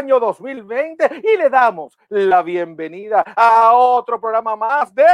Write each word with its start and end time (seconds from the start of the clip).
año 0.00 0.18
2020 0.18 1.20
y 1.22 1.36
le 1.36 1.50
damos 1.50 1.98
la 2.08 2.42
bienvenida 2.42 3.22
a 3.36 3.74
otro 3.74 4.18
programa 4.18 4.56
más 4.56 4.94
de 4.94 5.04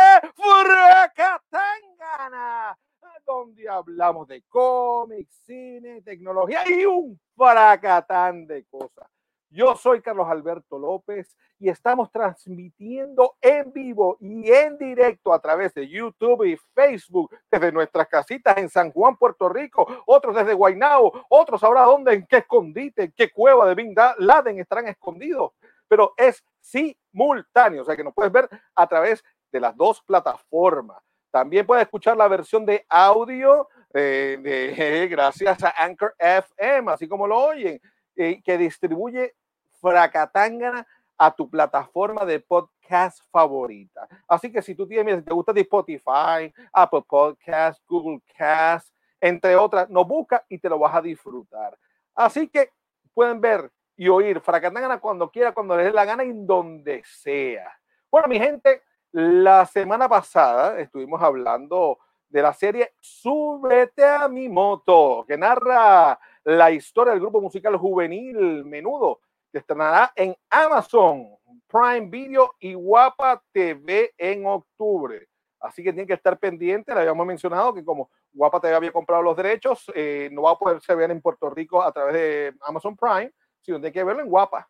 Fracatangana, 1.13 2.79
donde 3.27 3.69
hablamos 3.69 4.29
de 4.29 4.43
cómics, 4.43 5.43
cine, 5.45 6.03
tecnología 6.03 6.61
y 6.69 6.85
un 6.85 7.19
fracatán 7.37 8.47
de 8.47 8.65
cosas. 8.67 9.09
Yo 9.57 9.75
soy 9.75 10.03
Carlos 10.03 10.29
Alberto 10.29 10.79
López 10.79 11.35
y 11.59 11.71
estamos 11.71 12.13
transmitiendo 12.13 13.37
en 13.41 13.73
vivo 13.73 14.19
y 14.21 14.53
en 14.53 14.77
directo 14.77 15.33
a 15.33 15.41
través 15.41 15.73
de 15.73 15.89
YouTube 15.89 16.45
y 16.45 16.59
Facebook 16.75 17.35
desde 17.51 17.73
nuestras 17.73 18.07
casitas 18.07 18.59
en 18.59 18.69
San 18.69 18.93
Juan, 18.93 19.17
Puerto 19.17 19.49
Rico, 19.49 20.03
otros 20.05 20.37
desde 20.37 20.53
Guaynao, 20.53 21.11
otros 21.31 21.65
ahora 21.65 21.85
dónde, 21.85 22.13
en 22.13 22.27
qué 22.27 22.37
escondite, 22.37 23.05
en 23.05 23.15
qué 23.17 23.31
cueva 23.31 23.67
de 23.67 23.75
Bin 23.75 23.95
Laden 24.19 24.61
estarán 24.61 24.89
escondidos, 24.89 25.53
pero 25.89 26.13
es 26.19 26.45
simultáneo, 26.61 27.81
o 27.81 27.85
sea 27.87 27.97
que 27.97 28.05
nos 28.05 28.13
puedes 28.13 28.31
ver 28.31 28.51
a 28.75 28.87
través 28.87 29.25
de 29.51 29.61
las 29.61 29.75
dos 29.75 30.03
plataformas. 30.03 31.03
También 31.31 31.65
puedes 31.65 31.85
escuchar 31.85 32.15
la 32.15 32.29
versión 32.29 32.67
de 32.67 32.85
audio 32.91 33.69
eh, 33.95 35.09
gracias 35.11 35.65
a 35.65 35.71
Anchor 35.83 36.15
FM, 36.19 36.93
así 36.93 37.09
como 37.09 37.27
lo 37.27 37.39
oyen 37.39 37.81
eh, 38.17 38.43
que 38.45 38.59
distribuye 38.59 39.35
Fracatangana 39.81 40.87
a 41.19 41.35
tu 41.35 41.49
plataforma 41.49 42.25
de 42.25 42.41
podcast 42.41 43.21
favorita. 43.31 44.07
Así 44.29 44.53
que 44.53 44.61
si 44.61 44.75
tú 44.75 44.87
tienes, 44.87 45.25
te 45.25 45.33
gusta 45.33 45.53
de 45.53 45.63
Spotify, 45.63 46.53
Apple 46.73 47.05
Podcast, 47.09 47.83
Google 47.89 48.21
Cast, 48.37 48.93
entre 49.21 49.57
otras, 49.57 49.89
nos 49.89 50.07
busca 50.07 50.45
y 50.49 50.59
te 50.59 50.69
lo 50.69 50.79
vas 50.79 50.95
a 50.95 51.01
disfrutar. 51.01 51.77
Así 52.15 52.49
que 52.49 52.71
pueden 53.15 53.41
ver 53.41 53.71
y 53.97 54.09
oír 54.09 54.41
Fracatangana 54.41 55.01
cuando 55.01 55.31
quiera, 55.31 55.53
cuando 55.53 55.77
les 55.77 55.87
dé 55.87 55.93
la 55.93 56.05
gana 56.05 56.25
y 56.25 56.33
donde 56.33 57.03
sea. 57.05 57.73
Bueno, 58.11 58.29
mi 58.29 58.39
gente, 58.39 58.83
la 59.13 59.65
semana 59.65 60.09
pasada 60.09 60.79
estuvimos 60.79 61.23
hablando 61.23 61.99
de 62.29 62.43
la 62.43 62.53
serie 62.53 62.93
Súbete 63.01 64.05
a 64.05 64.29
mi 64.29 64.49
moto, 64.49 65.25
que 65.27 65.39
narra 65.39 66.19
la 66.45 66.71
historia 66.71 67.13
del 67.13 67.21
grupo 67.21 67.41
musical 67.41 67.77
juvenil 67.77 68.65
Menudo, 68.65 69.21
que 69.57 69.61
estrenará 69.61 70.13
en 70.15 70.37
Amazon 70.51 71.35
Prime 71.67 72.11
Video 72.11 72.55
y 72.61 72.75
Guapa 72.75 73.43
TV 73.53 74.13
en 74.19 74.45
octubre. 74.45 75.27
Así 75.59 75.83
que 75.83 75.95
tienen 75.95 76.07
que 76.07 76.13
estar 76.13 76.39
pendientes. 76.39 76.95
Le 76.95 77.01
habíamos 77.01 77.27
mencionado 77.27 77.73
que 77.73 77.83
como 77.83 78.11
Guapa 78.35 78.61
TV 78.61 78.75
había 78.75 78.93
comprado 78.93 79.23
los 79.23 79.35
derechos, 79.35 79.91
eh, 79.95 80.29
no 80.31 80.43
va 80.43 80.51
a 80.51 80.59
poderse 80.59 80.95
ver 80.95 81.11
en 81.11 81.23
Puerto 81.23 81.49
Rico 81.49 81.83
a 81.83 81.91
través 81.91 82.13
de 82.13 82.55
Amazon 82.61 82.95
Prime, 82.99 83.33
sino 83.63 83.79
tiene 83.79 83.93
que 83.93 84.05
verlo 84.05 84.21
en 84.21 84.29
Guapa. 84.29 84.69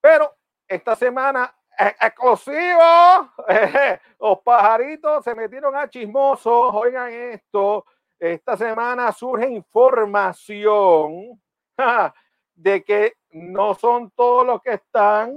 Pero 0.00 0.34
esta 0.66 0.96
semana, 0.96 1.54
eh, 1.78 1.94
exclusivo, 2.00 3.28
los 4.18 4.40
pajaritos 4.42 5.24
se 5.24 5.34
metieron 5.34 5.76
a 5.76 5.90
chismosos. 5.90 6.70
Oigan 6.72 7.12
esto, 7.12 7.84
esta 8.18 8.56
semana 8.56 9.12
surge 9.12 9.46
información 9.50 11.38
de 12.62 12.84
que 12.84 13.14
no 13.32 13.74
son 13.74 14.10
todos 14.12 14.46
los 14.46 14.62
que 14.62 14.74
están, 14.74 15.36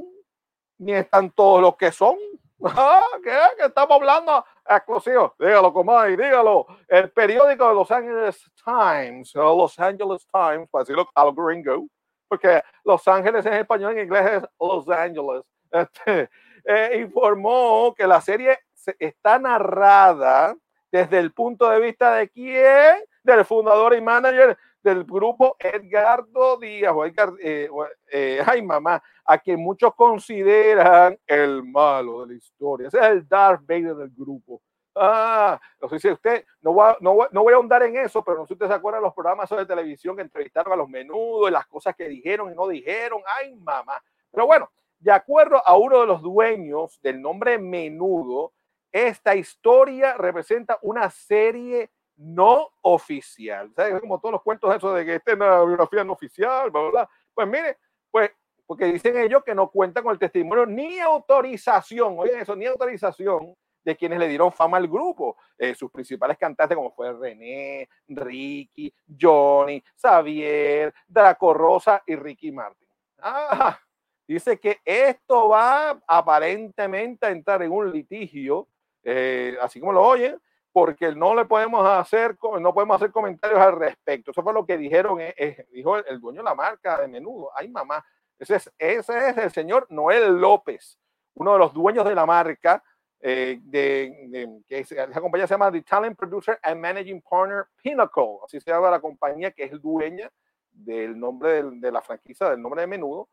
ni 0.77 0.93
están 0.93 1.31
todos 1.31 1.61
los 1.61 1.75
que 1.75 1.91
son. 1.91 2.17
¿Qué? 3.23 3.37
¿Qué 3.57 3.65
estamos 3.65 3.95
hablando? 3.95 4.45
Exclusivo. 4.67 5.33
Dígalo, 5.39 5.73
comadre, 5.73 6.11
dígalo. 6.11 6.67
El 6.87 7.11
periódico 7.11 7.67
de 7.67 7.73
Los 7.73 7.89
Angeles 7.91 8.51
Times, 8.63 9.33
Los 9.33 9.79
Angeles 9.79 10.27
Times, 10.31 10.69
para 10.69 10.83
decirlo 10.83 11.09
al 11.15 11.33
gringo, 11.33 11.87
porque 12.27 12.61
Los 12.83 13.07
Ángeles 13.07 13.45
en 13.45 13.53
español, 13.53 13.93
en 13.93 14.05
inglés 14.05 14.43
es 14.43 14.49
Los 14.59 14.87
Angeles, 14.87 15.43
este, 15.71 16.29
eh, 16.63 16.99
informó 17.01 17.93
que 17.95 18.05
la 18.05 18.21
serie 18.21 18.59
está 18.99 19.39
narrada 19.39 20.55
desde 20.91 21.17
el 21.17 21.33
punto 21.33 21.69
de 21.69 21.79
vista 21.79 22.13
de 22.13 22.29
quién, 22.29 23.03
del 23.23 23.45
fundador 23.45 23.95
y 23.95 24.01
manager 24.01 24.57
del 24.85 25.03
grupo 25.03 25.57
Edgardo 25.59 26.57
Díaz, 26.57 26.93
o 26.95 27.05
Edgar, 27.05 27.33
eh, 27.41 27.67
eh, 28.11 28.41
ay 28.45 28.61
mamá, 28.61 29.01
a 29.25 29.37
quien 29.39 29.59
muchos 29.59 29.95
consideran 29.95 31.17
el 31.25 31.63
malo 31.63 32.21
de 32.21 32.33
la 32.33 32.37
historia. 32.37 32.87
Ese 32.87 32.99
es 32.99 33.05
el 33.05 33.27
Darth 33.27 33.61
Vader 33.67 33.95
del 33.95 34.11
grupo. 34.15 34.61
Ah, 34.93 35.59
no 35.81 35.89
sé 35.89 35.99
si 35.99 36.09
usted, 36.09 36.45
no 36.61 36.73
voy, 36.73 36.89
a, 36.89 36.97
no, 37.01 37.17
no 37.31 37.43
voy 37.43 37.53
a 37.53 37.55
ahondar 37.57 37.83
en 37.83 37.97
eso, 37.97 38.23
pero 38.23 38.37
no 38.37 38.43
sé 38.45 38.49
si 38.49 38.53
usted 38.53 38.67
se 38.67 38.73
acuerda 38.73 38.99
de 38.99 39.05
los 39.05 39.13
programas 39.13 39.49
de 39.49 39.65
televisión 39.65 40.15
que 40.15 40.21
entrevistaron 40.21 40.71
a 40.71 40.75
los 40.75 40.87
menudos, 40.87 41.51
las 41.51 41.65
cosas 41.65 41.95
que 41.95 42.07
dijeron 42.07 42.51
y 42.51 42.55
no 42.55 42.67
dijeron. 42.67 43.21
Ay, 43.25 43.55
mamá. 43.55 44.01
Pero 44.31 44.45
bueno, 44.45 44.69
de 44.99 45.11
acuerdo 45.11 45.61
a 45.65 45.75
uno 45.75 45.99
de 46.01 46.05
los 46.05 46.21
dueños 46.21 46.99
del 47.01 47.21
nombre 47.21 47.57
Menudo, 47.57 48.53
esta 48.91 49.35
historia 49.35 50.13
representa 50.13 50.77
una 50.83 51.09
serie 51.09 51.89
no 52.17 52.69
oficial. 52.81 53.71
¿Sabes? 53.75 53.99
Como 54.01 54.19
todos 54.19 54.33
los 54.33 54.41
cuentos 54.41 54.75
eso 54.75 54.93
de 54.93 55.05
que 55.05 55.15
esta 55.15 55.31
es 55.31 55.37
una 55.37 55.63
biografía 55.63 56.03
no 56.03 56.13
oficial, 56.13 56.71
bla, 56.71 56.81
bla, 56.81 56.89
bla. 56.91 57.09
Pues 57.33 57.47
mire, 57.47 57.77
pues, 58.11 58.31
porque 58.65 58.85
dicen 58.85 59.17
ellos 59.17 59.43
que 59.43 59.55
no 59.55 59.69
cuentan 59.69 60.03
con 60.03 60.13
el 60.13 60.19
testimonio 60.19 60.65
ni 60.65 60.99
autorización, 60.99 62.15
oigan 62.17 62.41
eso, 62.41 62.55
ni 62.55 62.65
autorización 62.65 63.55
de 63.83 63.95
quienes 63.95 64.17
le 64.17 64.27
dieron 64.27 64.51
fama 64.51 64.77
al 64.77 64.87
grupo. 64.87 65.37
Eh, 65.57 65.75
sus 65.75 65.91
principales 65.91 66.37
cantantes, 66.37 66.75
como 66.75 66.91
fue 66.91 67.13
René, 67.13 67.87
Ricky, 68.07 68.93
Johnny, 69.19 69.83
Xavier, 70.01 70.93
Draco 71.07 71.53
Rosa 71.53 72.01
y 72.07 72.15
Ricky 72.15 72.51
Martin. 72.51 72.87
Ah, 73.19 73.79
dice 74.27 74.59
que 74.59 74.79
esto 74.83 75.49
va 75.49 76.01
aparentemente 76.07 77.27
a 77.27 77.31
entrar 77.31 77.61
en 77.61 77.71
un 77.71 77.91
litigio 77.91 78.67
eh, 79.07 79.55
así 79.61 79.79
como 79.79 79.93
lo 79.93 80.03
oyen, 80.03 80.41
porque 80.75 81.15
no 81.15 81.33
le 81.33 81.45
podemos 81.45 81.87
hacer, 81.87 82.37
no 82.59 82.73
podemos 82.73 82.97
hacer 82.97 83.09
comentarios 83.09 83.61
al 83.61 83.77
respecto. 83.77 84.31
Eso 84.31 84.43
fue 84.43 84.51
lo 84.51 84.65
que 84.65 84.77
dijeron, 84.77 85.21
eh, 85.21 85.33
eh, 85.37 85.65
dijo 85.71 85.95
el, 85.95 86.19
dueño 86.19 86.39
de 86.41 86.43
la 86.43 86.53
marca 86.53 86.99
de 86.99 87.07
menudo. 87.07 87.49
Ay, 87.55 87.69
mamá. 87.69 88.05
Ese 88.37 88.57
es, 88.57 88.73
ese 88.77 89.29
es 89.29 89.37
el 89.37 89.51
señor 89.51 89.87
Noel 89.89 90.35
López, 90.35 90.99
uno 91.35 91.53
de 91.53 91.59
los 91.59 91.73
dueños 91.73 92.03
de 92.03 92.13
la 92.13 92.25
marca, 92.25 92.83
de, 93.21 93.61
de, 93.63 94.59
que 94.67 94.79
esa 94.79 95.21
compañía 95.21 95.47
se 95.47 95.53
llama 95.53 95.71
The 95.71 95.81
Talent 95.81 96.17
Producer 96.17 96.59
and 96.61 96.81
Managing 96.81 97.21
Partner 97.21 97.67
Pinnacle. 97.81 98.39
Así 98.43 98.59
se 98.59 98.69
llama 98.69 98.91
la 98.91 98.99
compañía 98.99 99.51
que 99.51 99.63
es 99.63 99.81
dueña 99.81 100.29
del 100.73 101.17
nombre 101.17 101.63
de 101.63 101.89
la 101.89 102.01
franquicia, 102.01 102.49
del 102.49 102.61
nombre 102.61 102.81
de 102.81 102.87
menudo. 102.87 103.29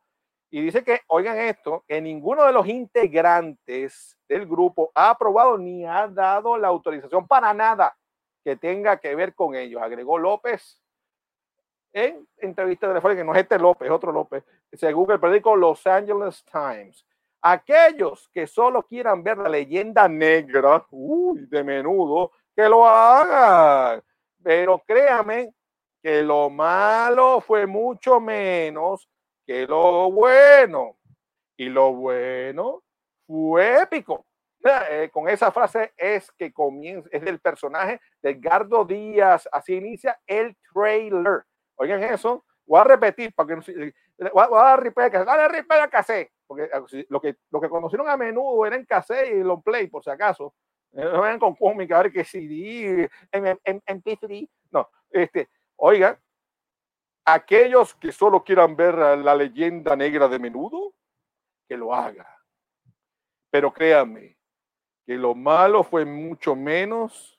Y 0.54 0.60
dice 0.60 0.84
que, 0.84 1.00
oigan 1.06 1.38
esto, 1.38 1.82
que 1.88 1.98
ninguno 2.02 2.44
de 2.44 2.52
los 2.52 2.68
integrantes 2.68 4.18
del 4.28 4.46
grupo 4.46 4.92
ha 4.94 5.08
aprobado 5.08 5.56
ni 5.56 5.86
ha 5.86 6.06
dado 6.06 6.58
la 6.58 6.68
autorización 6.68 7.26
para 7.26 7.54
nada 7.54 7.96
que 8.44 8.56
tenga 8.56 8.98
que 8.98 9.14
ver 9.14 9.34
con 9.34 9.54
ellos. 9.54 9.80
Agregó 9.80 10.18
López 10.18 10.78
en 11.94 12.28
entrevista 12.36 12.86
telefónica, 12.86 13.22
que 13.22 13.24
no 13.24 13.32
es 13.32 13.40
este 13.40 13.58
López, 13.58 13.86
es 13.86 13.92
otro 13.92 14.12
López, 14.12 14.44
según 14.74 15.10
el 15.10 15.20
periódico 15.20 15.56
Los 15.56 15.86
Angeles 15.86 16.44
Times. 16.44 17.06
Aquellos 17.40 18.28
que 18.28 18.46
solo 18.46 18.82
quieran 18.82 19.22
ver 19.22 19.38
la 19.38 19.48
leyenda 19.48 20.06
negra, 20.06 20.84
uy, 20.90 21.46
de 21.46 21.64
menudo, 21.64 22.30
que 22.54 22.68
lo 22.68 22.86
hagan. 22.86 24.02
Pero 24.42 24.82
créame 24.86 25.54
que 26.02 26.22
lo 26.22 26.50
malo 26.50 27.40
fue 27.40 27.66
mucho 27.66 28.20
menos 28.20 29.08
que 29.46 29.66
lo 29.66 30.10
bueno. 30.10 30.96
Y 31.56 31.68
lo 31.68 31.92
bueno 31.92 32.82
fue 33.26 33.82
épico. 33.82 34.26
Eh, 34.64 35.10
con 35.12 35.28
esa 35.28 35.50
frase 35.50 35.92
es 35.96 36.30
que 36.32 36.52
comienza, 36.52 37.08
es 37.10 37.22
del 37.22 37.40
personaje 37.40 38.00
de 38.22 38.30
Edgardo 38.30 38.84
Díaz, 38.84 39.48
así 39.50 39.74
inicia 39.74 40.20
el 40.26 40.56
trailer. 40.72 41.44
Oigan 41.74 42.02
eso, 42.04 42.44
voy 42.64 42.80
a 42.80 42.84
repetir 42.84 43.34
para 43.34 43.48
que 43.48 43.56
no 43.56 43.62
a, 44.40 44.48
voy 44.48 44.58
a 44.58 44.62
dar 44.62 44.82
repetir, 44.82 45.24
dale 45.24 45.48
repetir 45.48 45.82
a 45.82 45.88
cassette, 45.88 46.30
porque 46.46 46.64
eh, 46.64 47.06
lo 47.08 47.20
que, 47.20 47.36
lo 47.50 47.60
que 47.60 47.68
conocieron 47.68 48.08
a 48.08 48.16
menudo 48.16 48.64
era 48.64 48.76
en 48.76 48.84
cassette 48.84 49.34
y 49.34 49.42
long 49.42 49.62
play, 49.62 49.88
por 49.88 50.04
si 50.04 50.10
acaso. 50.10 50.54
Eh, 50.92 51.02
no 51.02 51.20
vayan 51.20 51.40
con 51.40 51.56
cómica, 51.56 51.98
a 51.98 52.02
ver 52.02 52.12
que 52.12 52.24
CD, 52.24 53.08
en, 53.32 53.46
en, 53.46 53.58
en, 53.64 53.82
en 53.86 54.48
No, 54.70 54.88
este, 55.10 55.48
oigan, 55.76 56.16
aquellos 57.24 57.94
que 57.94 58.12
solo 58.12 58.42
quieran 58.44 58.76
ver 58.76 58.94
la 58.94 59.34
leyenda 59.34 59.96
negra 59.96 60.28
de 60.28 60.38
menudo, 60.38 60.94
que 61.68 61.76
lo 61.76 61.94
haga. 61.94 62.26
Pero 63.50 63.72
créanme, 63.72 64.36
que 65.06 65.14
lo 65.14 65.34
malo 65.34 65.84
fue 65.84 66.04
mucho 66.04 66.56
menos 66.56 67.38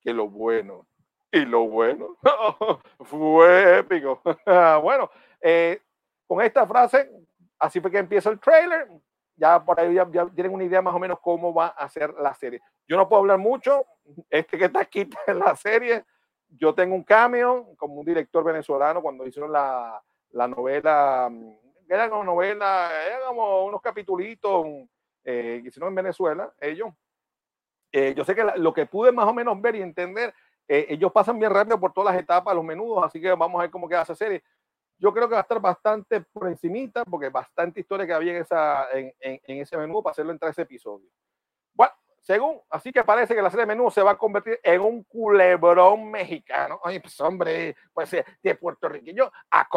que 0.00 0.12
lo 0.12 0.28
bueno. 0.28 0.86
Y 1.30 1.40
lo 1.44 1.68
bueno 1.68 2.16
fue 3.00 3.80
épico. 3.80 4.22
bueno, 4.82 5.10
eh, 5.40 5.80
con 6.26 6.40
esta 6.40 6.66
frase, 6.66 7.10
así 7.58 7.80
fue 7.80 7.90
que 7.90 7.98
empieza 7.98 8.30
el 8.30 8.40
trailer. 8.40 8.88
Ya 9.36 9.62
por 9.62 9.78
ahí 9.78 9.94
ya, 9.94 10.06
tienen 10.34 10.52
una 10.52 10.64
idea 10.64 10.82
más 10.82 10.94
o 10.94 10.98
menos 10.98 11.20
cómo 11.20 11.52
va 11.52 11.68
a 11.68 11.88
ser 11.88 12.14
la 12.14 12.34
serie. 12.34 12.60
Yo 12.88 12.96
no 12.96 13.08
puedo 13.08 13.20
hablar 13.20 13.38
mucho. 13.38 13.84
Este 14.30 14.58
que 14.58 14.64
está 14.64 14.80
aquí 14.80 15.08
en 15.26 15.38
la 15.38 15.54
serie 15.54 16.04
yo 16.50 16.74
tengo 16.74 16.94
un 16.94 17.04
cameo 17.04 17.74
como 17.76 17.94
un 17.94 18.06
director 18.06 18.44
venezolano 18.44 19.02
cuando 19.02 19.26
hicieron 19.26 19.52
la, 19.52 20.02
la 20.30 20.48
novela, 20.48 21.28
mm, 21.30 21.52
era 21.88 22.10
como 22.10 22.24
novela, 22.24 22.90
era 23.06 23.26
como 23.26 23.64
unos 23.64 23.80
capitulitos 23.80 24.66
eh, 25.24 25.60
que 25.62 25.68
hicieron 25.68 25.88
en 25.88 25.94
Venezuela, 25.94 26.52
ellos. 26.60 26.90
Eh, 27.90 28.14
yo 28.14 28.24
sé 28.24 28.34
que 28.34 28.44
lo 28.56 28.72
que 28.72 28.86
pude 28.86 29.12
más 29.12 29.26
o 29.26 29.32
menos 29.32 29.60
ver 29.60 29.76
y 29.76 29.82
entender, 29.82 30.34
eh, 30.66 30.86
ellos 30.90 31.10
pasan 31.10 31.38
bien 31.38 31.52
rápido 31.52 31.80
por 31.80 31.92
todas 31.92 32.12
las 32.12 32.22
etapas, 32.22 32.54
los 32.54 32.64
menudos, 32.64 33.04
así 33.04 33.20
que 33.20 33.32
vamos 33.32 33.58
a 33.58 33.62
ver 33.62 33.70
cómo 33.70 33.88
queda 33.88 34.02
esa 34.02 34.14
serie. 34.14 34.42
Yo 34.98 35.12
creo 35.12 35.28
que 35.28 35.34
va 35.34 35.40
a 35.40 35.42
estar 35.42 35.60
bastante 35.60 36.20
por 36.20 36.48
encimita, 36.48 37.04
porque 37.04 37.30
bastante 37.30 37.80
historia 37.80 38.06
que 38.06 38.12
había 38.12 38.32
en, 38.32 38.42
esa, 38.42 38.90
en, 38.90 39.14
en, 39.20 39.40
en 39.44 39.60
ese 39.62 39.76
menú 39.78 40.02
para 40.02 40.10
hacerlo 40.10 40.32
en 40.32 40.38
tres 40.38 40.58
episodios. 40.58 41.10
Bueno, 41.72 41.92
según, 42.20 42.60
así 42.70 42.92
que 42.92 43.04
parece 43.04 43.34
que 43.34 43.42
la 43.42 43.50
serie 43.50 43.64
de 43.64 43.74
menú 43.74 43.90
se 43.90 44.02
va 44.02 44.12
a 44.12 44.18
convertir 44.18 44.60
en 44.62 44.80
un 44.80 45.04
culebrón 45.04 46.10
mexicano. 46.10 46.80
Ay, 46.84 47.00
pues 47.00 47.18
hombre, 47.20 47.76
pues 47.92 48.12
eh, 48.14 48.24
de 48.42 48.54
puertorriqueño 48.54 49.30
a 49.50 49.68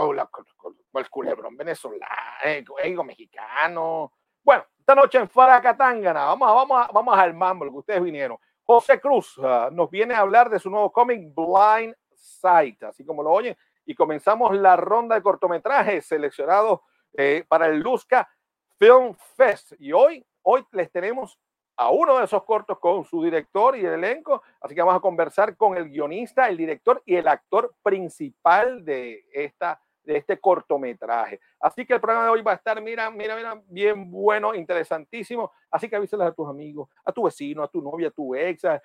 el 0.94 1.10
culebrón 1.10 1.56
venezolano, 1.56 2.06
eh, 2.44 2.64
mexicano. 3.04 4.12
Bueno, 4.44 4.66
esta 4.78 4.96
noche 4.96 5.18
en 5.20 5.30
Faracatangana, 5.30 6.26
vamos 6.26 6.48
vamos 6.48 6.88
vamos 6.92 7.18
al 7.18 7.34
mambo, 7.34 7.66
que 7.66 7.78
ustedes 7.78 8.04
vinieron. 8.04 8.38
José 8.64 9.00
Cruz 9.00 9.38
uh, 9.38 9.70
nos 9.72 9.90
viene 9.90 10.14
a 10.14 10.20
hablar 10.20 10.50
de 10.50 10.60
su 10.60 10.70
nuevo 10.70 10.92
cómic 10.92 11.34
Blind 11.36 11.96
Sight, 12.14 12.82
así 12.84 13.06
como 13.06 13.24
lo 13.24 13.32
oyen, 13.32 13.56
y 13.86 13.96
comenzamos 13.96 14.56
la 14.56 14.76
ronda 14.76 15.16
de 15.16 15.22
cortometrajes 15.22 16.06
seleccionados 16.06 16.80
eh, 17.14 17.44
para 17.48 17.68
el 17.68 17.80
Luzca 17.80 18.30
Film 18.78 19.14
Fest. 19.36 19.74
Y 19.80 19.92
hoy, 19.92 20.26
hoy 20.44 20.66
les 20.72 20.92
tenemos 20.92 21.38
a 21.82 21.90
uno 21.90 22.20
de 22.20 22.26
esos 22.26 22.44
cortos 22.44 22.78
con 22.78 23.04
su 23.04 23.24
director 23.24 23.76
y 23.76 23.84
el 23.84 23.94
elenco. 23.94 24.44
Así 24.62 24.76
que 24.76 24.82
vamos 24.82 24.96
a 24.96 25.00
conversar 25.00 25.58
con 25.58 25.76
el 25.76 25.90
guionista, 25.90 26.48
el 26.48 26.56
director 26.56 27.02
y 27.08 27.16
el 27.16 27.28
actor 27.28 27.74
principal 27.82 28.86
de, 28.86 29.26
esta, 29.34 29.82
de 30.04 30.18
este 30.18 30.40
cortometraje. 30.40 31.40
Así 31.60 31.84
que 31.84 31.96
el 31.96 32.00
programa 32.00 32.26
de 32.26 32.32
hoy 32.34 32.44
va 32.44 32.52
a 32.52 32.56
estar, 32.56 32.80
mira, 32.84 33.10
mira, 33.10 33.36
mira, 33.36 33.60
bien 33.66 34.12
bueno, 34.12 34.54
interesantísimo. 34.54 35.52
Así 35.72 35.90
que 35.90 35.96
avísales 35.96 36.28
a 36.28 36.34
tus 36.34 36.48
amigos, 36.48 36.88
a 37.04 37.12
tu 37.12 37.24
vecino, 37.24 37.64
a 37.64 37.68
tu 37.68 37.82
novia, 37.82 38.10
a 38.10 38.12
tu 38.12 38.36
ex, 38.36 38.64
a, 38.64 38.80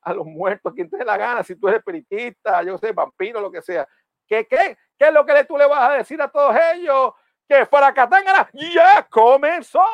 a, 0.00 0.14
los 0.14 0.24
muertos, 0.24 0.72
a 0.72 0.74
quien 0.74 0.88
te 0.88 0.96
dé 0.96 1.04
la 1.04 1.18
gana, 1.18 1.42
si 1.42 1.56
tú 1.56 1.68
eres 1.68 1.80
espiritista, 1.80 2.62
yo 2.62 2.78
sé, 2.78 2.92
vampiro, 2.92 3.42
lo 3.42 3.52
que 3.52 3.60
sea. 3.60 3.86
¿Qué, 4.26 4.46
qué? 4.46 4.78
¿Qué 4.98 5.08
es 5.08 5.12
lo 5.12 5.26
que 5.26 5.44
tú 5.44 5.58
le 5.58 5.66
vas 5.66 5.90
a 5.90 5.92
decir 5.92 6.22
a 6.22 6.28
todos 6.28 6.56
ellos? 6.74 7.12
Que 7.46 7.66
para 7.66 7.92
Catangana 7.92 8.48
ya 8.54 9.06
comenzó. 9.10 9.84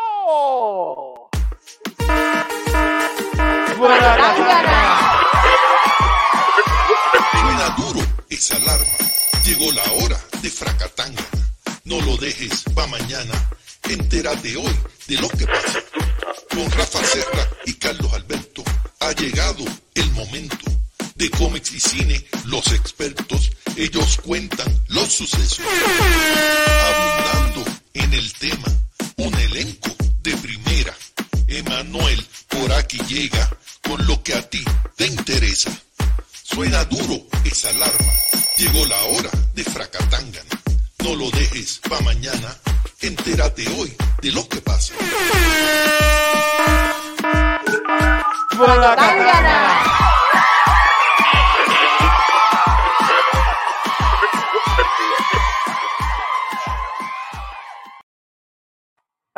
Suena 7.30 7.68
duro 7.76 8.00
esa 8.30 8.56
alarma. 8.56 8.86
Llegó 9.44 9.70
la 9.72 9.82
hora 9.92 10.18
de 10.40 10.48
fracatanga. 10.50 11.22
No 11.84 12.00
lo 12.00 12.16
dejes 12.16 12.64
pa' 12.74 12.86
mañana. 12.86 13.34
Entérate 13.82 14.56
hoy 14.56 14.74
de 15.08 15.16
lo 15.16 15.28
que 15.28 15.46
pasa. 15.46 15.78
Con 16.50 16.70
Rafa 16.70 17.04
Serra 17.04 17.46
y 17.66 17.74
Carlos 17.74 18.10
Alberto 18.14 18.64
ha 19.00 19.12
llegado 19.12 19.62
el 19.94 20.10
momento 20.12 20.64
de 21.16 21.30
cómics 21.30 21.72
y 21.72 21.80
cine. 21.80 22.24
Los 22.46 22.72
expertos, 22.72 23.50
ellos 23.76 24.18
cuentan 24.24 24.80
los 24.88 25.12
sucesos. 25.12 25.60
Abundando 26.94 27.70
en 27.92 28.14
el 28.14 28.32
tema, 28.32 28.72
un 29.16 29.34
elenco 29.34 29.90
de 30.22 30.34
primera. 30.38 30.94
Emanuel 31.46 32.26
por 32.48 32.72
aquí 32.72 32.98
llega 33.06 33.48
con 33.86 34.06
lo 34.06 34.22
que 34.22 34.34
a 34.34 34.42
ti 34.48 34.64
te 34.96 35.06
interesa. 35.06 35.70
Suena 36.42 36.84
duro 36.84 37.22
esa 37.44 37.70
alarma. 37.70 38.12
Llegó 38.56 38.84
la 38.86 39.00
hora 39.04 39.30
de 39.54 39.64
Fracatangana. 39.64 40.62
No 41.04 41.14
lo 41.14 41.30
dejes 41.30 41.80
pa' 41.88 42.00
mañana. 42.00 42.56
Entérate 43.00 43.66
hoy 43.78 43.94
de 44.22 44.32
lo 44.32 44.48
que 44.48 44.60
pasa. 44.60 44.94
Fracatangana. 48.50 50.15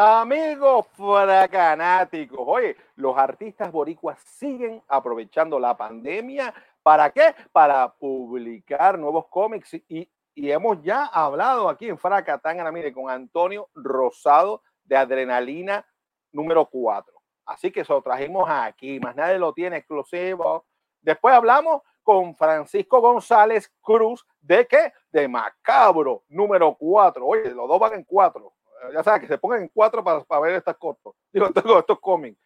Amigos 0.00 0.86
fracanáticos, 0.92 2.38
oye, 2.46 2.76
los 2.94 3.18
artistas 3.18 3.72
boricuas 3.72 4.16
siguen 4.20 4.80
aprovechando 4.86 5.58
la 5.58 5.76
pandemia. 5.76 6.54
¿Para 6.84 7.10
qué? 7.10 7.34
Para 7.50 7.92
publicar 7.94 8.96
nuevos 8.96 9.26
cómics. 9.26 9.74
Y, 9.88 10.08
y 10.36 10.52
hemos 10.52 10.80
ya 10.84 11.06
hablado 11.06 11.68
aquí 11.68 11.88
en 11.88 11.98
Fracatangana, 11.98 12.70
mire, 12.70 12.92
con 12.92 13.10
Antonio 13.10 13.70
Rosado 13.74 14.62
de 14.84 14.96
Adrenalina 14.96 15.84
número 16.30 16.66
4. 16.66 17.12
Así 17.46 17.72
que 17.72 17.80
eso 17.80 18.00
trajimos 18.00 18.48
aquí, 18.48 19.00
más 19.00 19.16
nadie 19.16 19.36
lo 19.36 19.52
tiene 19.52 19.78
exclusivo. 19.78 20.64
Después 21.00 21.34
hablamos 21.34 21.82
con 22.04 22.36
Francisco 22.36 23.00
González 23.00 23.68
Cruz 23.80 24.24
de 24.40 24.64
qué? 24.64 24.92
De 25.10 25.26
Macabro 25.26 26.22
número 26.28 26.76
4. 26.78 27.26
Oye, 27.26 27.50
los 27.50 27.66
dos 27.66 27.80
van 27.80 27.94
en 27.94 28.04
4 28.04 28.52
ya 28.92 29.02
sabes, 29.02 29.22
que 29.22 29.26
se 29.26 29.38
pongan 29.38 29.62
en 29.62 29.68
cuatro 29.68 30.02
para, 30.02 30.22
para 30.24 30.40
ver 30.40 30.54
estas 30.54 30.76
cortos. 30.76 31.14
Digo, 31.32 31.46
estos, 31.46 31.64
estos 31.64 32.00
cómics. 32.00 32.38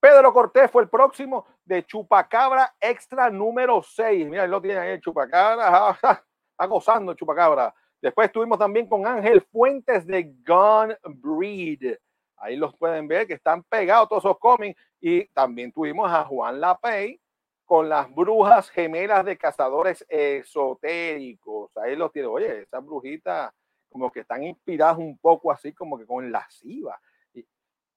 Pedro 0.00 0.32
Cortés 0.32 0.70
fue 0.70 0.82
el 0.82 0.88
próximo 0.88 1.46
de 1.62 1.84
Chupacabra 1.84 2.74
Extra 2.80 3.28
número 3.28 3.82
6. 3.82 4.26
Mira, 4.28 4.46
lo 4.46 4.60
tiene 4.60 4.78
ahí, 4.78 5.00
Chupacabra. 5.00 5.90
Está 6.52 6.66
gozando 6.66 7.12
Chupacabra. 7.12 7.74
Después 8.00 8.26
estuvimos 8.26 8.58
también 8.58 8.88
con 8.88 9.06
Ángel 9.06 9.42
Fuentes 9.42 10.06
de 10.06 10.34
Gun 10.46 10.96
Breed. 11.16 11.96
Ahí 12.38 12.56
los 12.56 12.74
pueden 12.76 13.06
ver 13.06 13.26
que 13.26 13.34
están 13.34 13.62
pegados 13.64 14.08
todos 14.08 14.24
esos 14.24 14.38
cómics. 14.38 14.80
Y 15.02 15.26
también 15.28 15.70
tuvimos 15.70 16.10
a 16.10 16.24
Juan 16.24 16.60
Lapey 16.60 17.20
con 17.66 17.90
las 17.90 18.12
brujas 18.14 18.70
gemelas 18.70 19.22
de 19.26 19.36
cazadores 19.36 20.04
esotéricos. 20.08 21.76
Ahí 21.76 21.94
los 21.94 22.10
tiene. 22.10 22.28
Oye, 22.28 22.62
esas 22.62 22.82
brujitas 22.82 23.52
como 23.90 24.10
que 24.10 24.20
están 24.20 24.42
inspiradas 24.42 24.96
un 24.98 25.18
poco 25.18 25.52
así 25.52 25.72
como 25.72 25.98
que 25.98 26.06
con 26.06 26.30
la 26.30 26.48
SIVA. 26.48 26.98
¿Y, 27.34 27.44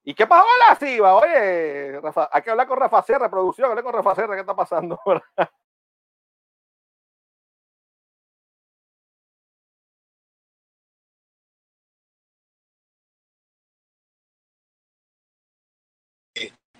¿y 0.03 0.13
qué 0.13 0.27
pasó 0.27 0.43
con 0.43 0.67
la 0.67 0.75
SIVA? 0.75 1.15
Oye, 1.15 2.01
Rafa, 2.01 2.29
hay 2.31 2.41
que 2.41 2.49
hablar 2.51 2.67
con 2.67 2.79
Rafa 2.79 3.01
Serra, 3.03 3.29
producción, 3.29 3.69
hablar 3.69 3.83
con 3.83 3.93
Rafa 3.93 4.15
Serra, 4.15 4.35
¿qué 4.35 4.41
está 4.41 4.55
pasando 4.55 4.99
ahora? 5.05 5.23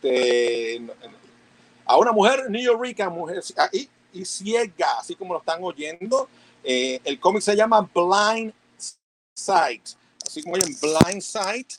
Este, 0.04 0.82
a 1.86 1.98
una 1.98 2.12
mujer 2.12 2.48
Rica, 2.80 3.10
mujer 3.10 3.42
y, 3.72 3.90
y, 4.12 4.26
ciega, 4.26 5.00
así 5.00 5.16
como 5.16 5.34
lo 5.34 5.40
están 5.40 5.64
oyendo. 5.64 6.28
Eh, 6.64 7.00
el 7.04 7.20
cómic 7.20 7.42
se 7.42 7.56
llama 7.56 7.90
Blind 7.94 8.54
Sight, 9.34 9.90
así 10.26 10.44
como 10.44 10.56
en 10.56 10.76
Blind 10.82 11.22
Sight. 11.22 11.74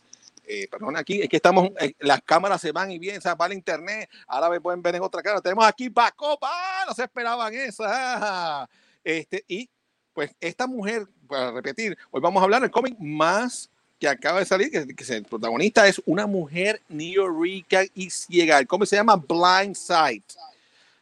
Eh, 0.46 0.68
perdón, 0.70 0.96
aquí 0.96 1.23
es 1.23 1.28
que 1.28 1.37
estamos, 1.37 1.70
eh, 1.80 1.94
las 2.00 2.20
cámaras 2.23 2.61
se 2.61 2.70
van 2.70 2.90
y 2.90 2.99
bien, 2.99 3.20
se 3.20 3.32
va 3.34 3.46
el 3.46 3.54
internet, 3.54 4.11
ahora 4.26 4.50
me 4.50 4.61
pueden 4.61 4.82
ver 4.82 4.94
en 4.96 5.02
otra 5.02 5.23
cara. 5.23 5.40
Tenemos 5.40 5.64
aquí 5.64 5.88
Bacopa, 5.88 6.84
no 6.87 6.94
se 6.94 7.04
esperaban 7.04 7.54
esa. 7.54 8.68
Este, 9.02 9.44
y 9.49 9.68
pues 10.12 10.30
esta 10.40 10.66
mujer, 10.66 11.06
para 11.26 11.50
repetir, 11.50 11.96
hoy 12.11 12.20
vamos 12.20 12.40
a 12.40 12.44
hablar 12.44 12.62
del 12.62 12.70
cómic 12.70 12.96
más 12.99 13.70
que 13.99 14.08
acaba 14.08 14.40
de 14.40 14.46
salir, 14.46 14.70
que, 14.70 14.87
que, 14.94 15.14
el 15.14 15.25
protagonista 15.25 15.87
es 15.87 16.00
una 16.06 16.26
mujer 16.26 16.80
rica 16.88 17.82
y 17.94 18.11
ciega. 18.11 18.58
El 18.58 18.66
cómic 18.66 18.88
se 18.88 18.96
llama 18.96 19.16
Blind 19.16 19.75
Sight. 19.75 20.25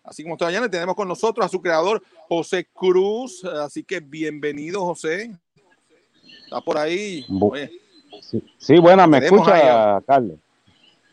Así 0.04 0.22
como 0.22 0.36
mañana 0.40 0.68
tenemos 0.68 0.96
con 0.96 1.06
nosotros 1.06 1.46
a 1.46 1.48
su 1.48 1.60
creador, 1.60 2.02
José 2.28 2.66
Cruz. 2.72 3.44
Así 3.44 3.84
que 3.84 4.00
bienvenido, 4.00 4.84
José. 4.84 5.30
Está 6.52 6.60
por 6.60 6.76
ahí. 6.76 7.24
Sí, 8.20 8.42
sí, 8.58 8.78
buena, 8.78 9.06
me 9.06 9.18
escucha, 9.18 10.02
Carlos. 10.06 10.36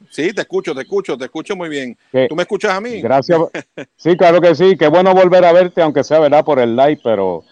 Sí, 0.09 0.33
te 0.33 0.41
escucho, 0.41 0.75
te 0.75 0.81
escucho, 0.81 1.17
te 1.17 1.25
escucho 1.25 1.55
muy 1.55 1.69
bien. 1.69 1.97
¿Tú 2.27 2.35
me 2.35 2.43
escuchas 2.43 2.73
a 2.73 2.81
mí? 2.81 3.01
Gracias. 3.01 3.39
Sí, 3.95 4.17
claro 4.17 4.41
que 4.41 4.53
sí. 4.53 4.75
Qué 4.77 4.87
bueno 4.87 5.13
volver 5.13 5.45
a 5.45 5.53
verte, 5.53 5.81
aunque 5.81 6.03
sea 6.03 6.19
verdad 6.19 6.43
por 6.43 6.59
el 6.59 6.75
live, 6.75 6.99
pero 7.01 7.45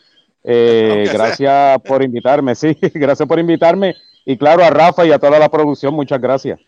eh, 0.44 1.10
gracias 1.14 1.82
por 1.84 2.04
invitarme. 2.04 2.56
Sí, 2.56 2.78
gracias 2.94 3.26
por 3.26 3.40
invitarme. 3.40 3.96
Y 4.26 4.38
claro, 4.38 4.66
a 4.66 4.70
Rafa 4.70 5.06
y 5.06 5.14
a 5.14 5.20
toda 5.20 5.40
la 5.40 5.48
producción, 5.48 5.94
muchas 5.94 6.20
gracias. 6.20 6.60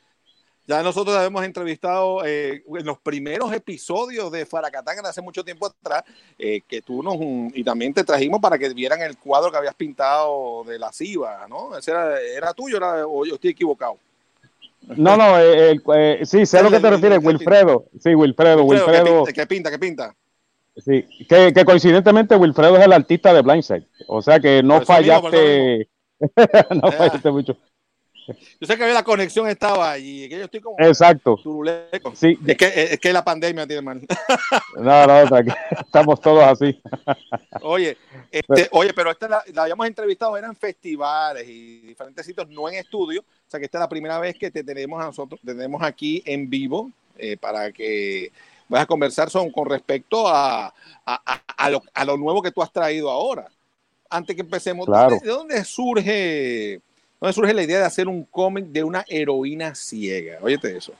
Ya 0.69 0.83
nosotros 0.83 1.19
hemos 1.25 1.43
entrevistado 1.43 2.23
eh, 2.23 2.63
en 2.77 2.85
los 2.85 2.99
primeros 2.99 3.51
episodios 3.51 4.31
de 4.31 4.45
Faracatán 4.45 5.03
hace 5.03 5.19
mucho 5.19 5.43
tiempo 5.43 5.65
atrás, 5.65 6.03
eh, 6.37 6.61
que 6.67 6.83
tú 6.83 7.01
nos, 7.01 7.17
y 7.55 7.63
también 7.63 7.91
te 7.91 8.03
trajimos 8.03 8.39
para 8.39 8.55
que 8.55 8.69
vieran 8.69 9.01
el 9.01 9.17
cuadro 9.17 9.49
que 9.49 9.57
habías 9.57 9.73
pintado 9.73 10.63
de 10.65 10.77
la 10.77 10.93
CIVA, 10.93 11.47
¿no? 11.47 11.75
¿Ese 11.75 11.89
era, 11.89 12.21
era 12.21 12.53
tuyo 12.53 12.77
era, 12.77 13.07
o 13.07 13.25
yo 13.25 13.33
estoy 13.33 13.49
equivocado? 13.49 13.97
No, 14.95 15.17
no, 15.17 15.39
eh, 15.39 16.19
sí, 16.23 16.45
sé 16.45 16.59
a 16.59 16.61
lo 16.61 16.69
que 16.69 16.79
te 16.79 16.89
refieres, 16.91 17.17
Wilfredo. 17.23 17.85
Sí, 17.99 18.13
Wilfredo, 18.13 18.63
Wilfredo. 18.63 19.23
¿Qué 19.25 19.47
pinta? 19.47 19.71
¿Qué 19.71 19.79
pinta? 19.79 20.15
Sí, 20.77 21.03
que, 21.27 21.51
que, 21.51 21.65
coincidentemente 21.65 22.35
Wilfredo 22.35 22.77
es 22.77 22.85
el 22.85 22.93
artista 22.93 23.33
de 23.33 23.41
Blindside. 23.41 23.87
O 24.07 24.21
sea 24.21 24.39
que 24.39 24.61
no 24.61 24.81
fallaste. 24.81 25.89
no 26.75 26.91
fallaste 26.91 27.31
mucho. 27.31 27.57
Yo 28.59 28.67
sé 28.67 28.77
que 28.77 28.93
la 28.93 29.03
conexión 29.03 29.47
estaba 29.47 29.91
allí, 29.91 30.27
que 30.29 30.37
yo 30.37 30.45
estoy 30.45 30.59
como 30.59 30.75
Exacto. 30.79 31.37
Sí. 32.13 32.37
Es 32.45 32.57
que, 32.57 32.65
es 32.91 32.99
que 32.99 33.13
la 33.13 33.23
pandemia 33.23 33.65
tiene 33.65 33.81
mal. 33.81 34.01
no, 34.77 35.07
no, 35.07 35.37
estamos 35.79 36.19
todos 36.21 36.43
así. 36.43 36.81
oye, 37.61 37.97
este, 38.31 38.67
oye, 38.71 38.93
pero 38.93 39.11
esta 39.11 39.27
la, 39.27 39.43
la, 39.53 39.63
habíamos 39.63 39.87
entrevistado, 39.87 40.37
eran 40.37 40.55
festivales 40.55 41.47
y 41.47 41.79
diferentes 41.81 42.25
sitios, 42.25 42.47
no 42.49 42.69
en 42.69 42.75
estudio. 42.75 43.21
O 43.21 43.49
sea 43.51 43.59
que 43.59 43.65
esta 43.65 43.79
es 43.79 43.81
la 43.81 43.89
primera 43.89 44.19
vez 44.19 44.37
que 44.37 44.51
te 44.51 44.63
tenemos 44.63 45.01
a 45.01 45.05
nosotros, 45.05 45.39
tenemos 45.43 45.81
aquí 45.81 46.21
en 46.25 46.49
vivo 46.49 46.91
eh, 47.17 47.37
para 47.37 47.71
que 47.71 48.31
vas 48.67 48.83
a 48.83 48.85
conversar 48.85 49.29
son, 49.29 49.51
con 49.51 49.67
respecto 49.67 50.27
a, 50.27 50.73
a, 51.05 51.41
a, 51.57 51.69
lo, 51.69 51.81
a, 51.93 52.05
lo, 52.05 52.17
nuevo 52.17 52.41
que 52.41 52.51
tú 52.51 52.61
has 52.61 52.71
traído 52.71 53.09
ahora. 53.09 53.47
Antes 54.09 54.35
que 54.35 54.41
empecemos, 54.41 54.87
¿de 54.87 55.29
dónde 55.29 55.63
surge 55.65 56.81
¿Dónde 57.19 57.33
surge 57.33 57.53
la 57.53 57.63
idea 57.63 57.79
de 57.79 57.85
hacer 57.85 58.07
un 58.07 58.23
cómic 58.23 58.67
de 58.67 58.81
una 58.81 59.03
heroína 59.07 59.75
ciega? 59.75 60.37
Óyete 60.41 60.77
eso. 60.77 60.93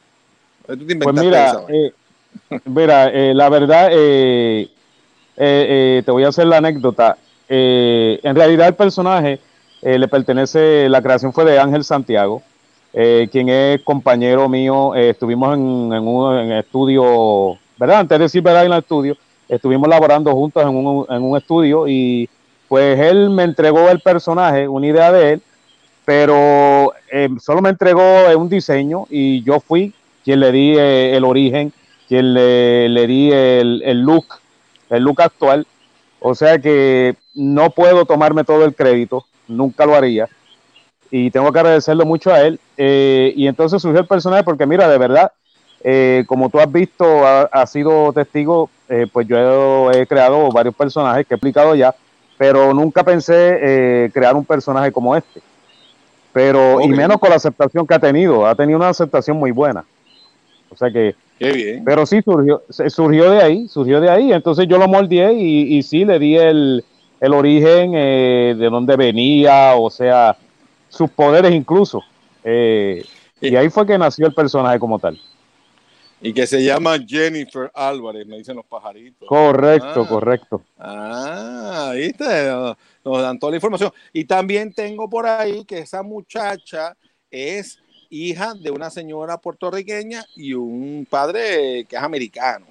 pues 0.66 0.78
mira, 1.14 1.64
eh, 1.70 1.94
mira 2.66 3.08
eh, 3.08 3.34
la 3.34 3.48
verdad, 3.48 3.90
eh, 3.92 4.68
te 5.36 6.12
voy 6.12 6.26
a 6.26 6.28
hacer 6.28 6.48
la 6.48 6.58
anécdota. 6.58 7.18
en 7.48 8.36
realidad 8.36 8.68
el 8.68 8.76
personaje 8.76 9.40
le 9.82 10.08
pertenece, 10.10 10.90
la 10.90 11.02
creación 11.02 11.32
fue 11.32 11.46
de 11.46 11.58
Ángel 11.58 11.86
Santiago, 11.86 12.44
quien 12.92 13.48
es 13.48 13.82
compañero 13.84 14.50
mío. 14.50 14.94
estuvimos 14.96 15.54
en, 15.54 15.62
un 15.62 16.52
estudio, 16.52 17.58
¿verdad? 17.78 18.00
Antes 18.00 18.20
de 18.20 18.24
decir 18.24 18.42
verdad 18.42 18.66
en 18.66 18.74
el 18.74 18.80
estudio, 18.80 19.16
estuvimos 19.48 19.88
laborando 19.88 20.34
juntos 20.34 20.62
en 20.64 20.76
un, 20.76 21.06
en 21.10 21.24
un 21.24 21.38
estudio 21.38 21.88
y 21.88 22.30
pues 22.68 23.00
él 23.00 23.30
me 23.30 23.44
entregó 23.44 23.90
el 23.90 24.02
personaje, 24.02 24.68
una 24.68 24.86
idea 24.86 25.14
de 25.14 25.34
él 25.34 25.42
pero 26.10 26.92
eh, 27.12 27.30
solo 27.40 27.62
me 27.62 27.70
entregó 27.70 28.02
eh, 28.02 28.36
un 28.36 28.50
diseño 28.50 29.06
y 29.12 29.44
yo 29.44 29.60
fui 29.60 29.94
quien 30.26 30.40
le 30.40 30.52
di 30.52 30.76
eh, 30.76 31.16
el 31.16 31.24
origen, 31.24 31.72
quien 32.08 32.34
le, 32.34 32.90
le 32.90 33.06
di 33.06 33.32
el, 33.32 34.02
look, 34.02 34.26
el 34.90 35.04
look 35.04 35.22
actual. 35.22 35.68
O 36.20 36.34
sea 36.34 36.58
que 36.58 37.16
no 37.36 37.70
puedo 37.70 38.06
tomarme 38.06 38.44
todo 38.44 38.66
el 38.66 38.74
crédito, 38.74 39.24
nunca 39.48 39.86
lo 39.86 39.94
haría. 39.94 40.28
Y 41.12 41.30
tengo 41.30 41.52
que 41.52 41.60
agradecerlo 41.60 42.08
mucho 42.08 42.34
a 42.34 42.42
él. 42.42 42.60
y 42.76 43.46
entonces 43.46 43.80
surgió 43.80 44.00
el 44.00 44.08
personaje 44.08 44.42
porque 44.44 44.66
mira, 44.66 44.90
de 44.90 44.98
verdad, 44.98 45.32
como 46.26 46.50
tú 46.50 46.60
has 46.60 46.72
visto, 46.72 47.24
has 47.24 47.72
sido 47.72 48.12
testigo, 48.14 48.72
pues 49.14 49.28
yo 49.28 49.92
he, 49.92 50.08
creado 50.08 50.50
varios 50.50 50.74
personajes 50.74 51.28
que 51.28 51.36
he 51.36 51.38
explicado 51.38 51.76
ya, 51.76 51.94
pero 52.36 52.74
nunca 52.74 53.04
pensé 53.04 54.10
crear 54.12 54.36
un 54.36 54.44
personaje 54.44 54.92
como 54.92 55.16
este 55.16 55.40
pero 56.34 56.82
y 56.82 56.88
menos 56.90 57.18
con 57.18 57.30
la 57.30 57.36
aceptación 57.38 57.86
que 57.88 57.94
ha 57.96 58.00
tenido, 58.00 58.46
ha 58.46 58.56
tenido 58.56 58.78
una 58.78 58.90
aceptación 58.90 59.38
muy 59.38 59.52
buena. 59.52 59.84
O 60.70 60.76
sea 60.76 60.92
que, 60.92 61.16
Qué 61.40 61.52
bien. 61.52 61.84
pero 61.84 62.06
sí 62.06 62.22
surgió, 62.22 62.62
surgió 62.70 63.32
de 63.32 63.42
ahí, 63.42 63.68
surgió 63.68 64.00
de 64.00 64.10
ahí, 64.10 64.32
entonces 64.32 64.68
yo 64.68 64.78
lo 64.78 64.88
moldeé 64.88 65.34
y, 65.34 65.78
y 65.78 65.84
sí 65.84 66.06
le 66.06 66.20
di 66.20 66.38
el, 66.38 66.84
el 67.20 67.34
origen 67.34 67.94
eh, 67.96 68.56
de 68.58 68.70
dónde 68.70 68.96
venía, 68.96 69.76
o 69.76 69.90
sea, 69.90 70.38
sus 70.90 71.10
poderes 71.10 71.52
incluso. 71.52 72.04
Eh, 72.44 73.04
y 73.42 73.56
ahí 73.56 73.70
fue 73.70 73.86
que 73.86 73.98
nació 73.98 74.28
el 74.28 74.34
personaje 74.34 74.80
como 74.80 75.00
tal. 75.00 75.20
Y 76.22 76.34
que 76.34 76.46
se 76.46 76.64
llama 76.64 76.98
Jennifer 77.06 77.72
Álvarez, 77.74 78.28
me 78.28 78.38
dicen 78.38 78.56
los 78.56 78.66
pajaritos. 78.66 79.28
Correcto, 79.28 80.04
ah. 80.04 80.08
correcto. 80.08 80.62
Ah, 80.78 81.92
viste, 81.96 82.26
nos 83.06 83.22
dan 83.22 83.40
toda 83.40 83.52
la 83.52 83.58
información. 83.58 83.92
Y 84.12 84.26
también 84.26 84.74
tengo 84.74 85.10
por 85.10 85.26
ahí 85.26 85.64
que 85.64 85.80
esa 85.80 86.04
muchacha 86.04 86.96
es 87.32 87.80
hija 88.10 88.54
de 88.54 88.72
una 88.72 88.90
señora 88.90 89.38
puertorriqueña 89.38 90.26
y 90.36 90.54
un 90.54 91.08
padre 91.10 91.86
que 91.86 91.96
es 91.96 92.02
americano. 92.02 92.66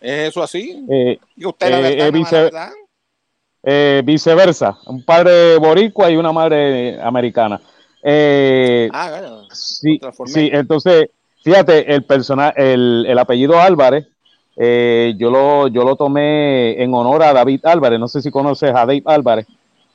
¿Es 0.00 0.28
eso 0.30 0.42
así? 0.42 0.84
Eh, 0.90 1.18
¿Y 1.36 1.44
usted 1.44 1.70
la 1.70 1.90
eh, 1.90 2.10
verdad, 2.10 2.70
eh, 3.62 4.02
viceversa, 4.04 4.78
un 4.86 5.04
padre 5.04 5.58
boricua 5.58 6.10
y 6.10 6.16
una 6.16 6.32
madre 6.32 7.00
americana. 7.02 7.60
ah, 8.04 9.08
bueno, 9.10 9.50
sí, 9.50 10.00
sí, 10.26 10.50
entonces 10.52 11.10
Fíjate, 11.46 11.94
el 11.94 12.04
el, 13.06 13.18
apellido 13.20 13.60
Álvarez, 13.60 14.08
eh, 14.56 15.14
yo, 15.16 15.30
lo, 15.30 15.68
yo 15.68 15.84
lo 15.84 15.94
tomé 15.94 16.82
en 16.82 16.92
honor 16.92 17.22
a 17.22 17.32
David 17.32 17.64
Álvarez. 17.66 18.00
No 18.00 18.08
sé 18.08 18.20
si 18.20 18.32
conoces 18.32 18.70
a 18.70 18.84
Dave 18.84 19.04
Álvarez. 19.04 19.46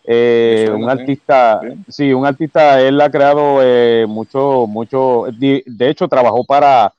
Eh, 0.05 0.72
un 0.74 0.89
artista, 0.89 1.60
sí, 1.89 2.13
un 2.13 2.25
artista, 2.25 2.79
él 2.79 3.01
ha 3.01 3.12
creado 3.12 3.60
eh, 3.62 4.05
mucho, 4.08 4.65
mucho, 4.65 5.25
de, 5.34 5.62
hecho 5.89 6.08
trabajó 6.08 6.46
para, 6.46 6.93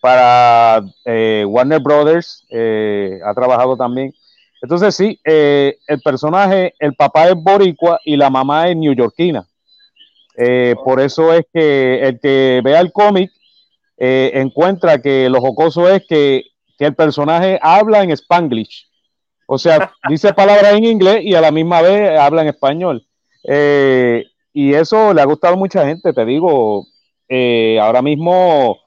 para 0.00 0.82
Warner 1.46 1.78
Brothers, 1.78 2.44
ha 3.24 3.34
trabajado 3.34 3.76
también. 3.76 4.12
Entonces 4.60 4.96
sí, 4.96 5.16
el 5.22 6.00
personaje, 6.02 6.74
el 6.80 6.92
papá 6.94 7.28
es 7.28 7.36
boricua 7.36 8.00
y 8.04 8.16
la 8.16 8.30
mamá 8.30 8.66
es 8.68 8.76
neoyorquina. 8.76 9.46
por 10.84 10.98
eso 10.98 11.32
es 11.32 11.46
que 11.54 12.00
el 12.02 12.18
que 12.18 12.60
vea 12.64 12.80
el 12.80 12.90
cómic 12.90 13.30
eh, 13.96 14.32
encuentra 14.34 15.00
que 15.00 15.28
lo 15.28 15.40
jocoso 15.40 15.88
es 15.88 16.06
que, 16.06 16.44
el 16.78 16.94
personaje 16.94 17.58
habla 17.62 18.02
en 18.02 18.10
spanglish. 18.10 18.86
O 19.46 19.56
sea, 19.56 19.92
dice 20.10 20.34
palabras 20.34 20.74
en 20.74 20.84
inglés 20.84 21.20
y 21.22 21.34
a 21.34 21.40
la 21.40 21.50
misma 21.50 21.80
vez 21.80 22.18
habla 22.18 22.42
en 22.42 22.48
español. 22.48 23.06
Eh, 23.44 24.24
y 24.52 24.74
eso 24.74 25.14
le 25.14 25.22
ha 25.22 25.24
gustado 25.24 25.54
a 25.54 25.58
mucha 25.58 25.86
gente, 25.86 26.12
te 26.12 26.24
digo. 26.26 26.86
Eh, 27.28 27.78
ahora 27.80 28.02
mismo, 28.02 28.78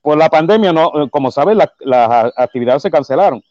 por 0.00 0.16
la 0.16 0.28
pandemia, 0.30 0.72
no, 0.72 0.90
como 1.10 1.30
sabes, 1.30 1.58
las 1.80 2.32
actividades 2.36 2.82
se 2.82 2.90
cancelaron. 2.90 3.42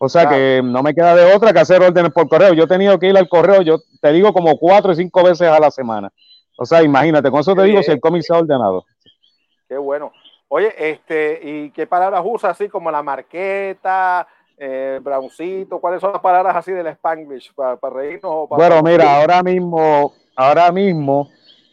O 0.00 0.08
sea 0.08 0.28
que 0.28 0.60
no 0.62 0.82
me 0.82 0.94
queda 0.94 1.16
de 1.16 1.34
otra 1.34 1.52
que 1.52 1.58
hacer 1.58 1.82
órdenes 1.82 2.12
por 2.12 2.28
correo. 2.28 2.54
Yo 2.54 2.64
he 2.64 2.68
tenido 2.68 2.98
que 2.98 3.08
ir 3.08 3.16
al 3.16 3.28
correo, 3.28 3.62
yo 3.62 3.80
te 4.00 4.12
digo, 4.12 4.32
como 4.32 4.56
cuatro 4.56 4.92
o 4.92 4.94
cinco 4.94 5.24
veces 5.24 5.48
a 5.48 5.58
la 5.58 5.70
semana. 5.70 6.12
O 6.56 6.64
sea, 6.64 6.82
imagínate, 6.82 7.30
con 7.30 7.40
eso 7.40 7.54
te 7.54 7.62
digo 7.64 7.82
si 7.82 7.90
el 7.90 8.00
cómic 8.00 8.22
se 8.22 8.32
ha 8.32 8.38
ordenado. 8.38 8.84
Qué 9.68 9.76
bueno. 9.76 10.12
Oye, 10.48 10.72
este, 10.78 11.40
¿y 11.42 11.70
qué 11.70 11.86
palabras 11.86 12.22
usa 12.24 12.50
así 12.50 12.70
como 12.70 12.90
la 12.90 13.02
marqueta, 13.02 14.26
eh, 14.56 14.98
browncito? 15.02 15.78
¿Cuáles 15.78 16.00
son 16.00 16.12
las 16.12 16.22
palabras 16.22 16.56
así 16.56 16.72
del 16.72 16.86
Spanglish 16.86 17.52
para, 17.54 17.76
reírnos? 17.90 18.32
O 18.32 18.48
para 18.48 18.66
bueno, 18.66 18.82
mira, 18.82 19.20
ahora 19.20 19.42
mismo, 19.42 20.14
ahora 20.34 20.72
mismo 20.72 21.28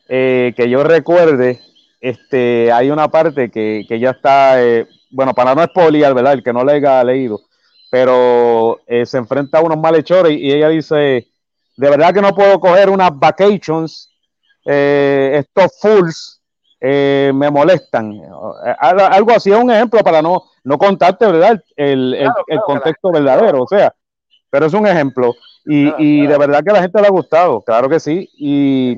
eh, 0.09 0.53
que 0.57 0.69
yo 0.69 0.83
recuerde, 0.83 1.61
este, 2.01 2.69
hay 2.69 2.91
una 2.91 3.07
parte 3.07 3.49
que, 3.49 3.85
ya 3.97 4.09
está, 4.09 4.61
eh, 4.61 4.87
bueno, 5.09 5.33
para 5.33 5.55
no 5.55 5.63
expoliar, 5.63 6.13
¿verdad? 6.13 6.33
El 6.33 6.43
que 6.43 6.51
no 6.51 6.65
le 6.65 6.73
haya 6.73 7.01
leído, 7.05 7.39
pero 7.89 8.81
eh, 8.87 9.05
se 9.05 9.17
enfrenta 9.17 9.59
a 9.59 9.61
unos 9.61 9.77
malhechores 9.77 10.33
y, 10.33 10.51
ella 10.51 10.67
dice, 10.67 11.29
de 11.77 11.89
verdad 11.89 12.13
que 12.13 12.21
no 12.21 12.35
puedo 12.35 12.59
coger 12.59 12.89
unas 12.89 13.17
vacations, 13.17 14.11
estos 14.65 15.79
fools 15.79 16.34
eh, 16.79 17.31
me 17.33 17.49
molestan. 17.49 18.13
Eh, 18.13 18.75
algo 18.79 19.31
así 19.31 19.51
es 19.51 19.57
un 19.57 19.71
ejemplo 19.71 20.01
para 20.01 20.21
no, 20.21 20.43
no 20.63 20.77
contarte, 20.77 21.25
¿verdad? 21.25 21.61
El, 21.75 22.13
el, 22.13 22.59
contexto 22.61 23.11
verdadero, 23.11 23.63
o 23.63 23.67
sea, 23.67 23.93
pero 24.49 24.65
es 24.65 24.73
un 24.73 24.87
ejemplo. 24.87 25.33
Y, 25.65 25.93
y, 25.97 26.27
de 26.27 26.37
verdad 26.37 26.63
que 26.63 26.69
a 26.69 26.73
la 26.73 26.81
gente 26.81 27.01
le 27.01 27.07
ha 27.07 27.11
gustado, 27.11 27.61
claro 27.61 27.89
que 27.89 27.99
sí. 27.99 28.29
Y, 28.37 28.97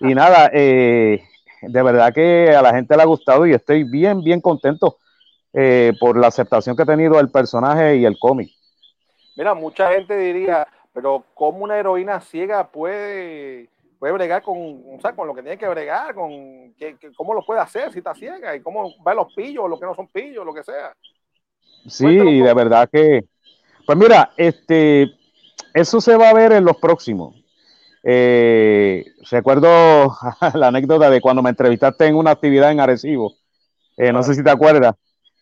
y 0.00 0.14
nada, 0.14 0.50
eh, 0.52 1.22
de 1.62 1.82
verdad 1.82 2.12
que 2.12 2.54
a 2.54 2.60
la 2.60 2.74
gente 2.74 2.96
le 2.96 3.02
ha 3.02 3.06
gustado 3.06 3.46
y 3.46 3.54
estoy 3.54 3.84
bien, 3.84 4.22
bien 4.22 4.40
contento 4.40 4.98
por 5.98 6.18
la 6.18 6.26
aceptación 6.26 6.76
que 6.76 6.82
ha 6.82 6.86
tenido 6.86 7.18
el 7.18 7.30
personaje 7.30 7.96
y 7.96 8.04
el 8.04 8.18
cómic. 8.18 8.50
Mira, 9.36 9.54
mucha 9.54 9.90
gente 9.90 10.14
diría, 10.14 10.68
pero 10.92 11.24
¿cómo 11.32 11.64
una 11.64 11.78
heroína 11.78 12.20
ciega 12.20 12.68
puede 12.68 13.70
puede 13.98 14.12
bregar 14.12 14.42
con, 14.42 14.56
o 14.56 15.00
sea, 15.00 15.14
con 15.14 15.26
lo 15.26 15.34
que 15.34 15.42
tiene 15.42 15.58
que 15.58 15.68
bregar, 15.68 16.14
con 16.14 16.30
que, 16.74 16.96
cómo 17.16 17.34
lo 17.34 17.44
puede 17.44 17.60
hacer 17.60 17.92
si 17.92 17.98
está 17.98 18.14
ciega 18.14 18.54
y 18.54 18.60
cómo 18.60 18.92
va 19.04 19.14
los 19.14 19.32
pillos, 19.34 19.68
lo 19.68 19.78
que 19.78 19.86
no 19.86 19.94
son 19.94 20.08
pillos, 20.08 20.44
lo 20.44 20.54
que 20.54 20.62
sea. 20.62 20.94
Sí, 21.86 22.40
de 22.40 22.54
verdad 22.54 22.88
que, 22.92 23.24
pues 23.86 23.98
mira, 23.98 24.32
este, 24.36 25.10
eso 25.72 26.00
se 26.00 26.16
va 26.16 26.30
a 26.30 26.34
ver 26.34 26.52
en 26.52 26.64
los 26.64 26.76
próximos. 26.76 27.34
Eh, 28.02 29.04
recuerdo 29.30 29.68
la 30.54 30.68
anécdota 30.68 31.10
de 31.10 31.20
cuando 31.20 31.42
me 31.42 31.50
entrevistaste 31.50 32.06
en 32.06 32.16
una 32.16 32.32
actividad 32.32 32.70
en 32.70 32.80
Arecibo. 32.80 33.34
Eh, 33.96 34.12
no 34.12 34.22
sé 34.22 34.34
si 34.34 34.44
te 34.44 34.50
acuerdas. 34.50 34.94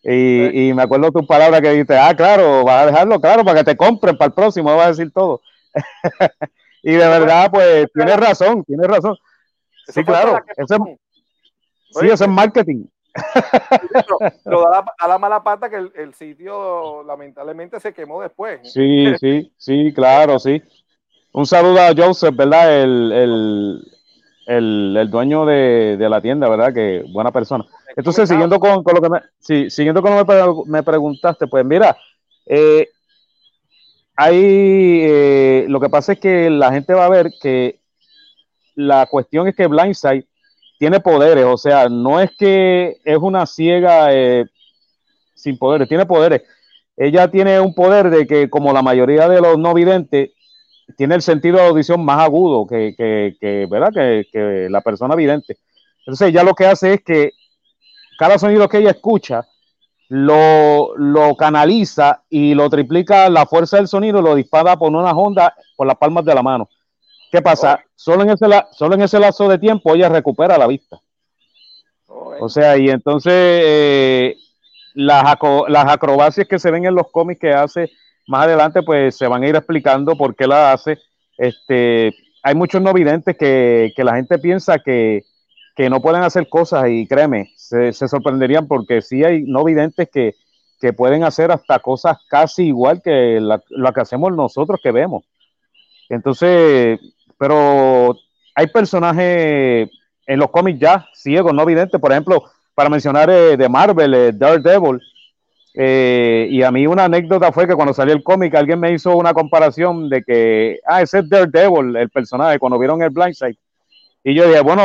Y, 0.03 0.69
y, 0.69 0.75
me 0.75 0.83
acuerdo 0.83 1.11
tu 1.11 1.27
palabra 1.27 1.63
que 1.63 1.71
dijiste, 1.71 1.97
ah, 1.97 2.15
claro, 2.15 2.63
vas 2.63 2.83
a 2.83 2.87
dejarlo 2.87 3.19
claro 3.21 3.43
para 3.43 3.61
que 3.61 3.65
te 3.65 3.77
compren 3.77 4.19
para 4.19 4.27
el 4.27 4.35
próximo, 4.35 4.77
vas 4.77 4.87
a 4.87 4.91
decir 4.91 5.11
todo. 5.11 5.41
Y 6.85 6.93
de 6.93 7.09
verdad, 7.09 7.51
pues, 7.51 7.87
tienes 7.95 8.17
razón, 8.17 8.63
tienes 8.65 8.87
razón. 8.87 9.17
Sí, 9.87 10.05
claro. 10.05 10.39
Eso 10.55 10.75
es, 10.75 10.99
sí, 11.99 12.07
eso 12.07 12.25
es 12.25 12.31
marketing. 12.31 12.85
Pero, 14.45 14.63
da, 14.71 14.85
la, 15.09 15.19
mala 15.19 15.43
pata 15.43 15.71
que 15.71 15.77
el, 15.77 16.15
sitio 16.15 17.03
lamentablemente 17.05 17.81
se 17.81 17.95
quemó 17.95 18.21
después. 18.21 18.61
Sí, 18.71 19.07
sí, 19.21 19.51
sí, 19.57 19.93
claro, 19.95 20.39
sí. 20.39 20.63
Un 21.33 21.47
saludo 21.47 21.81
a 21.81 21.95
Joseph, 21.97 22.37
¿verdad? 22.37 22.83
El, 22.83 23.81
dueño 25.11 25.47
de, 25.47 25.97
la 25.99 26.21
tienda, 26.21 26.51
¿verdad? 26.51 26.75
Que 26.75 27.03
buena 27.11 27.33
persona. 27.33 27.65
Entonces, 27.97 28.29
siguiendo 28.29 28.61
con, 28.61 28.83
lo 28.85 29.01
que 29.01 29.09
me, 29.09 29.21
sí, 29.39 29.71
siguiendo 29.71 30.03
con 30.03 30.17
lo 30.17 30.27
que 30.27 30.71
me, 30.71 30.83
preguntaste, 30.83 31.47
pues 31.47 31.65
mira, 31.65 31.97
eh, 32.45 32.89
hay, 34.17 35.01
eh, 35.03 35.67
lo 35.69 35.81
que 35.81 35.89
pasa 35.89 36.13
es 36.13 36.21
que 36.21 36.51
la 36.51 36.73
gente 36.73 36.95
va 36.95 37.07
a 37.07 37.11
ver 37.11 37.33
que 37.41 37.81
la 38.75 39.07
cuestión 39.07 39.49
es 39.49 39.57
que 39.57 39.67
Blindside 39.67 40.27
tiene 40.79 41.01
poderes, 41.01 41.45
o 41.45 41.57
sea, 41.57 41.89
no 41.89 42.21
es 42.21 42.31
que 42.37 42.97
es 43.05 43.19
una 43.19 43.47
ciega 43.47 44.13
eh, 44.13 44.45
sin 45.35 45.59
poderes, 45.59 45.89
tiene 45.89 46.07
poderes. 46.07 46.43
Ella 46.97 47.29
tiene 47.29 47.61
un 47.61 47.75
poder 47.75 48.11
de 48.11 48.27
que, 48.27 48.49
como 48.49 48.73
la 48.73 48.83
mayoría 48.83 49.29
de 49.29 49.41
los 49.41 49.59
no 49.59 49.75
videntes, 49.75 50.31
tiene 50.97 51.15
el 51.15 51.23
sentido 51.23 51.57
de 51.57 51.67
audición 51.67 52.05
más 52.05 52.21
agudo 52.21 52.67
que, 52.67 52.95
que, 52.97 53.67
¿verdad? 53.71 53.93
Que, 53.93 54.69
la 54.71 54.81
persona 54.81 55.15
vidente. 55.15 55.57
Entonces, 56.01 56.29
ella 56.29 56.45
lo 56.45 56.55
que 56.55 56.67
hace 56.67 56.95
es 56.95 57.03
que 57.03 57.33
cada 58.19 58.39
sonido 58.39 58.69
que 58.69 58.79
ella 58.79 58.91
escucha 58.91 59.47
lo, 60.17 60.97
lo 60.97 61.35
canaliza 61.35 62.23
y 62.31 62.55
lo 62.55 62.71
triplica 62.71 63.29
la 63.29 63.47
fuerza 63.47 63.79
del 63.79 63.89
sonido, 63.89 64.23
lo 64.23 64.37
dispara 64.37 64.77
por 64.77 64.95
una 64.95 65.11
onda 65.11 65.53
por 65.77 65.89
las 65.89 65.97
palmas 65.97 66.25
de 66.25 66.35
la 66.37 66.43
mano. 66.43 66.69
¿Qué 67.33 67.43
pasa? 67.43 67.81
Solo, 67.97 68.23
en 68.23 68.31
ese, 68.31 68.47
solo 68.71 68.95
en 68.95 69.03
ese 69.03 69.19
lazo 69.19 69.49
de 69.49 69.59
tiempo 69.59 69.93
ella 69.93 70.09
recupera 70.09 70.57
la 70.57 70.69
vista. 70.69 71.01
O 72.07 72.49
sea, 72.49 72.77
y 72.77 72.91
entonces 72.91 73.33
eh, 73.35 74.37
las, 74.95 75.37
las 75.67 75.87
acrobacias 75.89 76.47
que 76.47 76.61
se 76.61 76.71
ven 76.71 76.85
en 76.85 76.95
los 76.95 77.11
cómics 77.11 77.41
que 77.41 77.53
hace 77.53 77.91
más 78.29 78.45
adelante, 78.45 78.83
pues 78.85 79.17
se 79.17 79.27
van 79.27 79.43
a 79.43 79.49
ir 79.49 79.57
explicando 79.57 80.17
por 80.17 80.37
qué 80.37 80.47
la 80.47 80.73
hace. 80.73 80.97
Este, 81.37 82.15
hay 82.45 82.55
muchos 82.55 82.81
no 82.81 82.93
videntes 82.93 83.37
que, 83.37 83.93
la 83.97 84.15
gente 84.15 84.39
piensa 84.39 84.79
que, 84.79 85.25
no 85.91 86.01
pueden 86.01 86.23
hacer 86.23 86.49
cosas 86.49 86.85
y 86.89 87.05
créeme, 87.09 87.53
se, 87.69 87.93
sorprenderían 88.09 88.69
porque 88.69 89.01
sí 89.03 89.25
hay 89.25 89.43
no 89.43 89.65
videntes 89.65 90.09
que, 90.11 90.35
pueden 90.99 91.25
hacer 91.25 91.51
hasta 91.51 91.79
cosas 91.79 92.19
casi 92.29 92.65
igual 92.65 93.01
que 93.01 93.41
lo 93.41 93.93
que 93.95 94.01
hacemos 94.03 94.37
nosotros 94.37 94.79
que 94.83 94.93
vemos. 94.93 95.25
Entonces, 96.11 97.01
pero 97.39 98.15
hay 98.55 98.67
personajes 98.67 99.89
en 100.27 100.39
los 100.39 100.51
cómics 100.51 100.79
ya 100.79 101.09
ciegos, 101.15 101.55
no 101.55 101.63
evidentes. 101.63 101.99
Por 101.99 102.13
ejemplo, 102.13 102.45
para 102.75 102.91
mencionar 102.91 103.31
eh, 103.31 103.57
de 103.57 103.69
Marvel, 103.69 104.15
eh, 104.15 104.33
Daredevil. 104.33 105.01
Eh, 105.77 106.49
y 106.51 106.63
a 106.63 106.71
mí 106.71 106.87
una 106.87 107.05
anécdota 107.05 107.51
fue 107.51 107.67
que 107.67 107.75
cuando 107.75 107.95
salió 107.95 108.15
el 108.15 108.23
cómic, 108.23 108.55
alguien 108.55 108.79
me 108.79 108.93
hizo 108.93 109.17
una 109.17 109.35
comparación 109.35 110.09
de 110.09 110.23
que, 110.23 110.81
ah, 110.87 111.03
ese 111.03 111.21
es 111.21 111.29
Daredevil, 111.29 111.97
el 111.97 112.11
personaje, 112.11 112.59
cuando 112.59 112.79
vieron 112.79 113.03
el 113.03 113.11
Blindside. 113.11 113.57
Y 114.27 114.35
yo 114.35 114.49
dije, 114.49 114.61
bueno, 114.63 114.83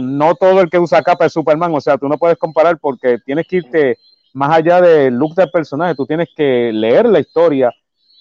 no 0.00 0.34
todo 0.34 0.60
el 0.60 0.68
que 0.68 0.78
usa 0.78 1.02
capa 1.02 1.24
es 1.24 1.32
Superman, 1.32 1.74
o 1.74 1.80
sea, 1.80 1.96
tú 1.96 2.08
no 2.08 2.18
puedes 2.18 2.36
comparar 2.36 2.78
porque 2.78 3.18
tienes 3.24 3.46
que 3.48 3.56
irte 3.56 3.98
más 4.34 4.54
allá 4.54 4.82
del 4.82 5.14
look 5.14 5.34
del 5.34 5.50
personaje, 5.50 5.94
tú 5.94 6.04
tienes 6.04 6.28
que 6.36 6.70
leer 6.72 7.06
la 7.06 7.18
historia 7.20 7.72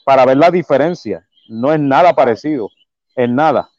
para 0.06 0.26
ver 0.26 0.38
la 0.38 0.50
diferencia. 0.50 1.28
No 1.50 1.74
es 1.74 1.80
nada 1.80 2.14
parecido, 2.14 2.70
en 3.16 3.36
nada. 3.36 3.70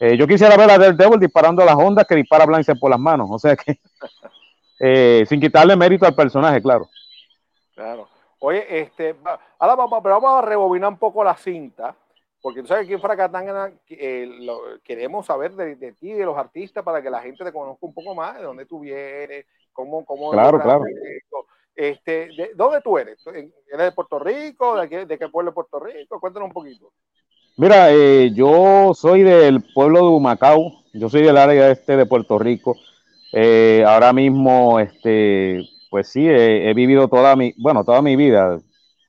Eh, 0.00 0.16
yo 0.16 0.26
quisiera 0.26 0.56
ver 0.56 0.70
a 0.70 0.78
Daredevil 0.78 1.20
disparando 1.20 1.64
las 1.64 1.76
ondas 1.76 2.06
que 2.06 2.16
dispara 2.16 2.46
Blanche 2.46 2.74
por 2.74 2.90
las 2.90 3.00
manos, 3.00 3.28
o 3.30 3.38
sea 3.38 3.54
que 3.56 3.78
eh, 4.80 5.24
sin 5.28 5.40
quitarle 5.40 5.76
mérito 5.76 6.04
al 6.04 6.14
personaje, 6.16 6.60
claro. 6.60 6.88
Claro. 7.74 8.08
Oye, 8.40 8.80
este, 8.80 9.16
ahora 9.58 9.74
vamos, 9.76 10.00
pero 10.02 10.20
vamos 10.20 10.42
a 10.42 10.46
rebobinar 10.46 10.90
un 10.90 10.98
poco 10.98 11.22
la 11.22 11.36
cinta, 11.36 11.94
porque 12.40 12.62
tú 12.62 12.68
sabes 12.68 12.82
que 12.82 12.86
aquí 12.86 12.94
en 12.94 13.00
Fracatanga 13.00 13.72
eh, 13.88 14.28
queremos 14.84 15.26
saber 15.26 15.54
de, 15.54 15.92
ti, 15.92 16.12
de 16.12 16.24
los 16.24 16.36
artistas, 16.36 16.84
para 16.84 17.02
que 17.02 17.10
la 17.10 17.20
gente 17.20 17.44
te 17.44 17.52
conozca 17.52 17.84
un 17.86 17.94
poco 17.94 18.14
más, 18.14 18.36
de 18.36 18.44
dónde 18.44 18.66
tú 18.66 18.80
vienes, 18.80 19.46
cómo, 19.72 20.04
cómo 20.04 20.30
claro, 20.30 20.60
claro. 20.60 20.84
Este, 21.74 22.28
de, 22.36 22.50
¿Dónde 22.56 22.80
tú 22.80 22.98
eres? 22.98 23.24
¿Eres 23.26 23.52
de 23.86 23.92
Puerto 23.92 24.18
Rico? 24.18 24.76
¿De 24.80 24.88
qué, 24.88 25.06
de 25.06 25.18
qué 25.18 25.28
pueblo 25.28 25.52
de 25.52 25.54
Puerto 25.54 25.78
Rico? 25.78 26.18
Cuéntanos 26.18 26.48
un 26.48 26.52
poquito. 26.52 26.92
Mira, 27.56 27.92
eh, 27.92 28.30
yo 28.32 28.92
soy 28.94 29.22
del 29.22 29.62
pueblo 29.74 29.98
de 29.98 30.14
Humacao, 30.14 30.84
yo 30.92 31.08
soy 31.08 31.22
del 31.22 31.36
área 31.36 31.70
este 31.70 31.96
de 31.96 32.06
Puerto 32.06 32.38
Rico. 32.38 32.76
Eh, 33.32 33.84
ahora 33.86 34.12
mismo, 34.12 34.78
este, 34.80 35.68
pues 35.90 36.08
sí, 36.08 36.26
he, 36.28 36.72
vivido 36.74 37.08
toda 37.08 37.36
mi, 37.36 37.54
bueno, 37.58 37.84
toda 37.84 38.00
mi 38.00 38.16
vida, 38.16 38.58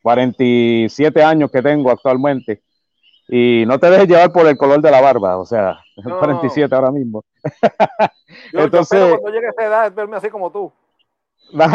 47 0.02 1.24
años 1.24 1.52
que 1.52 1.62
tengo 1.62 1.92
actualmente. 1.92 2.63
Y 3.32 3.63
no 3.68 3.80
te 3.80 3.92
dejes 3.92 4.08
llevar 4.08 4.32
por 4.32 4.48
el 4.48 4.58
color 4.58 4.82
de 4.82 4.89
la 4.89 5.02
barba, 5.02 5.38
o 5.38 5.46
sea, 5.46 5.80
47 6.20 6.74
ahora 6.74 6.92
mismo. 6.92 7.24
Entonces, 8.52 9.18
cuando 9.20 9.30
llegue 9.30 9.48
a 9.48 9.52
esa 9.52 9.65
edad, 9.65 9.94
verme 9.94 10.18
así 10.18 10.30
como 10.30 10.52
tú. 10.52 10.72
no, 11.52 11.68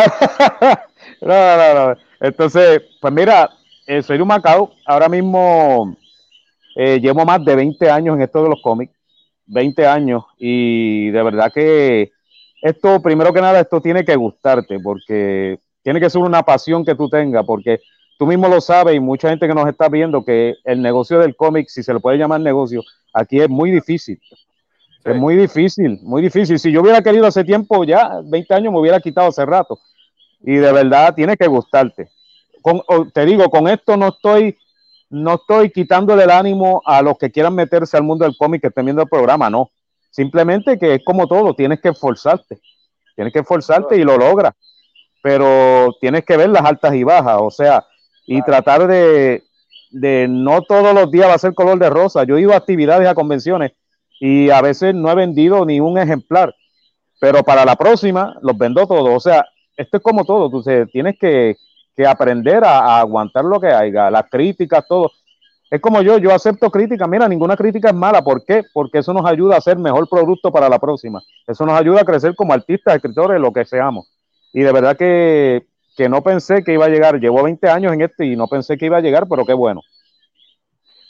no, 1.22 1.74
no, 1.74 1.96
Entonces, 2.20 2.82
pues 3.00 3.12
mira, 3.12 3.50
eh, 3.86 4.02
soy 4.02 4.16
de 4.16 4.22
Humacao, 4.22 4.72
ahora 4.86 5.08
mismo 5.08 5.96
eh, 6.76 7.00
llevo 7.00 7.24
más 7.24 7.44
de 7.44 7.54
20 7.54 7.90
años 7.90 8.16
en 8.16 8.22
esto 8.22 8.42
de 8.42 8.48
los 8.48 8.62
cómics, 8.62 8.94
20 9.46 9.86
años, 9.86 10.24
y 10.38 11.10
de 11.10 11.22
verdad 11.22 11.52
que 11.52 12.12
esto, 12.62 13.00
primero 13.00 13.32
que 13.32 13.40
nada, 13.40 13.60
esto 13.60 13.80
tiene 13.80 14.04
que 14.04 14.16
gustarte, 14.16 14.78
porque 14.80 15.58
tiene 15.82 16.00
que 16.00 16.10
ser 16.10 16.22
una 16.22 16.42
pasión 16.42 16.84
que 16.84 16.94
tú 16.94 17.08
tengas, 17.08 17.44
porque 17.44 17.80
tú 18.18 18.26
mismo 18.26 18.48
lo 18.48 18.60
sabes 18.60 18.94
y 18.94 19.00
mucha 19.00 19.28
gente 19.28 19.46
que 19.46 19.54
nos 19.54 19.68
está 19.68 19.88
viendo 19.88 20.24
que 20.24 20.54
el 20.64 20.82
negocio 20.82 21.18
del 21.18 21.36
cómic, 21.36 21.68
si 21.68 21.82
se 21.82 21.92
le 21.92 22.00
puede 22.00 22.18
llamar 22.18 22.40
negocio, 22.40 22.82
aquí 23.12 23.40
es 23.40 23.48
muy 23.48 23.70
difícil. 23.70 24.20
Es 25.04 25.14
muy 25.14 25.36
difícil, 25.36 25.98
muy 26.02 26.22
difícil. 26.22 26.58
Si 26.58 26.72
yo 26.72 26.80
hubiera 26.80 27.02
querido 27.02 27.26
hace 27.26 27.44
tiempo, 27.44 27.84
ya 27.84 28.20
20 28.24 28.54
años 28.54 28.72
me 28.72 28.80
hubiera 28.80 29.00
quitado 29.00 29.28
hace 29.28 29.44
rato. 29.44 29.78
Y 30.40 30.56
de 30.56 30.72
verdad 30.72 31.14
tiene 31.14 31.36
que 31.36 31.46
gustarte. 31.46 32.08
Con, 32.62 32.82
te 33.12 33.26
digo, 33.26 33.50
con 33.50 33.68
esto 33.68 33.96
no 33.96 34.08
estoy 34.08 34.56
no 35.10 35.34
estoy 35.34 35.70
quitándole 35.70 36.24
el 36.24 36.30
ánimo 36.30 36.82
a 36.84 37.02
los 37.02 37.18
que 37.18 37.30
quieran 37.30 37.54
meterse 37.54 37.96
al 37.96 38.02
mundo 38.02 38.24
del 38.24 38.36
cómic 38.36 38.62
que 38.62 38.68
estén 38.68 38.86
viendo 38.86 39.02
el 39.02 39.08
programa, 39.08 39.48
no. 39.50 39.70
Simplemente 40.10 40.78
que 40.78 40.94
es 40.94 41.04
como 41.04 41.28
todo, 41.28 41.54
tienes 41.54 41.80
que 41.80 41.90
esforzarte. 41.90 42.58
Tienes 43.14 43.32
que 43.32 43.40
esforzarte 43.40 43.96
y 43.96 44.04
lo 44.04 44.16
logras. 44.16 44.54
Pero 45.22 45.94
tienes 46.00 46.24
que 46.24 46.36
ver 46.36 46.48
las 46.48 46.64
altas 46.64 46.94
y 46.94 47.04
bajas, 47.04 47.38
o 47.40 47.50
sea, 47.50 47.84
y 48.26 48.42
tratar 48.42 48.86
de, 48.86 49.44
de 49.90 50.26
no 50.28 50.62
todos 50.62 50.94
los 50.94 51.10
días 51.10 51.28
va 51.28 51.34
a 51.34 51.38
ser 51.38 51.54
color 51.54 51.78
de 51.78 51.90
rosa. 51.90 52.24
Yo 52.24 52.36
he 52.36 52.42
ido 52.42 52.52
a 52.52 52.56
actividades, 52.56 53.08
a 53.08 53.14
convenciones 53.14 53.72
y 54.20 54.50
a 54.50 54.60
veces 54.60 54.94
no 54.94 55.10
he 55.10 55.14
vendido 55.14 55.64
ni 55.64 55.80
un 55.80 55.98
ejemplar, 55.98 56.54
pero 57.20 57.42
para 57.42 57.64
la 57.64 57.76
próxima 57.76 58.36
los 58.42 58.56
vendo 58.56 58.86
todos. 58.86 59.10
O 59.14 59.20
sea, 59.20 59.44
esto 59.76 59.96
es 59.98 60.02
como 60.02 60.24
todo, 60.24 60.50
tú 60.50 60.62
tienes 60.92 61.18
que, 61.18 61.56
que 61.96 62.06
aprender 62.06 62.64
a, 62.64 63.00
aguantar 63.00 63.44
lo 63.44 63.60
que 63.60 63.68
haya, 63.68 64.10
las 64.10 64.24
críticas, 64.30 64.84
todo. 64.88 65.10
Es 65.70 65.80
como 65.80 66.02
yo, 66.02 66.18
yo 66.18 66.32
acepto 66.32 66.70
críticas. 66.70 67.08
Mira, 67.08 67.28
ninguna 67.28 67.56
crítica 67.56 67.88
es 67.88 67.94
mala. 67.94 68.22
¿Por 68.22 68.44
qué? 68.44 68.62
Porque 68.72 68.98
eso 68.98 69.12
nos 69.12 69.26
ayuda 69.26 69.56
a 69.56 69.58
hacer 69.58 69.78
mejor 69.78 70.08
producto 70.08 70.52
para 70.52 70.68
la 70.68 70.78
próxima. 70.78 71.22
Eso 71.46 71.66
nos 71.66 71.78
ayuda 71.78 72.02
a 72.02 72.04
crecer 72.04 72.34
como 72.36 72.52
artistas, 72.52 72.94
escritores, 72.94 73.40
lo 73.40 73.52
que 73.52 73.64
seamos. 73.64 74.08
Y 74.52 74.60
de 74.60 74.72
verdad 74.72 74.96
que, 74.96 75.66
no 76.08 76.22
pensé 76.22 76.62
que 76.62 76.72
iba 76.72 76.86
a 76.86 76.88
llegar. 76.88 77.18
Llevo 77.18 77.42
20 77.42 77.68
años 77.68 77.92
en 77.92 78.02
esto 78.02 78.22
y 78.22 78.36
no 78.36 78.46
pensé 78.48 78.76
que 78.76 78.86
iba 78.86 78.96
a 78.96 79.00
llegar, 79.00 79.26
pero 79.28 79.44
qué 79.44 79.54
bueno. 79.54 79.80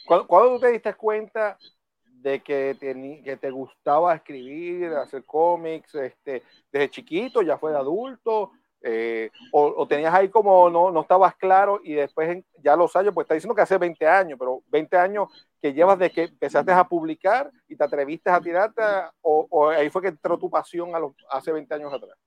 ¿Cuándo, 0.06 0.54
tú 0.54 0.60
te 0.60 0.72
diste 0.72 0.94
cuenta 0.94 1.56
de 2.04 2.40
que 2.40 2.76
te, 2.78 3.22
que 3.22 3.36
te 3.36 3.50
gustaba 3.50 4.14
escribir, 4.14 4.88
hacer 4.94 5.24
cómics, 5.24 5.94
este, 5.94 6.42
desde 6.70 6.90
chiquito, 6.90 7.42
ya 7.42 7.56
fue 7.58 7.72
de 7.72 7.78
adulto? 7.78 8.52
Eh, 8.86 9.30
o, 9.50 9.86
tenías 9.88 10.12
ahí 10.12 10.28
como 10.28 10.68
no, 10.68 10.90
no 10.90 11.00
estabas 11.00 11.34
claro 11.36 11.80
y 11.82 11.94
después 11.94 12.44
ya 12.62 12.76
los 12.76 12.94
años, 12.94 13.14
pues 13.14 13.24
está 13.24 13.32
diciendo 13.32 13.54
que 13.54 13.62
hace 13.62 13.78
20 13.78 14.06
años, 14.06 14.38
pero 14.38 14.62
20 14.66 14.98
años 14.98 15.28
que 15.62 15.72
llevas 15.72 15.98
de 15.98 16.10
que 16.10 16.24
empezaste 16.24 16.70
a 16.70 16.84
publicar 16.84 17.50
y 17.66 17.76
te 17.76 17.84
atreviste 17.84 18.28
a 18.28 18.42
tirarte, 18.42 18.82
o, 19.22 19.70
ahí 19.70 19.88
fue 19.88 20.02
que 20.02 20.08
entró 20.08 20.38
tu 20.38 20.50
pasión 20.50 20.94
a 20.94 20.98
los, 20.98 21.14
hace 21.30 21.50
20 21.50 21.74
años 21.74 21.94
atrás. 21.94 22.18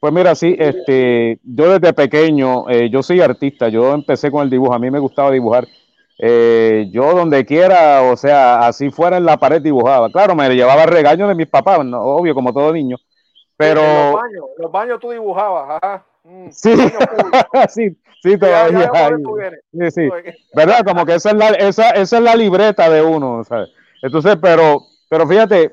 Pues 0.00 0.12
mira, 0.12 0.34
sí, 0.34 0.54
este, 0.58 1.38
yo 1.42 1.78
desde 1.78 1.92
pequeño, 1.92 2.68
eh, 2.68 2.90
yo 2.90 3.02
soy 3.02 3.20
artista, 3.20 3.68
yo 3.68 3.94
empecé 3.94 4.30
con 4.30 4.42
el 4.42 4.50
dibujo, 4.50 4.74
a 4.74 4.78
mí 4.78 4.90
me 4.90 4.98
gustaba 4.98 5.30
dibujar. 5.30 5.66
Eh, 6.18 6.88
yo 6.90 7.14
donde 7.14 7.44
quiera, 7.44 8.02
o 8.02 8.16
sea, 8.16 8.66
así 8.66 8.90
fuera 8.90 9.16
en 9.18 9.24
la 9.24 9.36
pared 9.36 9.60
dibujaba. 9.60 10.10
Claro, 10.10 10.34
me 10.34 10.48
llevaba 10.54 10.86
regaños 10.86 11.28
de 11.28 11.34
mis 11.34 11.48
papás, 11.48 11.78
obvio, 11.78 12.34
como 12.34 12.52
todo 12.52 12.72
niño. 12.72 12.96
Pero. 13.56 13.80
En 13.80 14.12
los 14.12 14.14
baños, 14.14 14.44
los 14.58 14.72
baños 14.72 15.00
tú 15.00 15.10
dibujabas, 15.10 15.80
ajá. 15.82 16.06
Mm, 16.24 16.48
sí, 16.50 16.76
sí, 17.68 17.96
sí, 18.22 18.38
todavía. 18.38 18.90
Sí, 19.72 19.90
sí. 19.90 20.08
¿Verdad? 20.54 20.84
Como 20.84 21.04
que 21.06 21.14
esa 21.14 21.30
es 21.30 21.36
la, 21.36 21.48
esa, 21.50 21.90
esa 21.90 22.16
es 22.16 22.22
la 22.22 22.34
libreta 22.34 22.88
de 22.90 23.02
uno, 23.02 23.44
¿sabes? 23.44 23.70
Entonces, 24.02 24.36
pero, 24.40 24.80
pero 25.08 25.26
fíjate, 25.26 25.72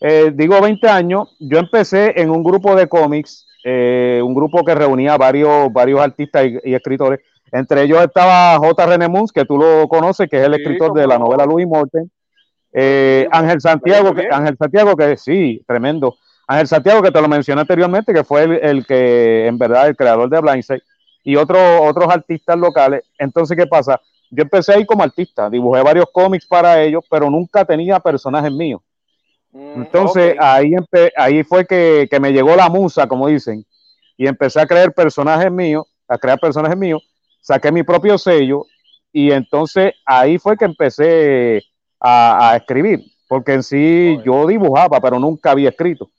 eh, 0.00 0.32
digo 0.34 0.60
20 0.60 0.88
años, 0.88 1.36
yo 1.38 1.58
empecé 1.58 2.20
en 2.20 2.30
un 2.30 2.42
grupo 2.42 2.74
de 2.74 2.88
cómics 2.88 3.46
eh, 3.62 4.20
un 4.24 4.34
grupo 4.34 4.64
que 4.64 4.74
reunía 4.74 5.16
varios, 5.16 5.72
varios 5.72 6.00
artistas 6.00 6.46
y, 6.64 6.74
escritores. 6.74 7.20
Entre 7.52 7.82
ellos 7.82 8.02
estaba 8.02 8.56
J. 8.58 8.86
René 8.86 9.08
Muns, 9.08 9.32
que 9.32 9.44
tú 9.44 9.58
lo 9.58 9.88
conoces, 9.88 10.30
que 10.30 10.38
es 10.38 10.46
el 10.46 10.54
escritor 10.54 10.94
de 10.94 11.06
la 11.06 11.18
novela 11.18 11.44
Louis 11.44 11.66
Morten. 11.66 12.10
Eh, 12.72 13.28
Ángel 13.30 13.60
Santiago, 13.60 14.14
que, 14.14 14.28
Ángel 14.30 14.56
Santiago, 14.56 14.96
que 14.96 15.16
sí, 15.16 15.62
tremendo. 15.66 16.16
Ángel 16.46 16.68
Santiago, 16.68 17.02
que 17.02 17.10
te 17.10 17.20
lo 17.20 17.28
mencioné 17.28 17.60
anteriormente, 17.60 18.14
que 18.14 18.24
fue 18.24 18.44
el, 18.62 18.86
que, 18.86 19.46
en 19.46 19.58
verdad, 19.58 19.88
el 19.88 19.96
creador 19.96 20.30
de 20.30 20.40
Blindside, 20.40 20.82
y 21.22 21.36
otros 21.36 21.60
otros 21.82 22.08
artistas 22.08 22.56
locales. 22.56 23.02
Entonces, 23.18 23.56
¿qué 23.56 23.66
pasa? 23.66 24.00
Yo 24.30 24.42
empecé 24.42 24.72
ahí 24.72 24.86
como 24.86 25.02
artista, 25.02 25.50
dibujé 25.50 25.82
varios 25.82 26.06
cómics 26.12 26.46
para 26.46 26.80
ellos, 26.80 27.04
pero 27.10 27.28
nunca 27.28 27.64
tenía 27.64 27.98
personajes 27.98 28.52
míos. 28.52 28.80
Mm, 29.52 29.82
Entonces, 29.82 30.36
ahí, 30.38 30.74
ahí 31.16 31.42
fue 31.42 31.66
que, 31.66 32.08
que, 32.10 32.20
me 32.20 32.32
llegó 32.32 32.54
la 32.56 32.68
musa, 32.68 33.06
como 33.06 33.28
dicen, 33.28 33.64
y 34.16 34.26
empecé 34.26 34.60
a 34.60 34.66
crear 34.66 34.92
personajes 34.92 35.50
míos, 35.50 35.86
a 36.06 36.18
crear 36.18 36.38
personajes 36.38 36.76
míos, 36.76 37.02
saqué 37.40 37.72
mi 37.72 37.82
propio 37.82 38.18
sello, 38.18 38.66
y 39.12 39.32
entonces 39.32 39.94
ahí 40.04 40.38
fue 40.38 40.56
que 40.56 40.64
empecé 40.64 41.62
a, 42.00 42.56
escribir, 42.56 43.00
porque 43.28 43.52
en 43.52 43.62
sí 43.62 44.18
yo 44.24 44.46
dibujaba, 44.46 45.00
pero 45.00 45.18
nunca 45.18 45.50
había 45.50 45.70
escrito. 45.70 46.10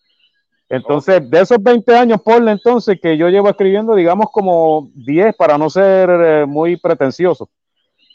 Entonces, 0.69 1.29
de 1.29 1.41
esos 1.41 1.61
20 1.61 1.93
años, 1.95 2.21
por 2.21 2.47
entonces 2.47 2.99
que 3.01 3.17
yo 3.17 3.27
llevo 3.27 3.49
escribiendo, 3.49 3.95
digamos 3.95 4.27
como 4.31 4.89
10 4.93 5.35
para 5.35 5.57
no 5.57 5.69
ser 5.69 6.09
eh, 6.09 6.45
muy 6.45 6.77
pretencioso. 6.77 7.49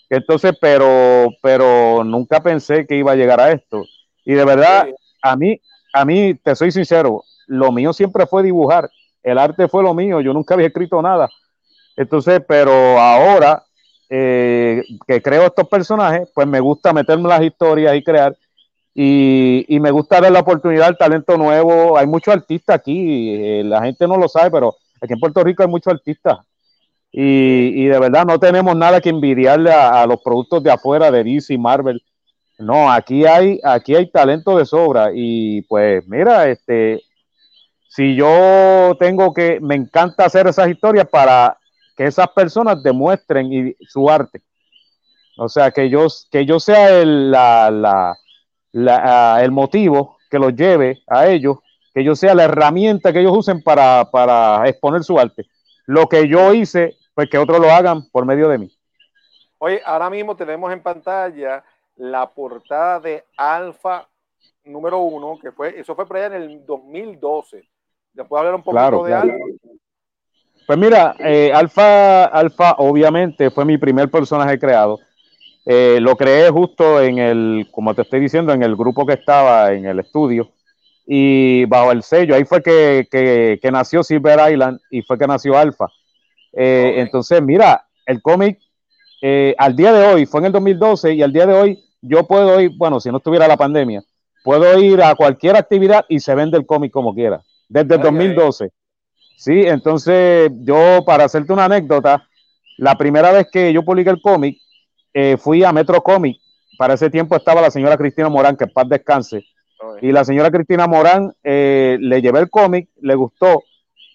Entonces, 0.09 0.57
pero, 0.61 1.29
pero 1.43 2.03
nunca 2.05 2.43
pensé 2.43 2.87
que 2.87 2.97
iba 2.97 3.13
a 3.13 3.17
llegar 3.17 3.41
a 3.41 3.51
esto. 3.51 3.83
Y 4.25 4.33
de 4.35 4.45
verdad, 4.45 4.89
a 5.31 5.37
mí, 5.37 5.61
a 5.93 6.05
mí, 6.05 6.35
te 6.35 6.55
soy 6.55 6.71
sincero, 6.73 7.23
lo 7.47 7.73
mío 7.73 7.93
siempre 7.93 8.27
fue 8.27 8.43
dibujar. 8.43 8.91
El 9.23 9.39
arte 9.39 9.69
fue 9.69 9.83
lo 9.83 9.95
mío, 9.95 10.21
yo 10.21 10.33
nunca 10.33 10.55
había 10.55 10.69
escrito 10.69 11.01
nada. 11.03 11.29
Entonces, 11.97 12.41
pero 12.47 12.99
ahora 12.99 13.65
eh, 14.09 14.83
que 15.07 15.21
creo 15.21 15.47
estos 15.47 15.69
personajes, 15.69 16.31
pues 16.35 16.47
me 16.47 16.61
gusta 16.61 16.93
meterme 16.93 17.29
las 17.29 17.43
historias 17.43 17.97
y 17.97 18.05
crear. 18.05 18.37
Y, 18.95 19.67
y, 19.69 19.79
me 19.79 19.91
gusta 19.91 20.21
dar 20.21 20.33
la 20.33 20.41
oportunidad 20.41 20.87
al 20.87 20.97
talento 20.97 21.37
nuevo. 21.37 21.99
Hay 21.99 22.07
muchos 22.07 22.33
artistas 22.33 22.77
aquí, 22.77 23.35
eh, 23.35 23.63
la 23.65 23.83
gente 23.83 24.07
no 24.07 24.17
lo 24.17 24.27
sabe, 24.27 24.51
pero 24.51 24.75
aquí 25.03 25.13
en 25.13 25.21
Puerto 25.21 25.45
Rico 25.45 25.63
hay 25.63 25.69
muchos 25.69 25.93
artistas. 25.93 26.39
Y, 27.13 27.73
y 27.75 27.87
de 27.87 27.99
verdad 27.99 28.25
no 28.25 28.39
tenemos 28.39 28.75
nada 28.77 29.01
que 29.01 29.11
envidiarle 29.11 29.73
a, 29.73 30.07
los 30.07 30.23
productos 30.23 30.63
de 30.63 30.71
afuera 30.71 31.11
de 31.11 31.25
DC 31.25 31.53
y 31.53 31.59
Marvel. 31.59 32.03
No, 32.59 32.91
aquí 32.91 33.27
hay, 33.27 33.61
aquí 33.63 33.95
hay 33.95 34.11
talento 34.11 34.57
de 34.57 34.65
sobra. 34.65 35.11
Y 35.15 35.63
pues 35.63 36.07
mira, 36.09 36.49
este, 36.49 37.03
si 37.89 38.15
yo 38.15 38.97
tengo 38.99 39.33
que, 39.35 39.61
me 39.61 39.75
encanta 39.75 40.25
hacer 40.25 40.47
esas 40.47 40.69
historias 40.69 41.09
para 41.09 41.59
que 41.97 42.05
esas 42.07 42.29
personas 42.29 42.83
demuestren 42.83 43.75
su 43.89 44.09
arte. 44.09 44.43
O 45.39 45.49
sea, 45.49 45.71
que 45.71 45.91
yo, 45.91 46.07
que 46.31 46.47
yo 46.47 46.59
sea 46.59 47.01
el, 47.01 47.31
la, 47.31 48.17
la, 48.73 49.43
el 49.43 49.51
motivo 49.51 50.17
que 50.31 50.39
los 50.39 50.55
lleve 50.55 51.03
a 51.07 51.27
ellos, 51.27 51.59
que 51.95 52.03
yo 52.05 52.17
sea 52.17 52.35
la 52.35 52.45
herramienta 52.45 53.13
que 53.13 53.21
ellos 53.21 53.37
usen 53.37 53.63
para, 53.63 54.11
para 54.11 54.67
exponer 54.69 55.05
su 55.05 55.19
arte. 55.19 55.47
Lo 55.87 56.09
que 56.09 56.27
yo 56.27 56.53
hice, 56.55 56.97
pues 57.15 57.29
que 57.31 57.39
otros 57.39 57.61
lo 57.61 57.71
hagan 57.71 58.09
por 58.11 58.25
medio 58.25 58.49
de 58.49 58.59
mí. 58.59 58.71
Oye, 59.59 59.81
ahora 59.85 60.11
mismo 60.11 60.37
tenemos 60.37 60.71
en 60.73 60.83
pantalla 60.83 61.65
la 61.97 62.29
portada 62.31 63.01
de 63.01 63.25
Alfa 63.37 64.09
número 64.65 64.99
uno, 64.99 65.39
que 65.41 65.53
fue, 65.53 65.79
eso 65.79 65.95
fue 65.95 66.07
por 66.07 66.17
allá 66.17 66.37
en 66.37 66.43
el 66.43 66.67
2012. 66.67 67.69
¿Después 68.13 68.39
hablar 68.39 68.55
un 68.55 68.63
poquito 68.63 69.05
de 69.05 69.15
Alfa? 69.15 69.37
Pues 70.67 70.79
mira, 70.79 71.15
eh, 71.21 71.53
Alfa, 71.55 72.25
Alfa 72.25 72.73
obviamente 72.79 73.51
fue 73.51 73.65
mi 73.65 73.79
primer 73.79 74.11
personaje 74.11 74.59
creado. 74.59 74.99
Eh, 75.65 75.99
lo 76.01 76.17
creé 76.17 76.51
justo 76.51 77.01
en 77.01 77.19
el, 77.19 77.69
como 77.71 77.95
te 77.95 78.03
estoy 78.03 78.21
diciendo, 78.21 78.53
en 78.53 78.63
el 78.63 78.75
grupo 78.77 79.07
que 79.07 79.15
estaba 79.15 79.73
en 79.73 79.87
el 79.87 80.01
estudio 80.01 80.51
y 81.07 81.65
bajo 81.67 81.93
el 81.93 82.03
sello. 82.03 82.35
Ahí 82.35 82.45
fue 82.45 82.63
que, 82.63 83.07
que, 83.11 83.71
nació 83.71 84.03
Silver 84.03 84.51
Island 84.51 84.81
y 84.91 85.03
fue 85.03 85.19
que 85.19 85.27
nació 85.27 85.57
Alfa. 85.57 85.87
Eh, 86.53 86.95
entonces, 86.97 87.41
mira, 87.43 87.87
el 88.05 88.21
cómic 88.21 88.59
al 89.59 89.75
día 89.75 89.93
de 89.93 90.07
hoy, 90.07 90.27
fue 90.27 90.39
en 90.39 90.47
el 90.47 90.53
2012 90.53 91.15
y 91.15 91.23
al 91.23 91.33
día 91.33 91.47
de 91.47 91.53
hoy 91.53 91.86
yo 92.03 92.27
puedo 92.27 92.61
ir, 92.61 92.73
bueno, 92.77 93.01
si 93.01 93.11
no 93.11 93.19
estuviera 93.19 93.49
la 93.49 93.57
pandemia, 93.57 94.03
puedo 94.45 94.79
ir 94.79 95.03
a 95.03 95.15
cualquier 95.15 95.57
actividad 95.57 96.05
y 96.09 96.21
se 96.21 96.35
vende 96.35 96.57
el 96.57 96.67
cómic 96.67 96.93
como 96.93 97.15
quiera, 97.15 97.43
desde 97.69 97.97
el 97.97 98.01
2012. 98.03 98.71
Sí, 99.37 99.63
entonces 99.67 100.51
yo, 100.63 101.05
para 101.05 101.25
hacerte 101.25 101.53
una 101.53 101.67
anécdota, 101.67 102.27
la 102.79 102.97
primera 102.97 103.33
vez 103.33 103.49
que 103.51 103.73
yo 103.73 103.85
publiqué 103.85 104.11
el 104.11 104.21
cómic, 104.21 104.59
eh, 105.13 105.37
fui 105.39 105.65
a 105.65 105.73
Metro 105.73 106.03
Comic. 106.03 106.39
Para 106.79 106.95
ese 106.95 107.11
tiempo 107.11 107.37
estaba 107.37 107.61
la 107.61 107.71
señora 107.71 107.97
Cristina 107.97 108.29
Morán, 108.29 108.57
que 108.57 108.65
en 108.65 108.71
paz 108.71 108.89
descanse. 108.89 109.45
Y 110.01 110.13
la 110.13 110.25
señora 110.25 110.51
Cristina 110.51 110.87
Morán 110.87 111.33
eh, 111.43 111.97
le 112.01 112.21
llevé 112.21 112.41
el 112.41 112.51
cómic, 112.51 112.89
le 113.01 113.15
gustó. 113.15 113.63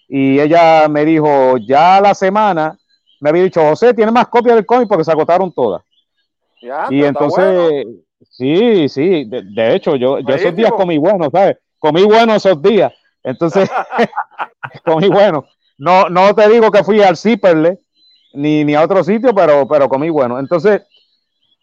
Y 0.08 0.38
ella 0.40 0.88
me 0.88 1.04
dijo, 1.04 1.56
ya 1.58 2.00
la 2.00 2.14
semana, 2.14 2.78
me 3.20 3.30
había 3.30 3.44
dicho, 3.44 3.62
José, 3.62 3.94
¿tiene 3.94 4.12
más 4.12 4.28
copias 4.28 4.56
del 4.56 4.66
cómic? 4.66 4.88
Porque 4.88 5.04
se 5.04 5.12
agotaron 5.12 5.52
todas. 5.52 5.82
Y 6.90 7.04
entonces, 7.04 7.86
sí, 8.30 8.88
sí, 8.88 9.24
de, 9.26 9.74
hecho, 9.74 9.96
yo, 9.96 10.20
yo 10.20 10.34
esos 10.34 10.54
días 10.54 10.72
comí 10.72 10.98
bueno, 10.98 11.28
¿sabes? 11.30 11.58
Comí 11.78 12.04
bueno 12.04 12.34
esos 12.34 12.60
días. 12.62 12.92
Entonces, 13.22 13.68
comí 14.84 15.08
bueno. 15.08 15.44
No, 15.78 16.08
no 16.08 16.34
te 16.34 16.48
digo 16.48 16.70
que 16.70 16.84
fui 16.84 17.02
al 17.02 17.16
Ciperle 17.16 17.78
ni, 18.34 18.64
ni 18.64 18.74
a 18.74 18.82
otro 18.82 19.02
sitio, 19.02 19.34
pero, 19.34 19.66
pero 19.66 19.88
comí 19.88 20.10
bueno. 20.10 20.38
Entonces, 20.38 20.82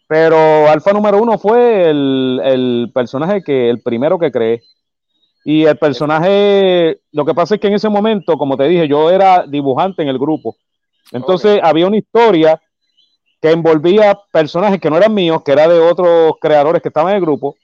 pero 0.06 0.68
Alfa 0.68 0.92
número 0.92 1.22
uno 1.22 1.38
fue 1.38 1.88
el, 1.88 2.90
personaje 2.92 3.42
que, 3.42 3.70
el 3.70 3.80
primero 3.80 4.18
que 4.18 4.32
creé. 4.32 4.62
Y 5.44 5.64
el 5.64 5.78
personaje, 5.78 7.00
lo 7.12 7.24
que 7.24 7.32
pasa 7.32 7.54
es 7.54 7.60
que 7.60 7.68
en 7.68 7.74
ese 7.74 7.88
momento, 7.88 8.36
como 8.36 8.56
te 8.56 8.64
dije, 8.64 8.88
yo 8.88 9.08
era 9.08 9.46
dibujante 9.46 10.02
en 10.02 10.08
el 10.08 10.18
grupo. 10.18 10.56
Entonces 11.12 11.60
había 11.62 11.86
una 11.86 11.96
historia 11.96 12.60
que 13.40 13.50
envolvía 13.50 14.18
personajes 14.32 14.80
que 14.80 14.90
no 14.90 14.96
eran 14.96 15.14
míos, 15.14 15.42
que 15.44 15.52
era 15.52 15.66
de 15.66 15.80
otros 15.80 16.34
creadores 16.40 16.82
que 16.82 16.88
estaban 16.88 17.10
en 17.10 17.16
el 17.16 17.22
grupo, 17.22 17.56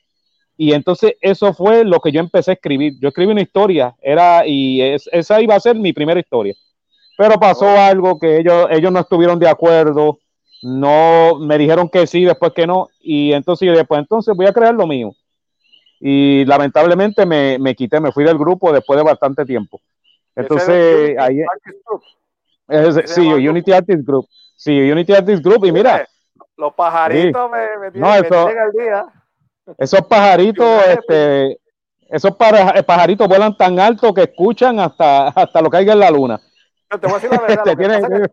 y 0.57 0.73
entonces 0.73 1.15
eso 1.21 1.53
fue 1.53 1.85
lo 1.85 2.01
que 2.01 2.13
yo 2.13 2.21
empecé 2.21 2.53
a 2.53 2.55
escribir. 2.55 2.95
Yo 3.01 3.09
escribí 3.09 3.31
una 3.31 3.43
historia, 3.43 3.95
era, 4.01 4.47
y 4.47 4.81
esa 4.81 5.41
iba 5.41 5.55
a 5.55 5.61
ser 5.61 5.77
mi 5.77 5.93
primera 5.93 6.19
historia. 6.19 6.55
Pero 7.19 7.39
pasó 7.39 7.67
oh. 7.67 7.79
algo 7.79 8.19
que 8.19 8.39
ellos, 8.39 8.67
ellos 8.71 8.91
no 8.91 9.01
estuvieron 9.01 9.39
de 9.39 9.49
acuerdo, 9.49 10.19
no 10.63 11.39
me 11.39 11.59
dijeron 11.59 11.89
que 11.89 12.07
sí, 12.07 12.25
después 12.25 12.53
que 12.53 12.67
no, 12.67 12.89
y 13.01 13.33
entonces 13.33 13.67
yo 13.67 13.75
después 13.75 14.01
entonces 14.01 14.35
voy 14.35 14.47
a 14.47 14.53
crear 14.53 14.75
lo 14.75 14.87
mío. 14.87 15.13
Y 16.01 16.45
lamentablemente 16.45 17.25
me, 17.27 17.59
me 17.59 17.75
quité, 17.75 18.01
me 18.01 18.13
fui 18.13 18.25
del 18.25 18.39
grupo 18.39 18.73
después 18.73 18.97
de 18.99 19.05
bastante 19.05 19.45
tiempo. 19.45 19.81
Entonces, 20.35 21.17
ahí 21.19 21.41
es, 22.69 23.11
sí, 23.11 23.21
Unity 23.21 23.73
Artist 23.73 24.07
Group. 24.07 24.27
Sí, 24.57 24.91
Unity 24.91 25.13
Artist 25.13 25.45
Group, 25.45 25.67
y 25.67 25.73
mira. 25.73 26.07
Los 26.57 26.73
pajaritos 26.75 27.51
me, 27.51 27.91
me, 27.91 27.99
no, 27.99 28.15
eso, 28.15 28.49
el 28.49 28.73
día. 28.73 29.07
Esos 29.79 30.01
pajaritos, 30.07 30.87
este, 30.87 31.61
esos 32.09 32.35
pajaritos 32.37 33.29
vuelan 33.29 33.57
tan 33.57 33.79
alto 33.79 34.15
que 34.15 34.23
escuchan 34.23 34.81
hasta, 34.81 35.29
hasta 35.29 35.61
lo 35.61 35.69
que 35.69 35.77
haya 35.79 35.93
en 35.93 35.99
la 35.99 36.11
luna. 36.11 36.41
te 36.89 36.97
voy 37.07 37.11
a 37.11 37.15
decir 37.15 37.31
la 37.31 37.41
verdad. 37.43 38.31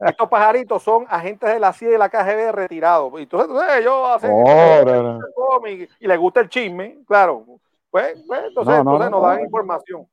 estos 0.00 0.28
pajaritos 0.28 0.82
son 0.82 1.06
agentes 1.08 1.52
de 1.52 1.60
la 1.60 1.72
CIA 1.72 1.88
y 1.88 1.92
de 1.92 1.98
la 1.98 2.08
KGB 2.08 2.52
retirados. 2.52 3.12
Y 3.18 3.22
entonces, 3.22 3.68
ellos 3.78 3.94
hacen 4.08 4.30
oh, 4.34 5.62
y 5.66 6.06
les 6.06 6.18
gusta 6.18 6.40
el 6.40 6.48
chisme, 6.48 6.98
claro. 7.06 7.44
Pues, 7.90 8.22
pues 8.26 8.40
entonces, 8.48 8.74
entonces 8.76 9.10
nos 9.10 9.22
dan 9.22 9.40
información. 9.40 10.06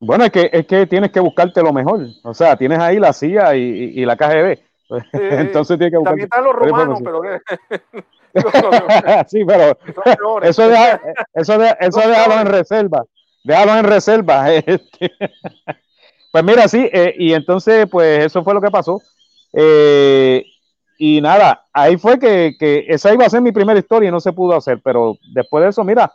Bueno, 0.00 0.24
es 0.24 0.32
que, 0.32 0.48
es 0.50 0.66
que 0.66 0.86
tienes 0.86 1.12
que 1.12 1.20
buscarte 1.20 1.62
lo 1.62 1.74
mejor. 1.74 2.00
O 2.24 2.32
sea, 2.32 2.56
tienes 2.56 2.78
ahí 2.78 2.98
la 2.98 3.12
CIA 3.12 3.54
y, 3.54 3.60
y, 4.00 4.06
la 4.06 4.16
KGB. 4.16 4.58
entonces 5.12 5.78
tienes 5.78 5.92
que 5.92 5.98
buscar. 5.98 6.12
También 6.12 6.24
están 6.24 6.44
los 6.44 6.54
romanos, 6.54 7.00
pero 7.04 7.22
sí, 9.28 9.44
pero 9.44 9.76
eso, 10.42 10.68
deja, 10.68 11.00
eso, 11.34 11.58
eso 11.80 12.00
déjalo 12.00 12.40
en 12.40 12.46
reserva. 12.46 13.04
Déjalo 13.42 13.76
en 13.76 13.84
reserva. 13.84 14.46
Pues 16.32 16.44
mira, 16.44 16.68
sí, 16.68 16.88
eh, 16.92 17.14
y 17.18 17.32
entonces, 17.32 17.88
pues 17.90 18.26
eso 18.26 18.44
fue 18.44 18.54
lo 18.54 18.60
que 18.60 18.70
pasó. 18.70 19.00
Eh, 19.52 20.44
y 20.98 21.20
nada, 21.20 21.66
ahí 21.72 21.96
fue 21.96 22.18
que, 22.18 22.54
que, 22.58 22.84
esa 22.88 23.12
iba 23.12 23.24
a 23.24 23.30
ser 23.30 23.40
mi 23.40 23.52
primera 23.52 23.78
historia 23.78 24.08
y 24.08 24.12
no 24.12 24.20
se 24.20 24.32
pudo 24.32 24.54
hacer, 24.54 24.80
pero 24.84 25.16
después 25.32 25.64
de 25.64 25.70
eso, 25.70 25.82
mira, 25.82 26.12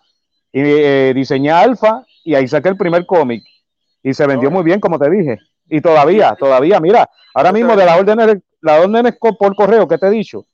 eh, 0.53 1.11
diseñé 1.13 1.51
Alfa 1.51 2.05
y 2.23 2.35
ahí 2.35 2.47
saqué 2.47 2.69
el 2.69 2.77
primer 2.77 3.05
cómic 3.05 3.43
y 4.03 4.13
se 4.13 4.25
vendió 4.25 4.49
muy 4.49 4.63
bien, 4.63 4.79
como 4.79 4.97
te 4.97 5.09
dije. 5.09 5.37
Y 5.67 5.81
todavía, 5.81 6.35
todavía, 6.39 6.79
mira, 6.79 7.09
ahora 7.33 7.51
mismo 7.51 7.75
de 7.75 7.85
las 7.85 7.99
órdenes, 7.99 8.37
las 8.65 8.83
órdenes 8.83 9.15
por 9.19 9.55
correo 9.55 9.87
que 9.87 9.97
te 9.97 10.07
he 10.07 10.11
dicho, 10.11 10.45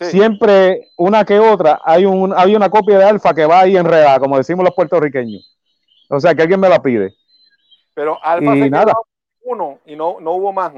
siempre 0.00 0.88
una 0.96 1.24
que 1.24 1.38
otra 1.38 1.80
hay, 1.84 2.04
un, 2.04 2.32
hay 2.36 2.54
una 2.54 2.70
copia 2.70 2.98
de 2.98 3.04
alfa 3.04 3.34
que 3.34 3.46
va 3.46 3.60
ahí 3.60 3.76
enredada, 3.76 4.20
como 4.20 4.36
decimos 4.36 4.64
los 4.64 4.74
puertorriqueños. 4.74 5.56
O 6.08 6.20
sea, 6.20 6.34
que 6.34 6.42
alguien 6.42 6.60
me 6.60 6.68
la 6.68 6.80
pide. 6.80 7.14
Pero 7.94 8.18
Alfa 8.22 8.56
y 8.56 8.62
se 8.62 8.70
nada. 8.70 8.92
uno 9.42 9.78
y 9.84 9.96
no, 9.96 10.20
no 10.20 10.32
hubo 10.32 10.52
más. 10.52 10.72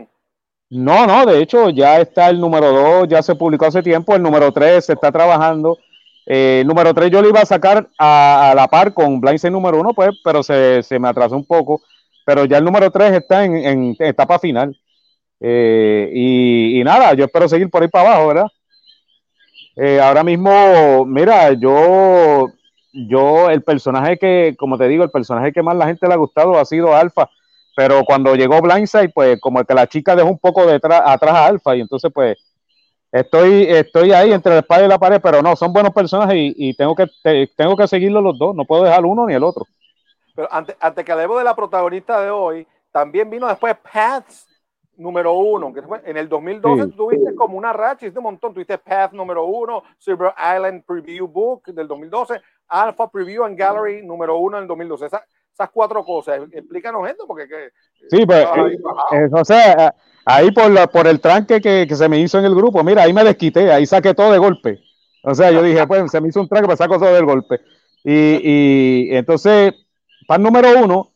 No, 0.71 1.07
no, 1.07 1.27
de 1.27 1.43
hecho 1.43 1.71
ya 1.71 2.01
está 2.01 2.31
el 2.31 2.41
número 2.41 2.73
2, 2.73 3.09
ya 3.09 3.23
se 3.23 3.35
publicó 3.35 3.67
hace 3.67 3.83
tiempo, 3.83 4.15
el 4.15 4.23
número 4.23 4.53
3 4.53 4.85
se 4.85 4.93
está 4.95 5.13
trabajando. 5.13 5.79
Eh, 6.27 6.61
el 6.61 6.67
número 6.67 6.95
3 6.95 7.11
yo 7.11 7.21
lo 7.21 7.29
iba 7.29 7.41
a 7.41 7.47
sacar 7.47 7.89
a, 7.99 8.51
a 8.51 8.55
la 8.55 8.69
par 8.69 8.95
con 8.95 9.21
Blindside 9.21 9.51
número 9.51 9.81
1, 9.81 9.95
pues, 9.95 10.11
pero 10.25 10.43
se, 10.43 10.83
se, 10.83 10.99
me 10.99 11.09
atrasó 11.09 11.37
un 11.37 11.45
poco. 11.45 11.83
Pero 12.25 12.45
ya 12.45 12.59
el 12.59 12.65
número 12.65 12.91
3 12.91 13.13
está 13.13 13.45
en, 13.45 13.57
en 13.57 13.97
etapa 13.99 14.39
final. 14.39 14.77
Eh, 15.41 16.11
y, 16.13 16.81
y, 16.81 16.85
nada, 16.85 17.15
yo 17.15 17.25
espero 17.25 17.49
seguir 17.49 17.71
por 17.71 17.83
ahí 17.83 17.89
para 17.89 18.11
abajo, 18.11 18.29
¿verdad? 18.29 18.47
Eh, 19.77 20.01
ahora 20.01 20.23
mismo, 20.23 21.07
mira, 21.07 21.53
yo, 21.55 22.49
yo, 22.93 23.49
el 23.49 23.63
personaje 23.63 24.19
que, 24.19 24.55
como 24.59 24.77
te 24.77 24.89
digo, 24.89 25.03
el 25.03 25.11
personaje 25.11 25.53
que 25.53 25.63
más 25.63 25.77
la 25.77 25.87
gente 25.87 26.07
le 26.07 26.15
ha 26.15 26.19
gustado 26.19 26.59
ha 26.59 26.65
sido 26.65 26.95
Alpha 26.95 27.31
pero 27.81 28.05
cuando 28.05 28.35
llegó 28.35 28.61
Blindside, 28.61 29.09
pues 29.09 29.41
como 29.41 29.65
que 29.65 29.73
la 29.73 29.87
chica 29.87 30.15
dejó 30.15 30.29
un 30.29 30.39
poco 30.39 30.67
detrás, 30.67 31.01
atrás 31.03 31.35
a 31.35 31.47
Alfa 31.47 31.75
y 31.75 31.81
entonces 31.81 32.11
pues 32.13 32.37
estoy, 33.11 33.65
estoy 33.69 34.13
ahí 34.13 34.35
entre 34.35 34.53
la 34.53 34.59
espada 34.59 34.85
y 34.85 34.89
la 34.89 34.99
pared, 34.99 35.19
pero 35.23 35.41
no, 35.41 35.57
son 35.57 35.73
buenos 35.73 35.91
personajes 35.95 36.37
y, 36.37 36.75
tengo, 36.75 36.95
que, 36.95 37.07
te, 37.23 37.47
tengo 37.57 37.75
que 37.79 37.89
seguirlos 37.89 38.23
los 38.23 38.39
dos, 38.39 38.55
no 38.55 38.67
puedo 38.67 38.85
dejar 38.85 39.07
uno 39.07 39.27
ni 39.27 39.33
el 39.33 39.43
otro. 39.43 39.67
Pero 40.35 40.47
antes, 40.53 40.77
antes 40.79 41.05
que 41.07 41.13
hablemos 41.13 41.39
de 41.39 41.45
la 41.45 41.57
protagonista 41.57 42.21
de 42.21 42.29
hoy, 42.29 42.67
también 42.93 43.31
vino 43.31 43.47
después 43.49 43.75
Paths 43.91 44.47
número 45.01 45.33
uno, 45.35 45.73
que 45.73 45.83
fue 45.83 46.01
en 46.05 46.17
el 46.17 46.29
2012 46.29 46.85
sí. 46.85 46.91
tuviste 46.93 47.35
como 47.35 47.57
una 47.57 47.73
racha, 47.73 48.07
hiciste 48.07 48.19
un 48.19 48.25
montón, 48.25 48.53
tuviste 48.53 48.79
Path 48.79 49.13
número 49.13 49.45
uno, 49.45 49.83
Silver 49.99 50.33
Island 50.37 50.85
Preview 50.85 51.27
Book 51.27 51.65
del 51.67 51.89
2012, 51.89 52.41
Alpha 52.69 53.11
Preview 53.11 53.45
and 53.45 53.59
Gallery 53.59 54.07
número 54.07 54.39
uno 54.39 54.59
en 54.59 54.63
el 54.63 54.69
2012. 54.69 55.07
Esa, 55.07 55.25
esas 55.53 55.71
cuatro 55.71 56.05
cosas. 56.05 56.41
Explícanos 56.53 57.09
esto, 57.09 57.27
porque 57.27 57.49
que, 57.49 57.71
sí, 58.09 58.25
pues, 58.27 58.47
eh, 59.13 59.29
o 59.33 59.45
sea, 59.45 59.95
ahí 60.25 60.51
por, 60.53 60.71
la, 60.71 60.87
por 60.87 61.07
el 61.07 61.21
tranque 61.21 61.61
que, 61.61 61.87
que, 61.89 61.97
se 61.97 62.09
me 62.09 62.19
hizo 62.19 62.39
en 62.39 62.45
el 62.45 62.55
grupo, 62.55 62.85
mira, 62.85 63.03
ahí 63.03 63.13
me 63.13 63.25
desquité, 63.25 63.73
ahí 63.73 63.87
saqué 63.87 64.15
todo 64.15 64.31
de 64.33 64.39
golpe. 64.39 64.81
O 65.23 65.35
sea, 65.35 65.51
yo 65.51 65.63
dije, 65.63 65.87
pues 65.87 66.11
se 66.11 66.21
me 66.21 66.29
hizo 66.29 66.41
un 66.41 66.49
tranque, 66.49 66.67
pues 66.67 66.79
saco 66.79 66.99
todo 66.99 67.13
del 67.13 67.27
golpe. 67.27 67.61
Y, 68.05 69.11
y 69.11 69.17
entonces, 69.17 69.75
pan 70.27 70.43
número 70.43 70.69
uno 70.83 71.10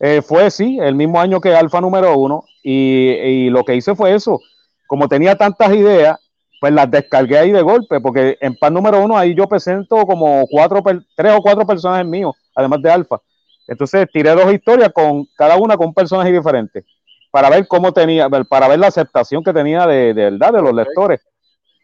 eh, 0.00 0.22
fue, 0.22 0.50
sí, 0.50 0.78
el 0.80 0.94
mismo 0.94 1.20
año 1.20 1.40
que 1.40 1.54
Alfa 1.54 1.80
número 1.80 2.16
uno, 2.18 2.44
y, 2.62 3.10
y 3.10 3.50
lo 3.50 3.64
que 3.64 3.76
hice 3.76 3.94
fue 3.94 4.14
eso. 4.14 4.40
Como 4.86 5.08
tenía 5.08 5.36
tantas 5.36 5.74
ideas, 5.74 6.18
pues 6.60 6.72
las 6.72 6.90
descargué 6.90 7.38
ahí 7.38 7.52
de 7.52 7.62
golpe, 7.62 8.00
porque 8.00 8.36
en 8.40 8.56
pan 8.56 8.74
número 8.74 9.02
uno 9.02 9.16
ahí 9.16 9.34
yo 9.34 9.46
presento 9.46 10.06
como 10.06 10.46
cuatro, 10.50 10.82
tres 11.14 11.32
o 11.34 11.42
cuatro 11.42 11.66
personajes 11.66 12.06
míos, 12.06 12.34
además 12.54 12.82
de 12.82 12.90
Alfa. 12.90 13.20
Entonces 13.68 14.06
tiré 14.12 14.30
dos 14.30 14.52
historias 14.52 14.90
con 14.92 15.26
cada 15.36 15.56
una 15.56 15.76
con 15.76 15.88
un 15.88 15.94
personaje 15.94 16.32
diferente 16.32 16.84
para 17.30 17.50
ver 17.50 17.66
cómo 17.66 17.92
tenía, 17.92 18.28
para 18.28 18.68
ver 18.68 18.78
la 18.78 18.86
aceptación 18.86 19.42
que 19.42 19.52
tenía 19.52 19.86
de, 19.86 20.14
de 20.14 20.30
verdad 20.30 20.52
de 20.52 20.62
los 20.62 20.72
lectores. 20.72 21.20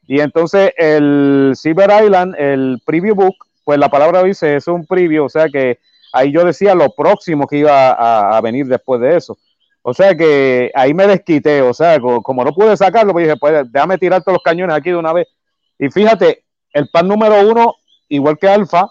Y 0.07 0.20
entonces 0.20 0.72
el 0.77 1.53
Silver 1.55 1.90
Island, 2.05 2.35
el 2.38 2.81
preview 2.85 3.14
book, 3.14 3.37
pues 3.64 3.79
la 3.79 3.90
palabra 3.90 4.22
dice 4.22 4.57
es 4.57 4.66
un 4.68 4.87
preview, 4.87 5.25
o 5.25 5.29
sea 5.29 5.48
que 5.48 5.79
ahí 6.12 6.33
yo 6.33 6.44
decía 6.44 6.75
lo 6.75 6.90
próximo 6.90 7.46
que 7.46 7.59
iba 7.59 7.92
a, 7.92 8.37
a 8.37 8.40
venir 8.40 8.66
después 8.66 9.01
de 9.01 9.16
eso. 9.16 9.38
O 9.83 9.92
sea 9.92 10.16
que 10.16 10.70
ahí 10.75 10.94
me 10.94 11.07
desquité, 11.07 11.61
o 11.62 11.75
sea, 11.75 11.98
como 12.01 12.44
no 12.44 12.53
pude 12.53 12.77
sacarlo, 12.77 13.12
pues 13.12 13.27
dije, 13.27 13.37
pues 13.37 13.70
déjame 13.72 13.98
tirar 13.98 14.22
todos 14.22 14.37
los 14.37 14.42
cañones 14.42 14.77
aquí 14.77 14.90
de 14.90 14.96
una 14.96 15.12
vez. 15.12 15.27
Y 15.79 15.90
fíjate, 15.90 16.44
el 16.72 16.88
pan 16.88 17.09
número 17.09 17.48
uno, 17.48 17.75
igual 18.09 18.38
que 18.38 18.48
Alfa, 18.48 18.88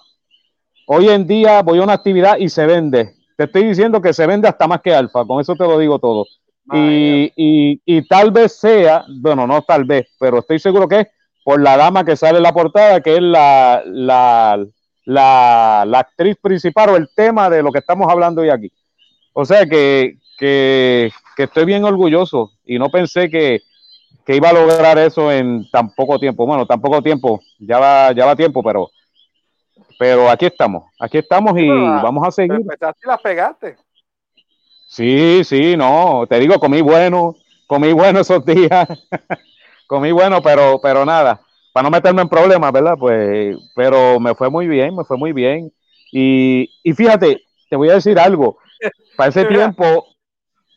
Hoy 0.93 1.07
en 1.07 1.25
día 1.25 1.61
voy 1.61 1.79
a 1.79 1.83
una 1.83 1.93
actividad 1.93 2.37
y 2.37 2.49
se 2.49 2.65
vende. 2.65 3.13
Te 3.37 3.45
estoy 3.45 3.63
diciendo 3.63 4.01
que 4.01 4.11
se 4.11 4.27
vende 4.27 4.49
hasta 4.49 4.67
más 4.67 4.81
que 4.81 4.93
Alfa, 4.93 5.23
con 5.25 5.39
eso 5.39 5.55
te 5.55 5.63
lo 5.63 5.79
digo 5.79 5.99
todo. 5.99 6.25
Y, 6.73 7.31
y, 7.37 7.81
y, 7.85 8.05
tal 8.09 8.31
vez 8.31 8.59
sea, 8.59 9.05
bueno, 9.21 9.47
no 9.47 9.61
tal 9.61 9.85
vez, 9.85 10.07
pero 10.19 10.39
estoy 10.39 10.59
seguro 10.59 10.89
que 10.89 10.99
es 10.99 11.07
por 11.45 11.61
la 11.61 11.77
dama 11.77 12.03
que 12.03 12.17
sale 12.17 12.37
en 12.37 12.43
la 12.43 12.51
portada, 12.53 12.99
que 12.99 13.15
es 13.15 13.21
la, 13.21 13.81
la, 13.85 14.65
la, 15.05 15.83
la 15.87 15.99
actriz 15.99 16.37
principal 16.41 16.89
o 16.89 16.95
el 16.95 17.09
tema 17.13 17.49
de 17.49 17.63
lo 17.63 17.71
que 17.71 17.79
estamos 17.79 18.09
hablando 18.09 18.41
hoy 18.41 18.49
aquí. 18.49 18.71
O 19.33 19.45
sea 19.45 19.65
que, 19.65 20.17
que, 20.37 21.11
que 21.35 21.43
estoy 21.43 21.65
bien 21.65 21.83
orgulloso 21.83 22.51
y 22.65 22.77
no 22.77 22.89
pensé 22.89 23.29
que, 23.29 23.61
que, 24.25 24.35
iba 24.35 24.49
a 24.49 24.53
lograr 24.53 24.97
eso 24.97 25.31
en 25.31 25.69
tan 25.71 25.93
poco 25.93 26.19
tiempo. 26.19 26.45
Bueno, 26.45 26.65
tan 26.65 26.81
poco 26.81 27.01
tiempo, 27.01 27.39
ya 27.59 27.79
va, 27.79 28.11
ya 28.11 28.25
va 28.25 28.35
tiempo, 28.35 28.61
pero 28.63 28.89
pero 30.01 30.31
aquí 30.31 30.47
estamos, 30.47 30.85
aquí 30.99 31.19
estamos 31.19 31.51
y 31.51 31.67
pero, 31.67 32.01
vamos 32.01 32.27
a 32.27 32.31
seguir. 32.31 32.53
Empezaste 32.53 33.01
y 33.03 33.07
las 33.07 33.21
pegaste. 33.21 33.77
Sí, 34.87 35.43
sí, 35.43 35.77
no, 35.77 36.25
te 36.27 36.39
digo, 36.39 36.59
comí 36.59 36.81
bueno, 36.81 37.35
comí 37.67 37.93
bueno 37.93 38.21
esos 38.21 38.43
días, 38.43 38.87
comí 39.87 40.11
bueno, 40.11 40.41
pero, 40.41 40.79
pero 40.81 41.05
nada, 41.05 41.39
para 41.73 41.83
no 41.83 41.91
meterme 41.91 42.21
en 42.21 42.29
problemas, 42.29 42.71
¿verdad? 42.71 42.95
Pues, 42.99 43.57
pero 43.75 44.19
me 44.19 44.35
fue 44.35 44.49
muy 44.49 44.67
bien, 44.67 44.95
me 44.95 45.03
fue 45.03 45.17
muy 45.17 45.31
bien. 45.33 45.71
Y, 46.11 46.69
y 46.83 46.93
fíjate, 46.93 47.41
te 47.69 47.75
voy 47.75 47.89
a 47.89 47.95
decir 47.95 48.19
algo, 48.19 48.57
para 49.15 49.29
ese 49.29 49.45
tiempo, 49.45 50.05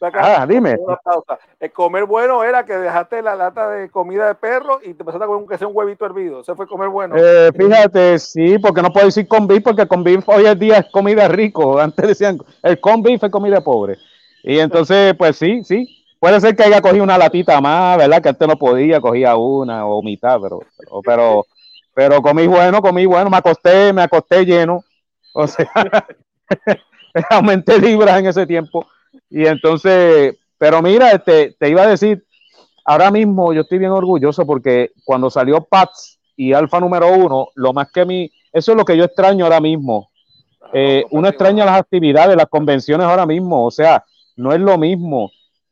Acá, 0.05 0.43
ah, 0.43 0.47
dime. 0.47 0.77
El 1.61 1.73
comer 1.73 2.05
bueno 2.05 2.45
era 2.45 2.65
que 2.65 2.75
dejaste 2.75 3.23
la 3.23 3.35
lata 3.35 3.71
de 3.71 3.89
comida 3.89 4.27
de 4.27 4.35
perro 4.35 4.81
y 4.83 4.93
te 4.93 5.03
empezaste 5.03 5.25
a 5.25 5.27
comer 5.27 5.49
que 5.49 5.59
sea 5.59 5.67
un 5.67 5.77
huevito 5.77 6.05
hervido. 6.05 6.41
Ese 6.41 6.55
fue 6.55 6.67
comer 6.67 6.89
bueno. 6.89 7.15
Eh, 7.17 7.51
fíjate, 7.57 8.19
sí, 8.19 8.59
porque 8.59 8.83
no 8.83 8.93
puedo 8.93 9.07
decir 9.07 9.27
con 9.27 9.47
beef, 9.47 9.63
porque 9.63 9.87
con 9.87 10.05
beef 10.05 10.29
hoy 10.29 10.47
en 10.47 10.59
día 10.59 10.79
es 10.79 10.87
comida 10.93 11.27
rico. 11.29 11.79
Antes 11.81 12.07
decían, 12.07 12.39
el 12.63 12.81
con 12.81 13.03
beef 13.03 13.23
es 13.23 13.31
comida 13.31 13.63
pobre. 13.63 13.97
Y 14.43 14.59
entonces, 14.59 15.15
pues 15.17 15.37
sí, 15.37 15.65
sí. 15.65 16.05
Puede 16.21 16.41
ser 16.41 16.57
que 16.57 16.65
haya 16.65 16.81
cogido 16.81 17.05
una 17.05 17.19
latita 17.19 17.61
más, 17.61 17.99
¿verdad? 17.99 18.23
Que 18.23 18.31
antes 18.31 18.49
no 18.49 18.57
podía, 18.57 18.99
cogía 18.99 19.37
una 19.37 19.87
o 19.87 20.03
mitad, 20.03 20.41
pero, 20.41 20.61
pero, 21.03 21.47
pero, 21.95 22.23
comí 22.23 22.47
bueno, 22.47 22.81
comí 22.83 23.07
bueno, 23.07 23.31
me 23.31 23.37
acosté, 23.37 23.93
me 23.93 24.03
acosté 24.03 24.45
lleno. 24.45 24.85
O 25.35 25.47
sea, 25.47 25.69
aumenté 27.31 27.79
libras 27.79 28.19
en 28.19 28.27
ese 28.27 28.47
tiempo. 28.47 28.87
Y 29.31 29.47
entonces, 29.47 30.37
pero 30.59 30.83
mira, 30.83 31.11
este, 31.13 31.57
te 31.59 31.69
iba 31.69 31.83
a 31.83 31.89
decir, 31.89 32.25
ahora 32.85 33.11
mismo 33.11 33.53
yo 33.53 33.63
estoy 33.63 33.79
bien 33.79 33.91
orgulloso 33.91 34.47
porque 34.47 34.93
cuando 35.05 35.31
salió 35.31 35.65
Pats 35.65 36.19
y 36.37 36.53
Alfa 36.53 36.81
número 36.81 37.13
uno, 37.13 37.49
lo 37.55 37.73
más 37.73 37.91
que 37.91 38.01
a 38.01 38.05
mí, 38.05 38.31
eso 38.53 38.73
es 38.73 38.79
lo 38.79 38.85
que 38.85 38.97
yo 38.97 39.05
extraño 39.05 39.45
ahora 39.45 39.61
mismo. 39.61 40.11
Eh, 40.73 41.05
uno 41.11 41.29
extraña 41.29 41.65
las 41.65 41.81
actividades, 41.81 42.37
las 42.37 42.49
convenciones 42.49 43.07
ahora 43.07 43.27
mismo, 43.27 43.65
o 43.65 43.71
sea, 43.71 44.05
no 44.37 44.53
es 44.53 44.61
lo 44.61 44.77
mismo. 44.79 45.31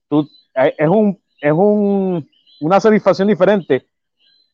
Tú, 0.09 0.29
eh, 0.55 0.75
es 0.79 0.89
un, 0.89 1.21
es 1.41 1.53
un, 1.53 2.29
una 2.61 2.81
satisfacción 2.81 3.29
diferente 3.29 3.87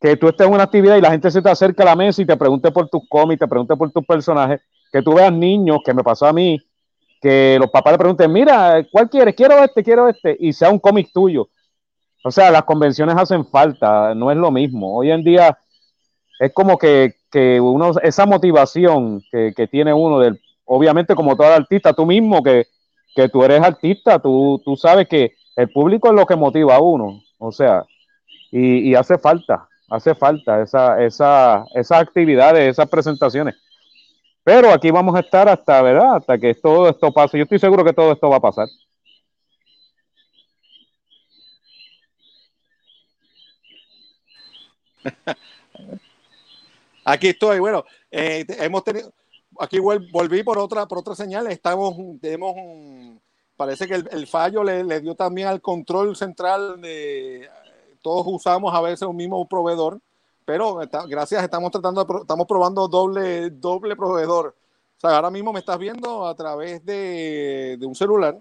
que 0.00 0.16
tú 0.16 0.28
estés 0.28 0.46
en 0.46 0.52
una 0.52 0.64
actividad 0.64 0.96
y 0.96 1.00
la 1.00 1.10
gente 1.10 1.30
se 1.30 1.42
te 1.42 1.50
acerca 1.50 1.82
a 1.82 1.86
la 1.86 1.96
mesa 1.96 2.22
y 2.22 2.26
te 2.26 2.36
pregunte 2.36 2.70
por 2.70 2.88
tus 2.88 3.02
cómics, 3.08 3.40
te 3.40 3.48
pregunte 3.48 3.76
por 3.76 3.90
tus 3.90 4.06
personajes, 4.06 4.60
que 4.92 5.02
tú 5.02 5.14
veas 5.14 5.32
niños, 5.32 5.80
que 5.84 5.92
me 5.92 6.04
pasó 6.04 6.26
a 6.26 6.32
mí, 6.32 6.60
que 7.20 7.56
los 7.58 7.70
papás 7.70 7.94
le 7.94 7.98
pregunten, 7.98 8.32
mira, 8.32 8.86
¿cuál 8.90 9.10
quieres? 9.10 9.34
Quiero 9.34 9.62
este, 9.62 9.82
quiero 9.82 10.08
este, 10.08 10.36
y 10.38 10.52
sea 10.52 10.70
un 10.70 10.78
cómic 10.78 11.10
tuyo. 11.12 11.48
O 12.24 12.30
sea, 12.30 12.50
las 12.50 12.64
convenciones 12.64 13.16
hacen 13.16 13.46
falta, 13.46 14.14
no 14.14 14.30
es 14.30 14.36
lo 14.36 14.50
mismo. 14.50 14.96
Hoy 14.96 15.10
en 15.10 15.24
día 15.24 15.58
es 16.38 16.52
como 16.52 16.78
que, 16.78 17.14
que 17.30 17.60
uno, 17.60 17.92
esa 18.02 18.26
motivación 18.26 19.22
que, 19.30 19.52
que, 19.56 19.66
tiene 19.66 19.92
uno, 19.92 20.20
del, 20.20 20.40
obviamente 20.64 21.14
como 21.14 21.36
todo 21.36 21.52
artista, 21.52 21.92
tú 21.92 22.06
mismo 22.06 22.42
que, 22.42 22.66
que 23.14 23.28
tú 23.28 23.42
eres 23.42 23.62
artista, 23.62 24.18
tú, 24.20 24.60
tú 24.64 24.76
sabes 24.76 25.08
que 25.08 25.34
el 25.56 25.70
público 25.70 26.08
es 26.08 26.14
lo 26.14 26.26
que 26.26 26.36
motiva 26.36 26.76
a 26.76 26.80
uno. 26.80 27.20
O 27.38 27.50
sea, 27.52 27.84
y, 28.50 28.90
y 28.90 28.94
hace 28.94 29.18
falta, 29.18 29.67
hace 29.88 30.14
falta 30.14 30.62
esa, 30.62 31.02
esa, 31.02 31.64
esas 31.74 32.00
actividades, 32.00 32.70
esas 32.70 32.88
presentaciones. 32.88 33.56
Pero 34.44 34.72
aquí 34.72 34.90
vamos 34.90 35.14
a 35.14 35.20
estar 35.20 35.48
hasta, 35.48 35.82
¿verdad? 35.82 36.16
Hasta 36.16 36.38
que 36.38 36.54
todo 36.54 36.88
esto 36.88 37.12
pase. 37.12 37.36
Yo 37.38 37.44
estoy 37.44 37.58
seguro 37.58 37.84
que 37.84 37.92
todo 37.92 38.12
esto 38.12 38.30
va 38.30 38.36
a 38.36 38.40
pasar. 38.40 38.66
Aquí 47.04 47.28
estoy. 47.28 47.58
Bueno, 47.58 47.84
eh, 48.10 48.44
hemos 48.60 48.84
tenido. 48.84 49.12
Aquí 49.60 49.78
volví 49.78 50.42
por 50.42 50.58
otra, 50.58 50.86
por 50.86 50.98
otra 50.98 51.14
señal. 51.14 51.46
Estamos, 51.48 51.94
tenemos 52.20 52.54
parece 53.56 53.86
que 53.88 53.94
el, 53.96 54.08
el 54.12 54.26
fallo 54.26 54.62
le, 54.62 54.84
le, 54.84 55.00
dio 55.00 55.14
también 55.14 55.48
al 55.48 55.60
control 55.60 56.16
central 56.16 56.80
de 56.80 57.50
todos 58.02 58.26
usamos 58.26 58.74
a 58.74 58.80
veces 58.80 59.02
un 59.02 59.16
mismo 59.16 59.46
proveedor 59.46 60.00
pero 60.48 60.80
está, 60.80 61.04
gracias, 61.06 61.44
estamos 61.44 61.70
tratando, 61.70 62.02
de, 62.02 62.20
estamos 62.22 62.46
probando 62.46 62.88
doble, 62.88 63.50
doble 63.50 63.94
proveedor. 63.94 64.56
O 64.96 64.98
sea, 64.98 65.16
ahora 65.16 65.30
mismo 65.30 65.52
me 65.52 65.58
estás 65.58 65.78
viendo 65.78 66.26
a 66.26 66.34
través 66.34 66.82
de, 66.86 67.76
de 67.78 67.84
un 67.84 67.94
celular 67.94 68.34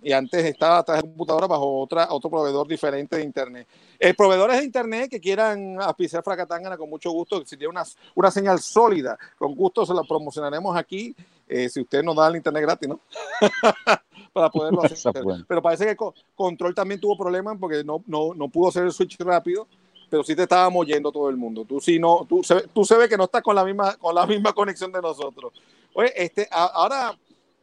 y 0.00 0.12
antes 0.12 0.44
estaba 0.44 0.78
a 0.78 0.82
través 0.84 1.02
de 1.02 1.08
computadora 1.08 1.48
bajo 1.48 1.80
otra, 1.80 2.06
otro 2.12 2.30
proveedor 2.30 2.68
diferente 2.68 3.16
de 3.16 3.24
Internet. 3.24 3.66
Eh, 3.98 4.14
proveedores 4.14 4.58
de 4.58 4.66
Internet 4.66 5.10
que 5.10 5.20
quieran 5.20 5.82
auspiciar 5.82 6.22
Fracatangana 6.22 6.76
con 6.76 6.88
mucho 6.88 7.10
gusto, 7.10 7.44
si 7.44 7.56
tiene 7.56 7.72
una, 7.72 7.82
una 8.14 8.30
señal 8.30 8.60
sólida, 8.60 9.18
con 9.36 9.56
gusto 9.56 9.84
se 9.84 9.94
la 9.94 10.04
promocionaremos 10.04 10.76
aquí 10.76 11.12
eh, 11.48 11.68
si 11.68 11.80
usted 11.80 12.02
nos 12.02 12.16
da 12.16 12.28
el 12.28 12.36
internet 12.36 12.62
gratis, 12.62 12.88
¿no? 12.88 13.00
Para 14.32 14.50
poderlo 14.50 14.82
hacer. 14.82 15.12
Pero 15.46 15.62
parece 15.62 15.86
que 15.86 15.96
Control 16.34 16.74
también 16.74 17.00
tuvo 17.00 17.16
problemas 17.16 17.56
porque 17.58 17.82
no, 17.82 18.02
no, 18.06 18.34
no 18.34 18.48
pudo 18.48 18.68
hacer 18.68 18.84
el 18.84 18.92
switch 18.92 19.18
rápido 19.20 19.66
pero 20.10 20.24
sí 20.24 20.34
te 20.34 20.42
estábamos 20.42 20.80
oyendo 20.80 21.12
todo 21.12 21.28
el 21.28 21.36
mundo. 21.36 21.64
Tú 21.64 21.80
sí 21.80 21.98
no, 21.98 22.26
tú 22.28 22.42
se, 22.42 22.62
tú 22.68 22.84
se 22.84 22.96
ve 22.96 23.08
que 23.08 23.16
no 23.16 23.24
estás 23.24 23.42
con 23.42 23.54
la 23.54 23.64
misma, 23.64 23.94
con 23.96 24.14
la 24.14 24.26
misma 24.26 24.52
conexión 24.52 24.90
de 24.90 25.02
nosotros. 25.02 25.52
Oye, 25.94 26.12
este, 26.16 26.48
ahora 26.50 27.16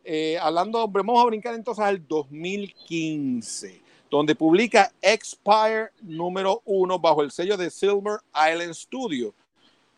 eh, 0.04 0.38
hablando, 0.40 0.88
vamos 0.88 1.24
a 1.24 1.26
brincar 1.26 1.56
entonces 1.56 1.84
al 1.84 2.08
2015, 2.08 3.82
donde 4.10 4.36
publica 4.36 4.92
Expire 5.02 5.90
número 6.02 6.62
uno 6.66 7.00
bajo 7.00 7.24
el 7.24 7.32
sello 7.32 7.58
de 7.58 7.70
Silver 7.70 8.20
Island 8.34 8.74
Studio. 8.74 9.34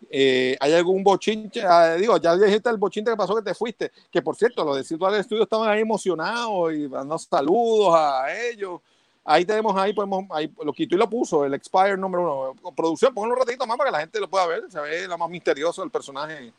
Eh, 0.09 0.55
¿Hay 0.59 0.73
algún 0.73 1.03
bochinche? 1.03 1.63
Ah, 1.63 1.95
digo, 1.95 2.17
ya 2.17 2.35
dijiste 2.35 2.69
el 2.69 2.77
bochinche 2.77 3.11
que 3.11 3.17
pasó 3.17 3.35
que 3.35 3.41
te 3.41 3.53
fuiste, 3.53 3.91
que 4.11 4.21
por 4.21 4.35
cierto, 4.35 4.63
los 4.63 4.75
de 4.75 4.95
Island 4.95 5.23
Studio 5.23 5.43
estaban 5.43 5.69
ahí 5.69 5.81
emocionados 5.81 6.73
y 6.73 6.87
dando 6.87 7.17
saludos 7.17 7.93
a 7.95 8.25
ellos. 8.49 8.81
Ahí 9.23 9.43
tenemos, 9.43 9.75
ahí 9.75 9.93
podemos, 9.93 10.25
ahí 10.29 10.49
lo 10.63 10.71
quitó 10.71 10.95
y 10.95 10.97
lo 10.97 11.09
puso, 11.09 11.43
el 11.43 11.53
Expire 11.53 11.97
número 11.97 12.53
uno. 12.53 12.73
Producción, 12.73 13.13
pónganlo 13.13 13.35
un 13.35 13.45
ratito 13.45 13.67
más 13.67 13.75
para 13.77 13.89
que 13.89 13.91
la 13.91 13.99
gente 13.99 14.19
lo 14.21 14.29
pueda 14.29 14.47
ver. 14.47 14.63
Se 14.69 14.79
ve 14.79 15.07
lo 15.07 15.17
más 15.17 15.29
misterioso 15.29 15.81
del 15.81 15.91
personaje. 15.91 16.53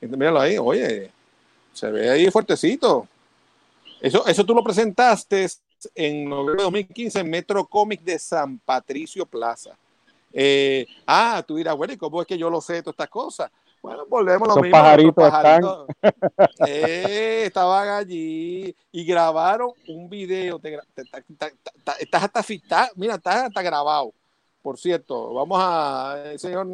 Míralo 0.00 0.40
ahí, 0.40 0.56
oye, 0.56 1.10
se 1.72 1.90
ve 1.90 2.08
ahí 2.08 2.30
fuertecito. 2.30 3.06
Eso, 4.00 4.26
eso 4.26 4.44
tú 4.44 4.54
lo 4.54 4.64
presentaste 4.64 5.46
en 5.94 6.28
noviembre 6.28 6.56
de 6.56 6.62
2015 6.62 7.20
en 7.20 7.30
Metro 7.30 7.66
Comic 7.66 8.02
de 8.02 8.18
San 8.18 8.58
Patricio 8.58 9.26
Plaza. 9.26 9.76
Eh, 10.36 10.84
ah, 11.06 11.44
tú 11.46 11.54
dirás, 11.54 11.76
bueno, 11.76 11.92
¿y 11.92 11.96
cómo 11.96 12.20
es 12.20 12.26
que 12.26 12.36
yo 12.36 12.50
lo 12.50 12.60
sé 12.60 12.82
todas 12.82 12.94
estas 12.94 13.08
cosas? 13.08 13.50
Bueno, 13.80 14.04
volvemos 14.08 14.48
a 14.48 14.54
lo 14.54 14.62
mismo. 14.62 14.76
Pajaritos 14.76 15.14
pajaritos 15.14 15.86
eh, 16.66 17.42
estaban 17.46 17.88
allí 17.88 18.74
y 18.90 19.04
grabaron 19.04 19.70
un 19.86 20.08
video. 20.08 20.60
estás 21.98 22.22
hasta 22.24 22.88
mira, 22.96 23.14
estás 23.14 23.44
hasta 23.44 23.62
grabado. 23.62 24.12
Por 24.62 24.78
cierto, 24.78 25.34
vamos 25.34 25.58
a, 25.62 26.14
eh, 26.24 26.38
señor, 26.38 26.66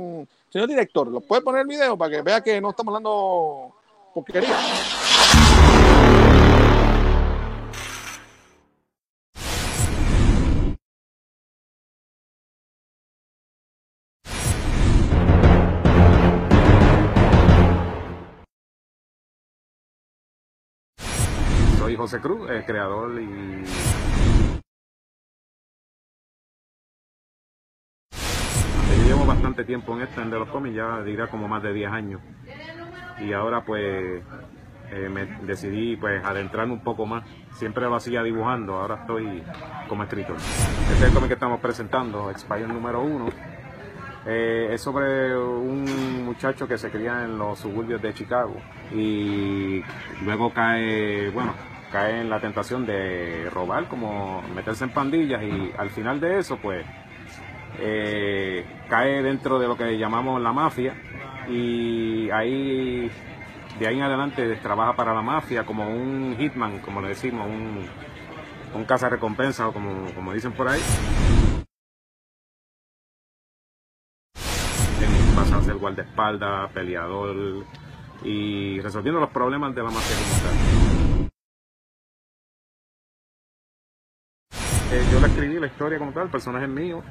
señor 0.49 0.69
director, 0.69 1.09
¿lo 1.09 1.21
puede 1.21 1.43
poner 1.43 1.63
el 1.63 1.67
video 1.67 1.99
para 1.99 2.17
que 2.17 2.23
vea 2.23 2.41
que 2.41 2.61
no 2.61 2.71
estamos 2.71 2.93
hablando 2.93 3.75
porquería? 4.15 4.57
José 22.01 22.19
Cruz, 22.19 22.49
el 22.49 22.65
creador 22.65 23.21
y 23.21 23.63
llevo 29.07 29.27
bastante 29.27 29.65
tiempo 29.65 29.95
en 29.95 30.05
esto, 30.05 30.23
en 30.23 30.31
de 30.31 30.39
los 30.39 30.49
cómics, 30.49 30.77
ya 30.77 31.03
diría 31.03 31.27
como 31.27 31.47
más 31.47 31.63
de 31.63 31.75
10 31.75 31.93
años. 31.93 32.23
Y 33.19 33.35
ahora 33.35 33.67
pues 33.67 34.23
eh, 34.91 35.09
me 35.11 35.27
decidí 35.43 35.99
pues 35.99 36.25
adentrarme 36.25 36.73
un 36.73 36.83
poco 36.83 37.05
más. 37.05 37.29
Siempre 37.53 37.85
lo 37.85 37.97
hacía 37.97 38.23
dibujando, 38.23 38.77
ahora 38.77 39.01
estoy 39.03 39.43
como 39.87 40.03
escritor. 40.03 40.37
Este 40.37 40.95
es 40.95 41.03
el 41.03 41.13
cómic 41.13 41.29
que 41.29 41.35
estamos 41.35 41.61
presentando, 41.61 42.31
Expire 42.31 42.67
número 42.67 43.03
1. 43.03 43.29
Eh, 44.25 44.69
es 44.73 44.81
sobre 44.81 45.37
un 45.37 46.25
muchacho 46.25 46.67
que 46.67 46.79
se 46.79 46.91
cría 46.91 47.25
en 47.25 47.37
los 47.37 47.59
suburbios 47.59 48.01
de 48.01 48.15
Chicago 48.15 48.57
y 48.91 49.83
luego 50.25 50.51
cae, 50.53 51.29
bueno, 51.31 51.53
cae 51.91 52.21
en 52.21 52.31
la 52.31 52.41
tentación 52.41 52.87
de 52.87 53.49
robar, 53.51 53.89
como 53.89 54.43
meterse 54.55 54.85
en 54.85 54.91
pandillas 54.91 55.43
y 55.43 55.73
al 55.77 55.91
final 55.91 56.21
de 56.21 56.39
eso 56.39 56.57
pues 56.57 56.85
eh, 57.79 58.65
cae 58.89 59.23
dentro 59.23 59.59
de 59.59 59.69
lo 59.69 59.77
que 59.77 59.99
llamamos 59.99 60.41
la 60.41 60.53
mafia 60.53 60.95
y 61.49 62.31
ahí 62.31 63.11
de 63.79 63.87
ahí 63.87 63.97
en 63.97 64.03
adelante 64.03 64.57
trabaja 64.57 64.95
para 64.95 65.15
la 65.15 65.23
mafia 65.23 65.65
como 65.65 65.89
un 65.89 66.37
hitman, 66.39 66.81
como 66.81 67.01
le 67.01 67.09
decimos, 67.09 67.47
un, 67.47 67.87
un 68.75 69.11
recompensa 69.11 69.69
o 69.69 69.73
como, 69.73 70.05
como 70.15 70.33
dicen 70.35 70.53
por 70.53 70.69
ahí. 70.69 70.81
Pasa 75.35 75.57
a 75.57 75.63
ser 75.63 75.77
guardaespaldas, 75.77 76.71
peleador 76.73 77.65
y 78.23 78.79
resolviendo 78.81 79.21
los 79.21 79.31
problemas 79.31 79.75
de 79.75 79.83
la 79.83 79.91
mafia 79.91 80.90
Eh, 84.93 85.05
yo 85.13 85.21
la 85.21 85.29
escribí, 85.29 85.59
la 85.59 85.67
historia 85.67 85.99
como 85.99 86.13
tal, 86.13 86.25
el 86.25 86.31
personaje 86.31 86.65
es 86.65 86.71
mío. 86.71 87.03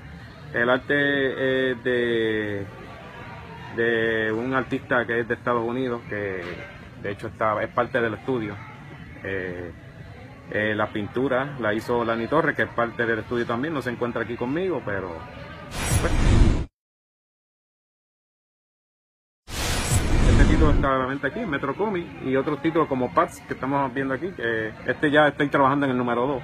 El 0.53 0.69
arte 0.69 0.93
de, 0.93 2.65
de 3.75 4.31
un 4.31 4.53
artista 4.53 5.05
que 5.05 5.21
es 5.21 5.27
de 5.27 5.35
Estados 5.35 5.63
Unidos, 5.63 6.01
que 6.09 6.41
de 7.01 7.11
hecho 7.11 7.27
está, 7.27 7.61
es 7.63 7.69
parte 7.69 8.01
del 8.01 8.15
estudio. 8.15 8.55
Eh, 9.23 9.71
eh, 10.51 10.73
la 10.75 10.87
pintura 10.87 11.57
la 11.59 11.73
hizo 11.73 12.03
Lani 12.03 12.27
Torres, 12.27 12.55
que 12.55 12.63
es 12.63 12.69
parte 12.69 13.05
del 13.05 13.19
estudio 13.19 13.45
también, 13.45 13.73
no 13.73 13.81
se 13.81 13.91
encuentra 13.91 14.23
aquí 14.23 14.35
conmigo, 14.35 14.81
pero... 14.83 15.15
Pues, 16.01 16.13
este 20.31 20.53
título 20.53 20.71
está 20.71 20.97
realmente 20.97 21.27
aquí, 21.27 21.45
Metro 21.45 21.75
Comic, 21.75 22.07
y 22.25 22.35
otros 22.35 22.61
títulos 22.61 22.87
como 22.87 23.13
Pats, 23.13 23.41
que 23.41 23.53
estamos 23.53 23.93
viendo 23.93 24.13
aquí, 24.13 24.31
que 24.31 24.73
este 24.87 25.11
ya 25.11 25.27
estoy 25.27 25.49
trabajando 25.49 25.85
en 25.85 25.91
el 25.91 25.97
número 25.97 26.25
2. 26.25 26.43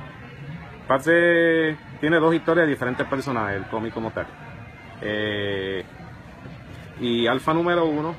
Parce 0.88 1.78
tiene 2.00 2.20
dos 2.20 2.34
historias 2.34 2.68
de 2.68 2.74
diferentes 2.74 3.08
personajes, 3.08 3.58
el 3.58 3.68
cómic 3.68 3.94
como 3.94 4.12
tal. 4.12 4.28
Eh, 5.02 5.84
y 7.00 7.28
Alfa 7.28 7.54
número 7.54 7.86
uno, 7.86 8.16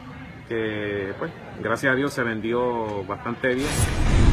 que 0.48 1.14
pues 1.18 1.30
gracias 1.62 1.92
a 1.92 1.96
Dios 1.96 2.12
se 2.12 2.22
vendió 2.22 3.04
bastante 3.04 3.54
bien. 3.54 3.68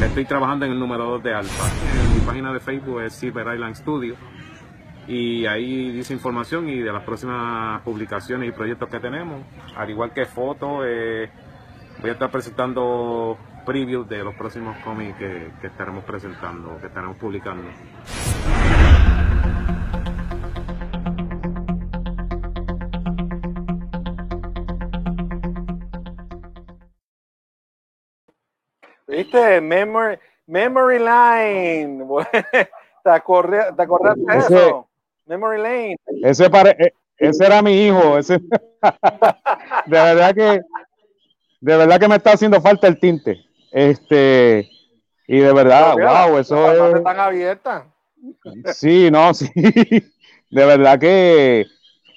Estoy 0.02 0.24
trabajando 0.24 0.66
en 0.66 0.72
el 0.72 0.78
número 0.78 1.04
2 1.04 1.22
de 1.22 1.34
Alfa. 1.34 1.64
Mi 2.12 2.20
página 2.20 2.52
de 2.52 2.60
Facebook 2.60 3.00
es 3.02 3.14
Silver 3.14 3.54
Island 3.54 3.74
Studio. 3.76 4.16
Y 5.06 5.46
ahí 5.46 5.92
dice 5.92 6.12
información 6.12 6.68
y 6.68 6.80
de 6.80 6.92
las 6.92 7.02
próximas 7.04 7.80
publicaciones 7.82 8.48
y 8.48 8.52
proyectos 8.52 8.88
que 8.88 9.00
tenemos. 9.00 9.42
Al 9.76 9.88
igual 9.88 10.12
que 10.12 10.26
fotos, 10.26 10.84
eh, 10.86 11.30
voy 12.00 12.10
a 12.10 12.12
estar 12.14 12.30
presentando 12.30 13.38
preview 13.64 14.04
de 14.04 14.22
los 14.22 14.34
próximos 14.34 14.76
cómics 14.84 15.16
que, 15.18 15.50
estaremos 15.62 16.04
presentando, 16.04 16.78
que 16.80 16.86
estaremos 16.86 17.16
publicando. 17.16 17.68
¿Viste? 29.06 29.60
Memory, 29.60 30.18
memory 30.46 30.98
Line. 30.98 32.04
¿Te, 33.04 33.10
acordás, 33.10 33.76
de 33.76 34.38
eso? 34.38 34.88
Memory 35.26 35.62
Lane. 35.62 35.96
Ese, 36.22 36.46
e, 36.46 36.94
ese 37.18 37.46
era 37.46 37.62
mi 37.62 37.86
hijo. 37.86 38.18
Ese, 38.18 38.38
de 38.38 38.48
verdad 39.86 40.34
que 40.34 40.60
de 41.64 41.78
verdad 41.78 41.98
que 41.98 42.08
me 42.08 42.16
está 42.16 42.32
haciendo 42.32 42.60
falta 42.60 42.86
el 42.86 43.00
tinte. 43.00 43.42
Este, 43.74 44.70
y 45.26 45.38
de 45.38 45.52
verdad, 45.52 45.94
wow, 45.94 46.38
eso 46.38 46.88
es. 46.90 46.94
Están 46.94 47.18
abiertas. 47.18 47.82
Sí, 48.72 49.10
no, 49.10 49.34
sí. 49.34 49.50
De 49.54 50.64
verdad 50.64 51.00
que 51.00 51.66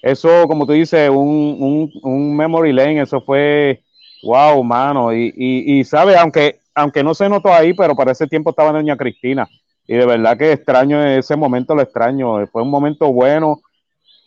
eso, 0.03 0.47
como 0.47 0.67
tú 0.67 0.73
dices, 0.73 1.09
un, 1.09 1.57
un, 1.59 1.91
un 2.03 2.37
memory 2.37 2.73
lane, 2.73 3.01
eso 3.01 3.21
fue, 3.21 3.81
wow, 4.21 4.63
mano. 4.63 5.11
Y, 5.11 5.33
y, 5.35 5.79
y 5.79 5.83
sabe, 5.83 6.15
aunque, 6.15 6.59
aunque 6.75 7.03
no 7.03 7.15
se 7.15 7.27
notó 7.27 7.51
ahí, 7.51 7.73
pero 7.73 7.95
para 7.95 8.11
ese 8.11 8.27
tiempo 8.27 8.51
estaba 8.51 8.71
Doña 8.71 8.95
Cristina. 8.95 9.47
Y 9.87 9.95
de 9.95 10.05
verdad 10.05 10.37
que 10.37 10.51
extraño 10.51 11.03
ese 11.03 11.35
momento, 11.35 11.73
lo 11.73 11.81
extraño. 11.81 12.45
Fue 12.47 12.61
un 12.61 12.69
momento 12.69 13.11
bueno. 13.11 13.61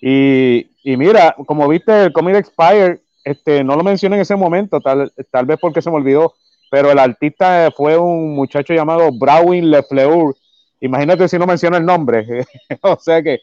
Y, 0.00 0.66
y 0.82 0.96
mira, 0.96 1.36
como 1.46 1.68
viste, 1.68 2.06
el 2.06 2.12
Comic 2.12 2.34
Expire, 2.34 3.02
este, 3.22 3.62
no 3.62 3.76
lo 3.76 3.84
mencioné 3.84 4.16
en 4.16 4.22
ese 4.22 4.34
momento, 4.34 4.80
tal, 4.80 5.12
tal 5.30 5.46
vez 5.46 5.58
porque 5.60 5.80
se 5.80 5.90
me 5.90 5.96
olvidó, 5.96 6.34
pero 6.70 6.92
el 6.92 6.98
artista 6.98 7.70
fue 7.76 7.98
un 7.98 8.34
muchacho 8.34 8.72
llamado 8.72 9.10
Browin 9.12 9.70
Lefleur. 9.70 10.34
Imagínate 10.80 11.28
si 11.28 11.38
no 11.38 11.46
menciona 11.46 11.76
el 11.76 11.84
nombre. 11.84 12.24
o 12.80 12.96
sea 12.96 13.22
que, 13.22 13.40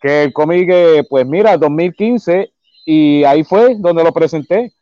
que 0.00 0.24
el 0.24 0.32
cómic, 0.32 0.68
eh, 0.72 1.04
pues 1.08 1.26
mira, 1.26 1.56
2015, 1.58 2.50
y 2.86 3.24
ahí 3.24 3.44
fue 3.44 3.76
donde 3.76 4.02
lo 4.02 4.12
presenté. 4.12 4.72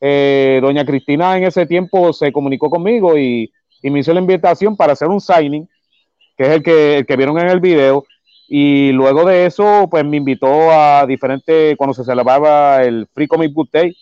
Eh, 0.00 0.58
doña 0.60 0.84
Cristina 0.84 1.36
en 1.38 1.44
ese 1.44 1.64
tiempo 1.64 2.12
se 2.12 2.30
comunicó 2.30 2.68
conmigo 2.68 3.16
y, 3.16 3.50
me 3.82 4.00
hizo 4.00 4.14
la 4.14 4.20
invitación 4.20 4.76
para 4.76 4.94
hacer 4.94 5.08
un 5.08 5.20
signing, 5.20 5.68
que 6.38 6.44
es 6.44 6.50
el 6.50 6.62
que, 6.62 6.98
el 6.98 7.06
que 7.06 7.16
vieron 7.16 7.38
en 7.38 7.48
el 7.48 7.60
video. 7.60 8.04
Y 8.48 8.92
luego 8.92 9.24
de 9.24 9.46
eso, 9.46 9.88
pues 9.90 10.04
me 10.04 10.16
invitó 10.16 10.70
a 10.70 11.06
diferentes, 11.06 11.76
cuando 11.76 11.94
se 11.94 12.04
celebraba 12.04 12.82
el 12.82 13.06
Free 13.12 13.26
Comic 13.26 13.52
Book 13.52 13.68
Day, 13.72 13.94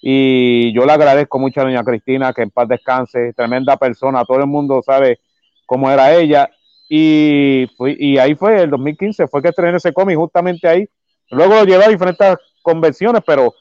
y 0.00 0.72
yo 0.72 0.84
le 0.84 0.92
agradezco 0.92 1.38
mucho 1.38 1.60
a 1.60 1.64
doña 1.64 1.82
Cristina, 1.82 2.32
que 2.32 2.42
en 2.42 2.50
paz 2.50 2.68
descanse, 2.68 3.32
tremenda 3.32 3.76
persona, 3.76 4.24
todo 4.24 4.38
el 4.38 4.46
mundo 4.46 4.80
sabe 4.82 5.20
cómo 5.66 5.90
era 5.90 6.14
ella, 6.14 6.50
y, 6.88 7.66
fui, 7.76 7.96
y 7.98 8.18
ahí 8.18 8.34
fue, 8.34 8.62
el 8.62 8.70
2015, 8.70 9.26
fue 9.26 9.42
que 9.42 9.48
estrené 9.48 9.76
ese 9.76 9.92
cómic, 9.92 10.16
justamente 10.16 10.68
ahí, 10.68 10.88
luego 11.30 11.54
lo 11.54 11.64
llevé 11.64 11.84
a 11.84 11.88
diferentes 11.88 12.36
convenciones, 12.62 13.22
pero 13.26 13.52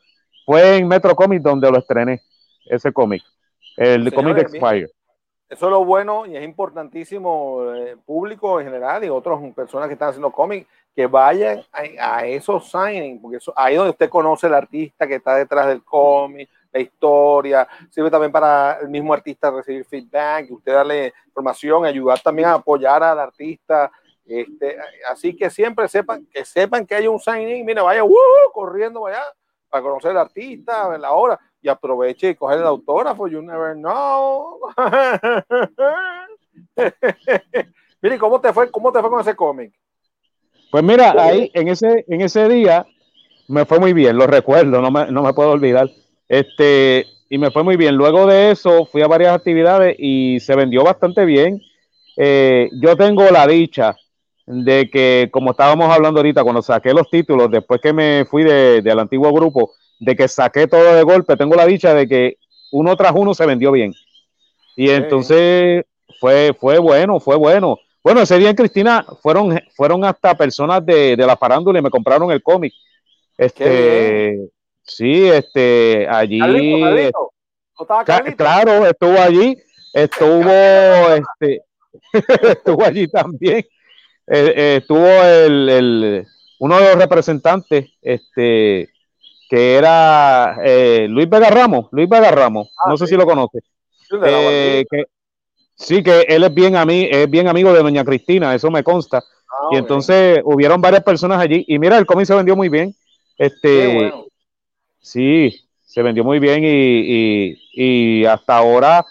fue 0.45 0.77
en 0.77 0.87
Metro 0.87 1.15
Comics 1.15 1.43
donde 1.43 1.69
lo 1.71 1.79
estrené, 1.79 2.21
ese 2.65 2.93
cómic, 2.93 3.23
el 3.75 4.13
cómic 4.13 4.37
Expire. 4.37 4.89
Eso 5.49 5.65
es 5.67 5.71
lo 5.71 5.85
bueno 5.85 6.25
y 6.25 6.35
es 6.35 6.43
importantísimo, 6.43 7.73
eh, 7.73 7.95
público 8.05 8.59
en 8.59 8.67
general 8.67 9.03
y 9.03 9.09
otras 9.09 9.39
personas 9.55 9.87
que 9.87 9.93
están 9.93 10.09
haciendo 10.09 10.31
cómics, 10.31 10.67
que 10.97 11.05
vayan 11.05 11.63
a, 11.71 12.25
esos 12.25 12.71
signings, 12.71 13.21
porque 13.21 13.37
ahí 13.55 13.75
donde 13.75 13.91
usted 13.91 14.09
conoce 14.09 14.47
al 14.47 14.55
artista 14.55 15.05
que 15.05 15.13
está 15.13 15.35
detrás 15.35 15.67
del 15.67 15.83
cómic, 15.83 16.49
la 16.73 16.79
historia, 16.79 17.67
sirve 17.91 18.09
también 18.09 18.31
para 18.31 18.79
el 18.81 18.89
mismo 18.89 19.13
artista 19.13 19.51
recibir 19.51 19.85
feedback, 19.85 20.49
usted 20.49 20.73
darle 20.73 21.13
información, 21.27 21.85
ayudar 21.85 22.19
también 22.19 22.47
a 22.47 22.55
apoyar 22.55 23.03
al 23.03 23.19
artista. 23.19 23.91
Este, 24.25 24.75
así 25.07 25.35
que 25.35 25.51
siempre 25.51 25.87
sepan 25.87 26.25
que 26.25 26.43
sepan 26.43 26.83
que 26.83 26.95
hay 26.95 27.07
un 27.07 27.19
signing, 27.19 27.63
mire, 27.63 27.81
vaya 27.81 28.03
uh, 28.03 28.17
corriendo 28.51 29.01
vaya 29.01 29.21
para 29.69 29.83
conocer 29.83 30.09
al 30.09 30.17
artista, 30.17 30.87
ver 30.87 30.99
la 30.99 31.11
hora 31.11 31.39
y 31.61 31.69
aproveche 31.69 32.31
y 32.31 32.35
coger 32.35 32.57
el 32.57 32.65
autógrafo. 32.65 33.27
You 33.27 33.43
never 33.43 33.75
know. 33.75 34.61
Mire, 38.01 38.17
¿cómo 38.17 38.41
te 38.41 38.51
fue? 38.51 38.71
¿Cómo 38.71 38.91
te 38.91 38.99
fue 38.99 39.11
con 39.11 39.21
ese 39.21 39.35
cómic? 39.35 39.71
Pues 40.71 40.83
mira, 40.83 41.15
ahí 41.17 41.49
en 41.53 41.67
ese, 41.69 42.05
en 42.07 42.21
ese 42.21 42.47
día 42.49 42.85
me 43.47 43.65
fue 43.65 43.79
muy 43.79 43.93
bien, 43.93 44.17
lo 44.17 44.27
recuerdo, 44.27 44.81
no 44.81 44.91
me, 44.91 45.11
no 45.11 45.23
me 45.23 45.33
puedo 45.33 45.51
olvidar. 45.51 45.89
Este, 46.27 47.05
y 47.29 47.37
me 47.37 47.51
fue 47.51 47.63
muy 47.63 47.77
bien. 47.77 47.95
Luego 47.95 48.25
de 48.25 48.51
eso 48.51 48.85
fui 48.85 49.01
a 49.01 49.07
varias 49.07 49.33
actividades 49.33 49.95
y 49.97 50.39
se 50.39 50.55
vendió 50.55 50.83
bastante 50.83 51.25
bien. 51.25 51.61
Eh, 52.15 52.69
yo 52.81 52.95
tengo 52.95 53.29
la 53.29 53.47
dicha 53.47 53.95
de 54.45 54.89
que, 54.89 55.29
como 55.31 55.51
estábamos 55.51 55.93
hablando 55.93 56.19
ahorita, 56.19 56.43
cuando 56.43 56.61
saqué 56.61 56.93
los 56.93 57.09
títulos, 57.09 57.51
después 57.51 57.81
que 57.81 57.93
me 57.93 58.25
fui 58.25 58.43
de, 58.43 58.81
del 58.81 58.99
antiguo 58.99 59.31
grupo, 59.31 59.71
de 59.99 60.15
que 60.15 60.27
saqué 60.27 60.67
todo 60.67 60.95
de 60.95 61.03
golpe, 61.03 61.35
tengo 61.35 61.55
la 61.55 61.65
dicha 61.65 61.93
de 61.93 62.07
que 62.07 62.37
uno 62.71 62.95
tras 62.95 63.13
uno 63.13 63.33
se 63.33 63.45
vendió 63.45 63.71
bien. 63.71 63.93
Y 64.75 64.89
entonces 64.89 65.85
fue, 66.19 66.55
fue 66.57 66.77
bueno, 66.79 67.19
fue 67.19 67.35
bueno. 67.35 67.77
Bueno, 68.07 68.21
ese 68.21 68.37
día 68.37 68.51
en 68.51 68.55
Cristina 68.55 69.05
fueron, 69.21 69.61
fueron 69.75 70.05
hasta 70.05 70.33
personas 70.33 70.85
de, 70.85 71.17
de 71.17 71.27
la 71.27 71.35
farándula 71.35 71.79
y 71.79 71.81
me 71.81 71.89
compraron 71.89 72.31
el 72.31 72.41
cómic. 72.41 72.71
Este, 73.37 74.47
sí, 74.81 75.27
este, 75.27 76.07
allí. 76.09 76.39
claro, 78.37 78.85
estuvo 78.85 79.19
allí, 79.19 79.57
estuvo, 79.91 80.49
este, 81.41 81.63
estuvo 82.49 82.85
allí 82.85 83.09
también. 83.09 83.57
Eh, 83.57 84.53
eh, 84.55 84.75
estuvo 84.77 85.05
el, 85.05 85.67
el, 85.67 86.27
uno 86.59 86.79
de 86.79 86.85
los 86.85 86.95
representantes, 86.95 87.89
este, 88.01 88.89
que 89.49 89.75
era 89.75 90.59
eh, 90.63 91.07
Luis 91.09 91.27
Vega 91.27 91.49
Ramos, 91.49 91.87
Luis 91.91 92.07
Vega 92.07 92.31
Ramos, 92.31 92.69
ah, 92.77 92.89
no 92.89 92.95
sé 92.95 93.05
si 93.05 93.17
lo 93.17 93.25
conoce. 93.25 93.59
Eh, 94.23 94.85
sí, 95.77 96.03
que 96.03 96.21
él 96.27 96.43
es 96.43 96.53
bien, 96.53 96.75
mí 96.85 97.07
es 97.09 97.29
bien 97.29 97.47
amigo 97.47 97.71
de 97.71 97.81
doña 97.81 98.03
Cristina, 98.03 98.53
eso 98.53 98.69
me 98.69 98.83
consta. 98.83 99.23
Ah, 99.49 99.69
y 99.71 99.77
entonces 99.77 100.41
hubieron 100.43 100.81
varias 100.81 101.03
personas 101.03 101.39
allí. 101.39 101.63
Y 101.67 101.79
mira, 101.79 101.97
el 101.97 102.05
cómic 102.05 102.25
se 102.25 102.35
vendió 102.35 102.55
muy 102.55 102.67
bien. 102.67 102.93
Este, 103.37 104.11
Sí, 104.99 105.55
se 105.85 106.01
vendió 106.01 106.25
muy 106.25 106.39
bien 106.39 106.63
y, 106.65 107.55
y, 107.71 108.25
hasta 108.25 108.57
ahora 108.57 109.05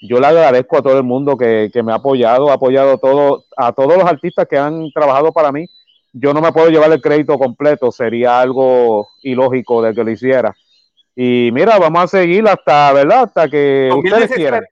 yo 0.00 0.18
le 0.18 0.26
agradezco 0.26 0.78
a 0.78 0.82
todo 0.82 0.96
el 0.96 1.04
mundo 1.04 1.36
que, 1.36 1.70
que 1.72 1.84
me 1.84 1.92
ha 1.92 1.96
apoyado, 1.96 2.50
ha 2.50 2.54
apoyado 2.54 2.98
todo, 2.98 3.44
a 3.56 3.72
todos 3.72 3.96
los 3.96 4.04
artistas 4.04 4.48
que 4.48 4.58
han 4.58 4.90
trabajado 4.90 5.32
para 5.32 5.52
mí 5.52 5.66
yo 6.18 6.32
no 6.32 6.40
me 6.40 6.52
puedo 6.52 6.70
llevar 6.70 6.90
el 6.92 7.02
crédito 7.02 7.38
completo, 7.38 7.92
sería 7.92 8.40
algo 8.40 9.08
ilógico 9.22 9.82
de 9.82 9.94
que 9.94 10.02
lo 10.02 10.10
hiciera. 10.10 10.56
Y 11.14 11.50
mira, 11.52 11.78
vamos 11.78 12.04
a 12.04 12.06
seguir 12.06 12.46
hasta, 12.48 12.92
¿verdad? 12.92 13.24
Hasta 13.24 13.48
que 13.48 13.88
2017, 13.90 14.24
ustedes 14.24 14.36
quieran. 14.36 14.64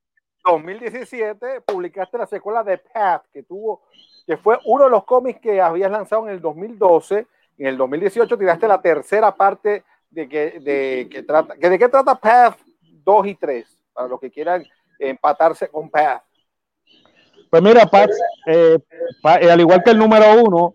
2017 0.44 1.62
publicaste 1.62 2.18
la 2.18 2.26
secuela 2.26 2.62
de 2.62 2.78
Path, 2.78 3.24
que 3.32 3.42
tuvo, 3.42 3.82
que 4.26 4.36
fue 4.36 4.58
uno 4.66 4.84
de 4.84 4.90
los 4.90 5.04
cómics 5.04 5.40
que 5.40 5.60
habías 5.60 5.90
lanzado 5.90 6.28
en 6.28 6.34
el 6.34 6.40
2012. 6.40 7.26
En 7.58 7.66
el 7.66 7.76
2018 7.76 8.36
tiraste 8.36 8.68
la 8.68 8.80
tercera 8.80 9.34
parte 9.34 9.84
de 10.10 10.28
que, 10.28 10.60
de 10.60 11.08
que 11.10 11.22
trata, 11.22 11.56
que 11.56 11.68
de 11.68 11.78
qué 11.78 11.88
trata 11.88 12.14
Path 12.14 12.58
2 12.82 13.26
y 13.26 13.34
3, 13.34 13.78
para 13.92 14.08
los 14.08 14.20
que 14.20 14.30
quieran 14.30 14.64
empatarse 14.98 15.68
con 15.68 15.90
Path. 15.90 16.22
Pues 17.50 17.62
mira, 17.62 17.86
Path, 17.86 18.10
eh, 18.46 18.78
eh, 19.40 19.50
al 19.50 19.60
igual 19.60 19.82
que 19.82 19.90
el 19.90 19.98
número 19.98 20.42
uno, 20.42 20.74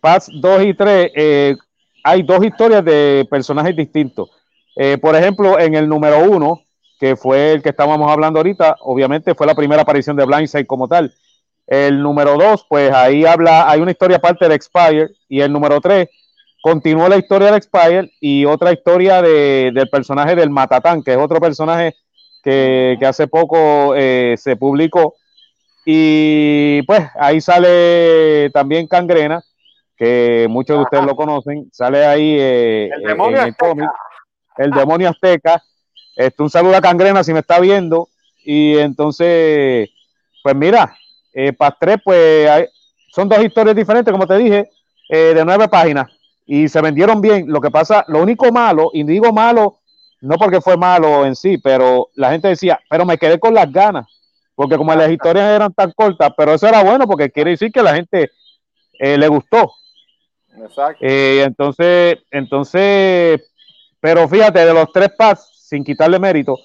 Paz 0.00 0.28
2 0.32 0.62
y 0.64 0.74
3, 0.74 1.12
eh, 1.14 1.56
hay 2.02 2.22
dos 2.22 2.44
historias 2.44 2.84
de 2.84 3.26
personajes 3.30 3.76
distintos. 3.76 4.30
Eh, 4.76 4.98
por 4.98 5.14
ejemplo, 5.14 5.58
en 5.58 5.74
el 5.74 5.88
número 5.88 6.24
1, 6.24 6.62
que 7.00 7.16
fue 7.16 7.52
el 7.52 7.62
que 7.62 7.70
estábamos 7.70 8.12
hablando 8.12 8.38
ahorita, 8.38 8.76
obviamente 8.80 9.34
fue 9.34 9.46
la 9.46 9.54
primera 9.54 9.82
aparición 9.82 10.16
de 10.16 10.26
Blindside 10.26 10.66
como 10.66 10.86
tal. 10.86 11.14
El 11.66 12.02
número 12.02 12.36
2, 12.36 12.66
pues 12.68 12.92
ahí 12.92 13.24
habla, 13.24 13.70
hay 13.70 13.80
una 13.80 13.92
historia 13.92 14.18
aparte 14.18 14.46
de 14.46 14.54
Expire, 14.54 15.08
y 15.26 15.40
el 15.40 15.50
número 15.50 15.80
3 15.80 16.08
continúa 16.62 17.08
la 17.08 17.16
historia 17.16 17.50
de 17.50 17.56
Expire 17.56 18.12
y 18.20 18.44
otra 18.44 18.72
historia 18.72 19.22
de, 19.22 19.70
del 19.72 19.88
personaje 19.88 20.34
del 20.34 20.50
Matatán, 20.50 21.02
que 21.02 21.12
es 21.12 21.16
otro 21.16 21.40
personaje 21.40 21.94
que, 22.42 22.96
que 23.00 23.06
hace 23.06 23.26
poco 23.28 23.94
eh, 23.96 24.34
se 24.36 24.56
publicó. 24.56 25.14
Y 25.86 26.82
pues 26.82 27.02
ahí 27.18 27.40
sale 27.40 28.50
también 28.50 28.86
Cangrena, 28.86 29.42
que 29.96 30.46
muchos 30.50 30.76
de 30.76 30.82
ustedes 30.82 31.04
lo 31.04 31.16
conocen, 31.16 31.70
sale 31.72 32.04
ahí 32.04 32.36
eh, 32.38 32.90
el 32.94 33.02
demonio 33.04 33.40
en 33.40 33.46
el 33.46 33.56
cómic, 33.56 33.88
el 34.58 34.70
demonio 34.70 35.08
azteca. 35.08 35.62
Este, 36.16 36.42
un 36.42 36.50
saludo 36.50 36.76
a 36.76 36.80
Cangrena 36.80 37.24
si 37.24 37.32
me 37.32 37.40
está 37.40 37.60
viendo. 37.60 38.08
Y 38.44 38.78
entonces, 38.78 39.90
pues 40.42 40.54
mira, 40.56 40.96
eh, 41.32 41.52
Pastre, 41.52 41.98
pues 41.98 42.70
son 43.12 43.28
dos 43.28 43.42
historias 43.42 43.76
diferentes, 43.76 44.12
como 44.12 44.26
te 44.26 44.38
dije, 44.38 44.70
eh, 45.08 45.34
de 45.34 45.44
nueve 45.44 45.68
páginas. 45.68 46.10
Y 46.46 46.68
se 46.68 46.80
vendieron 46.80 47.20
bien. 47.20 47.44
Lo 47.48 47.60
que 47.60 47.70
pasa, 47.70 48.04
lo 48.08 48.20
único 48.22 48.50
malo, 48.50 48.90
y 48.92 49.04
digo 49.04 49.32
malo, 49.32 49.78
no 50.20 50.36
porque 50.36 50.60
fue 50.60 50.76
malo 50.76 51.24
en 51.24 51.34
sí, 51.34 51.58
pero 51.58 52.08
la 52.14 52.30
gente 52.30 52.48
decía, 52.48 52.78
pero 52.88 53.04
me 53.04 53.18
quedé 53.18 53.38
con 53.38 53.54
las 53.54 53.70
ganas. 53.72 54.06
Porque 54.54 54.76
como 54.76 54.94
las 54.94 55.10
historias 55.10 55.48
eran 55.48 55.72
tan 55.72 55.92
cortas, 55.92 56.32
pero 56.36 56.54
eso 56.54 56.66
era 56.66 56.82
bueno 56.82 57.06
porque 57.06 57.30
quiere 57.30 57.52
decir 57.52 57.72
que 57.72 57.82
la 57.82 57.94
gente 57.94 58.30
eh, 58.98 59.16
le 59.16 59.28
gustó. 59.28 59.72
Exacto. 60.62 60.98
Eh, 61.00 61.42
entonces, 61.44 62.18
entonces, 62.30 63.40
pero 64.00 64.28
fíjate, 64.28 64.66
de 64.66 64.74
los 64.74 64.92
tres 64.92 65.10
pads, 65.16 65.49
sin 65.70 65.84
quitarle 65.84 66.18
mérito, 66.18 66.58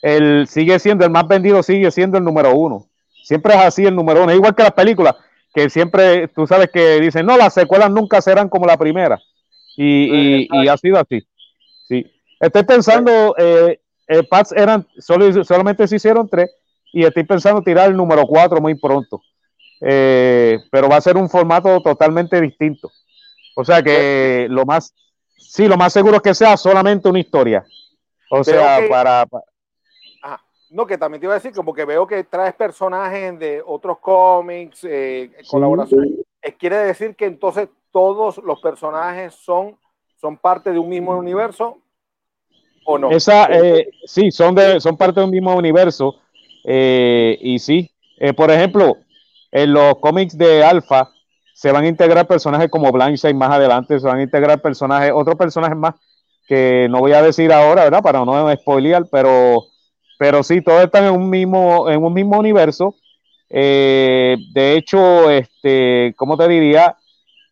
el 0.00 0.46
sigue 0.46 0.78
siendo 0.78 1.04
el 1.04 1.10
más 1.10 1.26
vendido, 1.26 1.64
sigue 1.64 1.90
siendo 1.90 2.16
el 2.16 2.22
número 2.22 2.54
uno. 2.54 2.86
Siempre 3.24 3.54
es 3.54 3.60
así 3.60 3.84
el 3.84 3.96
número 3.96 4.22
uno. 4.22 4.32
igual 4.32 4.54
que 4.54 4.62
las 4.62 4.72
películas, 4.72 5.16
que 5.52 5.68
siempre, 5.68 6.28
tú 6.28 6.46
sabes 6.46 6.70
que 6.72 7.00
dicen, 7.00 7.26
no, 7.26 7.36
las 7.36 7.54
secuelas 7.54 7.90
nunca 7.90 8.22
serán 8.22 8.48
como 8.48 8.66
la 8.66 8.76
primera. 8.76 9.20
Y, 9.76 10.46
y, 10.48 10.68
ha 10.68 10.76
sido 10.76 10.96
así. 10.96 11.26
Sí. 11.88 12.06
Estoy 12.38 12.62
pensando, 12.62 13.34
eh, 13.36 13.80
eh 14.06 14.22
pads 14.22 14.52
eran, 14.52 14.86
solo, 14.98 15.44
solamente 15.44 15.88
se 15.88 15.96
hicieron 15.96 16.28
tres, 16.28 16.50
y 16.92 17.04
estoy 17.04 17.24
pensando 17.24 17.62
tirar 17.62 17.90
el 17.90 17.96
número 17.96 18.26
cuatro 18.26 18.60
muy 18.60 18.76
pronto. 18.76 19.20
Eh, 19.80 20.60
pero 20.70 20.88
va 20.88 20.96
a 20.96 21.00
ser 21.00 21.16
un 21.16 21.28
formato 21.28 21.80
totalmente 21.80 22.40
distinto. 22.40 22.92
O 23.56 23.64
sea 23.64 23.82
que 23.82 24.46
lo 24.48 24.64
más, 24.64 24.94
sí, 25.36 25.66
lo 25.66 25.76
más 25.76 25.92
seguro 25.92 26.16
es 26.16 26.22
que 26.22 26.34
sea 26.34 26.56
solamente 26.56 27.08
una 27.08 27.18
historia. 27.18 27.66
O 28.30 28.44
sea, 28.44 28.80
para, 28.88 29.26
No, 30.70 30.86
que 30.86 30.98
también 30.98 31.20
te 31.20 31.26
iba 31.26 31.34
a 31.34 31.38
decir, 31.38 31.52
como 31.52 31.72
que 31.72 31.84
veo 31.84 32.06
que 32.06 32.24
traes 32.24 32.54
personajes 32.54 33.38
de 33.38 33.62
otros 33.64 33.98
cómics, 33.98 34.84
eh, 34.84 35.30
colaboraciones. 35.48 36.10
¿Quiere 36.58 36.76
decir 36.76 37.16
que 37.16 37.26
entonces 37.26 37.68
todos 37.90 38.38
los 38.38 38.60
personajes 38.60 39.34
son, 39.34 39.76
son 40.20 40.36
parte 40.36 40.72
de 40.72 40.78
un 40.78 40.88
mismo 40.88 41.16
universo? 41.16 41.78
¿O 42.84 42.98
no? 42.98 43.10
Esa, 43.10 43.46
eh, 43.46 43.88
sí, 44.04 44.30
son, 44.30 44.54
de, 44.54 44.80
son 44.80 44.96
parte 44.96 45.20
de 45.20 45.24
un 45.24 45.32
mismo 45.32 45.54
universo. 45.56 46.20
Eh, 46.64 47.38
y 47.40 47.58
sí, 47.58 47.90
eh, 48.18 48.32
por 48.32 48.50
ejemplo, 48.50 48.96
en 49.50 49.72
los 49.72 49.98
cómics 49.98 50.36
de 50.36 50.64
Alpha, 50.64 51.10
se 51.54 51.72
van 51.72 51.84
a 51.84 51.88
integrar 51.88 52.26
personajes 52.26 52.68
como 52.68 52.92
Blanchard 52.92 53.34
más 53.34 53.50
adelante, 53.50 53.98
se 53.98 54.06
van 54.06 54.18
a 54.18 54.22
integrar 54.22 54.60
personajes, 54.60 55.12
otros 55.14 55.36
personajes 55.36 55.76
más 55.76 55.94
que 56.46 56.86
no 56.90 57.00
voy 57.00 57.12
a 57.12 57.22
decir 57.22 57.52
ahora, 57.52 57.84
¿verdad? 57.84 58.02
Para 58.02 58.24
no 58.24 58.54
spoilear, 58.54 59.04
pero, 59.10 59.64
pero 60.18 60.42
sí, 60.42 60.62
todos 60.62 60.84
están 60.84 61.04
en 61.04 61.12
un 61.12 61.28
mismo, 61.28 61.90
en 61.90 62.02
un 62.02 62.12
mismo 62.12 62.38
universo. 62.38 62.94
Eh, 63.50 64.36
de 64.52 64.74
hecho, 64.74 65.30
este, 65.30 66.14
¿cómo 66.16 66.36
te 66.36 66.48
diría? 66.48 66.96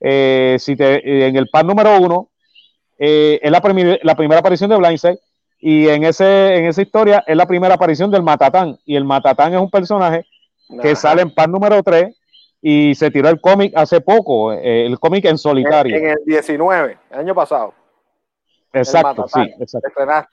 Eh, 0.00 0.56
si 0.58 0.76
te, 0.76 1.26
en 1.26 1.36
el 1.36 1.48
par 1.48 1.64
número 1.64 1.98
uno, 1.98 2.28
eh, 2.98 3.40
es 3.42 3.50
la, 3.50 3.60
la, 4.02 4.14
primera 4.14 4.40
aparición 4.40 4.70
de 4.70 4.76
Blindside 4.76 5.18
y 5.58 5.88
en, 5.88 6.04
ese, 6.04 6.56
en 6.56 6.66
esa 6.66 6.82
historia 6.82 7.24
es 7.26 7.36
la 7.36 7.46
primera 7.46 7.74
aparición 7.74 8.10
del 8.10 8.22
Matatán. 8.22 8.78
Y 8.84 8.96
el 8.96 9.04
Matatán 9.04 9.54
es 9.54 9.60
un 9.60 9.70
personaje 9.70 10.24
que 10.80 10.94
sale 10.94 11.22
en 11.22 11.34
par 11.34 11.48
número 11.48 11.82
3 11.82 12.14
y 12.62 12.94
se 12.94 13.10
tiró 13.10 13.28
el 13.28 13.40
cómic 13.40 13.72
hace 13.76 14.00
poco, 14.00 14.52
el 14.52 14.98
cómic 14.98 15.24
en 15.24 15.38
solitario. 15.38 15.96
En, 15.96 16.06
el 16.06 16.18
19, 16.24 16.98
el 17.10 17.18
año 17.18 17.34
pasado. 17.34 17.74
Exacto, 18.74 19.26
sí, 19.28 19.40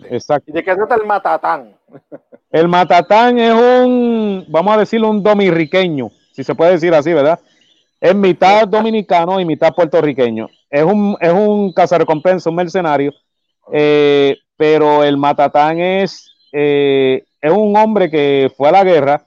exacto. 0.09 0.49
¿Y 0.49 0.51
de 0.51 0.63
qué 0.63 0.75
trata 0.75 0.95
el 0.95 1.05
Matatán? 1.05 1.75
El 2.51 2.67
Matatán 2.67 3.39
es 3.39 3.53
un, 3.53 4.45
vamos 4.49 4.75
a 4.75 4.79
decirlo, 4.79 5.09
un 5.09 5.23
dominiqueño, 5.23 6.09
si 6.33 6.43
se 6.43 6.53
puede 6.53 6.73
decir 6.73 6.93
así, 6.93 7.13
¿verdad? 7.13 7.39
Es 8.01 8.13
mitad 8.13 8.67
dominicano 8.67 9.39
y 9.39 9.45
mitad 9.45 9.73
puertorriqueño. 9.73 10.49
Es 10.69 10.83
un, 10.83 11.15
es 11.21 11.31
un 11.31 11.71
cazarrecompensa, 11.71 12.49
un 12.49 12.57
mercenario, 12.57 13.13
eh, 13.71 14.35
pero 14.57 15.01
el 15.05 15.15
Matatán 15.15 15.79
es, 15.79 16.29
eh, 16.51 17.23
es 17.39 17.51
un 17.51 17.77
hombre 17.77 18.11
que 18.11 18.51
fue 18.57 18.67
a 18.67 18.73
la 18.73 18.83
guerra 18.83 19.25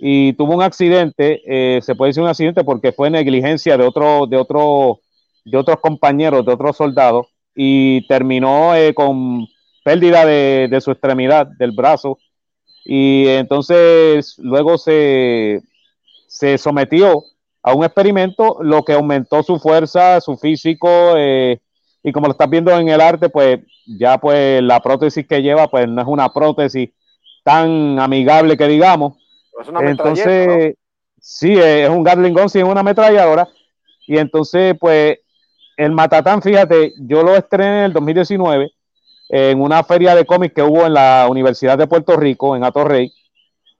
y 0.00 0.32
tuvo 0.32 0.56
un 0.56 0.62
accidente, 0.62 1.42
eh, 1.46 1.80
se 1.80 1.94
puede 1.94 2.10
decir 2.10 2.24
un 2.24 2.28
accidente 2.28 2.64
porque 2.64 2.90
fue 2.90 3.08
negligencia 3.08 3.76
de, 3.76 3.84
otro, 3.84 4.26
de, 4.26 4.36
otro, 4.36 4.98
de 5.44 5.58
otros 5.58 5.78
compañeros, 5.80 6.44
de 6.44 6.52
otros 6.52 6.76
soldados, 6.76 7.28
y 7.60 8.06
terminó 8.06 8.70
con 8.94 9.44
pérdida 9.82 10.24
de, 10.24 10.68
de, 10.70 10.80
su 10.80 10.92
extremidad, 10.92 11.48
del 11.58 11.72
brazo, 11.72 12.16
y 12.84 13.26
entonces 13.26 14.36
luego 14.38 14.78
se, 14.78 15.60
se 16.28 16.56
sometió 16.56 17.24
a 17.60 17.74
un 17.74 17.84
experimento, 17.84 18.58
lo 18.60 18.84
que 18.84 18.92
aumentó 18.92 19.42
su 19.42 19.58
fuerza, 19.58 20.20
su 20.20 20.36
físico, 20.36 21.14
eh, 21.16 21.60
y 22.04 22.12
como 22.12 22.28
lo 22.28 22.32
estás 22.32 22.48
viendo 22.48 22.70
en 22.78 22.90
el 22.90 23.00
arte, 23.00 23.28
pues 23.28 23.58
ya 23.86 24.18
pues 24.18 24.62
la 24.62 24.78
prótesis 24.78 25.26
que 25.26 25.42
lleva, 25.42 25.66
pues 25.66 25.88
no 25.88 26.00
es 26.00 26.06
una 26.06 26.32
prótesis 26.32 26.90
tan 27.42 27.98
amigable 27.98 28.56
que 28.56 28.68
digamos. 28.68 29.16
entonces, 29.80 30.76
sí, 31.20 31.54
es 31.54 31.90
un 31.90 32.04
Gatling 32.04 32.34
Gun, 32.34 32.48
sí, 32.48 32.60
es 32.60 32.64
una 32.64 32.82
ametralladora. 32.82 33.48
Y 34.06 34.16
entonces, 34.16 34.76
pues, 34.78 35.18
el 35.78 35.92
Matatán, 35.92 36.42
fíjate, 36.42 36.92
yo 36.98 37.22
lo 37.22 37.36
estrené 37.36 37.78
en 37.78 37.84
el 37.84 37.92
2019 37.92 38.72
en 39.28 39.60
una 39.60 39.84
feria 39.84 40.14
de 40.16 40.24
cómics 40.24 40.54
que 40.54 40.62
hubo 40.62 40.84
en 40.86 40.94
la 40.94 41.26
Universidad 41.30 41.78
de 41.78 41.86
Puerto 41.86 42.16
Rico, 42.16 42.56
en 42.56 42.64
Atorrey. 42.64 43.12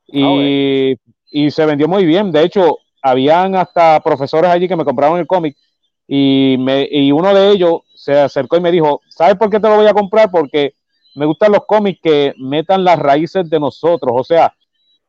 Y, 0.07 0.93
ah, 0.93 0.97
y 1.31 1.51
se 1.51 1.67
vendió 1.67 1.89
muy 1.89 2.07
bien. 2.07 2.31
De 2.31 2.45
hecho, 2.45 2.79
habían 3.03 3.57
hasta 3.57 4.01
profesores 4.01 4.49
allí 4.49 4.69
que 4.69 4.77
me 4.77 4.85
compraron 4.85 5.19
el 5.19 5.27
cómic 5.27 5.57
y, 6.07 6.57
me, 6.61 6.89
y 6.89 7.11
uno 7.11 7.35
de 7.35 7.51
ellos 7.51 7.81
se 7.95 8.19
acercó 8.19 8.57
y 8.57 8.61
me 8.61 8.71
dijo, 8.71 9.01
¿sabes 9.09 9.35
por 9.35 9.51
qué 9.51 9.59
te 9.59 9.69
lo 9.69 9.77
voy 9.77 9.87
a 9.87 9.95
comprar? 9.95 10.31
Porque 10.31 10.75
me 11.17 11.27
gustan 11.27 11.51
los 11.51 11.67
cómics 11.67 12.01
que 12.01 12.33
metan 12.39 12.85
las 12.85 12.99
raíces 12.99 13.51
de 13.51 13.59
nosotros, 13.59 14.13
o 14.15 14.23
sea, 14.23 14.55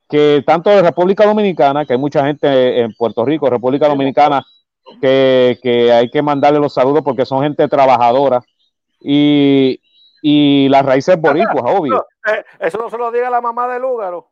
que 0.10 0.44
tanto 0.46 0.72
de 0.72 0.82
República 0.82 1.26
Dominicana, 1.26 1.86
que 1.86 1.94
hay 1.94 2.00
mucha 2.00 2.26
gente 2.26 2.80
en 2.80 2.94
Puerto 2.96 3.24
Rico, 3.24 3.48
República 3.48 3.88
Dominicana, 3.88 4.44
que, 5.02 5.60
que 5.62 5.92
hay 5.92 6.10
que 6.10 6.22
mandarle 6.22 6.60
los 6.60 6.74
saludos 6.74 7.02
porque 7.04 7.26
son 7.26 7.44
gente 7.44 7.68
trabajadora, 7.68 8.42
y, 9.00 9.82
y 10.22 10.70
las 10.70 10.86
raíces 10.86 11.20
boricuas, 11.20 11.64
obvio. 11.66 12.06
Eh, 12.28 12.44
eso 12.60 12.78
no 12.78 12.90
se 12.90 12.98
lo 12.98 13.12
diga 13.12 13.30
la 13.30 13.42
mamá 13.42 13.68
de 13.68 13.80
Lúgaro. 13.80 14.30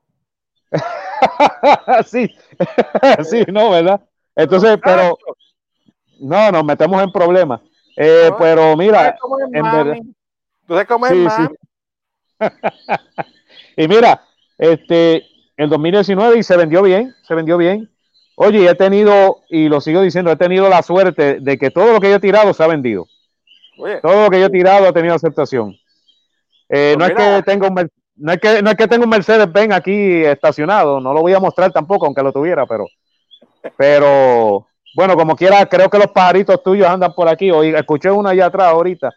sí, 2.06 2.30
sí, 3.24 3.46
no, 3.48 3.72
¿verdad? 3.72 4.02
Entonces, 4.36 4.78
pero 4.84 5.18
no, 6.20 6.52
nos 6.52 6.64
metemos 6.64 7.02
en 7.02 7.12
problemas. 7.12 7.62
Eh, 7.96 8.30
pero 8.38 8.76
mira, 8.76 9.18
en 9.54 9.64
verdad. 9.64 9.96
sí, 11.10 11.28
sí. 11.30 11.48
y 13.78 13.88
mira, 13.88 14.22
este, 14.58 15.26
en 15.56 15.70
2019 15.70 16.38
y 16.38 16.44
se 16.44 16.58
vendió 16.58 16.84
bien, 16.84 17.16
se 17.24 17.34
vendió 17.34 17.58
bien. 17.58 17.90
Oye, 18.40 18.70
he 18.70 18.76
tenido, 18.76 19.42
y 19.50 19.68
lo 19.68 19.82
sigo 19.82 20.00
diciendo, 20.02 20.32
he 20.32 20.36
tenido 20.36 20.70
la 20.70 20.84
suerte 20.84 21.40
de 21.40 21.58
que 21.58 21.72
todo 21.72 21.92
lo 21.94 22.00
que 22.00 22.10
yo 22.12 22.18
he 22.18 22.20
tirado 22.20 22.54
se 22.54 22.64
ha 22.64 22.68
vendido. 22.68 23.08
Todo 24.04 24.26
lo 24.26 24.30
que 24.30 24.40
yo 24.40 24.46
he 24.46 24.50
tirado 24.52 24.88
ha 24.88 24.94
tenido 24.94 25.16
aceptación. 25.16 25.76
Eh, 26.70 26.94
pues 26.96 26.98
no, 26.98 27.06
es 27.06 27.38
que 27.38 27.44
tenga 27.44 27.68
un, 27.68 27.90
no 28.16 28.32
es 28.32 28.40
que, 28.40 28.62
no 28.62 28.70
es 28.70 28.78
que 28.78 28.88
tenga 28.88 29.06
un 29.06 29.10
Mercedes 29.10 29.52
Benz 29.52 29.74
aquí 29.74 30.24
estacionado, 30.24 31.00
no 31.00 31.14
lo 31.14 31.22
voy 31.22 31.34
a 31.34 31.40
mostrar 31.40 31.72
tampoco, 31.72 32.06
aunque 32.06 32.22
lo 32.22 32.32
tuviera, 32.32 32.68
pero, 32.68 32.86
pero 33.76 34.68
bueno, 34.96 35.16
como 35.16 35.36
quiera, 35.36 35.66
creo 35.66 35.90
que 35.90 35.98
los 35.98 36.12
pajaritos 36.12 36.62
tuyos 36.62 36.88
andan 36.88 37.16
por 37.16 37.28
aquí. 37.28 37.50
Hoy 37.50 37.70
escuché 37.70 38.12
uno 38.12 38.30
allá 38.30 38.46
atrás 38.46 38.68
ahorita. 38.68 39.12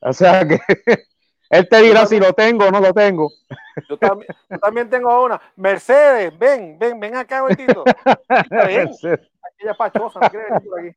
O 0.00 0.12
sea 0.12 0.46
que 0.46 0.58
él 1.50 1.68
te 1.68 1.82
dirá 1.82 2.06
si 2.06 2.18
lo 2.18 2.32
tengo 2.32 2.66
o 2.66 2.70
no 2.70 2.80
lo 2.80 2.92
tengo. 2.92 3.30
Yo 3.88 3.96
también, 3.96 4.28
yo 4.50 4.58
también 4.58 4.90
tengo 4.90 5.24
una. 5.24 5.40
Mercedes, 5.56 6.36
ven, 6.38 6.78
ven, 6.78 6.98
ven 6.98 7.16
acá, 7.16 7.42
Betito. 7.42 7.84
Aquella 8.28 9.74
pachosa, 9.76 10.20
no 10.20 10.28
quiere 10.28 10.46
venir 10.46 10.68
por 10.68 10.80
aquí. 10.80 10.96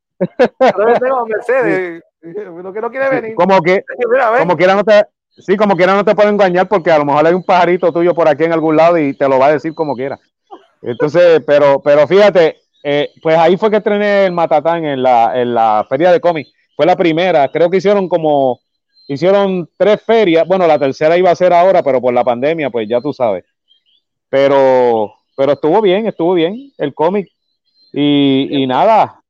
Yo 0.60 1.00
tengo 1.00 1.26
Mercedes, 1.26 2.02
lo 2.22 2.72
que 2.72 2.80
no 2.80 2.90
quiere 2.90 3.08
venir. 3.08 3.34
Como 3.34 3.60
que, 3.62 3.84
como 4.38 4.56
quiera 4.56 4.74
no 4.74 4.84
te, 4.84 5.06
Sí, 5.38 5.56
como 5.56 5.76
quiera 5.76 5.94
no 5.94 6.04
te 6.04 6.14
puedo 6.14 6.28
engañar 6.28 6.68
porque 6.68 6.90
a 6.90 6.98
lo 6.98 7.06
mejor 7.06 7.26
hay 7.26 7.32
un 7.32 7.42
pajarito 7.42 7.90
tuyo 7.90 8.14
por 8.14 8.28
aquí 8.28 8.44
en 8.44 8.52
algún 8.52 8.76
lado 8.76 8.98
y 8.98 9.14
te 9.14 9.28
lo 9.28 9.38
va 9.38 9.46
a 9.46 9.52
decir 9.52 9.74
como 9.74 9.96
quiera. 9.96 10.18
Entonces, 10.82 11.42
pero, 11.46 11.80
pero 11.80 12.06
fíjate, 12.06 12.58
eh, 12.84 13.08
pues 13.22 13.38
ahí 13.38 13.56
fue 13.56 13.70
que 13.70 13.78
estrené 13.78 14.26
el 14.26 14.32
Matatán 14.32 14.84
en 14.84 15.02
la, 15.02 15.40
en 15.40 15.54
la 15.54 15.86
feria 15.88 16.12
de 16.12 16.20
cómics. 16.20 16.52
Fue 16.76 16.84
la 16.84 16.96
primera, 16.96 17.48
creo 17.48 17.70
que 17.70 17.78
hicieron 17.78 18.08
como, 18.08 18.60
hicieron 19.06 19.68
tres 19.76 20.02
ferias. 20.02 20.46
Bueno, 20.46 20.66
la 20.66 20.78
tercera 20.78 21.16
iba 21.16 21.30
a 21.30 21.36
ser 21.36 21.52
ahora, 21.52 21.82
pero 21.82 22.00
por 22.00 22.14
la 22.14 22.24
pandemia, 22.24 22.70
pues 22.70 22.88
ya 22.88 23.00
tú 23.00 23.12
sabes. 23.12 23.44
Pero, 24.28 25.14
pero 25.36 25.52
estuvo 25.52 25.80
bien, 25.80 26.06
estuvo 26.06 26.34
bien 26.34 26.72
el 26.78 26.94
cómic. 26.94 27.28
Y, 27.92 28.48
y 28.62 28.66
nada, 28.66 29.22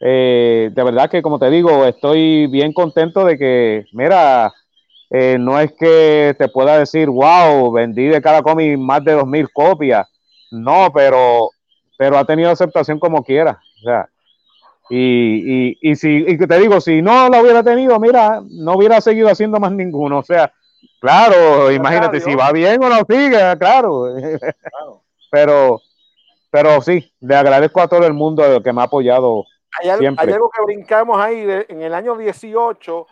eh, 0.00 0.70
de 0.72 0.82
verdad 0.84 1.10
que 1.10 1.22
como 1.22 1.38
te 1.38 1.50
digo, 1.50 1.84
estoy 1.84 2.46
bien 2.46 2.72
contento 2.72 3.24
de 3.24 3.36
que, 3.36 3.84
mira, 3.92 4.52
eh, 5.10 5.36
no 5.40 5.58
es 5.58 5.72
que 5.72 6.34
te 6.38 6.48
pueda 6.48 6.78
decir, 6.78 7.08
wow, 7.08 7.72
vendí 7.72 8.04
de 8.06 8.22
cada 8.22 8.42
cómic 8.42 8.78
más 8.78 9.04
de 9.04 9.12
dos 9.12 9.26
mil 9.26 9.50
copias. 9.52 10.06
No, 10.50 10.90
pero, 10.94 11.50
pero 11.96 12.18
ha 12.18 12.24
tenido 12.24 12.50
aceptación 12.50 12.98
como 12.98 13.24
quiera. 13.24 13.60
O 13.80 13.82
sea, 13.82 14.08
y, 14.88 15.70
y, 15.70 15.78
y 15.80 15.96
si 15.96 16.24
y 16.26 16.38
te 16.38 16.58
digo, 16.58 16.80
si 16.80 17.02
no 17.02 17.28
lo 17.28 17.40
hubiera 17.40 17.62
tenido, 17.62 17.98
mira, 17.98 18.40
no 18.50 18.74
hubiera 18.74 19.00
seguido 19.00 19.28
haciendo 19.28 19.58
más 19.60 19.72
ninguno. 19.72 20.18
O 20.18 20.22
sea, 20.22 20.52
claro, 21.00 21.70
imagínate 21.70 22.20
si 22.20 22.34
va 22.34 22.52
bien 22.52 22.82
o 22.82 22.88
no 22.88 22.98
sigue, 23.08 23.56
claro. 23.58 24.14
pero, 25.30 25.80
pero 26.50 26.80
sí, 26.80 27.12
le 27.20 27.36
agradezco 27.36 27.80
a 27.80 27.88
todo 27.88 28.06
el 28.06 28.14
mundo 28.14 28.62
que 28.62 28.72
me 28.72 28.80
ha 28.80 28.84
apoyado. 28.84 29.44
Hay, 29.80 29.90
hay 29.90 30.32
algo 30.32 30.50
que 30.50 30.62
brincamos 30.64 31.20
ahí 31.20 31.46
en 31.68 31.82
el 31.82 31.94
año 31.94 32.16
18 32.16 33.06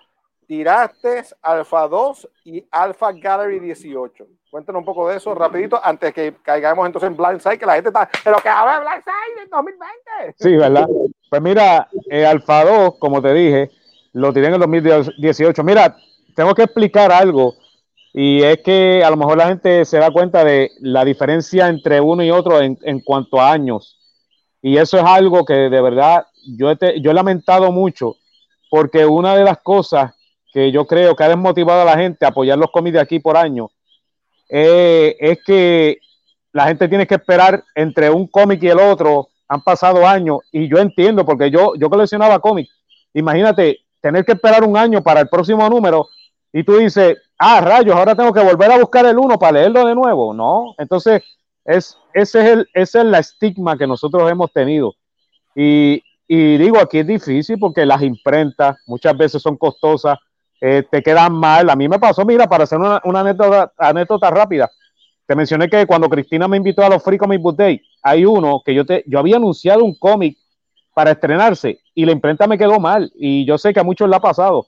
tiraste 0.47 1.24
Alpha 1.43 1.89
2 1.89 2.29
y 2.45 2.66
Alpha 2.70 3.12
Gallery 3.12 3.59
18. 3.61 4.27
Cuéntanos 4.51 4.81
un 4.81 4.87
poco 4.87 5.09
de 5.09 5.16
eso 5.16 5.35
rapidito 5.35 5.79
antes 5.83 6.14
que 6.14 6.35
caigamos 6.43 6.87
entonces 6.87 7.11
en 7.11 7.16
Blindside, 7.16 7.59
que 7.59 7.66
la 7.66 7.74
gente 7.74 7.89
está, 7.89 8.09
pero 8.24 8.39
que 8.39 8.49
a 8.49 8.64
ver 8.64 8.81
Blindside 8.81 9.43
en 9.43 9.51
2020. 9.51 10.35
Sí, 10.39 10.57
¿verdad? 10.57 10.87
Pues 11.29 11.43
mira, 11.43 11.89
eh, 12.11 12.24
Alpha 12.24 12.64
2, 12.64 12.95
como 12.99 13.20
te 13.20 13.33
dije, 13.33 13.70
lo 14.12 14.33
tiré 14.33 14.49
en 14.49 14.55
el 14.55 14.61
2018. 14.61 15.64
Mira, 15.64 15.97
tengo 16.35 16.55
que 16.55 16.62
explicar 16.62 17.12
algo 17.12 17.55
y 18.12 18.43
es 18.43 18.62
que 18.62 19.03
a 19.05 19.11
lo 19.11 19.16
mejor 19.16 19.37
la 19.37 19.49
gente 19.49 19.85
se 19.85 19.99
da 19.99 20.11
cuenta 20.11 20.45
de 20.45 20.70
la 20.81 21.05
diferencia 21.05 21.68
entre 21.68 22.01
uno 22.01 22.22
y 22.24 22.31
otro 22.31 22.61
en, 22.61 22.79
en 22.83 23.01
cuanto 23.01 23.41
a 23.41 23.53
años. 23.53 23.99
Y 24.62 24.79
eso 24.79 24.97
es 24.97 25.05
algo 25.05 25.45
que 25.45 25.55
de 25.55 25.81
verdad 25.81 26.27
yo 26.47 26.70
he, 26.70 27.01
yo 27.01 27.11
he 27.11 27.14
lamentado 27.14 27.70
mucho 27.72 28.16
porque 28.70 29.05
una 29.05 29.37
de 29.37 29.45
las 29.45 29.59
cosas 29.59 30.12
que 30.53 30.72
yo 30.72 30.87
creo 30.87 31.14
que 31.14 31.24
ha 31.24 31.29
desmotivado 31.29 31.83
a 31.83 31.85
la 31.85 31.99
gente 31.99 32.24
a 32.24 32.29
apoyar 32.29 32.59
los 32.59 32.70
cómics 32.70 32.95
de 32.95 33.01
aquí 33.01 33.18
por 33.18 33.37
año, 33.37 33.70
eh, 34.49 35.16
es 35.20 35.39
que 35.45 35.99
la 36.53 36.66
gente 36.66 36.89
tiene 36.89 37.07
que 37.07 37.16
esperar 37.16 37.62
entre 37.74 38.09
un 38.11 38.27
cómic 38.27 38.62
y 38.62 38.68
el 38.68 38.81
otro, 38.81 39.29
han 39.49 39.62
pasado 39.62 40.07
años, 40.07 40.38
y 40.53 40.68
yo 40.68 40.78
entiendo, 40.78 41.24
porque 41.24 41.51
yo, 41.51 41.74
yo 41.76 41.88
coleccionaba 41.88 42.40
cómics, 42.40 42.74
imagínate 43.14 43.80
tener 44.01 44.24
que 44.24 44.32
esperar 44.32 44.64
un 44.64 44.76
año 44.76 45.03
para 45.03 45.20
el 45.20 45.28
próximo 45.28 45.68
número, 45.68 46.09
y 46.53 46.64
tú 46.64 46.76
dices, 46.76 47.18
ah, 47.38 47.61
rayos, 47.61 47.94
ahora 47.94 48.14
tengo 48.14 48.32
que 48.32 48.42
volver 48.42 48.70
a 48.72 48.78
buscar 48.78 49.07
el 49.07 49.18
uno 49.18 49.38
para 49.38 49.53
leerlo 49.53 49.86
de 49.86 49.94
nuevo, 49.94 50.34
no, 50.34 50.74
entonces 50.78 51.22
es, 51.64 51.99
ese 52.12 52.40
es 52.40 52.47
el, 52.47 52.68
es 52.72 52.94
la 52.94 53.18
estigma 53.18 53.76
que 53.76 53.86
nosotros 53.86 54.30
hemos 54.30 54.53
tenido. 54.53 54.94
Y, 55.55 56.03
y 56.28 56.59
digo, 56.59 56.78
aquí 56.78 56.99
es 56.99 57.07
difícil 57.07 57.59
porque 57.59 57.86
las 57.86 58.03
imprentas 58.03 58.76
muchas 58.86 59.16
veces 59.16 59.42
son 59.42 59.57
costosas, 59.57 60.18
eh, 60.61 60.84
te 60.90 61.03
quedan 61.03 61.32
mal. 61.32 61.68
A 61.70 61.76
mí 61.76 61.88
me 61.88 61.99
pasó, 61.99 62.24
mira, 62.24 62.49
para 62.49 62.64
hacer 62.64 62.78
una, 62.78 63.01
anécdota, 63.05 63.72
anécdota, 63.76 64.30
rápida, 64.30 64.70
te 65.26 65.34
mencioné 65.34 65.68
que 65.68 65.86
cuando 65.86 66.09
Cristina 66.09 66.49
me 66.49 66.57
invitó 66.57 66.82
a 66.82 66.88
los 66.88 67.03
Free 67.03 67.18
Comic 67.18 67.40
Book 67.40 67.57
Day, 67.57 67.80
hay 68.07 68.25
uno 68.25 68.63
que 68.65 68.73
yo, 68.73 68.87
te, 68.87 69.03
yo 69.07 69.19
había 69.19 69.37
anunciado 69.37 69.85
un 69.85 69.95
cómic 69.99 70.39
para 70.95 71.11
estrenarse 71.11 71.81
y 71.93 72.07
la 72.07 72.13
imprenta 72.13 72.47
me 72.47 72.57
quedó 72.57 72.79
mal 72.79 73.11
y 73.17 73.45
yo 73.45 73.59
sé 73.59 73.75
que 73.75 73.81
a 73.81 73.85
muchos 73.85 74.09
le 74.09 74.15
ha 74.15 74.21
pasado. 74.21 74.67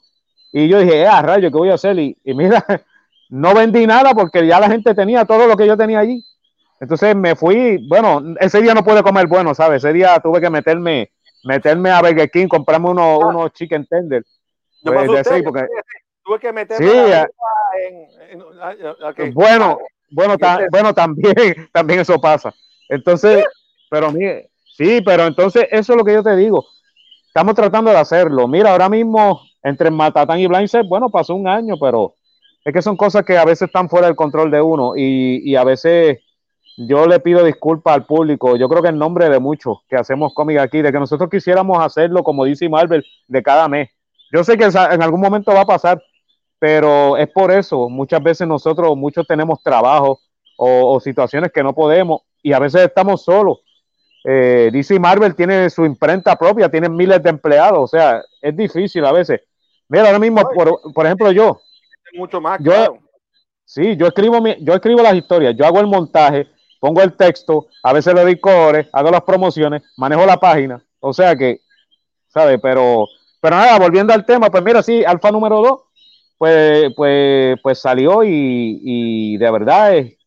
Y 0.52 0.66
yo 0.66 0.80
dije, 0.80 1.06
ah, 1.06 1.22
rayo, 1.22 1.48
¿qué 1.50 1.56
voy 1.56 1.70
a 1.70 1.74
hacer? 1.74 1.96
Y, 2.00 2.16
mira, 2.24 2.64
no 3.30 3.54
vendí 3.54 3.86
nada 3.86 4.12
porque 4.12 4.44
ya 4.44 4.58
la 4.58 4.68
gente 4.68 4.92
tenía 4.92 5.24
todo 5.24 5.46
lo 5.46 5.56
que 5.56 5.68
yo 5.68 5.76
tenía 5.76 6.00
allí. 6.00 6.24
Entonces 6.80 7.14
me 7.14 7.36
fui, 7.36 7.86
bueno, 7.88 8.34
ese 8.40 8.60
día 8.60 8.74
no 8.74 8.82
pude 8.82 9.04
comer 9.04 9.28
bueno, 9.28 9.54
¿sabes? 9.54 9.84
Ese 9.84 9.92
día 9.92 10.18
tuve 10.20 10.40
que 10.40 10.50
meterme, 10.50 11.12
meterme 11.44 11.90
a 11.90 12.00
Burger 12.00 12.30
King, 12.30 12.48
comprarme 12.48 12.90
unos, 12.90 13.20
ah. 13.22 13.26
unos 13.26 13.52
chicken 13.52 13.86
tender. 13.86 14.24
Pues, 14.82 15.06
tuve 16.24 16.38
que 16.40 16.52
meterme 16.52 16.90
sí, 16.90 16.92
en, 19.16 19.32
Bueno, 19.32 19.78
bueno, 20.10 20.36
bueno, 20.70 20.92
también, 20.92 21.34
también 21.72 22.00
eso 22.00 22.20
pasa. 22.20 22.52
Entonces, 22.88 23.44
pero 23.90 24.12
mire, 24.12 24.50
sí, 24.76 25.00
pero 25.04 25.26
entonces 25.26 25.66
eso 25.70 25.92
es 25.92 25.96
lo 25.96 26.04
que 26.04 26.14
yo 26.14 26.22
te 26.22 26.36
digo. 26.36 26.64
Estamos 27.26 27.54
tratando 27.54 27.90
de 27.90 27.98
hacerlo. 27.98 28.48
Mira, 28.48 28.72
ahora 28.72 28.88
mismo 28.88 29.42
entre 29.62 29.90
Matatán 29.90 30.40
y 30.40 30.46
Blindset, 30.46 30.86
bueno, 30.86 31.10
pasó 31.10 31.34
un 31.34 31.48
año, 31.48 31.74
pero 31.80 32.14
es 32.64 32.72
que 32.72 32.82
son 32.82 32.96
cosas 32.96 33.24
que 33.24 33.36
a 33.36 33.44
veces 33.44 33.68
están 33.68 33.88
fuera 33.88 34.06
del 34.06 34.16
control 34.16 34.50
de 34.50 34.60
uno 34.60 34.96
y, 34.96 35.42
y 35.44 35.56
a 35.56 35.64
veces 35.64 36.18
yo 36.78 37.06
le 37.06 37.18
pido 37.18 37.44
disculpas 37.44 37.94
al 37.94 38.06
público, 38.06 38.56
yo 38.56 38.68
creo 38.68 38.82
que 38.82 38.88
en 38.88 38.98
nombre 38.98 39.28
de 39.28 39.40
muchos 39.40 39.78
que 39.88 39.96
hacemos 39.96 40.32
cómic 40.32 40.58
aquí, 40.58 40.80
de 40.80 40.92
que 40.92 40.98
nosotros 41.00 41.28
quisiéramos 41.28 41.84
hacerlo 41.84 42.22
como 42.22 42.44
dice 42.44 42.68
Marvel 42.68 43.04
de 43.26 43.42
cada 43.42 43.66
mes. 43.68 43.90
Yo 44.32 44.44
sé 44.44 44.56
que 44.56 44.64
en 44.64 45.02
algún 45.02 45.20
momento 45.20 45.52
va 45.52 45.62
a 45.62 45.66
pasar, 45.66 46.00
pero 46.60 47.16
es 47.16 47.28
por 47.30 47.50
eso, 47.50 47.88
muchas 47.88 48.22
veces 48.22 48.46
nosotros, 48.46 48.96
muchos 48.96 49.26
tenemos 49.26 49.60
trabajo 49.62 50.20
o, 50.56 51.00
situaciones 51.00 51.50
que 51.52 51.62
no 51.62 51.74
podemos 51.74 52.22
y 52.42 52.52
a 52.52 52.58
veces 52.58 52.82
estamos 52.82 53.24
solos. 53.24 53.58
Eh, 54.24 54.70
DC 54.72 54.98
Marvel 54.98 55.34
tiene 55.34 55.70
su 55.70 55.84
imprenta 55.84 56.36
propia, 56.36 56.68
tiene 56.68 56.88
miles 56.88 57.22
de 57.22 57.30
empleados, 57.30 57.78
o 57.78 57.86
sea, 57.86 58.22
es 58.40 58.56
difícil 58.56 59.04
a 59.04 59.12
veces. 59.12 59.40
Mira, 59.88 60.06
ahora 60.06 60.18
mismo, 60.18 60.42
por, 60.94 61.06
ejemplo, 61.06 61.32
yo. 61.32 61.60
Mucho 62.14 62.40
más, 62.40 62.58
yo, 62.60 62.98
Sí, 63.64 63.96
yo 63.98 64.06
escribo, 64.06 64.42
yo 64.60 64.72
escribo 64.72 65.02
las 65.02 65.14
historias, 65.14 65.54
yo 65.54 65.66
hago 65.66 65.78
el 65.80 65.86
montaje, 65.86 66.46
pongo 66.80 67.02
el 67.02 67.12
texto, 67.12 67.66
a 67.82 67.92
veces 67.92 68.14
le 68.14 68.22
doy 68.22 68.40
core, 68.40 68.88
hago 68.94 69.10
las 69.10 69.20
promociones, 69.20 69.82
manejo 69.98 70.24
la 70.24 70.38
página, 70.38 70.82
o 71.00 71.12
sea 71.12 71.36
que, 71.36 71.60
¿sabe? 72.28 72.58
Pero, 72.58 73.06
pero 73.42 73.56
nada, 73.56 73.78
volviendo 73.78 74.14
al 74.14 74.24
tema, 74.24 74.48
pues 74.48 74.64
mira, 74.64 74.82
sí, 74.82 75.04
alfa 75.04 75.30
número 75.30 75.60
2, 75.60 75.80
pues, 76.38 76.94
pues, 76.96 77.60
pues 77.62 77.78
salió 77.78 78.24
y, 78.24 78.80
y 78.82 79.36
de 79.36 79.50
verdad 79.50 79.96
es, 79.96 80.17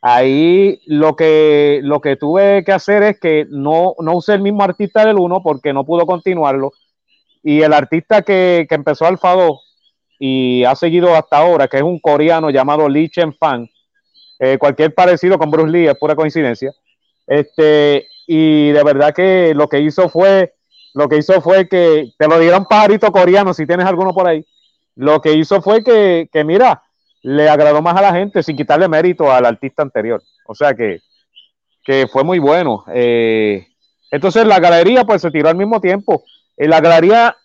ahí 0.00 0.80
lo 0.86 1.16
que, 1.16 1.80
lo 1.82 2.00
que 2.00 2.16
tuve 2.16 2.64
que 2.64 2.72
hacer 2.72 3.02
es 3.02 3.20
que 3.20 3.46
no, 3.48 3.94
no 3.98 4.14
usé 4.14 4.34
el 4.34 4.42
mismo 4.42 4.62
artista 4.62 5.04
del 5.04 5.18
1 5.18 5.42
porque 5.42 5.72
no 5.72 5.84
pudo 5.84 6.06
continuarlo. 6.06 6.72
Y 7.42 7.62
el 7.62 7.72
artista 7.72 8.22
que, 8.22 8.66
que 8.68 8.74
empezó 8.74 9.06
Alfa 9.06 9.32
2 9.32 9.60
y 10.18 10.64
ha 10.64 10.74
seguido 10.74 11.14
hasta 11.14 11.38
ahora, 11.38 11.68
que 11.68 11.78
es 11.78 11.82
un 11.82 12.00
coreano 12.00 12.50
llamado 12.50 12.88
Lee 12.88 13.08
Chen 13.08 13.32
Fan, 13.32 13.68
eh, 14.40 14.56
cualquier 14.58 14.94
parecido 14.94 15.38
con 15.38 15.50
Bruce 15.50 15.70
Lee 15.70 15.86
es 15.86 15.98
pura 15.98 16.14
coincidencia. 16.14 16.72
Este, 17.26 18.06
y 18.26 18.70
de 18.70 18.84
verdad 18.84 19.14
que 19.14 19.52
lo 19.54 19.68
que 19.68 19.80
hizo 19.80 20.08
fue, 20.08 20.54
lo 20.94 21.08
que 21.08 21.18
hizo 21.18 21.40
fue 21.40 21.68
que 21.68 22.12
te 22.16 22.28
lo 22.28 22.38
diera 22.38 22.58
un 22.58 22.66
pajarito 22.66 23.10
coreano, 23.12 23.54
si 23.54 23.66
tienes 23.66 23.86
alguno 23.86 24.12
por 24.12 24.28
ahí. 24.28 24.44
Lo 24.94 25.20
que 25.20 25.32
hizo 25.32 25.62
fue 25.62 25.84
que, 25.84 26.28
que 26.32 26.44
mira, 26.44 26.82
le 27.28 27.46
agradó 27.46 27.82
más 27.82 27.94
a 27.94 28.00
la 28.00 28.12
gente 28.14 28.42
sin 28.42 28.56
quitarle 28.56 28.88
mérito 28.88 29.30
al 29.30 29.44
artista 29.44 29.82
anterior. 29.82 30.22
O 30.46 30.54
sea 30.54 30.72
que, 30.72 31.00
que 31.84 32.06
fue 32.10 32.24
muy 32.24 32.38
bueno. 32.38 32.84
Eh, 32.88 33.66
entonces 34.10 34.46
la 34.46 34.58
galería 34.58 35.04
pues 35.04 35.20
se 35.20 35.30
tiró 35.30 35.50
al 35.50 35.56
mismo 35.56 35.78
tiempo. 35.78 36.24
En 36.56 36.70
la 36.70 36.80
galería, 36.80 37.36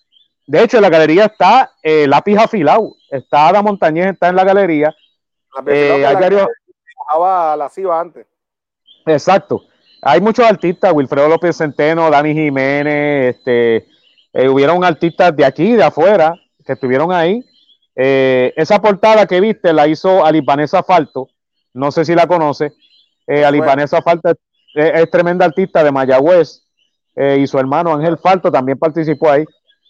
de 0.48 0.64
hecho 0.64 0.78
en 0.78 0.84
la 0.84 0.90
galería 0.90 1.26
está 1.26 1.74
eh, 1.84 2.08
Lápiz 2.08 2.38
Afilado, 2.38 2.96
está 3.12 3.50
Ada 3.50 3.62
Montañez, 3.62 4.14
está 4.14 4.30
en 4.30 4.38
la 4.38 4.46
galería. 4.46 4.96
Eh, 5.68 6.06
hay 6.06 6.16
varios, 6.16 6.48
la 7.58 7.70
CIVA 7.70 8.00
antes. 8.00 8.26
Exacto. 9.06 9.66
Hay 10.02 10.22
muchos 10.22 10.46
artistas, 10.46 10.94
Wilfredo 10.94 11.28
López 11.28 11.58
Centeno, 11.58 12.10
Dani 12.10 12.34
Jiménez, 12.34 13.36
este, 13.36 13.86
eh, 14.32 14.48
hubieron 14.48 14.84
artistas 14.86 15.36
de 15.36 15.44
aquí, 15.44 15.74
de 15.74 15.84
afuera, 15.84 16.36
que 16.66 16.72
estuvieron 16.72 17.12
ahí. 17.12 17.44
Eh, 17.96 18.54
esa 18.56 18.82
portada 18.82 19.28
que 19.28 19.40
viste 19.40 19.72
la 19.72 19.88
hizo 19.88 20.26
Alipanesa 20.26 20.84
Falto, 20.84 21.30
no 21.74 21.92
sé 21.92 22.06
si 22.06 22.16
la 22.16 22.28
conoce. 22.28 22.74
Eh, 23.28 23.46
Alipanesa 23.46 24.02
Falto 24.02 24.34
es, 24.74 25.12
tremenda 25.12 25.46
artista 25.46 25.84
de 25.84 25.92
Mayagüez 25.92 26.64
eh, 27.16 27.38
y 27.40 27.48
su 27.48 27.58
hermano 27.60 27.94
Ángel 27.94 28.18
Falto 28.18 28.52
también 28.52 28.78
participó 28.78 29.30
ahí. 29.30 29.46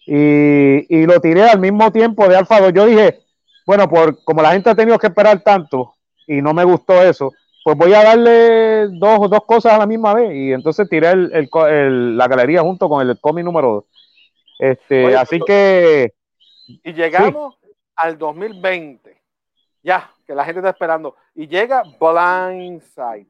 Y, 0.05 0.85
y, 0.89 1.05
lo 1.05 1.19
tiré 1.21 1.43
al 1.43 1.59
mismo 1.59 1.91
tiempo 1.91 2.27
de 2.27 2.35
Alfado. 2.35 2.69
Yo 2.71 2.85
dije, 2.85 3.19
bueno, 3.65 3.89
por 3.89 4.21
como 4.25 4.41
la 4.41 4.51
gente 4.51 4.69
ha 4.69 4.75
tenido 4.75 4.99
que 4.99 5.07
esperar 5.07 5.41
tanto, 5.41 5.93
y 6.27 6.41
no 6.41 6.53
me 6.53 6.65
gustó 6.65 7.01
eso, 7.01 7.31
pues 7.63 7.77
voy 7.77 7.93
a 7.93 8.03
darle 8.03 8.87
dos, 8.89 9.29
dos 9.29 9.45
cosas 9.45 9.73
a 9.73 9.77
la 9.77 9.85
misma 9.85 10.13
vez. 10.13 10.35
Y 10.35 10.51
entonces 10.51 10.89
tiré 10.89 11.11
el, 11.11 12.17
la 12.17 12.27
galería 12.27 12.61
junto 12.61 12.89
con 12.89 13.07
el 13.07 13.17
cómic 13.19 13.45
número 13.45 13.73
2. 13.73 13.83
Este, 14.59 15.15
así 15.15 15.39
que. 15.45 16.13
Y 16.83 16.93
llegamos 16.93 17.55
al 17.95 18.17
2020. 18.17 19.21
Ya, 19.83 20.11
que 20.25 20.33
la 20.33 20.45
gente 20.45 20.59
está 20.59 20.69
esperando. 20.69 21.15
Y 21.35 21.47
llega 21.47 21.83
Blindside. 21.99 23.27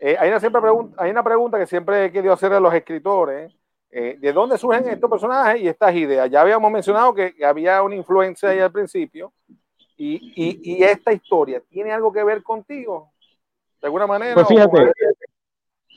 Eh, 0.00 0.16
hay, 0.18 0.30
una 0.30 0.40
siempre 0.40 0.60
pregunta, 0.60 1.00
hay 1.00 1.10
una 1.10 1.22
pregunta 1.22 1.58
que 1.58 1.66
siempre 1.66 2.06
he 2.06 2.12
querido 2.12 2.32
hacerle 2.32 2.56
a 2.56 2.60
los 2.60 2.74
escritores. 2.74 3.52
Eh, 3.90 4.16
¿De 4.18 4.32
dónde 4.32 4.56
surgen 4.56 4.88
estos 4.88 5.10
personajes 5.10 5.60
y 5.60 5.68
estas 5.68 5.94
ideas? 5.94 6.30
Ya 6.30 6.40
habíamos 6.40 6.72
mencionado 6.72 7.14
que, 7.14 7.34
había 7.44 7.82
una 7.82 7.94
influencia 7.94 8.48
ahí 8.48 8.58
al 8.58 8.72
principio. 8.72 9.32
Y, 9.96 10.82
esta 10.82 11.12
historia, 11.12 11.62
¿tiene 11.68 11.92
algo 11.92 12.12
que 12.12 12.24
ver 12.24 12.42
contigo? 12.42 13.12
De 13.80 13.86
alguna 13.86 14.08
manera. 14.08 14.34
Pues 14.34 14.48
fíjate, 14.48 14.92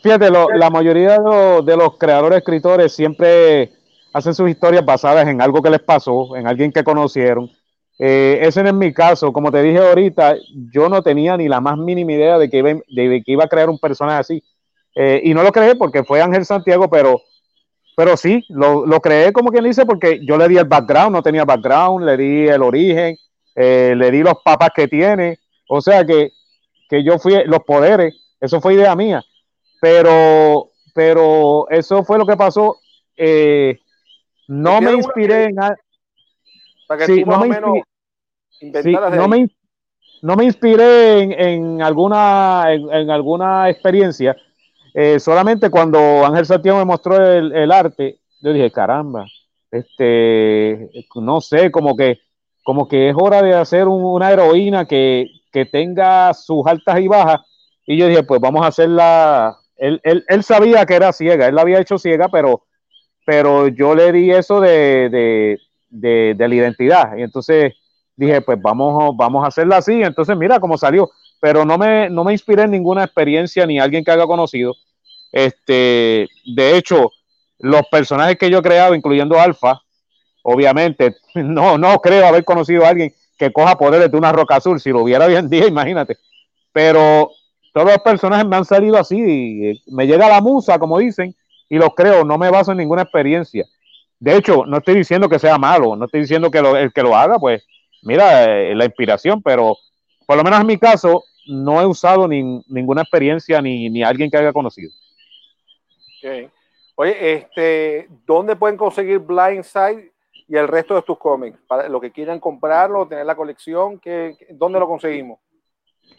fíjate 0.04 0.30
la 0.30 0.70
mayoría 0.70 1.18
de 1.18 1.78
los, 1.78 1.98
creadores, 1.98 2.38
escritores 2.38 2.94
siempre 2.94 3.72
hacen 4.14 4.36
sus 4.36 4.48
historias 4.48 4.86
basadas 4.86 5.28
en 5.28 5.42
algo 5.42 5.64
que 5.64 5.72
les 5.72 5.82
pasó, 5.82 6.36
en 6.36 6.46
alguien 6.46 6.72
que 6.72 6.84
conocieron. 6.84 7.50
Eh, 7.98 8.40
ese 8.42 8.62
no 8.64 8.70
es 8.70 8.76
mi 8.76 8.94
caso. 8.94 9.32
Como 9.32 9.52
te 9.52 9.62
dije 9.62 9.80
ahorita, 9.80 10.36
yo 10.72 10.90
no 10.90 11.02
tenía 11.02 11.38
ni 11.38 11.48
la 11.48 11.62
más 11.62 11.78
mínima 11.78 12.14
idea 12.14 12.38
de 12.38 12.50
que 12.50 12.58
iba, 12.58 12.70
de 12.70 13.24
que 13.26 13.32
iba 13.32 13.46
a 13.46 13.50
crear 13.50 13.70
un 13.70 13.80
personaje 13.80 14.20
así. 14.20 14.44
Eh, 14.96 15.22
y 15.26 15.34
no 15.34 15.44
lo 15.44 15.52
creé 15.52 15.76
porque 15.76 16.04
fue 16.04 16.22
Ángel 16.22 16.46
Santiago, 16.46 16.90
pero, 16.90 17.22
pero 17.96 18.16
sí, 18.16 18.46
lo, 18.50 18.86
lo 18.86 19.02
creé 19.02 19.34
como 19.34 19.52
quien 19.52 19.66
dice 19.66 19.86
porque 19.86 20.26
yo 20.26 20.38
le 20.38 20.48
di 20.48 20.58
el 20.58 20.66
background, 20.66 21.12
no 21.12 21.22
tenía 21.22 21.44
background, 21.44 22.06
le 22.06 22.16
di 22.16 22.48
el 22.48 22.62
origen, 22.62 23.18
eh, 23.56 23.94
le 23.96 24.12
di 24.12 24.24
los 24.24 24.36
papas 24.44 24.70
que 24.74 24.88
tiene, 24.88 25.40
o 25.68 25.82
sea 25.82 26.06
que, 26.06 26.32
que 26.90 27.04
yo 27.04 27.20
fui, 27.20 27.44
los 27.46 27.64
poderes, 27.64 28.16
eso 28.40 28.62
fue 28.62 28.76
idea 28.76 28.96
mía, 28.96 29.22
pero, 29.82 30.70
pero 30.94 31.68
eso 31.70 32.04
fue 32.04 32.18
lo 32.18 32.26
que 32.26 32.38
pasó. 32.38 32.78
Eh, 33.18 33.78
no 34.48 34.80
me 34.82 34.94
inspiré 34.94 35.46
en... 35.46 35.56
no, 37.26 37.40
me 39.28 39.48
no, 40.22 40.36
me, 40.36 40.46
inspiré 40.46 41.22
en, 41.54 41.82
alguna, 41.82 42.66
en, 42.72 43.10
alguna 43.10 43.70
experiencia, 43.70 44.36
eh, 44.94 45.20
solamente 45.20 45.70
cuando 45.70 46.26
Ángel 46.26 46.46
Santiago 46.46 46.80
me 46.80 46.86
mostró 46.86 47.16
el, 47.16 47.52
el, 47.54 47.72
arte, 47.72 48.20
yo 48.42 48.54
dije, 48.54 48.72
caramba, 48.72 49.26
este, 49.72 50.90
no 51.16 51.42
sé, 51.42 51.72
como 51.72 51.96
que 51.96 52.20
como 52.66 52.88
que 52.88 53.10
es 53.10 53.16
hora 53.16 53.44
de 53.44 53.54
hacer 53.54 53.88
una 53.88 54.32
heroína 54.32 54.86
que, 54.86 55.30
tenga 55.72 56.34
sus 56.34 56.66
altas 56.66 57.00
y 57.00 57.08
bajas. 57.08 57.40
Y 57.86 57.96
yo 57.96 58.08
dije, 58.08 58.24
pues 58.24 58.42
vamos 58.42 58.66
a 58.66 58.68
hacerla. 58.68 59.56
Él, 59.78 60.02
él, 60.04 60.44
sabía 60.44 60.86
que 60.86 60.96
era 60.96 61.14
ciega, 61.14 61.48
él 61.48 61.56
la 61.56 61.62
había 61.62 61.80
hecho 61.80 61.98
ciega, 61.98 62.28
pero, 62.28 62.66
pero 63.26 63.70
yo 63.70 63.94
le 63.96 64.12
di 64.12 64.32
eso 64.32 64.60
de, 64.60 65.60
la 66.02 66.56
identidad. 66.56 67.18
Y 67.18 67.22
entonces 67.22 67.74
dije, 68.16 68.42
pues 68.42 68.62
vamos, 68.62 69.16
vamos 69.16 69.44
a 69.44 69.48
hacerla 69.48 69.78
así. 69.78 70.02
Entonces, 70.02 70.36
mira 70.38 70.60
cómo 70.60 70.78
salió. 70.78 71.10
Pero 71.40 71.66
no 71.66 71.78
me, 71.78 72.10
no 72.10 72.24
me 72.24 72.32
inspiré 72.32 72.64
en 72.64 72.72
ninguna 72.72 73.04
experiencia 73.04 73.66
ni 73.66 73.80
alguien 73.80 74.04
que 74.04 74.12
haya 74.12 74.26
conocido. 74.26 74.74
Este, 75.32 76.28
de 76.46 76.78
hecho, 76.78 77.12
los 77.60 77.82
personajes 77.92 78.38
que 78.38 78.50
yo 78.50 78.60
he 78.60 78.64
creado, 78.64 78.96
incluyendo 78.96 79.40
Alfa, 79.40 79.82
obviamente, 80.44 81.16
no, 81.36 81.78
no 81.78 82.00
creo 82.00 82.26
haber 82.26 82.46
conocido 82.46 82.86
a 82.86 82.90
alguien 82.90 83.14
que 83.38 83.52
coja 83.52 83.78
poderes 83.78 84.10
de 84.12 84.18
una 84.18 84.32
roca 84.32 84.56
azul. 84.56 84.80
Si 84.80 84.92
lo 84.92 85.02
hubiera 85.02 85.26
hoy 85.26 85.36
en 85.36 85.50
día, 85.50 85.68
imagínate. 85.68 86.18
Pero 86.72 87.32
todos 87.74 87.88
los 87.88 88.00
personajes 88.00 88.46
me 88.48 88.56
han 88.56 88.66
salido 88.66 88.98
así. 88.98 89.18
Y 89.18 89.70
eh, 89.70 89.82
me 89.88 90.08
llega 90.08 90.30
la 90.30 90.42
musa, 90.42 90.80
como 90.80 91.00
dicen, 91.00 91.36
y 91.70 91.78
los 91.78 91.90
creo. 91.96 92.24
No 92.24 92.38
me 92.38 92.50
baso 92.50 92.72
en 92.72 92.78
ninguna 92.78 93.04
experiencia. 93.04 93.66
De 94.20 94.38
hecho, 94.38 94.66
no 94.66 94.78
estoy 94.78 94.96
diciendo 94.96 95.30
que 95.30 95.40
sea 95.40 95.58
malo. 95.58 95.96
No 95.96 96.06
estoy 96.06 96.22
diciendo 96.22 96.50
que 96.50 96.60
el 96.60 96.94
que 96.94 97.04
lo 97.04 97.16
haga, 97.16 97.38
pues, 97.38 97.66
mira, 98.04 98.46
eh, 98.46 98.76
la 98.76 98.86
inspiración. 98.86 99.42
Pero 99.42 99.78
por 100.26 100.38
lo 100.38 100.44
menos 100.44 100.60
en 100.62 100.68
mi 100.68 100.78
caso, 100.78 101.24
no 101.48 101.82
he 101.82 101.86
usado 101.86 102.28
ninguna 102.28 103.02
experiencia 103.02 103.62
ni, 103.62 103.90
ni 103.90 104.04
alguien 104.04 104.30
que 104.32 104.38
haya 104.38 104.54
conocido. 104.54 104.92
Oye, 106.96 107.34
este, 107.34 108.08
¿dónde 108.26 108.56
pueden 108.56 108.78
conseguir 108.78 109.20
Blindside? 109.20 110.12
y 110.48 110.56
el 110.56 110.68
resto 110.68 110.96
de 110.96 111.02
tus 111.02 111.18
cómics? 111.18 111.58
Para 111.68 111.90
los 111.90 112.02
que 112.02 112.12
quieran 112.12 112.40
comprarlo, 112.40 113.08
tener 113.08 113.26
la 113.26 113.36
colección, 113.36 114.00
¿qué, 114.00 114.36
¿dónde 114.52 114.80
lo 114.80 114.88
conseguimos? 114.88 115.40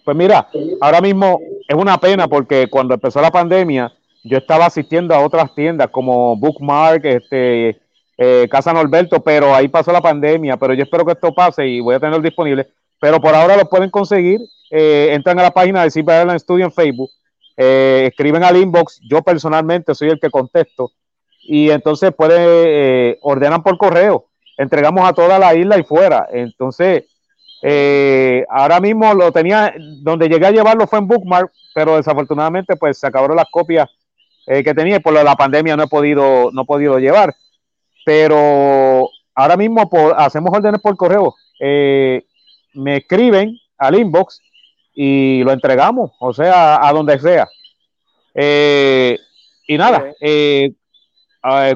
Pues 0.05 0.17
mira, 0.17 0.49
ahora 0.81 1.01
mismo 1.01 1.41
es 1.67 1.77
una 1.77 1.99
pena 1.99 2.27
porque 2.27 2.67
cuando 2.69 2.95
empezó 2.95 3.21
la 3.21 3.31
pandemia, 3.31 3.93
yo 4.25 4.39
estaba 4.39 4.67
asistiendo 4.67 5.15
a 5.15 5.25
otras 5.25 5.55
tiendas 5.55 5.89
como 5.89 6.37
Bookmark, 6.37 7.05
este, 7.05 7.81
eh, 8.19 8.49
Casa 8.51 8.73
Norberto, 8.73 9.23
pero 9.23 9.55
ahí 9.55 9.69
pasó 9.69 9.93
la 9.93 10.01
pandemia, 10.01 10.57
pero 10.57 10.73
yo 10.73 10.85
espero 10.85 11.05
que 11.05 11.13
esto 11.13 11.35
pase 11.35 11.67
y 11.67 11.81
voy 11.81 11.95
a 11.95 12.01
tenerlo 12.01 12.23
disponible. 12.23 12.67
Pero 12.99 13.21
por 13.21 13.35
ahora 13.35 13.57
lo 13.57 13.69
pueden 13.69 13.91
conseguir, 13.91 14.41
eh, 14.71 15.11
entran 15.13 15.39
a 15.39 15.43
la 15.43 15.51
página 15.51 15.83
de 15.83 15.91
Cyber 15.91 16.41
Studio 16.41 16.65
en 16.65 16.73
Facebook, 16.73 17.11
eh, 17.59 18.07
escriben 18.09 18.43
al 18.43 18.57
inbox, 18.57 19.01
yo 19.09 19.23
personalmente 19.23 19.95
soy 19.95 20.09
el 20.09 20.21
que 20.21 20.31
contesto, 20.31 20.93
y 21.43 21.71
entonces 21.71 22.13
pueden, 22.17 23.19
ordenan 23.21 23.63
por 23.63 23.77
correo, 23.77 24.27
entregamos 24.57 25.09
a 25.09 25.13
toda 25.13 25.39
la 25.39 25.55
isla 25.55 25.79
y 25.79 25.85
fuera. 25.85 26.27
Entonces, 26.33 27.05
ahora 28.49 28.81
mismo 28.81 29.15
lo 29.15 29.31
tenía, 29.31 29.75
donde 30.01 30.29
llegué 30.29 30.47
a 30.47 30.51
llevarlo 30.51 30.87
fue 30.87 30.99
en 30.99 31.07
Bookmark, 31.07 31.53
pero 31.75 31.97
desafortunadamente 31.97 32.75
pues 32.77 32.99
se 32.99 33.07
acabaron 33.07 33.37
las 33.37 33.49
copias 33.49 33.89
que 34.45 34.75
tenía 34.75 34.97
y 34.97 35.01
por 35.01 35.13
la 35.13 35.37
pandemia 35.37 35.77
no 35.77 35.85
he 35.85 35.89
podido, 35.89 36.51
no 36.51 36.63
he 36.63 36.65
podido 36.67 36.99
llevar 36.99 37.35
pero 38.07 39.11
ahora 39.35 39.57
mismo 39.57 39.91
hacemos 40.17 40.57
órdenes 40.57 40.81
por 40.81 40.97
correo. 40.97 41.35
Eh, 41.59 42.25
me 42.75 42.99
escriben 42.99 43.59
al 43.77 43.99
inbox 43.99 44.41
y 44.95 45.43
lo 45.43 45.51
entregamos, 45.51 46.13
o 46.21 46.33
sea, 46.33 46.87
a 46.87 46.93
donde 46.93 47.19
sea. 47.19 47.49
Eh, 48.33 49.19
y 49.67 49.77
nada, 49.77 50.15
eh, 50.21 50.73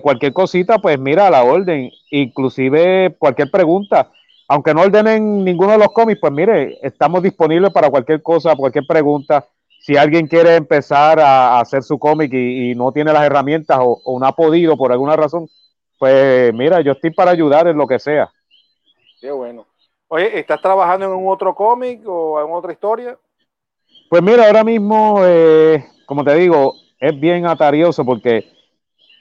cualquier 0.02 0.32
cosita, 0.32 0.78
pues 0.78 1.00
mira 1.00 1.30
la 1.30 1.42
orden, 1.42 1.90
inclusive 2.12 3.16
cualquier 3.18 3.50
pregunta, 3.50 4.12
aunque 4.46 4.72
no 4.72 4.82
ordenen 4.82 5.44
ninguno 5.44 5.72
de 5.72 5.78
los 5.78 5.88
cómics, 5.88 6.20
pues 6.20 6.32
mire, 6.32 6.78
estamos 6.80 7.24
disponibles 7.24 7.72
para 7.72 7.90
cualquier 7.90 8.22
cosa, 8.22 8.54
cualquier 8.54 8.86
pregunta. 8.86 9.48
Si 9.80 9.96
alguien 9.96 10.28
quiere 10.28 10.54
empezar 10.54 11.18
a, 11.18 11.58
hacer 11.58 11.82
su 11.82 11.98
cómic 11.98 12.32
y, 12.32 12.72
no 12.76 12.92
tiene 12.92 13.12
las 13.12 13.24
herramientas 13.24 13.78
o 13.80 14.20
no 14.20 14.26
ha 14.26 14.36
podido 14.36 14.76
por 14.76 14.92
alguna 14.92 15.16
razón, 15.16 15.48
pues 16.00 16.54
mira, 16.54 16.80
yo 16.80 16.92
estoy 16.92 17.10
para 17.10 17.30
ayudar 17.30 17.68
en 17.68 17.76
lo 17.76 17.86
que 17.86 17.98
sea. 17.98 18.32
Qué 19.20 19.30
bueno. 19.30 19.66
Oye, 20.08 20.38
¿estás 20.38 20.58
trabajando 20.62 21.04
en 21.04 21.12
un 21.12 21.28
otro 21.28 21.54
cómic 21.54 22.00
o 22.06 22.42
en 22.42 22.50
otra 22.50 22.72
historia? 22.72 23.18
Pues 24.08 24.22
mira, 24.22 24.46
ahora 24.46 24.64
mismo, 24.64 25.20
eh, 25.26 25.84
como 26.06 26.24
te 26.24 26.34
digo, 26.36 26.72
es 26.98 27.20
bien 27.20 27.44
atarioso 27.44 28.02
porque 28.02 28.50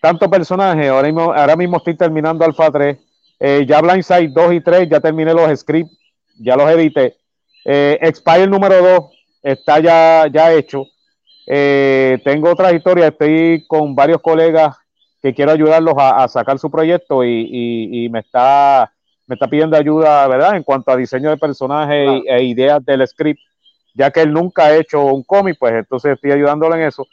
tanto 0.01 0.29
personaje, 0.29 0.87
ahora 0.87 1.07
mismo, 1.07 1.33
ahora 1.33 1.57
mismo 1.57 1.77
estoy 1.77 1.97
terminando 1.97 2.45
Alpha 2.45 2.71
3, 2.71 2.97
eh, 3.41 3.65
ya 3.67 3.81
Blindside 3.81 4.29
2 4.29 4.53
y 4.53 4.61
3, 4.61 4.89
ya 4.89 5.01
terminé 5.01 5.33
los 5.33 5.59
scripts, 5.59 5.97
ya 6.39 6.55
los 6.55 6.71
edité. 6.71 7.17
Eh, 7.65 7.97
Expire 8.01 8.47
número 8.47 8.81
2 8.81 9.03
está 9.43 9.81
ya, 9.81 10.27
ya 10.31 10.53
hecho. 10.53 10.85
Eh, 11.45 12.21
tengo 12.23 12.49
otra 12.49 12.71
historia, 12.71 13.07
estoy 13.07 13.65
con 13.67 13.93
varios 13.93 14.21
colegas 14.21 14.77
que 15.21 15.33
quiero 15.33 15.51
ayudarlos 15.51 15.95
a, 15.97 16.27
sacar 16.27 16.59
su 16.59 16.71
proyecto 16.71 17.23
y, 17.23 18.07
me 18.11 18.19
está 18.19 18.91
me 19.27 19.35
está 19.35 19.47
pidiendo 19.47 19.77
ayuda, 19.77 20.27
¿verdad? 20.27 20.55
En 20.55 20.63
cuanto 20.63 20.89
a 20.89 20.97
diseño 20.97 21.29
de 21.29 21.37
personajes 21.37 22.23
e, 22.25 22.43
ideas 22.45 22.83
del 22.83 23.07
script, 23.07 23.39
ya 23.93 24.09
que 24.09 24.21
él 24.21 24.33
nunca 24.33 24.65
ha 24.65 24.75
hecho 24.75 25.05
un 25.05 25.21
cómic, 25.21 25.55
pues 25.59 25.73
entonces 25.73 26.13
estoy 26.13 26.31
ayudándole 26.31 26.77
en 26.77 26.87
eso. 26.87 27.05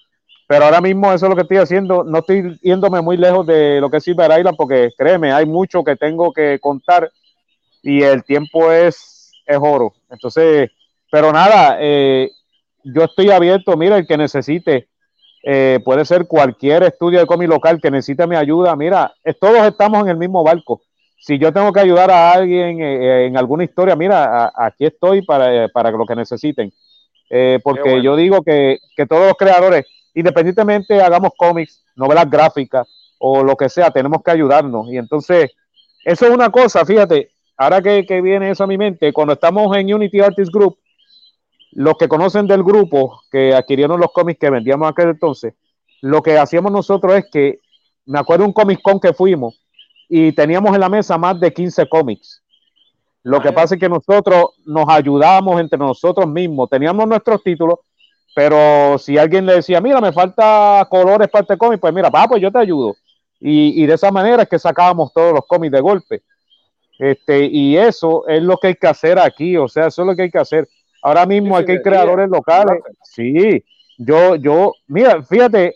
Pero 0.48 0.64
ahora 0.64 0.80
mismo 0.80 1.12
eso 1.12 1.26
es 1.26 1.30
lo 1.30 1.36
que 1.36 1.42
estoy 1.42 1.58
haciendo. 1.58 2.04
No 2.04 2.18
estoy 2.20 2.58
yéndome 2.62 3.02
muy 3.02 3.18
lejos 3.18 3.46
de 3.46 3.80
lo 3.82 3.90
que 3.90 3.98
es 3.98 4.04
Silver 4.04 4.30
Island, 4.38 4.56
porque 4.56 4.90
créeme, 4.96 5.30
hay 5.30 5.44
mucho 5.44 5.84
que 5.84 5.96
tengo 5.96 6.32
que 6.32 6.58
contar 6.58 7.10
y 7.82 8.02
el 8.02 8.24
tiempo 8.24 8.72
es, 8.72 9.32
es 9.44 9.58
oro. 9.60 9.92
Entonces, 10.08 10.70
pero 11.10 11.32
nada, 11.32 11.76
eh, 11.80 12.30
yo 12.82 13.04
estoy 13.04 13.30
abierto. 13.30 13.76
Mira, 13.76 13.98
el 13.98 14.06
que 14.06 14.16
necesite 14.16 14.88
eh, 15.48 15.78
puede 15.84 16.04
ser 16.04 16.26
cualquier 16.26 16.82
estudio 16.82 17.20
de 17.20 17.26
cómic 17.26 17.48
local 17.48 17.80
que 17.80 17.88
necesite 17.88 18.26
mi 18.26 18.34
ayuda. 18.34 18.74
Mira, 18.74 19.14
todos 19.40 19.64
estamos 19.64 20.02
en 20.02 20.08
el 20.08 20.16
mismo 20.16 20.42
barco. 20.42 20.82
Si 21.20 21.38
yo 21.38 21.52
tengo 21.52 21.72
que 21.72 21.78
ayudar 21.78 22.10
a 22.10 22.32
alguien 22.32 22.82
eh, 22.82 23.26
en 23.26 23.36
alguna 23.36 23.62
historia, 23.62 23.94
mira, 23.94 24.52
aquí 24.56 24.86
estoy 24.86 25.22
para, 25.22 25.68
para 25.68 25.92
lo 25.92 26.04
que 26.04 26.16
necesiten. 26.16 26.72
Eh, 27.30 27.60
porque 27.62 28.02
yo 28.02 28.16
digo 28.16 28.42
que, 28.42 28.78
que, 28.96 29.06
todos 29.06 29.28
los 29.28 29.36
creadores, 29.36 29.86
independientemente 30.14 31.00
hagamos 31.00 31.30
cómics, 31.36 31.80
novelas 31.94 32.28
gráficas 32.28 32.88
o 33.18 33.44
lo 33.44 33.54
que 33.54 33.68
sea, 33.68 33.92
tenemos 33.92 34.24
que 34.24 34.32
ayudarnos. 34.32 34.88
Y 34.90 34.96
entonces, 34.96 35.52
eso 36.04 36.26
es 36.26 36.32
una 36.32 36.50
cosa, 36.50 36.84
fíjate, 36.84 37.30
ahora 37.56 37.80
que, 37.80 38.04
que 38.04 38.20
viene 38.20 38.50
eso 38.50 38.64
a 38.64 38.66
mi 38.66 38.76
mente, 38.76 39.12
cuando 39.12 39.34
estamos 39.34 39.76
en 39.76 39.94
Unity 39.94 40.18
Artist 40.18 40.52
Group, 40.52 40.76
los 41.76 41.98
que 41.98 42.08
conocen 42.08 42.46
del 42.46 42.62
grupo 42.62 43.20
que 43.30 43.54
adquirieron 43.54 44.00
los 44.00 44.10
cómics 44.10 44.40
que 44.40 44.48
vendíamos 44.48 44.88
aquel 44.88 45.10
entonces, 45.10 45.52
lo 46.00 46.22
que 46.22 46.38
hacíamos 46.38 46.72
nosotros 46.72 47.14
es 47.14 47.26
que, 47.30 47.58
me 48.06 48.18
acuerdo 48.18 48.46
un 48.46 48.52
Comic 48.52 48.80
Con 48.80 48.98
que 48.98 49.12
fuimos 49.12 49.60
y 50.08 50.32
teníamos 50.32 50.74
en 50.74 50.80
la 50.80 50.88
mesa 50.88 51.18
más 51.18 51.38
de 51.38 51.52
15 51.52 51.86
cómics. 51.88 52.42
Lo 53.24 53.42
que 53.42 53.52
pasa 53.52 53.74
es 53.74 53.80
que 53.80 53.90
nosotros 53.90 54.54
nos 54.64 54.88
ayudamos 54.88 55.60
entre 55.60 55.78
nosotros 55.78 56.26
mismos, 56.26 56.70
teníamos 56.70 57.06
nuestros 57.06 57.42
títulos, 57.42 57.80
pero 58.34 58.96
si 58.98 59.18
alguien 59.18 59.44
le 59.44 59.56
decía, 59.56 59.80
mira, 59.80 60.00
me 60.00 60.12
falta 60.12 60.86
colores 60.88 61.28
para 61.28 61.42
este 61.42 61.58
cómic, 61.58 61.78
pues 61.78 61.92
mira, 61.92 62.08
va, 62.08 62.26
pues 62.26 62.40
yo 62.40 62.50
te 62.50 62.58
ayudo. 62.58 62.96
Y, 63.38 63.82
y, 63.82 63.84
de 63.84 63.94
esa 63.94 64.10
manera 64.10 64.44
es 64.44 64.48
que 64.48 64.58
sacábamos 64.58 65.12
todos 65.12 65.34
los 65.34 65.44
cómics 65.46 65.72
de 65.72 65.80
golpe. 65.80 66.22
Este, 66.98 67.44
y 67.44 67.76
eso 67.76 68.26
es 68.26 68.42
lo 68.42 68.56
que 68.56 68.68
hay 68.68 68.74
que 68.76 68.86
hacer 68.86 69.18
aquí, 69.18 69.58
o 69.58 69.68
sea, 69.68 69.88
eso 69.88 70.02
es 70.02 70.06
lo 70.06 70.16
que 70.16 70.22
hay 70.22 70.30
que 70.30 70.38
hacer. 70.38 70.66
Ahora 71.02 71.26
mismo 71.26 71.56
aquí 71.56 71.72
hay 71.72 71.82
creadores 71.82 72.28
locales. 72.28 72.80
Sí, 73.02 73.64
yo, 73.98 74.36
yo, 74.36 74.72
mira, 74.86 75.22
fíjate, 75.22 75.74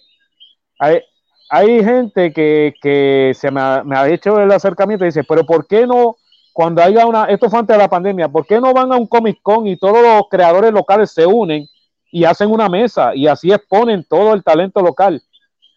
hay, 0.78 1.00
hay 1.48 1.84
gente 1.84 2.32
que, 2.32 2.74
que 2.80 3.32
se 3.34 3.50
me 3.50 3.60
ha, 3.60 3.82
me 3.84 3.96
ha, 3.96 4.08
hecho 4.08 4.40
el 4.40 4.50
acercamiento 4.52 5.04
y 5.04 5.08
dice, 5.08 5.24
pero 5.24 5.44
¿por 5.44 5.66
qué 5.66 5.86
no, 5.86 6.16
cuando 6.52 6.82
haya 6.82 7.06
una, 7.06 7.24
esto 7.24 7.48
fue 7.48 7.58
antes 7.58 7.74
de 7.76 7.82
la 7.82 7.88
pandemia, 7.88 8.28
¿por 8.28 8.46
qué 8.46 8.60
no 8.60 8.72
van 8.72 8.92
a 8.92 8.96
un 8.96 9.06
Comic 9.06 9.40
Con 9.42 9.66
y 9.66 9.76
todos 9.76 10.02
los 10.02 10.28
creadores 10.30 10.72
locales 10.72 11.10
se 11.12 11.26
unen 11.26 11.66
y 12.12 12.24
hacen 12.24 12.50
una 12.50 12.68
mesa 12.68 13.14
y 13.14 13.26
así 13.26 13.52
exponen 13.52 14.04
todo 14.08 14.34
el 14.34 14.42
talento 14.42 14.80
local? 14.80 15.22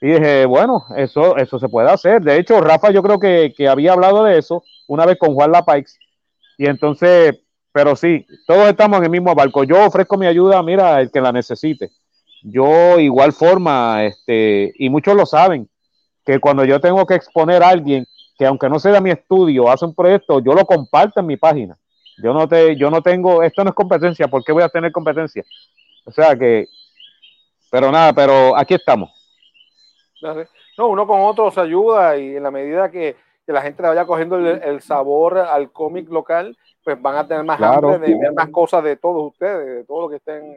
Y 0.02 0.08
dije, 0.08 0.46
bueno, 0.46 0.84
eso, 0.98 1.38
eso 1.38 1.58
se 1.60 1.70
puede 1.70 1.90
hacer. 1.90 2.22
De 2.22 2.38
hecho, 2.38 2.60
Rafa 2.60 2.92
yo 2.92 3.02
creo 3.02 3.20
que, 3.20 3.54
que 3.56 3.70
había 3.70 3.94
hablado 3.94 4.26
de 4.26 4.38
eso 4.38 4.62
una 4.88 5.06
vez 5.06 5.18
con 5.18 5.34
Juan 5.34 5.54
Lapikes. 5.54 5.94
Y 6.58 6.68
entonces, 6.68 7.40
pero 7.74 7.96
sí, 7.96 8.26
todos 8.46 8.70
estamos 8.70 9.00
en 9.00 9.06
el 9.06 9.10
mismo 9.10 9.34
barco. 9.34 9.64
Yo 9.64 9.84
ofrezco 9.86 10.16
mi 10.16 10.28
ayuda, 10.28 10.62
mira, 10.62 11.02
el 11.02 11.12
que 11.12 11.20
la 11.20 11.32
necesite. 11.32 11.90
Yo 12.44 13.00
igual 13.00 13.34
forma, 13.34 14.06
este, 14.06 14.72
y 14.78 14.90
muchos 14.90 15.16
lo 15.16 15.26
saben, 15.26 15.68
que 16.24 16.40
cuando 16.40 16.64
yo 16.66 16.80
tengo 16.80 17.06
que 17.08 17.16
exponer 17.16 17.64
a 17.64 17.70
alguien 17.70 18.06
que 18.38 18.46
aunque 18.46 18.70
no 18.70 18.80
sea 18.80 19.02
mi 19.02 19.10
estudio, 19.10 19.70
hace 19.70 19.86
un 19.86 19.96
proyecto, 19.96 20.40
yo 20.40 20.54
lo 20.54 20.66
comparto 20.66 21.20
en 21.20 21.26
mi 21.26 21.38
página. 21.38 21.78
Yo 22.22 22.32
no 22.34 22.48
te, 22.48 22.76
yo 22.76 22.92
no 22.92 23.02
tengo, 23.02 23.42
esto 23.42 23.64
no 23.64 23.72
es 23.72 23.76
competencia, 23.76 24.28
¿por 24.28 24.44
qué 24.44 24.52
voy 24.52 24.64
a 24.64 24.70
tener 24.70 24.92
competencia? 24.92 25.44
O 26.06 26.12
sea 26.12 26.36
que, 26.36 26.68
pero 27.72 27.92
nada, 27.92 28.14
pero 28.14 28.56
aquí 28.56 28.76
estamos. 28.76 29.12
No, 30.78 30.88
uno 30.88 31.08
con 31.08 31.22
otro 31.22 31.50
se 31.50 31.60
ayuda 31.60 32.18
y 32.18 32.36
en 32.36 32.44
la 32.44 32.52
medida 32.52 32.92
que, 32.92 33.16
la 33.46 33.62
gente 33.62 33.84
vaya 33.84 34.06
cogiendo 34.06 34.38
el 34.38 34.82
sabor 34.82 35.38
al 35.38 35.70
cómic 35.72 36.10
local, 36.10 36.58
pues 36.84 37.02
van 37.02 37.16
a 37.16 37.28
tener 37.28 37.44
más 37.44 37.62
hambre 37.62 38.00
de 38.00 38.16
ver 38.16 38.34
más 38.34 38.50
cosas 38.50 38.84
de 38.84 38.98
todos 38.98 39.32
ustedes, 39.32 39.78
de 39.78 39.84
todo 39.86 40.02
lo 40.02 40.10
que 40.10 40.18
estén 40.18 40.56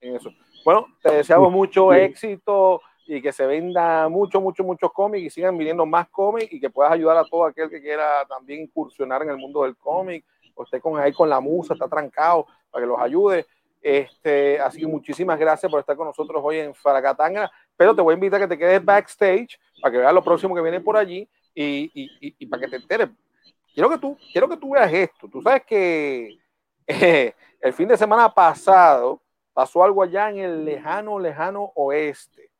en 0.00 0.16
eso. 0.16 0.30
Bueno, 0.64 0.86
te 1.02 1.12
deseamos 1.12 1.52
mucho 1.52 1.92
éxito 1.92 2.80
y 3.06 3.20
que 3.20 3.32
se 3.32 3.46
venda 3.46 4.08
mucho, 4.08 4.40
mucho, 4.40 4.64
muchos 4.64 4.92
cómics 4.92 5.24
y 5.24 5.30
sigan 5.30 5.56
viniendo 5.56 5.84
más 5.86 6.08
cómics 6.08 6.52
y 6.52 6.60
que 6.60 6.70
puedas 6.70 6.92
ayudar 6.92 7.16
a 7.16 7.24
todo 7.24 7.44
aquel 7.44 7.68
que 7.68 7.80
quiera 7.80 8.24
también 8.28 8.62
incursionar 8.62 9.22
en 9.22 9.30
el 9.30 9.36
mundo 9.36 9.64
del 9.64 9.76
cómic 9.76 10.24
o 10.54 10.64
esté 10.64 10.80
con, 10.80 10.98
ahí 10.98 11.12
con 11.12 11.28
la 11.28 11.40
musa, 11.40 11.74
está 11.74 11.88
trancado, 11.88 12.46
para 12.70 12.82
que 12.82 12.88
los 12.88 13.00
ayude. 13.00 13.46
Este, 13.80 14.60
así 14.60 14.80
que 14.80 14.86
muchísimas 14.86 15.38
gracias 15.38 15.70
por 15.70 15.80
estar 15.80 15.96
con 15.96 16.06
nosotros 16.06 16.40
hoy 16.44 16.58
en 16.58 16.74
Faracatanga, 16.74 17.50
pero 17.76 17.94
te 17.94 18.02
voy 18.02 18.12
a 18.12 18.14
invitar 18.14 18.40
a 18.40 18.44
que 18.44 18.54
te 18.54 18.58
quedes 18.58 18.84
backstage 18.84 19.58
para 19.80 19.90
que 19.90 19.98
veas 19.98 20.14
lo 20.14 20.22
próximo 20.22 20.54
que 20.54 20.60
viene 20.60 20.80
por 20.80 20.96
allí 20.96 21.28
y, 21.54 21.90
y, 21.92 22.34
y 22.38 22.46
para 22.46 22.62
que 22.62 22.68
te 22.68 22.76
enteres 22.76 23.08
quiero 23.74 23.90
que 23.90 23.98
tú, 23.98 24.16
quiero 24.32 24.48
que 24.48 24.56
tú 24.56 24.70
veas 24.70 24.92
esto. 24.92 25.28
Tú 25.28 25.42
sabes 25.42 25.62
que 25.64 26.38
eh, 26.86 27.34
el 27.60 27.72
fin 27.72 27.88
de 27.88 27.96
semana 27.96 28.32
pasado 28.32 29.20
pasó 29.52 29.84
algo 29.84 30.02
allá 30.02 30.30
en 30.30 30.38
el 30.38 30.64
lejano, 30.64 31.18
lejano 31.18 31.72
oeste. 31.74 32.50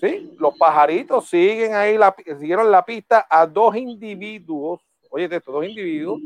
¿Sí? 0.00 0.32
Los 0.38 0.56
pajaritos 0.56 1.28
siguen 1.28 1.74
ahí, 1.74 1.98
la, 1.98 2.14
siguieron 2.38 2.70
la 2.70 2.84
pista 2.84 3.26
a 3.28 3.46
dos 3.46 3.74
individuos, 3.74 4.80
oye, 5.10 5.24
estos 5.24 5.52
dos 5.52 5.64
individuos 5.64 6.20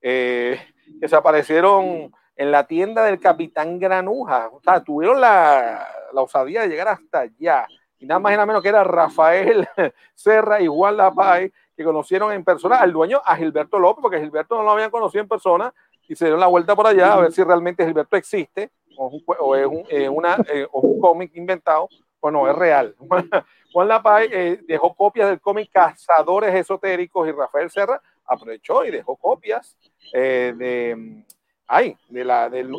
eh, 0.00 0.60
que 1.00 1.08
se 1.08 1.16
aparecieron 1.16 2.12
en 2.36 2.52
la 2.52 2.64
tienda 2.64 3.02
del 3.02 3.18
capitán 3.18 3.80
Granuja. 3.80 4.48
O 4.52 4.60
sea, 4.60 4.84
tuvieron 4.84 5.20
la, 5.20 5.84
la 6.12 6.22
osadía 6.22 6.62
de 6.62 6.68
llegar 6.68 6.88
hasta 6.88 7.20
allá. 7.20 7.66
Y 7.98 8.06
nada 8.06 8.20
más 8.20 8.32
y 8.32 8.36
nada 8.36 8.46
menos 8.46 8.62
que 8.62 8.68
era 8.68 8.84
Rafael 8.84 9.66
Serra 10.14 10.60
y 10.60 10.68
Juan 10.68 10.96
Lapay 10.96 11.52
que 11.78 11.84
conocieron 11.84 12.32
en 12.32 12.42
persona 12.42 12.78
al 12.80 12.92
dueño, 12.92 13.22
a 13.24 13.36
Gilberto 13.36 13.78
López, 13.78 14.02
porque 14.02 14.18
Gilberto 14.18 14.56
no 14.56 14.64
lo 14.64 14.72
habían 14.72 14.90
conocido 14.90 15.22
en 15.22 15.28
persona 15.28 15.72
y 16.08 16.16
se 16.16 16.24
dieron 16.24 16.40
la 16.40 16.48
vuelta 16.48 16.74
por 16.74 16.88
allá 16.88 17.12
a 17.12 17.20
ver 17.20 17.32
si 17.32 17.44
realmente 17.44 17.86
Gilberto 17.86 18.16
existe 18.16 18.72
o, 18.96 19.54
es 19.54 19.64
un, 19.64 19.84
eh, 19.88 20.08
una, 20.08 20.36
eh, 20.52 20.66
o 20.72 20.80
un 20.80 21.00
cómic 21.00 21.30
inventado 21.36 21.88
o 22.18 22.30
no, 22.32 22.50
es 22.50 22.56
real. 22.56 22.96
Juan 23.72 23.86
Lapay 23.86 24.28
eh, 24.32 24.60
dejó 24.66 24.92
copias 24.92 25.28
del 25.28 25.40
cómic 25.40 25.70
Cazadores 25.72 26.52
Esotéricos 26.52 27.28
y 27.28 27.30
Rafael 27.30 27.70
Serra 27.70 28.02
aprovechó 28.26 28.84
y 28.84 28.90
dejó 28.90 29.14
copias 29.14 29.76
de, 30.12 31.22
ay, 31.68 31.96
de 32.08 32.24
la, 32.24 32.50
del, 32.50 32.76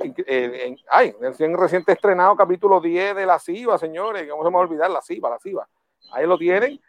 ay, 0.89 1.15
del 1.39 1.57
reciente 1.57 1.93
estrenado 1.93 2.35
capítulo 2.35 2.81
10 2.81 3.15
de 3.15 3.25
La 3.25 3.39
Siva, 3.39 3.77
señores, 3.77 4.23
que 4.23 4.31
vamos 4.31 4.53
a 4.53 4.57
olvidar 4.57 4.91
La 4.91 5.01
Siva, 5.01 5.29
La 5.29 5.39
Siva. 5.39 5.69
Ahí 6.11 6.27
lo 6.27 6.37
tienen, 6.37 6.81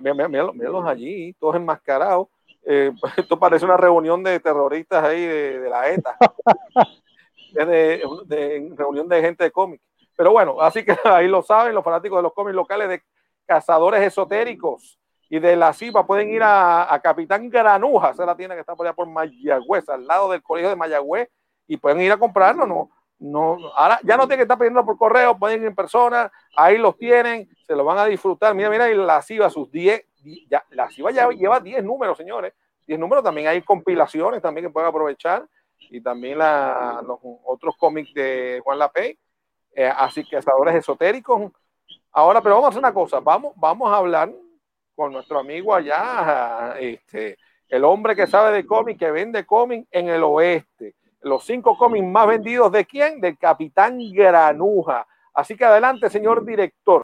míralos 0.00 0.86
allí, 0.86 1.34
todos 1.34 1.56
enmascarados. 1.56 2.28
esto 3.16 3.38
parece 3.38 3.64
una 3.64 3.76
reunión 3.76 4.22
de 4.22 4.38
terroristas 4.38 5.02
ahí 5.02 5.20
de, 5.20 5.58
de 5.58 5.68
la 5.68 5.88
ETA 5.90 6.16
de, 7.52 8.02
de, 8.26 8.72
reunión 8.76 9.08
de 9.08 9.20
gente 9.20 9.44
de 9.44 9.50
cómics. 9.50 9.82
Pero 10.16 10.32
bueno, 10.32 10.60
así 10.60 10.84
que 10.84 10.96
ahí 11.04 11.28
lo 11.28 11.42
saben 11.42 11.74
los 11.74 11.84
fanáticos 11.84 12.18
de 12.18 12.22
los 12.22 12.32
cómics 12.32 12.54
locales 12.54 12.88
de 12.88 13.02
cazadores 13.46 14.02
esotéricos 14.02 14.98
y 15.28 15.38
de 15.38 15.56
la 15.56 15.72
CIPA 15.72 16.06
pueden 16.06 16.28
ir 16.28 16.42
a, 16.44 17.00
Capitán 17.02 17.48
Granuja, 17.48 18.10
esa 18.10 18.22
es 18.22 18.26
la 18.26 18.36
tienda 18.36 18.54
que 18.54 18.60
está 18.60 18.76
por 18.76 18.86
allá 18.86 18.94
por 18.94 19.08
Mayagüez, 19.08 19.88
al 19.88 20.06
lado 20.06 20.30
del 20.30 20.42
colegio 20.42 20.68
de 20.68 20.76
Mayagüez, 20.76 21.30
y 21.66 21.78
pueden 21.78 22.02
ir 22.02 22.12
a 22.12 22.18
comprarlo, 22.18 22.66
no, 22.66 22.90
no, 23.22 23.56
ahora 23.76 24.00
ya 24.02 24.16
no 24.16 24.26
tienen 24.26 24.38
que 24.38 24.42
estar 24.42 24.58
pidiendo 24.58 24.84
por 24.84 24.98
correo, 24.98 25.38
pueden 25.38 25.62
ir 25.62 25.68
en 25.68 25.74
persona, 25.74 26.30
ahí 26.56 26.76
los 26.76 26.98
tienen, 26.98 27.48
se 27.66 27.76
lo 27.76 27.84
van 27.84 27.98
a 27.98 28.06
disfrutar. 28.06 28.54
Mira, 28.54 28.68
mira, 28.68 28.90
y 28.90 28.94
la 28.94 29.22
CIBA, 29.22 29.48
sus 29.48 29.70
10, 29.70 30.04
ya, 30.50 30.64
la 30.70 30.90
CIBA 30.90 31.12
ya 31.12 31.28
lleva 31.30 31.60
10 31.60 31.84
números, 31.84 32.18
señores, 32.18 32.52
10 32.86 32.98
números, 32.98 33.22
también 33.22 33.46
hay 33.46 33.62
compilaciones 33.62 34.42
también 34.42 34.66
que 34.66 34.72
pueden 34.72 34.88
aprovechar 34.88 35.46
y 35.78 36.00
también 36.00 36.38
la, 36.38 37.00
los 37.06 37.18
otros 37.44 37.76
cómics 37.76 38.12
de 38.12 38.60
Juan 38.64 38.78
Lapey. 38.78 39.16
Eh, 39.74 39.90
así 39.96 40.24
que 40.24 40.36
cazadores 40.36 40.74
esotéricos. 40.74 41.52
Ahora, 42.10 42.42
pero 42.42 42.56
vamos 42.56 42.66
a 42.66 42.68
hacer 42.70 42.80
una 42.80 42.92
cosa, 42.92 43.20
vamos, 43.20 43.52
vamos 43.56 43.90
a 43.90 43.96
hablar 43.96 44.32
con 44.94 45.12
nuestro 45.12 45.38
amigo 45.38 45.74
allá, 45.74 46.74
este, 46.78 47.38
el 47.68 47.84
hombre 47.84 48.14
que 48.14 48.26
sabe 48.26 48.52
de 48.52 48.66
cómics, 48.66 48.98
que 48.98 49.10
vende 49.10 49.46
cómics 49.46 49.88
en 49.90 50.08
el 50.08 50.22
oeste. 50.24 50.94
Los 51.24 51.44
cinco 51.44 51.78
cómics 51.78 52.04
más 52.04 52.26
vendidos 52.26 52.72
de 52.72 52.84
quién? 52.84 53.20
Del 53.20 53.38
Capitán 53.38 53.96
Granuja. 54.12 55.06
Así 55.32 55.56
que 55.56 55.64
adelante, 55.64 56.10
señor 56.10 56.44
director. 56.44 57.02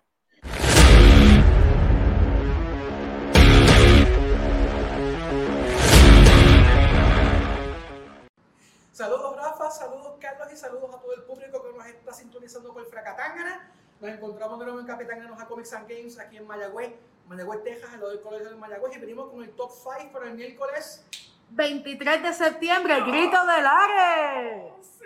Saludos 8.90 9.36
Rafa, 9.36 9.70
saludos 9.70 10.16
Carlos 10.18 10.52
y 10.52 10.56
saludos 10.56 10.92
a 10.92 10.98
todo 10.98 11.14
el 11.14 11.22
público 11.22 11.62
que 11.62 11.78
nos 11.78 11.86
está 11.86 12.12
sintonizando 12.12 12.74
por 12.74 12.84
Fracatángana. 12.86 13.70
Nos 14.00 14.10
encontramos 14.10 14.58
de 14.58 14.64
nuevo 14.64 14.80
en 14.80 14.86
Capitán 14.86 15.32
a 15.32 15.46
Comics 15.46 15.72
and 15.74 15.88
Games 15.88 16.18
aquí 16.18 16.38
en 16.38 16.46
Mayagüez, 16.48 16.92
Mayagüez, 17.28 17.62
Texas, 17.62 17.90
al 17.92 18.00
lado 18.00 18.10
del 18.10 18.20
Colegio 18.20 18.50
de 18.50 18.56
Mayagüez 18.56 18.96
y 18.96 18.98
venimos 18.98 19.30
con 19.30 19.44
el 19.44 19.50
top 19.50 19.70
5 19.70 20.12
para 20.12 20.26
el 20.26 20.34
miércoles 20.34 21.06
23 21.50 22.22
de 22.22 22.32
septiembre, 22.32 22.96
el 22.96 23.04
grito 23.04 23.38
del 23.46 23.66
Ares. 23.66 24.72
Sí, 24.80 25.04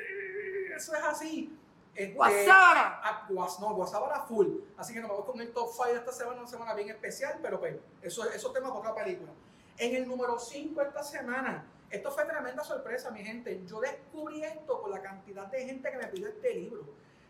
eso 0.75 0.95
es 0.95 1.05
así. 1.05 1.59
Este, 1.95 2.15
Guasabara. 2.15 3.01
Ah, 3.05 3.29
no, 3.29 3.75
Guasabara 3.75 4.21
full. 4.21 4.49
Así 4.77 4.95
que 4.95 5.01
nos 5.01 5.11
vamos 5.11 5.27
con 5.27 5.41
el 5.41 5.53
top 5.53 5.71
5 5.71 5.89
de 5.89 5.95
esta 5.97 6.13
semana, 6.13 6.41
una 6.41 6.49
semana 6.49 6.75
bien 6.75 6.89
especial, 6.91 7.39
pero 7.43 7.61
pues, 7.61 7.77
eso, 8.01 8.29
eso 8.31 8.49
es 8.49 8.55
tema 8.55 8.69
para 8.69 8.81
otra 8.81 8.95
película. 8.95 9.31
En 9.79 9.95
el 9.95 10.09
número 10.09 10.39
5 10.39 10.81
esta 10.81 11.03
semana, 11.03 11.65
esto 11.91 12.11
fue 12.11 12.25
tremenda 12.25 12.65
sorpresa, 12.65 13.11
mi 13.11 13.23
gente. 13.23 13.63
Yo 13.67 13.81
descubrí 13.81 14.43
esto 14.43 14.81
por 14.81 14.91
la 14.91 15.03
cantidad 15.03 15.47
de 15.47 15.65
gente 15.67 15.91
que 15.91 15.99
me 15.99 16.07
pidió 16.07 16.29
este 16.29 16.55
libro. 16.55 16.85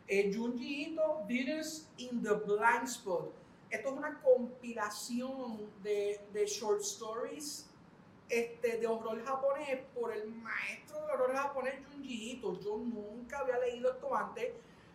Eh, 0.06 0.32
Junji 0.34 0.92
Ito, 0.92 1.26
in 1.28 2.22
the 2.22 2.34
Blind 2.34 2.84
Spot. 2.84 3.32
Esto 3.70 3.88
es 3.88 3.94
una 3.94 4.20
compilación 4.20 5.70
de, 5.82 6.20
de 6.32 6.46
short 6.46 6.82
stories 6.82 7.66
este, 8.32 8.78
de 8.78 8.86
horror 8.86 9.22
japonés 9.22 9.80
por 9.94 10.10
el 10.10 10.26
maestro 10.26 11.02
del 11.02 11.10
horror 11.10 11.34
japonés 11.36 11.74
Junji 11.86 12.32
Ito. 12.32 12.58
Yo 12.60 12.78
nunca 12.78 13.40
había 13.40 13.58
leído 13.58 13.92
esto 13.92 14.14
antes. 14.16 14.52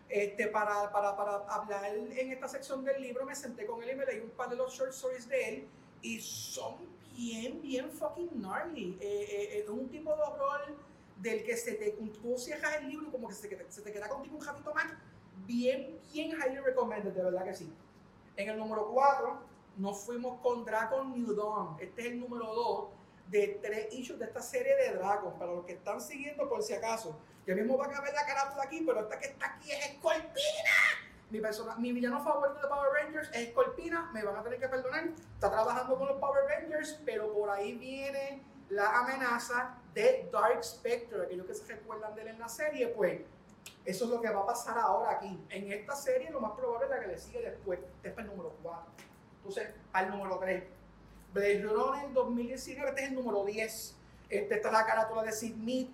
Este, 0.08 0.48
para, 0.48 0.90
para, 0.90 1.16
para 1.16 1.36
hablar 1.46 1.84
en 1.94 2.32
esta 2.32 2.48
sección 2.48 2.82
del 2.82 3.00
libro 3.00 3.26
me 3.26 3.34
senté 3.34 3.66
con 3.66 3.82
él 3.82 3.90
y 3.90 3.94
me 3.94 4.06
leí 4.06 4.20
un 4.20 4.30
par 4.30 4.48
de 4.48 4.56
los 4.56 4.72
short 4.72 4.90
stories 4.90 5.28
de 5.28 5.48
él 5.48 5.68
y 6.00 6.18
son 6.18 6.76
bien, 7.14 7.62
bien 7.62 7.92
fucking 7.92 8.30
gnarly. 8.40 8.98
Eh, 9.00 9.26
eh, 9.30 9.58
es 9.60 9.68
un 9.68 9.88
tipo 9.88 10.16
de 10.16 10.22
horror 10.22 10.76
del 11.18 11.44
que 11.44 11.56
se 11.56 11.74
te, 11.74 11.90
tú 11.90 12.36
cierras 12.38 12.76
el 12.78 12.88
libro 12.88 13.06
y 13.06 13.10
como 13.12 13.28
que 13.28 13.34
se, 13.34 13.70
se 13.70 13.82
te 13.82 13.92
queda 13.92 14.08
contigo 14.08 14.36
un 14.36 14.44
ratito 14.44 14.74
más. 14.74 14.86
Bien, 15.46 16.00
bien 16.12 16.30
highly 16.30 16.58
recommended, 16.58 17.12
de 17.12 17.22
verdad 17.22 17.44
que 17.44 17.54
sí. 17.54 17.72
En 18.36 18.48
el 18.48 18.58
número 18.58 18.88
4 18.88 19.38
nos 19.76 20.00
fuimos 20.00 20.40
con 20.40 20.64
Dragon 20.64 21.12
New 21.12 21.34
Dawn. 21.34 21.76
Este 21.78 22.00
es 22.00 22.06
el 22.08 22.20
número 22.20 22.52
2 22.52 22.97
de 23.28 23.58
tres 23.62 23.92
issues 23.92 24.18
de 24.18 24.26
esta 24.26 24.42
serie 24.42 24.74
de 24.76 24.94
Dragon. 24.94 25.38
Para 25.38 25.52
los 25.52 25.64
que 25.64 25.72
están 25.72 26.00
siguiendo, 26.00 26.48
por 26.48 26.62
si 26.62 26.74
acaso. 26.74 27.18
Ya 27.46 27.54
mismo 27.54 27.78
va 27.78 27.86
a 27.86 27.90
caber 27.90 28.12
la 28.12 28.26
carátula 28.26 28.62
aquí, 28.64 28.82
pero 28.86 29.00
esta 29.00 29.18
que 29.18 29.28
está 29.28 29.54
aquí 29.54 29.70
es 29.70 29.86
Escorpina. 29.86 30.76
Mi, 31.30 31.40
persona, 31.40 31.76
mi 31.76 31.92
villano 31.92 32.22
favorito 32.22 32.60
de 32.60 32.68
Power 32.68 32.90
Rangers 32.92 33.30
es 33.34 33.50
Scorpina, 33.50 34.10
me 34.12 34.24
van 34.24 34.36
a 34.36 34.42
tener 34.42 34.58
que 34.58 34.68
perdonar. 34.68 35.08
Está 35.34 35.50
trabajando 35.50 35.98
con 35.98 36.08
los 36.08 36.18
Power 36.18 36.44
Rangers, 36.46 37.00
pero 37.04 37.32
por 37.32 37.50
ahí 37.50 37.74
viene 37.74 38.42
la 38.70 39.00
amenaza 39.00 39.76
de 39.94 40.28
Dark 40.32 40.64
Spectre. 40.64 41.22
Aquellos 41.22 41.46
que 41.46 41.54
se 41.54 41.66
recuerdan 41.66 42.14
de 42.14 42.22
él 42.22 42.28
en 42.28 42.38
la 42.38 42.48
serie, 42.48 42.88
pues 42.88 43.20
eso 43.84 44.04
es 44.04 44.10
lo 44.10 44.20
que 44.20 44.30
va 44.30 44.40
a 44.40 44.46
pasar 44.46 44.78
ahora 44.78 45.12
aquí. 45.12 45.38
En 45.50 45.72
esta 45.72 45.94
serie, 45.94 46.30
lo 46.30 46.40
más 46.40 46.52
probable 46.52 46.86
es 46.86 46.90
la 46.90 47.00
que 47.00 47.06
le 47.08 47.18
sigue 47.18 47.42
después. 47.42 47.78
Este 47.96 48.08
es 48.10 48.18
el 48.18 48.26
número 48.26 48.54
4. 48.62 48.84
Entonces, 49.38 49.74
al 49.92 50.10
número 50.10 50.38
3. 50.38 50.64
Blade 51.32 51.62
Runner 51.62 52.12
2019, 52.12 52.88
este 52.88 53.02
es 53.02 53.08
el 53.08 53.14
número 53.14 53.44
10. 53.44 53.96
Este, 54.28 54.54
esta 54.54 54.68
es 54.68 54.72
la 54.72 54.86
carátula 54.86 55.22
de 55.22 55.32
Sid 55.32 55.54
Mead 55.56 55.88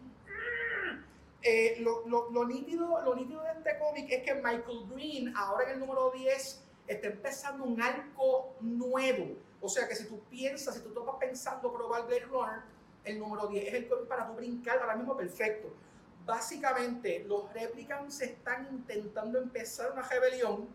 eh, 1.47 1.76
lo, 1.80 2.47
nítido, 2.47 3.03
lo 3.03 3.14
nítido 3.14 3.43
de 3.43 3.51
este 3.51 3.78
cómic 3.78 4.11
es 4.11 4.22
que 4.22 4.35
Michael 4.35 4.87
Green, 4.91 5.37
ahora 5.37 5.64
en 5.64 5.70
el 5.72 5.80
número 5.80 6.11
10, 6.11 6.64
está 6.87 7.07
empezando 7.07 7.64
un 7.64 7.82
arco 7.82 8.55
nuevo. 8.61 9.37
O 9.61 9.68
sea 9.68 9.87
que 9.87 9.95
si 9.95 10.07
tú 10.07 10.20
piensas, 10.30 10.76
si 10.76 10.80
tú 10.80 10.89
estás 10.89 11.14
pensando 11.20 11.70
probar 11.70 12.07
Blade 12.07 12.24
Runner, 12.24 12.61
el 13.05 13.18
número 13.18 13.49
10 13.49 13.66
es 13.68 13.74
el 13.74 13.89
cómic 13.89 14.09
para 14.09 14.26
tú 14.26 14.32
brincar 14.32 14.78
ahora 14.78 14.97
mismo 14.97 15.14
perfecto. 15.14 15.68
Básicamente, 16.24 17.22
los 17.28 17.53
replicants 17.53 18.22
están 18.22 18.66
intentando 18.70 19.39
empezar 19.39 19.93
una 19.93 20.01
rebelión. 20.01 20.66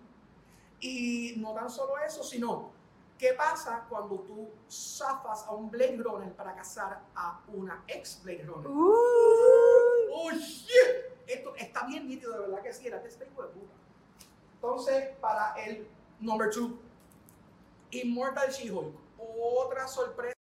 Y 0.79 1.33
no 1.37 1.55
tan 1.55 1.71
solo 1.71 1.97
eso, 1.97 2.23
sino, 2.23 2.71
¿qué 3.19 3.33
pasa 3.33 3.85
cuando 3.89 4.21
tú 4.21 4.49
zafas 4.67 5.45
a 5.45 5.51
un 5.51 5.69
Blade 5.69 5.97
Runner 5.97 6.33
para 6.33 6.55
cazar 6.55 7.03
a 7.13 7.41
una 7.49 7.83
ex 7.87 8.23
Blade 8.23 8.43
Runner? 8.43 8.67
Uh. 8.67 10.11
Oh 10.11 10.31
shit, 10.31 11.27
esto 11.27 11.53
está 11.55 11.85
bien 11.85 12.07
nítido, 12.07 12.33
de 12.33 12.39
verdad 12.39 12.63
que 12.63 12.73
sí, 12.73 12.87
era 12.87 12.97
este 13.05 13.25
tipo 13.25 13.43
de 13.43 13.49
puta. 13.49 13.73
Entonces, 14.55 15.15
para 15.21 15.53
el 15.63 15.87
number 16.19 16.49
two, 16.49 16.79
Immortal 17.91 18.49
She-Hulk, 18.49 18.95
otra 19.17 19.87
sorpresa. 19.87 20.38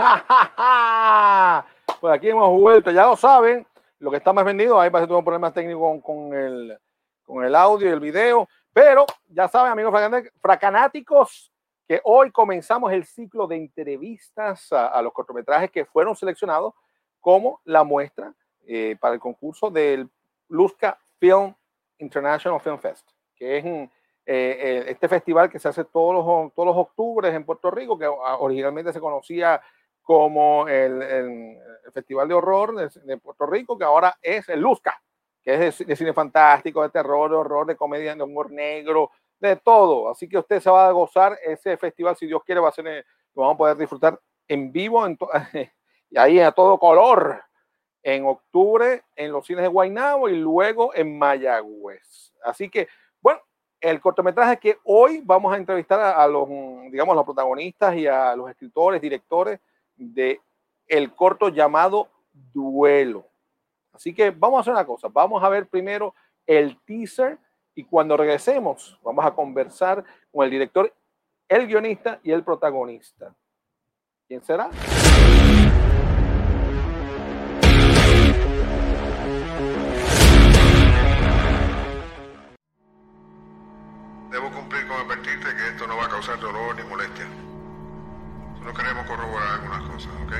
¡Ja, 0.00 0.24
ja, 0.26 0.52
ja! 0.56 1.66
Pues 2.00 2.14
aquí 2.14 2.30
hemos 2.30 2.58
vuelto, 2.58 2.90
ya 2.90 3.04
lo 3.04 3.16
saben, 3.16 3.66
lo 3.98 4.10
que 4.10 4.16
está 4.16 4.32
más 4.32 4.46
vendido, 4.46 4.80
ahí 4.80 4.88
parece 4.88 5.06
que 5.06 5.10
tuvo 5.10 5.22
problemas 5.22 5.52
técnicos 5.52 6.02
con, 6.02 6.32
el, 6.32 6.78
con 7.22 7.44
el 7.44 7.54
audio 7.54 7.86
y 7.86 7.92
el 7.92 8.00
video, 8.00 8.48
pero 8.72 9.04
ya 9.28 9.46
saben, 9.46 9.72
amigos 9.72 9.92
fracanáticos, 10.40 11.52
que 11.86 12.00
hoy 12.04 12.30
comenzamos 12.30 12.90
el 12.92 13.04
ciclo 13.04 13.46
de 13.46 13.56
entrevistas 13.56 14.72
a, 14.72 15.02
los 15.02 15.12
cortometrajes 15.12 15.70
que 15.70 15.84
fueron 15.84 16.16
seleccionados 16.16 16.72
como 17.20 17.60
la 17.64 17.84
muestra 17.84 18.32
eh, 18.66 18.96
para 18.98 19.14
el 19.14 19.20
concurso 19.20 19.70
del 19.70 20.08
Luzca 20.48 20.98
Film 21.18 21.54
International 21.98 22.60
Film 22.60 22.78
Fest, 22.78 23.06
que 23.36 23.58
es 23.58 23.64
eh, 23.66 23.88
eh, 24.24 24.84
este 24.88 25.08
festival 25.08 25.50
que 25.50 25.58
se 25.58 25.68
hace 25.68 25.84
todos 25.84 26.14
los, 26.14 26.54
todos 26.54 26.66
los 26.66 26.76
octubres 26.76 27.34
en 27.34 27.44
Puerto 27.44 27.70
Rico, 27.70 27.98
que 27.98 28.06
originalmente 28.06 28.94
se 28.94 29.00
conocía 29.00 29.60
como 30.02 30.68
el, 30.68 31.58
Festival 31.92 32.28
de 32.28 32.34
Horror 32.34 32.90
de, 33.04 33.18
Puerto 33.18 33.46
Rico, 33.46 33.76
que 33.76 33.84
ahora 33.84 34.16
es 34.22 34.48
el 34.48 34.60
Luzca, 34.60 35.02
que 35.42 35.66
es 35.66 35.78
de, 35.78 35.96
cine 35.96 36.12
fantástico, 36.12 36.82
de 36.82 36.90
terror, 36.90 37.30
de 37.30 37.36
horror, 37.36 37.66
de 37.66 37.76
comedia, 37.76 38.14
de 38.14 38.22
humor 38.22 38.52
negro, 38.52 39.10
de 39.40 39.56
todo. 39.56 40.08
Así 40.08 40.28
que 40.28 40.38
usted 40.38 40.60
se 40.60 40.70
va 40.70 40.86
a 40.86 40.92
gozar 40.92 41.36
ese 41.44 41.76
festival, 41.76 42.16
si 42.16 42.26
Dios 42.26 42.44
quiere, 42.44 42.60
va 42.60 42.68
a 42.68 42.72
ser 42.72 43.04
lo 43.34 43.42
vamos 43.42 43.54
a 43.54 43.58
poder 43.58 43.76
disfrutar 43.76 44.20
en 44.48 44.72
vivo 44.72 45.06
en 45.06 45.18
y 46.10 46.18
ahí 46.18 46.40
a 46.40 46.52
todo 46.52 46.78
color 46.78 47.42
en 48.02 48.24
octubre 48.26 49.02
en 49.14 49.32
los 49.32 49.46
cines 49.46 49.62
de 49.62 49.68
Guaynabo 49.68 50.28
y 50.28 50.36
luego 50.36 50.94
en 50.94 51.18
Mayagüez. 51.18 52.32
Así 52.42 52.68
que, 52.68 52.88
bueno, 53.20 53.40
el 53.80 54.00
cortometraje 54.00 54.58
que 54.58 54.78
hoy 54.84 55.22
vamos 55.24 55.52
a 55.52 55.56
entrevistar 55.56 56.00
a, 56.00 56.26
los, 56.26 56.48
digamos, 56.90 57.14
los 57.14 57.24
protagonistas 57.24 57.94
y 57.96 58.06
a 58.06 58.34
los 58.36 58.50
escritores, 58.50 59.00
directores 59.00 59.60
de 60.00 60.40
el 60.86 61.14
corto 61.14 61.48
llamado 61.50 62.08
Duelo. 62.32 63.26
Así 63.92 64.14
que 64.14 64.30
vamos 64.30 64.58
a 64.58 64.60
hacer 64.62 64.72
una 64.72 64.86
cosa, 64.86 65.08
vamos 65.08 65.42
a 65.42 65.48
ver 65.48 65.68
primero 65.68 66.14
el 66.46 66.78
teaser 66.84 67.38
y 67.74 67.84
cuando 67.84 68.16
regresemos 68.16 68.98
vamos 69.02 69.24
a 69.24 69.34
conversar 69.34 70.04
con 70.32 70.44
el 70.44 70.50
director, 70.50 70.92
el 71.48 71.66
guionista 71.66 72.18
y 72.22 72.32
el 72.32 72.42
protagonista. 72.42 73.34
¿Quién 74.26 74.42
será? 74.42 74.70
Debo 84.30 84.50
cumplir 84.52 84.86
con 84.86 84.96
advertirte 84.96 85.56
que 85.56 85.68
esto 85.68 85.86
no 85.86 85.96
va 85.96 86.06
a 86.06 86.08
causar 86.08 86.38
dolor 86.40 86.76
ni 86.76 86.88
molestia. 86.88 87.49
Solo 88.60 88.74
queremos 88.74 89.06
corroborar 89.06 89.54
algunas 89.54 89.82
cosas, 89.84 90.12
¿ok? 90.26 90.34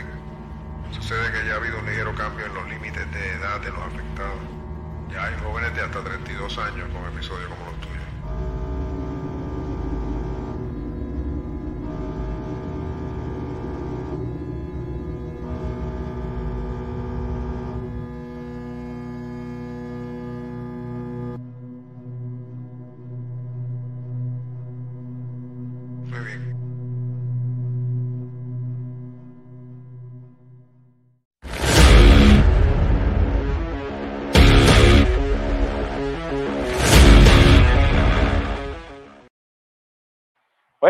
Sucede 0.93 1.33
que 1.33 1.47
ya 1.47 1.55
ha 1.55 1.57
habido 1.57 1.79
un 1.79 1.87
ligero 1.87 2.15
cambio 2.15 2.45
en 2.45 2.55
los 2.55 2.69
límites 2.69 3.11
de 3.13 3.33
edad 3.33 3.61
de 3.61 3.71
los 3.71 3.81
afectados. 3.81 4.41
Ya 5.11 5.25
hay 5.25 5.35
jóvenes 5.43 5.75
de 5.75 5.81
hasta 5.81 6.05
32 6.05 6.59
años 6.59 6.89
con 6.91 7.03
episodios 7.15 7.49
como 7.49 7.71
los 7.71 7.81
tuyos. 7.81 8.00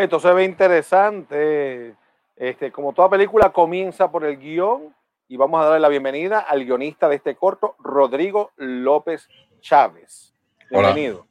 Pues 0.00 0.06
esto 0.06 0.20
se 0.20 0.32
ve 0.32 0.44
interesante. 0.44 1.94
Este, 2.34 2.72
como 2.72 2.94
toda 2.94 3.10
película 3.10 3.52
comienza 3.52 4.10
por 4.10 4.24
el 4.24 4.38
guion 4.38 4.94
y 5.28 5.36
vamos 5.36 5.60
a 5.60 5.64
darle 5.66 5.80
la 5.80 5.88
bienvenida 5.90 6.38
al 6.38 6.64
guionista 6.64 7.06
de 7.06 7.16
este 7.16 7.36
corto, 7.36 7.76
Rodrigo 7.80 8.50
López 8.56 9.28
Chávez. 9.60 10.34
Hola. 10.70 10.94
Bienvenido. 10.94 11.26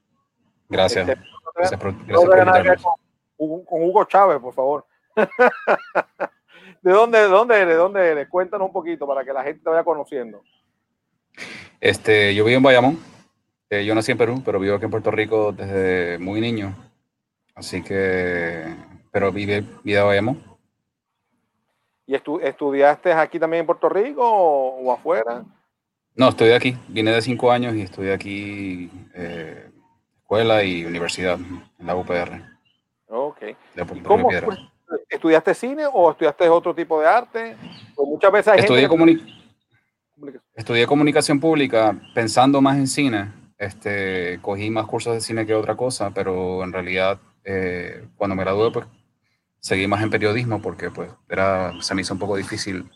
Gracias. 0.69 1.09
Este, 1.09 1.19
Gracias 1.55 1.79
por, 1.81 1.95
gracias 2.05 2.25
por 2.29 2.37
invitarme. 2.37 2.75
con, 2.75 2.93
Hugo- 3.39 3.65
con 3.65 3.81
Hugo 3.85 4.03
Chávez, 4.05 4.37
por 4.39 4.53
favor. 4.53 4.85
¿De 6.83 6.91
dónde, 6.91 7.17
de 7.21 7.27
dónde 7.27 7.55
eres? 7.55 7.67
¿De 7.69 7.73
dónde 7.73 8.07
eres? 8.07 8.29
Cuéntanos 8.29 8.67
un 8.67 8.73
poquito 8.73 9.07
para 9.07 9.25
que 9.25 9.33
la 9.33 9.43
gente 9.43 9.63
te 9.63 9.69
vaya 9.71 9.83
conociendo. 9.83 10.43
Este, 11.81 12.35
yo 12.35 12.45
vivo 12.45 12.57
en 12.57 12.63
Bayamón. 12.63 12.99
Eh, 13.71 13.83
yo 13.83 13.95
nací 13.95 14.11
en 14.11 14.19
Perú, 14.19 14.43
pero 14.45 14.59
vivo 14.59 14.75
aquí 14.75 14.85
en 14.85 14.91
Puerto 14.91 15.09
Rico 15.09 15.53
desde 15.53 16.19
muy 16.19 16.39
niño. 16.39 16.75
Así 17.59 17.83
que, 17.83 18.63
pero 19.11 19.31
vive 19.33 19.65
vida 19.83 20.03
Bayamón. 20.05 20.41
¿Y 22.07 22.13
estu- 22.15 22.41
estudiaste 22.41 23.11
aquí 23.11 23.37
también 23.37 23.61
en 23.61 23.65
Puerto 23.65 23.89
Rico 23.89 24.21
o, 24.23 24.81
o 24.81 24.91
afuera? 24.93 25.43
No, 26.15 26.29
estoy 26.29 26.51
aquí. 26.51 26.77
Vine 26.87 27.11
de 27.11 27.21
cinco 27.21 27.51
años 27.51 27.75
y 27.75 27.81
estudié 27.81 28.13
aquí 28.13 28.89
eh, 29.13 29.69
escuela 30.21 30.63
y 30.63 30.85
universidad 30.85 31.37
en 31.37 31.85
la 31.85 31.95
UPR 31.95 32.41
Ok. 33.07 33.41
de 33.41 33.55
¿Y 33.75 33.85
Puerto 33.85 34.03
cómo? 34.07 34.29
¿Estudiaste 35.09 35.53
cine 35.53 35.83
o 35.91 36.11
estudiaste 36.11 36.47
otro 36.49 36.73
tipo 36.73 36.99
de 37.01 37.07
arte? 37.07 37.57
Pues 37.93 38.07
muchas 38.07 38.31
veces 38.31 38.53
hay 38.53 38.59
Estudié, 38.59 38.87
gente 38.87 38.95
que- 38.95 39.03
comuni- 39.03 40.41
estudié 40.55 40.87
comunicación 40.87 41.39
pública 41.41 41.93
pensando 42.15 42.61
más 42.61 42.77
en 42.77 42.87
cine. 42.87 43.31
Este, 43.57 44.39
cogí 44.41 44.69
más 44.69 44.85
cursos 44.85 45.13
de 45.13 45.19
cine 45.21 45.45
que 45.45 45.53
otra 45.53 45.75
cosa, 45.75 46.11
pero 46.11 46.63
en 46.63 46.71
realidad 46.71 47.19
eh, 47.43 48.07
cuando 48.15 48.35
me 48.35 48.43
gradué 48.43 48.71
pues 48.71 48.85
seguí 49.59 49.87
más 49.87 50.01
en 50.01 50.09
periodismo 50.09 50.61
porque 50.61 50.89
pues 50.89 51.11
era, 51.27 51.73
se 51.81 51.93
me 51.95 52.01
hizo 52.01 52.13
un 52.13 52.19
poco 52.19 52.35
difícil. 52.37 52.89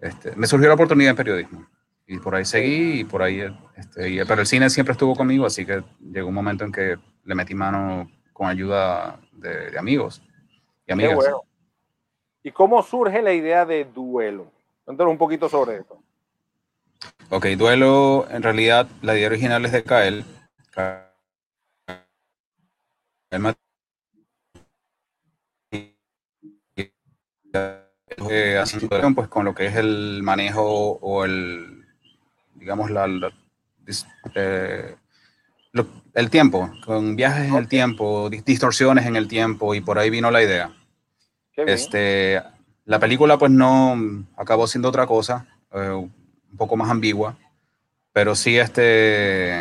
Este, 0.00 0.34
me 0.36 0.46
surgió 0.46 0.68
la 0.68 0.74
oportunidad 0.74 1.10
en 1.10 1.16
periodismo 1.16 1.66
y 2.06 2.18
por 2.18 2.34
ahí 2.34 2.44
seguí 2.44 3.00
y 3.00 3.04
por 3.04 3.22
ahí, 3.22 3.42
este, 3.76 4.10
y- 4.10 4.24
pero 4.24 4.40
el 4.42 4.46
cine 4.46 4.68
siempre 4.70 4.92
estuvo 4.92 5.14
conmigo, 5.14 5.46
así 5.46 5.64
que 5.64 5.82
llegó 6.00 6.28
un 6.28 6.34
momento 6.34 6.64
en 6.64 6.72
que 6.72 6.98
le 7.24 7.34
metí 7.34 7.54
mano 7.54 8.10
con 8.32 8.48
ayuda 8.48 9.18
de, 9.32 9.70
de 9.70 9.78
amigos 9.78 10.22
y 10.26 10.86
Qué 10.86 10.92
amigas. 10.92 11.14
bueno. 11.16 11.42
¿Y 12.42 12.50
cómo 12.50 12.82
surge 12.82 13.22
la 13.22 13.32
idea 13.32 13.64
de 13.64 13.84
duelo? 13.86 14.52
Cuéntanos 14.84 15.12
un 15.12 15.18
poquito 15.18 15.48
sobre 15.48 15.76
esto. 15.76 15.98
Ok, 17.30 17.46
Duelo, 17.56 18.26
en 18.30 18.42
realidad 18.42 18.86
la 19.00 19.16
idea 19.16 19.28
original 19.28 19.64
es 19.64 19.72
de 19.72 19.82
Kael. 19.82 20.24
Kael 20.72 21.04
Mat- 23.38 23.58
eh, 28.28 28.62
pues 29.14 29.28
con 29.28 29.44
lo 29.44 29.54
que 29.54 29.66
es 29.66 29.76
el 29.76 30.20
manejo 30.22 30.62
o 31.00 31.24
el, 31.24 31.84
digamos, 32.54 32.90
la, 32.90 33.06
la- 33.06 33.32
eh, 34.34 34.96
lo- 35.72 35.86
el 36.14 36.30
tiempo, 36.30 36.70
con 36.84 37.16
viajes 37.16 37.48
en 37.48 37.56
el 37.56 37.68
tiempo, 37.68 38.30
dis- 38.30 38.44
distorsiones 38.44 39.06
en 39.06 39.16
el 39.16 39.28
tiempo, 39.28 39.74
y 39.74 39.80
por 39.80 39.98
ahí 39.98 40.10
vino 40.10 40.30
la 40.30 40.42
idea. 40.42 40.72
Este, 41.56 42.42
la 42.84 42.98
película 42.98 43.38
pues 43.38 43.50
no 43.52 43.96
acabó 44.36 44.66
siendo 44.66 44.88
otra 44.88 45.06
cosa, 45.06 45.46
eh, 45.72 45.90
un 45.90 46.56
poco 46.56 46.76
más 46.76 46.90
ambigua, 46.90 47.36
pero 48.12 48.34
sí 48.34 48.58
este, 48.58 49.58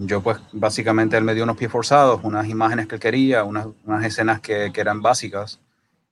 yo 0.00 0.22
pues 0.22 0.38
básicamente 0.52 1.16
él 1.16 1.24
me 1.24 1.34
dio 1.34 1.42
unos 1.42 1.56
pies 1.56 1.72
forzados, 1.72 2.20
unas 2.22 2.48
imágenes 2.48 2.86
que 2.86 2.94
él 2.94 3.00
quería, 3.00 3.42
unas, 3.42 3.66
unas 3.84 4.04
escenas 4.04 4.40
que, 4.40 4.70
que 4.72 4.80
eran 4.80 5.02
básicas 5.02 5.60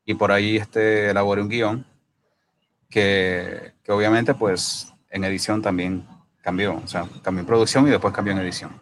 y 0.04 0.14
por 0.14 0.32
ahí 0.32 0.56
este, 0.56 1.10
elaboré 1.10 1.40
un 1.40 1.48
guion 1.48 1.86
que, 2.90 3.72
que 3.84 3.92
obviamente 3.92 4.34
pues 4.34 4.92
en 5.08 5.22
edición 5.22 5.62
también 5.62 6.04
cambió, 6.42 6.80
o 6.82 6.86
sea, 6.88 7.06
cambió 7.22 7.40
en 7.40 7.46
producción 7.46 7.86
y 7.86 7.90
después 7.90 8.12
cambió 8.12 8.32
en 8.32 8.40
edición. 8.40 8.80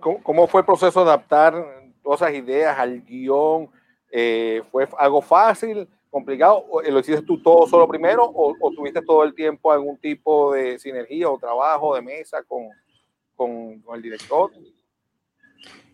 ¿Cómo, 0.00 0.22
cómo 0.22 0.46
fue 0.46 0.62
el 0.62 0.66
proceso 0.66 1.04
de 1.04 1.10
adaptar 1.10 1.54
todas 2.02 2.22
esas 2.22 2.34
ideas 2.34 2.78
al 2.78 3.02
guion? 3.02 3.68
Eh, 4.10 4.62
¿Fue 4.72 4.88
algo 4.98 5.20
fácil, 5.20 5.86
complicado? 6.10 6.64
¿O 6.70 6.80
¿Lo 6.80 7.00
hiciste 7.00 7.20
tú 7.22 7.42
todo 7.42 7.66
solo 7.66 7.86
primero 7.86 8.24
o, 8.24 8.56
o 8.58 8.70
tuviste 8.70 9.02
todo 9.02 9.24
el 9.24 9.34
tiempo 9.34 9.70
algún 9.70 9.98
tipo 9.98 10.54
de 10.54 10.78
sinergia 10.78 11.28
o 11.28 11.38
trabajo 11.38 11.94
de 11.94 12.00
mesa 12.00 12.42
con, 12.42 12.70
con, 13.40 13.80
con 13.80 13.96
el 13.96 14.02
director? 14.02 14.50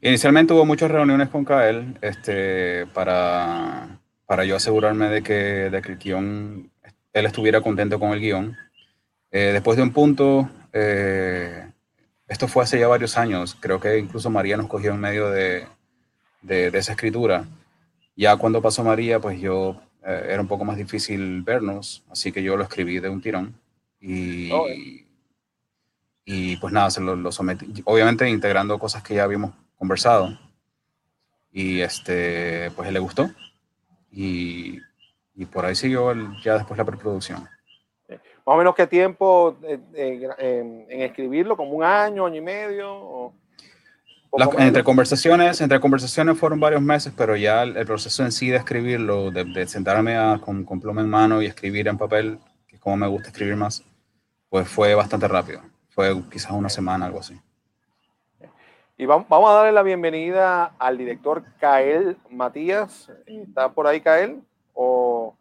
Inicialmente 0.01 0.53
hubo 0.53 0.67
muchas 0.67 0.91
reuniones 0.91 1.29
con 1.29 1.45
Kael 1.45 1.97
este, 2.01 2.87
para, 2.87 4.01
para 4.27 4.45
yo 4.45 4.57
asegurarme 4.57 5.09
de 5.09 5.23
que, 5.23 5.71
de 5.71 5.81
que 5.81 5.93
el 5.93 5.99
guion, 5.99 6.71
él 7.13 7.27
estuviera 7.27 7.61
contento 7.61 8.01
con 8.01 8.11
el 8.11 8.21
guion. 8.21 8.57
Eh, 9.31 9.51
después 9.53 9.77
de 9.77 9.85
un 9.85 9.93
punto, 9.93 10.51
eh, 10.73 11.71
esto 12.27 12.49
fue 12.49 12.65
hace 12.65 12.81
ya 12.81 12.89
varios 12.89 13.17
años, 13.17 13.57
creo 13.61 13.79
que 13.79 13.97
incluso 13.97 14.29
María 14.29 14.57
nos 14.57 14.67
cogió 14.67 14.91
en 14.93 15.01
medio 15.01 15.31
de, 15.31 15.67
de, 16.43 16.73
de 16.73 16.79
esa 16.79 16.93
escritura. 16.93 17.45
Ya 18.17 18.37
cuando 18.37 18.61
pasó 18.61 18.83
María, 18.83 19.21
pues 19.21 19.41
yo 19.41 19.81
eh, 20.05 20.31
era 20.31 20.41
un 20.41 20.49
poco 20.49 20.65
más 20.65 20.77
difícil 20.77 21.43
vernos, 21.43 22.03
así 22.11 22.33
que 22.33 22.43
yo 22.43 22.57
lo 22.57 22.65
escribí 22.65 22.99
de 22.99 23.09
un 23.09 23.21
tirón. 23.21 23.55
Y, 24.01 24.51
Oh, 24.51 24.67
y 26.29 26.57
pues 26.57 26.73
nada, 26.75 26.91
se 26.91 27.01
lo, 27.01 27.15
lo 27.17 27.31
sometí, 27.33 27.83
obviamente 27.87 28.29
integrando 28.29 28.79
cosas 28.79 29.03
que 29.03 29.15
ya 29.15 29.23
habíamos 29.25 29.53
conversado. 29.79 30.37
Y 31.53 31.81
este, 31.81 32.71
pues 32.73 32.93
le 32.93 32.99
gustó. 32.99 33.31
Y, 34.11 34.79
y 35.35 35.45
por 35.47 35.65
ahí 35.65 35.75
siguió 35.75 36.11
el- 36.11 36.29
ya 36.43 36.55
después 36.59 36.77
la 36.77 36.85
preproducción. 36.85 37.49
Más 38.09 38.55
o 38.55 38.57
menos 38.57 38.75
qué 38.75 38.87
tiempo 38.87 39.57
eh, 39.63 39.79
eh, 39.95 40.29
en, 40.39 40.87
en 40.91 41.03
escribirlo, 41.03 41.57
como 41.57 41.71
un 41.73 41.85
año, 41.85 42.27
año 42.27 42.37
y 42.37 42.41
medio. 42.41 42.93
O 42.93 43.33
entre 44.67 44.83
conversaciones, 44.85 45.61
entre 45.61 45.81
conversaciones 45.81 46.37
fueron 46.37 46.61
varios 46.61 46.83
meses, 46.83 47.13
pero 47.17 47.37
ya 47.37 47.63
el, 47.63 47.77
el 47.77 47.87
proceso 47.87 48.23
en 48.25 48.33
sí 48.33 48.49
de 48.51 48.57
escribirlo, 48.57 49.31
de, 49.31 49.45
de 49.45 49.67
sentarme 49.67 50.17
a- 50.17 50.39
con, 50.45 50.65
con 50.65 50.81
pluma 50.81 51.01
en 51.03 51.09
mano 51.09 51.41
y 51.41 51.47
escribir 51.47 51.87
en 51.89 51.97
papel, 51.97 52.39
que 52.67 52.77
es 52.77 52.83
como 52.83 52.97
me 52.97 53.07
gusta 53.07 53.29
escribir 53.29 53.57
más, 53.57 53.83
pues 54.51 54.69
fue 54.69 54.95
bastante 54.95 55.27
rápido. 55.29 55.63
Fue 55.97 56.15
quizás 56.31 56.53
una 56.53 56.69
semana, 56.69 57.07
algo 57.07 57.21
así. 57.21 57.41
Y 58.99 59.07
vam- 59.07 59.25
vamos 59.31 59.49
a 59.51 59.55
darle 59.55 59.73
la 59.73 59.83
bienvenida 59.83 60.75
al 60.79 60.99
director 60.99 61.43
Kael 61.59 62.19
Matías. 62.29 63.11
¿Está 63.25 63.71
por 63.71 63.87
ahí 63.87 64.03
Kael? 64.03 64.43
O, 64.75 65.35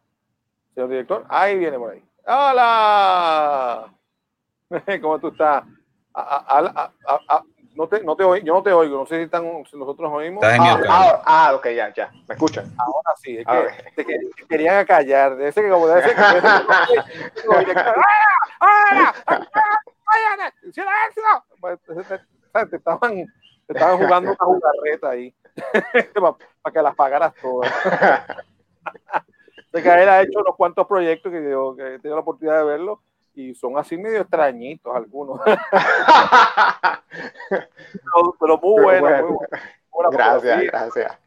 señor 0.74 0.88
director, 0.90 1.26
ahí 1.28 1.58
viene 1.60 1.78
por 1.78 1.92
ahí. 1.92 2.02
¡Hola! 2.26 3.94
¿Cómo 5.02 5.20
tú 5.20 5.28
estás? 5.28 5.66
A- 6.14 6.22
a- 6.22 6.60
a- 6.60 6.92
a- 7.06 7.20
a- 7.36 7.44
no 7.76 7.88
te, 7.90 8.02
no 8.02 8.16
te 8.16 8.24
oigo, 8.24 8.46
yo 8.46 8.54
no 8.54 8.64
te 8.64 8.72
oigo, 8.72 9.00
no 9.00 9.06
sé 9.06 9.18
si, 9.18 9.24
están, 9.24 9.44
si 9.70 9.78
nosotros 9.78 10.10
oímos. 10.10 10.42
Ah, 10.46 10.80
Ah, 10.88 11.22
ah, 11.26 11.54
ok, 11.56 11.68
ya, 11.76 11.94
ya. 11.94 12.10
¿Me 12.30 12.36
escuchan? 12.36 12.74
ahora 12.78 13.14
sí, 13.18 13.38
es 13.40 13.46
que 13.46 13.92
te, 13.96 14.06
te 14.06 14.46
querían 14.48 14.78
acallar. 14.78 15.36
De 15.36 15.50
ese 15.50 15.62
que 15.62 15.70
como 15.70 15.86
de 15.88 16.00
ese 16.00 16.16
que 16.16 16.22
de. 20.16 20.54
Pues, 21.60 21.80
te, 22.70 22.76
estaban, 22.78 23.16
te 23.68 23.74
estaban 23.74 23.98
jugando 23.98 24.30
una 24.32 24.38
jugarreta 24.46 25.10
ahí 25.10 25.34
para 26.62 26.74
que 26.74 26.82
las 26.82 26.96
pagaras 26.96 27.34
todas. 27.42 27.72
Sé 29.72 29.84
que 29.84 29.90
él 29.90 30.10
ha 30.10 30.22
hecho 30.22 30.40
unos 30.40 30.56
cuantos 30.56 30.88
proyectos 30.88 31.32
que, 31.32 31.50
yo, 31.50 31.76
que 31.76 31.96
he 31.96 32.00
tenido 32.00 32.16
la 32.16 32.22
oportunidad 32.22 32.60
de 32.60 32.64
verlo 32.66 33.02
y 33.34 33.54
son 33.56 33.78
así 33.78 33.98
medio 33.98 34.22
extrañitos 34.22 34.96
algunos, 34.96 35.42
pero, 37.50 38.36
pero 38.40 38.58
muy 38.58 38.84
buenos. 38.84 39.02
Bueno. 39.02 39.28
Muy 39.28 39.36
buenos. 39.36 39.60
Buena 39.92 40.10
gracias, 40.12 40.64
gracias. 40.64 41.18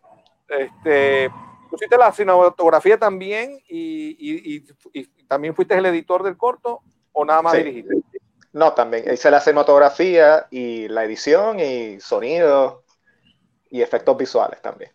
Este, 0.49 1.30
hiciste 1.72 1.97
la 1.99 2.12
cinematografía 2.12 2.99
también 2.99 3.59
y, 3.68 4.16
y- 4.18 4.57
y- 4.57 5.01
y 5.01 5.24
también 5.24 5.55
fuiste 5.55 5.74
el 5.76 5.84
editor 5.86 6.22
del 6.22 6.36
corto 6.36 6.80
o 7.12 7.24
nada 7.24 7.43
más 7.43 7.53
Sí. 7.55 7.59
dirigiste. 7.62 7.97
No, 8.59 8.72
también 8.72 9.04
hice 9.12 9.30
la 9.30 9.38
cinematografía 9.38 10.48
y 10.50 10.88
la 10.88 11.04
edición 11.04 11.61
y 11.61 12.00
sonido 12.00 12.82
y 13.70 13.82
efectos 13.82 14.16
visuales 14.16 14.61
también. 14.61 14.90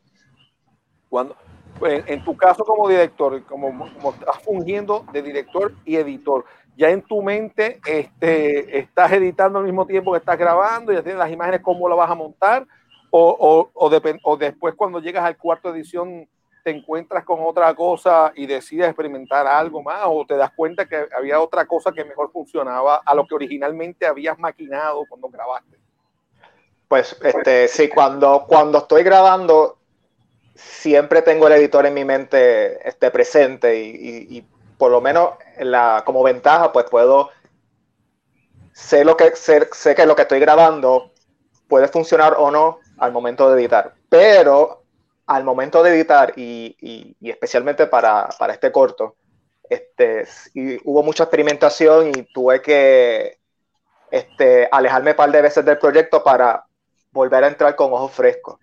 Cuando, 1.08 1.38
en, 1.82 2.04
en 2.08 2.26
tu 2.26 2.36
caso 2.36 2.66
como 2.66 2.90
director, 2.90 3.42
como, 3.46 3.70
como 3.94 4.12
estás 4.12 4.38
fungiendo 4.44 5.06
de 5.14 5.22
director 5.22 5.74
y 5.86 5.96
editor, 5.96 6.44
ya 6.76 6.90
en 6.90 7.04
tu 7.04 7.22
mente 7.22 7.80
este, 7.86 8.80
estás 8.80 9.14
editando 9.14 9.60
al 9.60 9.66
mismo 9.66 9.88
tiempo 9.88 10.12
que 10.12 10.18
estás 10.18 10.38
grabando, 10.38 10.92
ya 10.92 11.02
tienes 11.02 11.20
las 11.20 11.32
imágenes, 11.32 11.62
cómo 11.62 11.88
la 11.88 11.96
vas 11.96 12.12
a 12.12 12.16
montar, 12.16 12.68
o, 13.12 13.72
o, 13.74 13.90
o, 14.22 14.38
después 14.38 14.76
cuando 14.76 15.00
llegas 15.00 15.24
al 15.24 15.38
cuarto 15.38 15.74
edición 15.74 16.28
te 16.64 16.72
encuentras 16.72 17.26
con 17.26 17.40
otra 17.44 17.74
cosa 17.76 18.32
y 18.36 18.46
decides 18.48 18.88
experimentar 18.88 19.46
algo 19.48 19.84
más, 19.84 20.04
o 20.06 20.26
te 20.26 20.38
das 20.38 20.52
cuenta 20.56 20.88
que 20.88 21.08
había 21.16 21.42
otra 21.42 21.66
cosa 21.66 21.92
que 21.92 22.06
mejor 22.06 22.32
funcionaba 22.32 23.02
a 23.06 23.16
lo 23.16 23.28
que 23.28 23.36
originalmente 23.36 24.06
habías 24.08 24.40
maquinado 24.40 25.06
cuando 25.08 25.30
grabaste. 25.30 25.78
Pues 26.88 27.18
este, 27.24 27.68
sí, 27.68 27.90
cuando, 27.90 28.46
cuando 28.48 28.80
estoy 28.80 29.04
grabando, 29.04 29.80
siempre 30.56 31.22
tengo 31.22 31.48
el 31.48 31.54
editor 31.54 31.86
en 31.86 31.94
mi 31.94 32.06
mente 32.06 32.88
este, 32.88 33.12
presente 33.12 33.80
y, 33.82 33.90
y- 33.90 34.38
y 34.38 34.48
por 34.78 34.92
lo 34.92 35.02
menos 35.02 35.32
la, 35.60 36.04
como 36.06 36.24
ventaja, 36.24 36.72
pues 36.72 36.86
puedo 36.90 37.32
sé 38.74 39.06
lo 39.06 39.16
que 39.18 39.36
sé, 39.36 39.70
sé 39.72 39.96
que 39.96 40.06
lo 40.06 40.16
que 40.16 40.24
estoy 40.24 40.40
grabando 40.40 41.12
puede 41.68 41.88
funcionar 41.88 42.36
o 42.38 42.52
no 42.52 42.80
al 42.98 43.12
momento 43.12 43.50
de 43.50 43.62
editar. 43.62 43.96
Pero 44.10 44.83
al 45.26 45.44
momento 45.44 45.82
de 45.84 45.92
editar 45.96 46.34
y, 46.36 46.76
y- 46.82 47.16
y 47.20 47.30
especialmente 47.30 47.88
para, 47.88 48.30
para 48.38 48.54
este 48.54 48.72
corto, 48.72 49.16
este, 49.70 50.28
y 50.54 50.78
hubo 50.90 51.04
mucha 51.04 51.24
experimentación 51.24 52.10
y 52.10 52.24
tuve 52.34 52.62
que 52.62 53.38
este, 54.12 54.68
alejarme 54.72 55.12
un 55.12 55.18
par 55.18 55.32
de 55.32 55.42
veces 55.42 55.66
del 55.66 55.78
proyecto 55.78 56.24
para 56.24 56.66
volver 57.12 57.44
a 57.44 57.48
entrar 57.48 57.76
con 57.76 57.92
ojos 57.94 58.12
frescos 58.12 58.60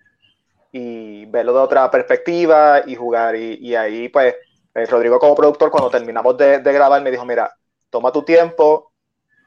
y 0.71 1.25
verlo 1.25 1.53
de 1.53 1.59
otra 1.59 1.89
perspectiva 1.91 2.81
y 2.85 2.95
jugar. 2.95 3.35
Y, 3.35 3.55
y 3.61 3.75
ahí, 3.75 4.09
pues, 4.09 4.35
eh, 4.75 4.85
Rodrigo 4.85 5.19
como 5.19 5.35
productor, 5.35 5.71
cuando 5.71 5.89
terminamos 5.89 6.37
de, 6.37 6.59
de 6.59 6.73
grabar, 6.73 7.01
me 7.01 7.11
dijo, 7.11 7.25
mira, 7.25 7.53
toma 7.89 8.11
tu 8.11 8.23
tiempo, 8.23 8.91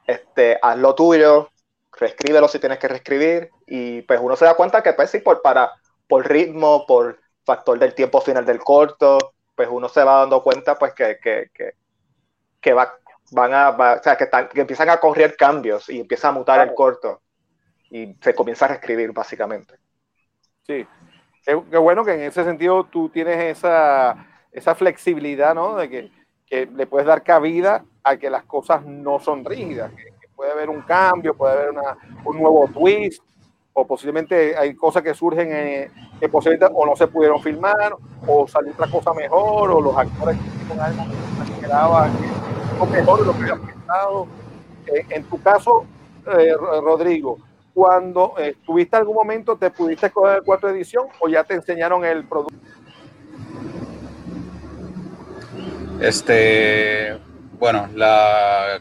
este, 0.06 0.58
haz 0.60 0.76
lo 0.78 0.94
tuyo, 0.94 1.50
reescríbelo 1.92 2.48
si 2.48 2.58
tienes 2.58 2.78
que 2.78 2.88
reescribir. 2.88 3.50
Y 3.66 4.02
pues 4.02 4.20
uno 4.22 4.36
se 4.36 4.44
da 4.44 4.54
cuenta 4.54 4.82
que, 4.82 4.92
pues 4.92 5.10
sí, 5.10 5.18
por, 5.20 5.40
para, 5.40 5.72
por 6.09 6.28
ritmo, 6.28 6.86
por 6.86 7.20
factor 7.44 7.78
del 7.78 7.94
tiempo 7.94 8.20
final 8.20 8.44
del 8.44 8.59
corto, 8.61 9.18
pues 9.55 9.68
uno 9.70 9.88
se 9.88 10.02
va 10.02 10.20
dando 10.20 10.42
cuenta, 10.42 10.76
pues, 10.78 10.94
que, 10.94 11.18
que, 11.22 11.50
que, 11.55 11.72
que 12.61 12.72
va, 12.72 12.95
van 13.33 13.54
a, 13.54 13.70
va- 13.70 13.95
o 13.95 14.03
sea, 14.03 14.16
que, 14.16 14.24
están, 14.24 14.49
que 14.49 14.61
empiezan 14.61 14.91
a 14.91 14.99
correr 14.99 15.37
cambios 15.37 15.88
y 15.88 16.00
empieza 16.00 16.29
a 16.29 16.33
mutar 16.33 16.66
el 16.66 16.74
corto 16.74 17.22
y 17.91 18.14
se 18.20 18.34
comienza 18.34 18.64
a 18.64 18.68
reescribir, 18.68 19.12
básicamente. 19.12 19.74
Sí, 20.66 20.87
qué, 21.45 21.62
qué 21.70 21.79
bueno 21.79 22.04
que 22.04 22.14
en 22.14 22.22
ese 22.22 22.45
sentido 22.45 22.84
tú 22.84 23.08
tienes 23.11 23.58
esa, 23.58 24.26
esa 24.50 24.74
flexibilidad, 24.74 25.54
¿no? 25.54 25.76
De 25.76 25.88
que, 25.88 26.11
que 26.46 26.66
le 26.66 26.87
puedes 26.87 27.07
dar 27.07 27.22
cabida 27.22 27.84
a 28.03 28.16
que 28.16 28.30
las 28.30 28.45
cosas 28.45 28.84
no 28.84 29.18
son 29.20 29.45
rígidas, 29.45 29.92
que, 29.92 30.04
que 30.04 30.29
puede 30.34 30.53
haber 30.53 30.70
un 30.70 30.83
cambio, 30.83 31.37
puede 31.37 31.54
haber 31.54 31.70
una, 31.70 31.96
un 32.24 32.38
nuevo 32.38 32.68
twist, 32.68 33.22
o 33.76 33.87
posiblemente 33.87 34.57
hay 34.57 34.75
cosas 34.75 35.03
que 35.03 35.13
surgen 35.14 35.49
eh, 35.53 35.91
que 36.21 36.29
posiblemente 36.29 36.72
o 36.72 36.87
no 36.87 36.95
se 36.96 37.09
pudieron 37.09 37.42
filmar, 37.42 37.95
o 38.26 38.46
salió 38.46 38.72
otra 38.72 38.88
cosa 38.88 39.13
mejor, 39.13 39.71
o 39.72 39.80
los 39.80 39.96
actores 39.96 40.38
algo 40.80 41.03
que 41.05 41.46
se 41.46 41.53
esperaba, 41.55 42.07
que 42.07 42.76
fue 42.79 42.88
mejor 42.88 43.21
de 43.21 43.26
lo 43.26 43.33
que 43.33 43.38
habían 43.42 43.61
pensado. 43.61 44.26
Eh, 44.87 45.07
en 45.11 45.25
tu 45.25 45.42
caso, 45.42 45.84
eh, 46.38 46.55
Ro- 46.57 46.80
Rodrigo, 46.83 47.38
cuando 47.75 48.34
eh, 48.38 48.55
tuviste 48.64 48.96
algún 48.96 49.17
momento, 49.17 49.57
te 49.57 49.71
pudiste 49.72 50.09
coger 50.11 50.37
el 50.38 50.45
cuarto 50.45 50.68
edición 50.68 51.07
o 51.21 51.29
ya 51.29 51.42
te 51.42 51.55
enseñaron 51.55 52.05
el 52.05 52.25
producto. 52.25 52.55
Este, 56.01 57.18
bueno, 57.59 57.88
la, 57.95 58.80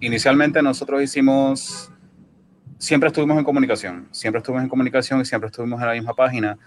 inicialmente 0.00 0.60
nosotros 0.62 1.00
hicimos, 1.00 1.91
siempre 2.82 3.06
estuvimos 3.06 3.38
en 3.38 3.44
comunicación, 3.44 4.08
siempre 4.10 4.38
estuvimos 4.38 4.64
en 4.64 4.68
comunicación 4.68 5.20
y 5.20 5.24
siempre 5.24 5.46
estuvimos 5.46 5.80
en 5.80 5.86
la 5.86 5.92
misma 5.92 6.14
página. 6.14 6.58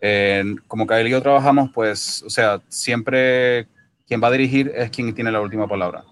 Eh, 0.00 0.56
como 0.66 0.84
Kyle 0.84 1.06
y 1.06 1.10
yo 1.10 1.22
trabajamos, 1.22 1.70
pues, 1.72 2.24
o 2.24 2.30
sea, 2.30 2.60
siempre 2.68 3.68
quien 4.04 4.20
va 4.20 4.28
a 4.28 4.32
dirigir 4.32 4.72
es 4.74 4.90
quien 4.90 5.14
tiene 5.14 5.30
la 5.30 5.40
última 5.40 5.68
palabra. 5.68 6.02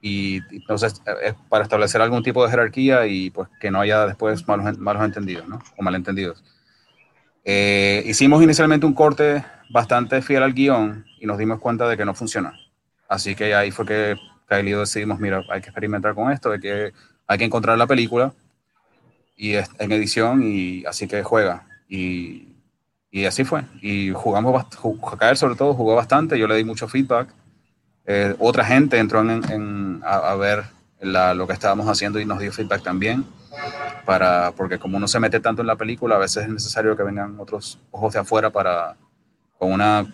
Y 0.00 0.40
entonces 0.56 1.02
eh, 1.06 1.12
es 1.22 1.34
para 1.50 1.64
establecer 1.64 2.00
algún 2.00 2.22
tipo 2.22 2.42
de 2.42 2.50
jerarquía 2.50 3.06
y 3.06 3.28
pues 3.28 3.48
que 3.60 3.70
no 3.70 3.80
haya 3.80 4.06
después 4.06 4.48
malos, 4.48 4.78
malos 4.78 5.04
entendidos, 5.04 5.46
¿no? 5.46 5.58
O 5.76 5.82
malentendidos. 5.82 6.42
Eh, 7.44 8.02
hicimos 8.06 8.42
inicialmente 8.42 8.86
un 8.86 8.94
corte 8.94 9.44
bastante 9.68 10.22
fiel 10.22 10.42
al 10.42 10.54
guion 10.54 11.04
y 11.20 11.26
nos 11.26 11.36
dimos 11.36 11.60
cuenta 11.60 11.86
de 11.88 11.96
que 11.98 12.06
no 12.06 12.14
funcionó. 12.14 12.52
Así 13.06 13.34
que 13.34 13.54
ahí 13.54 13.70
fue 13.70 13.84
que 13.84 14.16
Kyle 14.48 14.66
y 14.66 14.70
yo 14.70 14.80
decidimos, 14.80 15.20
mira, 15.20 15.42
hay 15.50 15.60
que 15.60 15.68
experimentar 15.68 16.14
con 16.14 16.32
esto, 16.32 16.52
hay 16.52 16.60
que, 16.60 16.92
hay 17.26 17.38
que 17.38 17.44
encontrar 17.44 17.76
la 17.76 17.86
película 17.86 18.32
y 19.38 19.54
es- 19.54 19.70
en 19.78 19.90
edición 19.92 20.42
y 20.44 20.84
así 20.84 21.06
que 21.08 21.22
juega. 21.22 21.66
Y, 21.88 22.48
y 23.10 23.24
así 23.24 23.44
fue. 23.44 23.62
Y 23.80 24.10
jugamos, 24.12 24.66
Kyle 25.18 25.36
sobre 25.36 25.54
todo 25.54 25.72
jugó 25.72 25.94
bastante, 25.94 26.38
yo 26.38 26.46
le 26.46 26.56
di 26.56 26.64
mucho 26.64 26.88
feedback. 26.88 27.28
Eh, 28.04 28.34
otra 28.38 28.64
gente 28.64 28.98
entró 28.98 29.20
en, 29.22 29.30
en- 29.50 30.02
a, 30.04 30.32
a 30.32 30.36
ver 30.36 30.64
lo 31.00 31.46
que 31.46 31.52
estábamos 31.52 31.86
haciendo 31.88 32.18
y 32.20 32.26
nos 32.26 32.40
dio 32.40 32.52
feedback 32.52 32.82
también. 32.82 33.24
Para, 34.04 34.52
porque 34.52 34.78
como 34.78 34.96
uno 34.96 35.06
se 35.08 35.20
mete 35.20 35.40
tanto 35.40 35.62
en 35.62 35.66
la 35.68 35.76
película, 35.76 36.16
a 36.16 36.18
veces 36.18 36.44
es 36.44 36.48
necesario 36.50 36.96
que 36.96 37.02
vengan 37.02 37.36
otros 37.38 37.78
ojos 37.90 38.12
de 38.14 38.20
afuera 38.20 38.50
para, 38.50 38.96
con 39.58 39.72
una, 39.72 40.06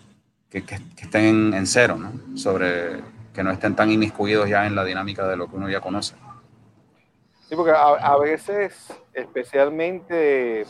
que, 0.49 0.63
que- 0.63 0.79
estén 0.97 1.53
en 1.53 1.65
cero. 1.67 1.97
Sobre, 2.35 3.01
que 3.33 3.43
no 3.43 3.51
estén 3.51 3.75
tan 3.75 3.91
inmiscuidos 3.91 4.47
ya 4.49 4.65
en 4.65 4.75
la 4.75 4.83
dinámica 4.85 5.27
de 5.27 5.35
lo 5.37 5.49
que 5.49 5.55
uno 5.57 5.69
ya 5.69 5.81
conoce. 5.81 6.15
Sí, 7.47 7.55
porque 7.55 7.73
a, 7.75 8.17
veces, 8.17 8.91
especialmente, 9.13 10.65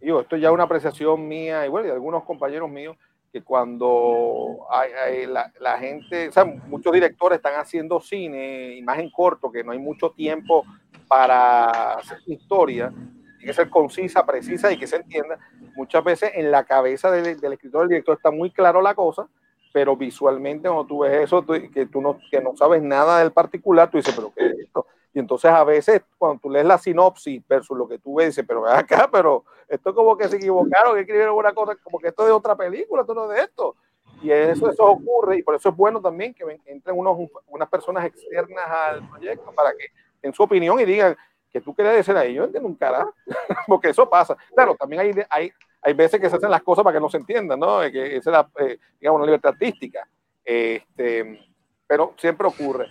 digo, 0.00 0.20
esto 0.22 0.36
ya 0.36 0.48
es 0.48 0.54
una 0.54 0.64
apreciación 0.64 1.28
mía 1.28 1.68
bueno, 1.68 1.86
y 1.86 1.88
de 1.88 1.94
algunos 1.94 2.24
compañeros 2.24 2.70
míos, 2.70 2.96
que 3.30 3.42
cuando 3.42 4.66
hay, 4.70 5.26
la, 5.26 5.78
gente, 5.78 6.28
o 6.28 6.32
sea, 6.32 6.44
muchos 6.44 6.92
directores 6.92 7.36
están 7.36 7.60
haciendo 7.60 8.00
cine, 8.00 8.74
imagen 8.76 9.10
corto, 9.10 9.52
que 9.52 9.62
no 9.62 9.72
hay 9.72 9.78
mucho 9.78 10.10
tiempo 10.10 10.64
para 11.08 11.94
hacer 11.94 12.18
historia, 12.26 12.88
tiene 12.90 13.46
que 13.46 13.52
ser 13.52 13.68
concisa, 13.68 14.24
precisa 14.24 14.72
y 14.72 14.78
que 14.78 14.86
se 14.86 14.96
entienda. 14.96 15.38
Muchas 15.76 16.02
veces 16.04 16.30
en 16.34 16.50
la 16.50 16.64
cabeza 16.64 17.10
del, 17.10 17.38
del 17.38 17.52
escritor, 17.52 17.82
del 17.82 17.90
director 17.90 18.16
está 18.16 18.30
muy 18.30 18.50
claro 18.50 18.80
la 18.80 18.94
cosa, 18.94 19.28
pero 19.72 19.94
visualmente 19.94 20.68
cuando 20.68 20.86
tú 20.86 21.00
ves 21.00 21.24
eso, 21.24 21.44
que 21.44 21.86
tú 21.86 22.00
no, 22.00 22.18
que 22.30 22.40
no 22.40 22.56
sabes 22.56 22.82
nada 22.82 23.18
del 23.18 23.32
particular, 23.32 23.90
tú 23.90 23.98
dices, 23.98 24.14
pero 24.14 24.32
¿qué 24.34 24.46
es 24.46 24.58
esto? 24.58 24.86
Y 25.14 25.18
entonces 25.18 25.50
a 25.50 25.62
veces 25.64 26.02
cuando 26.16 26.40
tú 26.40 26.50
lees 26.50 26.64
la 26.64 26.78
sinopsis 26.78 27.42
versus 27.46 27.76
lo 27.76 27.86
que 27.86 27.98
tú 27.98 28.14
ves, 28.14 28.28
dices, 28.28 28.44
pero 28.46 28.66
acá, 28.66 29.08
pero 29.10 29.44
esto 29.68 29.94
como 29.94 30.16
que 30.16 30.28
se 30.28 30.36
equivocaron, 30.36 30.94
que 30.94 31.00
escribieron 31.00 31.36
una 31.36 31.52
cosa, 31.52 31.76
como 31.82 31.98
que 31.98 32.08
esto 32.08 32.22
es 32.22 32.28
de 32.28 32.32
otra 32.32 32.56
película, 32.56 33.02
esto 33.02 33.14
no 33.14 33.30
es 33.30 33.36
de 33.36 33.44
esto. 33.44 33.76
Y 34.22 34.30
eso, 34.30 34.70
eso 34.70 34.84
ocurre, 34.84 35.38
y 35.38 35.42
por 35.42 35.54
eso 35.54 35.68
es 35.68 35.76
bueno 35.76 36.00
también 36.00 36.32
que 36.32 36.44
entren 36.66 36.96
unos, 36.96 37.28
unas 37.48 37.68
personas 37.68 38.04
externas 38.04 38.64
al 38.68 39.08
proyecto 39.08 39.52
para 39.52 39.72
que 39.72 39.86
en 40.22 40.32
su 40.32 40.44
opinión 40.44 40.78
y 40.78 40.84
digan 40.84 41.16
que 41.52 41.60
tú 41.60 41.74
querías 41.74 41.96
decir 41.96 42.16
ahí, 42.16 42.34
yo 42.34 42.44
entiendo 42.44 42.68
un 42.68 42.76
carajo, 42.76 43.12
porque 43.66 43.90
eso 43.90 44.08
pasa. 44.08 44.36
Claro, 44.54 44.74
también 44.76 45.02
hay, 45.02 45.12
hay, 45.28 45.52
hay 45.82 45.92
veces 45.92 46.20
que 46.20 46.30
se 46.30 46.36
hacen 46.36 46.50
las 46.50 46.62
cosas 46.62 46.84
para 46.84 46.94
que 46.96 47.00
no 47.00 47.10
se 47.10 47.18
entiendan, 47.18 47.58
¿no? 47.58 47.80
Que 47.80 48.16
esa 48.16 48.30
es 48.30 48.32
la, 48.32 48.48
eh, 48.64 48.78
digamos, 48.98 49.18
una 49.18 49.26
libertad 49.26 49.52
artística. 49.52 50.06
Este, 50.44 51.40
pero 51.86 52.14
siempre 52.16 52.46
ocurre. 52.46 52.88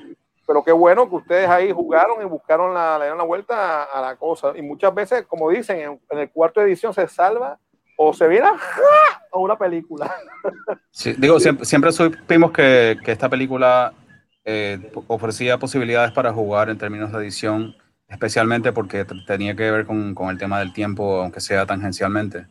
Pero 0.51 0.65
qué 0.65 0.73
bueno 0.73 1.07
que 1.07 1.15
ustedes 1.15 1.47
ahí 1.47 1.71
jugaron 1.71 2.21
y 2.21 2.25
buscaron 2.25 2.73
la, 2.73 2.97
le 2.97 3.05
dieron 3.05 3.17
la 3.17 3.23
vuelta 3.23 3.83
a, 3.83 4.01
la 4.01 4.17
cosa. 4.17 4.51
Y 4.53 4.61
muchas 4.61 4.93
veces, 4.93 5.23
como 5.25 5.49
dicen, 5.49 5.79
en, 5.79 6.19
el 6.19 6.29
cuarto 6.29 6.61
edición 6.61 6.93
se 6.93 7.07
salva 7.07 7.57
o 7.95 8.13
se 8.13 8.27
viene 8.27 8.47
a 8.47 9.37
una 9.37 9.57
película. 9.57 10.13
Sí, 10.91 11.15
digo, 11.17 11.39
siempre, 11.39 11.65
siempre 11.65 11.93
supimos 11.93 12.51
que, 12.51 12.97
que 13.01 13.13
esta 13.13 13.29
película 13.29 13.93
eh, 14.43 14.91
ofrecía 15.07 15.57
posibilidades 15.57 16.11
para 16.11 16.33
jugar 16.33 16.69
en 16.69 16.77
términos 16.77 17.13
de 17.13 17.19
edición, 17.19 17.73
especialmente 18.09 18.73
porque 18.73 19.05
tenía 19.25 19.55
que 19.55 19.71
ver 19.71 19.85
con, 19.85 20.13
con, 20.13 20.31
el 20.31 20.37
tema 20.37 20.59
del 20.59 20.73
tiempo, 20.73 21.21
aunque 21.21 21.39
sea 21.39 21.65
tangencialmente. 21.65 22.45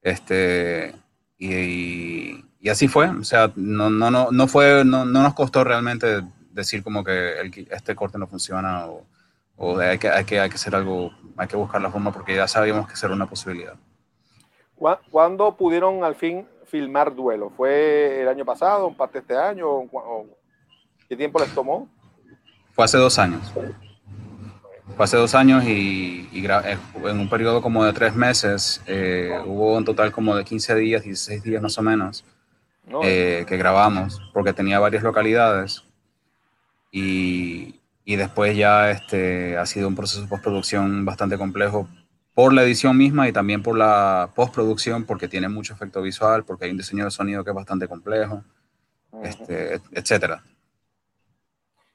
Este, 0.00 0.94
y, 1.38 2.44
y, 2.60 2.68
así 2.68 2.86
fue, 2.86 3.08
o 3.08 3.24
sea, 3.24 3.50
no, 3.56 3.90
no, 3.90 4.12
no, 4.12 4.30
no, 4.30 4.46
fue, 4.46 4.84
no, 4.84 5.04
no 5.04 5.24
nos 5.24 5.34
costó 5.34 5.64
realmente 5.64 6.22
decir 6.56 6.82
como 6.82 7.04
que 7.04 7.40
el, 7.40 7.68
este 7.70 7.94
corte 7.94 8.18
no 8.18 8.26
funciona 8.26 8.86
o, 8.86 9.04
o 9.56 9.78
hay, 9.78 9.98
que, 9.98 10.08
hay, 10.08 10.24
que, 10.24 10.40
hay 10.40 10.48
que 10.48 10.56
hacer 10.56 10.74
algo, 10.74 11.12
hay 11.36 11.46
que 11.46 11.56
buscar 11.56 11.80
la 11.80 11.90
forma 11.90 12.12
porque 12.12 12.34
ya 12.34 12.48
sabíamos 12.48 12.88
que 12.88 12.94
era 13.00 13.14
una 13.14 13.28
posibilidad. 13.28 13.74
¿Cuándo 15.10 15.56
pudieron 15.56 16.04
al 16.04 16.14
fin 16.14 16.46
filmar 16.66 17.14
Duelo? 17.14 17.50
¿Fue 17.56 18.22
el 18.22 18.28
año 18.28 18.44
pasado, 18.44 18.92
parte 18.94 19.14
de 19.14 19.20
este 19.20 19.36
año? 19.36 19.68
O, 19.70 20.26
¿Qué 21.08 21.16
tiempo 21.16 21.38
les 21.38 21.54
tomó? 21.54 21.88
Fue 22.72 22.84
hace 22.84 22.98
dos 22.98 23.18
años. 23.18 23.40
Fue 24.94 25.04
hace 25.04 25.16
dos 25.16 25.34
años 25.34 25.64
y, 25.64 26.28
eh, 26.32 26.78
en 27.04 27.20
un 27.20 27.28
periodo 27.28 27.62
como 27.62 27.84
de 27.84 27.92
tres 27.92 28.14
meses 28.14 28.82
eh, 28.86 29.38
hubo 29.46 29.76
un 29.76 29.84
total 29.84 30.12
como 30.12 30.36
de 30.36 30.44
15 30.44 30.74
días, 30.74 31.02
16 31.02 31.42
días 31.42 31.62
más 31.62 31.76
o 31.78 31.82
menos 31.82 32.24
eh, 33.02 33.44
que 33.48 33.56
grabamos 33.56 34.20
porque 34.32 34.52
tenía 34.52 34.78
varias 34.78 35.02
localidades 35.02 35.82
y, 36.90 37.80
y, 38.04 38.16
después 38.16 38.56
ya 38.56 38.90
este, 38.90 39.56
ha 39.56 39.66
sido 39.66 39.88
un 39.88 39.94
proceso 39.94 40.22
de 40.22 40.28
postproducción 40.28 41.04
bastante 41.04 41.36
complejo 41.36 41.88
por 42.36 42.52
la 42.52 42.62
edición 42.62 42.96
misma 42.98 43.26
y 43.28 43.32
también 43.32 43.62
por 43.62 43.78
la 43.78 44.30
postproducción 44.34 45.04
porque 45.04 45.26
tiene 45.26 45.48
mucho 45.48 45.72
efecto 45.72 46.02
visual, 46.02 46.44
porque 46.44 46.66
hay 46.66 46.70
un 46.70 46.76
diseño 46.76 47.04
de 47.04 47.10
sonido 47.10 47.42
que 47.42 47.50
es 47.50 47.56
bastante 47.56 47.88
complejo, 47.88 48.44
este, 49.22 49.80
etcétera. 49.92 50.44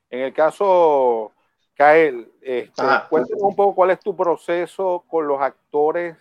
En 0.10 0.22
el 0.22 0.34
caso, 0.34 1.32
Kael, 1.76 2.32
este, 2.42 2.84
cuéntanos 3.10 3.44
un 3.44 3.56
poco 3.56 3.76
cuál 3.76 3.92
es 3.92 4.00
tu 4.00 4.16
proceso 4.16 5.06
con 5.08 5.28
los 5.28 5.40
actores 5.40 6.18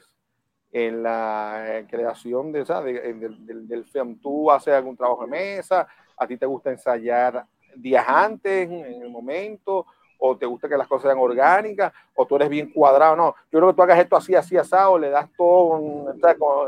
en 0.71 1.03
la 1.03 1.83
creación 1.89 2.53
de, 2.53 2.65
del, 2.65 3.67
del, 3.67 3.85
film. 3.87 4.21
¿Tú 4.21 4.51
haces 4.51 4.75
algún 4.75 4.97
trabajo 4.97 5.25
de 5.25 5.31
mesa? 5.31 5.89
¿A 6.17 6.27
ti 6.27 6.37
te 6.37 6.47
gusta 6.47 6.71
ensayar 6.71 7.45
días 7.77 8.05
antes, 8.07 8.71
en 8.71 9.03
el 9.03 9.11
momento? 9.11 9.87
¿O 10.19 10.37
te 10.37 10.47
gusta 10.47 10.69
que 10.69 10.77
las 10.77 10.87
cosas 10.87 11.11
sean 11.11 11.19
orgánicas? 11.19 11.93
¿O 12.15 12.27
tú 12.27 12.37
eres 12.37 12.49
bien 12.49 12.71
cuadrado? 12.71 13.17
No, 13.17 13.35
yo 13.51 13.59
creo 13.59 13.69
que 13.69 13.75
tú 13.75 13.83
hagas 13.83 13.99
esto 13.99 14.17
así, 14.17 14.35
así, 14.35 14.57
asado, 14.57 14.99
le 14.99 15.11
das 15.11 15.29
todo, 15.37 16.13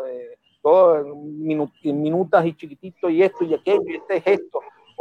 eh, 0.07 0.39
todo 0.63 1.15
minutas 1.85 2.47
y 2.47 2.55
chiquitito 2.55 3.11
y 3.11 3.23
esto 3.23 3.45
y 3.45 3.55
aquello 3.55 3.83
y 3.87 3.97
este 3.97 4.21
gesto 4.21 4.61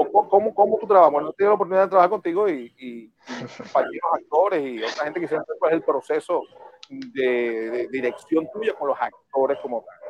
cómo, 0.10 0.54
cómo 0.54 0.78
tú 0.80 0.88
trabajas? 0.88 1.12
Bueno, 1.12 1.34
he 1.38 1.44
la 1.44 1.54
oportunidad 1.54 1.84
de 1.84 1.90
trabajar 1.90 2.10
contigo 2.10 2.50
y, 2.50 2.74
y, 2.78 3.10
compañeros 3.58 4.12
actores 4.14 4.64
y 4.64 4.84
otra 4.84 5.04
gente 5.06 5.20
que 5.20 5.28
se 5.28 5.38
cuál 5.60 5.72
es 5.72 5.78
el 5.78 5.84
proceso 5.84 6.44
de, 6.90 7.88
dirección 7.92 8.48
tuya 8.52 8.74
con 8.74 8.90
los 8.90 8.98
actores 9.00 9.60
como 9.62 9.84
tal. 9.84 10.01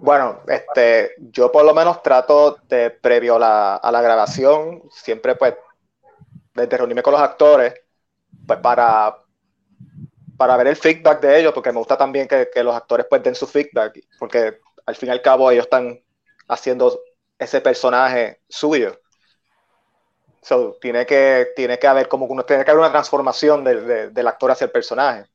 Bueno, 0.00 0.40
este, 0.46 1.14
yo 1.18 1.50
por 1.50 1.64
lo 1.64 1.74
menos 1.74 2.02
trato 2.02 2.58
de, 2.68 2.90
previo 2.90 3.36
a 3.36 3.90
la, 3.90 4.02
grabación, 4.02 4.82
siempre 4.90 5.34
pues, 5.34 5.54
de 6.54 6.66
reunirme 6.66 7.02
con 7.02 7.12
los 7.12 7.22
actores, 7.22 7.74
pues 8.46 8.58
para, 8.60 9.16
para 10.36 10.56
ver 10.56 10.68
el 10.68 10.76
feedback 10.76 11.20
de 11.20 11.40
ellos, 11.40 11.52
porque 11.52 11.72
me 11.72 11.78
gusta 11.78 11.96
también 11.96 12.28
que, 12.28 12.48
que 12.52 12.62
los 12.62 12.74
actores 12.74 13.06
pues 13.08 13.22
den 13.22 13.34
su 13.34 13.46
feedback, 13.46 14.00
porque 14.18 14.60
al 14.86 14.96
fin 14.96 15.08
y 15.08 15.12
al 15.12 15.22
cabo 15.22 15.50
ellos 15.50 15.64
están 15.64 16.00
haciendo 16.48 17.00
ese 17.38 17.60
personaje 17.60 18.40
suyo 18.48 18.98
tiene, 20.80 21.06
que, 21.06 21.48
tiene 21.56 21.78
que 21.78 21.86
haber 21.86 22.08
como 22.08 22.26
tiene 22.44 22.64
que 22.64 22.70
haber 22.70 22.80
una 22.80 22.92
transformación 22.92 23.64
del 23.64 24.26
actor 24.26 24.50
hacia 24.50 24.66
el 24.66 24.70
personaje. 24.70 25.26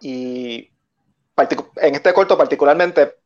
Y 0.00 0.70
en 1.76 1.94
este 1.94 2.12
corto 2.12 2.36
particularmente 2.36 3.16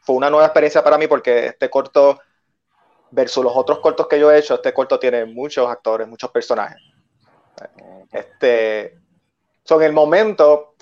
fue 0.00 0.16
una 0.16 0.30
nueva 0.30 0.46
experiencia 0.46 0.82
para 0.82 0.98
mí 0.98 1.06
porque 1.06 1.46
este 1.46 1.68
corto 1.70 2.20
versus 3.10 3.44
los 3.44 3.52
otros 3.54 3.80
cortos 3.80 4.06
que 4.06 4.18
yo 4.18 4.30
he 4.30 4.38
hecho, 4.38 4.54
este 4.54 4.72
corto 4.72 4.98
tiene 4.98 5.24
muchos 5.24 5.68
actores, 5.68 6.06
muchos 6.08 6.30
personajes. 6.30 6.80
Este, 8.12 8.98
en 9.68 9.82
el 9.82 9.92
momento, 9.92 10.74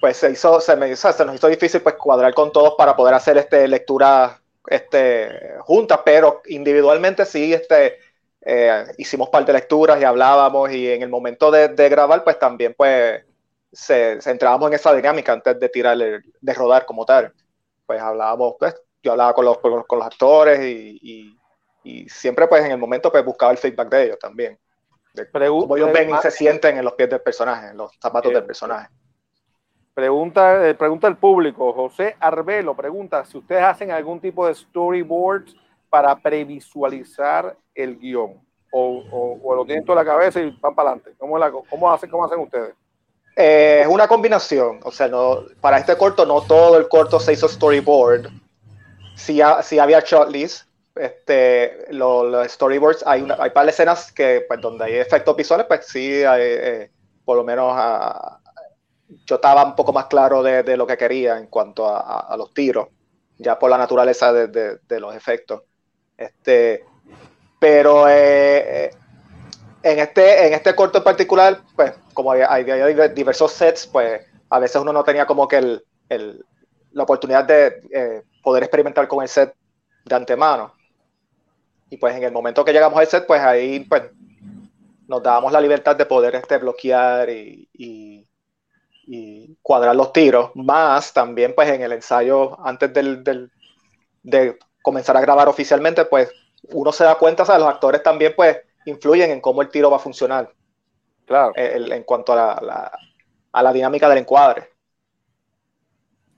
pues 0.00 0.16
se 0.16 0.30
hizo, 0.30 0.60
se 0.60 0.76
me 0.76 0.94
se 0.94 1.24
nos 1.24 1.34
hizo 1.34 1.48
difícil 1.48 1.82
pues 1.82 1.96
cuadrar 1.96 2.32
con 2.34 2.52
todos 2.52 2.74
para 2.76 2.96
poder 2.96 3.14
hacer 3.14 3.36
este 3.38 3.66
lectura 3.68 4.40
este, 4.66 5.54
juntas, 5.60 6.00
pero 6.04 6.42
individualmente 6.46 7.24
sí, 7.24 7.52
este, 7.52 7.98
eh, 8.40 8.84
hicimos 8.98 9.28
parte 9.28 9.52
de 9.52 9.58
lecturas 9.58 10.00
y 10.00 10.04
hablábamos 10.04 10.70
y 10.72 10.90
en 10.90 11.02
el 11.02 11.08
momento 11.08 11.50
de, 11.50 11.88
grabar 11.88 12.24
pues 12.24 12.38
también 12.38 12.74
pues 12.76 13.24
se, 13.72 14.18
entrábamos 14.24 14.68
en 14.68 14.74
esa 14.74 14.94
dinámica 14.94 15.32
antes 15.32 15.58
de 15.58 15.68
tirar, 15.68 15.98
de 15.98 16.54
rodar 16.54 16.86
como 16.86 17.04
tal. 17.04 17.32
Pues 17.86 18.00
hablábamos, 18.00 18.54
pues 18.58 18.74
yo 19.02 19.12
hablaba 19.12 19.32
con 19.32 19.44
los, 19.44 19.58
con 19.58 19.98
los 19.98 20.06
actores 20.06 20.60
y, 20.60 21.38
y, 21.84 22.08
siempre 22.08 22.48
pues 22.48 22.64
en 22.64 22.72
el 22.72 22.78
momento 22.78 23.12
pues 23.12 23.24
buscaba 23.24 23.52
el 23.52 23.58
feedback 23.58 23.88
de 23.88 24.04
ellos 24.04 24.18
también. 24.18 24.58
De 25.14 25.30
cómo 25.30 25.76
ellos 25.76 25.92
ven 25.92 26.10
y 26.10 26.18
se 26.18 26.30
sienten 26.30 26.76
en 26.76 26.84
los 26.84 26.94
pies 26.94 27.08
del 27.08 27.20
personaje, 27.20 27.68
en 27.68 27.76
los 27.76 27.92
zapatos 28.00 28.32
del 28.32 28.44
personaje. 28.44 28.88
Pregunta, 29.94 30.68
eh, 30.68 30.74
pregunta 30.74 31.08
el 31.08 31.16
público, 31.16 31.72
José 31.72 32.16
Arbelo 32.20 32.76
pregunta 32.76 33.24
si 33.24 33.38
ustedes 33.38 33.62
hacen 33.62 33.90
algún 33.90 34.20
tipo 34.20 34.46
de 34.46 34.54
storyboard 34.54 35.46
para 35.88 36.14
previsualizar 36.16 37.56
el 37.74 37.96
guion? 37.98 38.44
O, 38.72 39.40
o, 39.42 39.54
lo 39.54 39.64
tienen 39.64 39.86
toda 39.86 40.02
la 40.02 40.10
cabeza 40.10 40.38
y 40.40 40.50
van 40.60 40.74
para 40.74 40.90
adelante? 40.90 41.14
¿Cómo, 41.16 41.38
cómo, 41.70 41.90
hacen, 41.90 42.10
¿Cómo 42.10 42.26
hacen 42.26 42.40
ustedes? 42.40 42.74
Eh, 43.36 43.80
es 43.82 43.86
una 43.86 44.08
combinación. 44.08 44.80
O 44.82 44.90
sea, 44.90 45.08
no, 45.08 45.44
para 45.60 45.78
este 45.78 45.96
corto 45.96 46.24
no 46.24 46.40
todo 46.40 46.78
el 46.78 46.88
corto 46.88 47.20
se 47.20 47.34
hizo 47.34 47.48
storyboard. 47.48 48.30
Sí, 49.14 49.40
sí 49.62 49.78
había 49.78 50.00
shortlist. 50.00 50.66
Este, 50.94 51.92
los 51.92 52.50
storyboards, 52.50 53.04
hay, 53.06 53.20
una, 53.20 53.36
hay 53.38 53.50
par 53.50 53.66
de 53.66 53.70
escenas 53.70 54.10
que, 54.10 54.46
pues, 54.48 54.60
donde 54.62 54.86
hay 54.86 54.94
efectos 54.94 55.36
visuales, 55.36 55.66
pues 55.66 55.86
sí, 55.86 56.08
eh, 56.10 56.90
por 57.22 57.36
lo 57.36 57.44
menos 57.44 57.70
ah, 57.76 58.40
yo 59.26 59.34
estaba 59.34 59.62
un 59.62 59.76
poco 59.76 59.92
más 59.92 60.06
claro 60.06 60.42
de, 60.42 60.62
de 60.62 60.74
lo 60.74 60.86
que 60.86 60.96
quería 60.96 61.36
en 61.36 61.48
cuanto 61.48 61.86
a, 61.86 62.34
los 62.38 62.54
tiros, 62.54 62.88
ya 63.36 63.58
por 63.58 63.68
la 63.68 63.76
naturaleza 63.76 64.32
de, 64.32 64.78
de 64.78 65.00
los 65.00 65.14
efectos. 65.14 65.64
Este, 66.16 66.82
pero 67.58 68.08
eh, 68.08 68.90
en, 69.86 70.00
este, 70.00 70.48
en 70.48 70.54
este 70.54 70.74
corto 70.74 70.98
en 70.98 71.04
particular, 71.04 71.60
pues 71.76 71.92
como 72.12 72.32
hay, 72.32 72.64
diversos 73.14 73.52
sets, 73.52 73.86
pues 73.86 74.20
a 74.50 74.58
veces 74.58 74.82
uno 74.82 74.92
no 74.92 75.04
tenía 75.04 75.26
como 75.26 75.46
que 75.46 75.58
el, 75.58 75.84
el, 76.08 76.44
la 76.90 77.04
oportunidad 77.04 77.44
de 77.44 77.82
eh, 77.92 78.22
poder 78.42 78.64
experimentar 78.64 79.06
con 79.06 79.22
el 79.22 79.28
set 79.28 79.54
de 80.04 80.14
antemano. 80.14 80.74
Y 81.88 81.98
pues 81.98 82.16
en 82.16 82.24
el 82.24 82.32
momento 82.32 82.64
que 82.64 82.72
llegamos 82.72 82.98
al 82.98 83.06
set, 83.06 83.26
pues 83.26 83.40
ahí 83.40 83.80
pues, 83.80 84.02
nos 85.06 85.22
dábamos 85.22 85.52
la 85.52 85.60
libertad 85.60 85.94
de 85.94 86.06
poder 86.06 86.34
este, 86.34 86.58
bloquear 86.58 87.30
y, 87.30 87.68
y, 87.72 88.26
y, 89.06 89.56
cuadrar 89.62 89.94
los 89.94 90.12
tiros. 90.12 90.50
Más 90.56 91.12
también 91.12 91.54
pues 91.54 91.68
en 91.70 91.82
el 91.82 91.92
ensayo 91.92 92.58
antes 92.66 92.92
del, 92.92 93.22
del, 93.22 93.52
de 94.24 94.58
comenzar 94.82 95.16
a 95.16 95.20
grabar 95.20 95.48
oficialmente, 95.48 96.04
pues 96.06 96.28
uno 96.70 96.90
se 96.90 97.04
da 97.04 97.14
cuenta, 97.14 97.44
o 97.44 97.46
sea, 97.46 97.58
los 97.58 97.68
actores 97.68 98.02
también 98.02 98.32
pues 98.34 98.56
influyen 98.86 99.30
en 99.30 99.40
cómo 99.40 99.62
el 99.62 99.68
tiro 99.68 99.90
va 99.90 99.96
a 99.96 100.00
funcionar. 100.00 100.50
Claro. 101.26 101.52
Eh, 101.56 101.86
en 101.90 102.02
cuanto 102.04 102.32
a 102.32 102.60
la, 102.60 102.98
a 103.52 103.62
la, 103.62 103.72
dinámica 103.72 104.08
del 104.08 104.18
encuadre. 104.18 104.70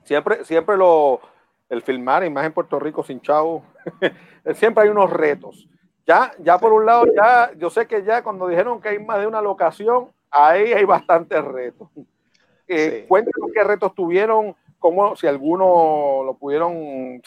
Siempre, 0.05 0.45
siempre 0.45 0.77
lo, 0.77 1.20
el 1.69 1.83
filmar, 1.83 2.25
y 2.25 2.31
más 2.31 2.47
en 2.47 2.53
Puerto 2.53 2.79
Rico 2.79 3.05
sin 3.05 3.20
chavo, 3.20 3.62
siempre 4.55 4.85
hay 4.85 4.89
unos 4.89 5.11
retos. 5.11 5.69
Ya, 6.07 6.33
ya 6.39 6.59
por 6.59 6.73
un 6.73 6.87
lado, 6.87 7.05
ya, 7.15 7.53
yo 7.59 7.69
sé 7.69 7.87
que 7.87 8.03
ya 8.03 8.23
cuando 8.23 8.49
dijeron 8.49 8.81
que 8.81 8.89
hay 8.89 8.99
más 8.99 9.20
de 9.20 9.27
una 9.27 9.43
locación, 9.43 10.09
ahí 10.31 10.73
hay 10.73 10.85
bastantes 10.85 11.45
retos. 11.45 11.89
Eh, 12.66 13.05
Cuéntanos 13.07 13.51
qué 13.53 13.62
retos 13.62 13.95
tuvieron, 13.95 14.57
cómo, 14.79 15.15
si 15.16 15.27
alguno 15.27 16.23
lo 16.25 16.35
pudieron 16.35 17.20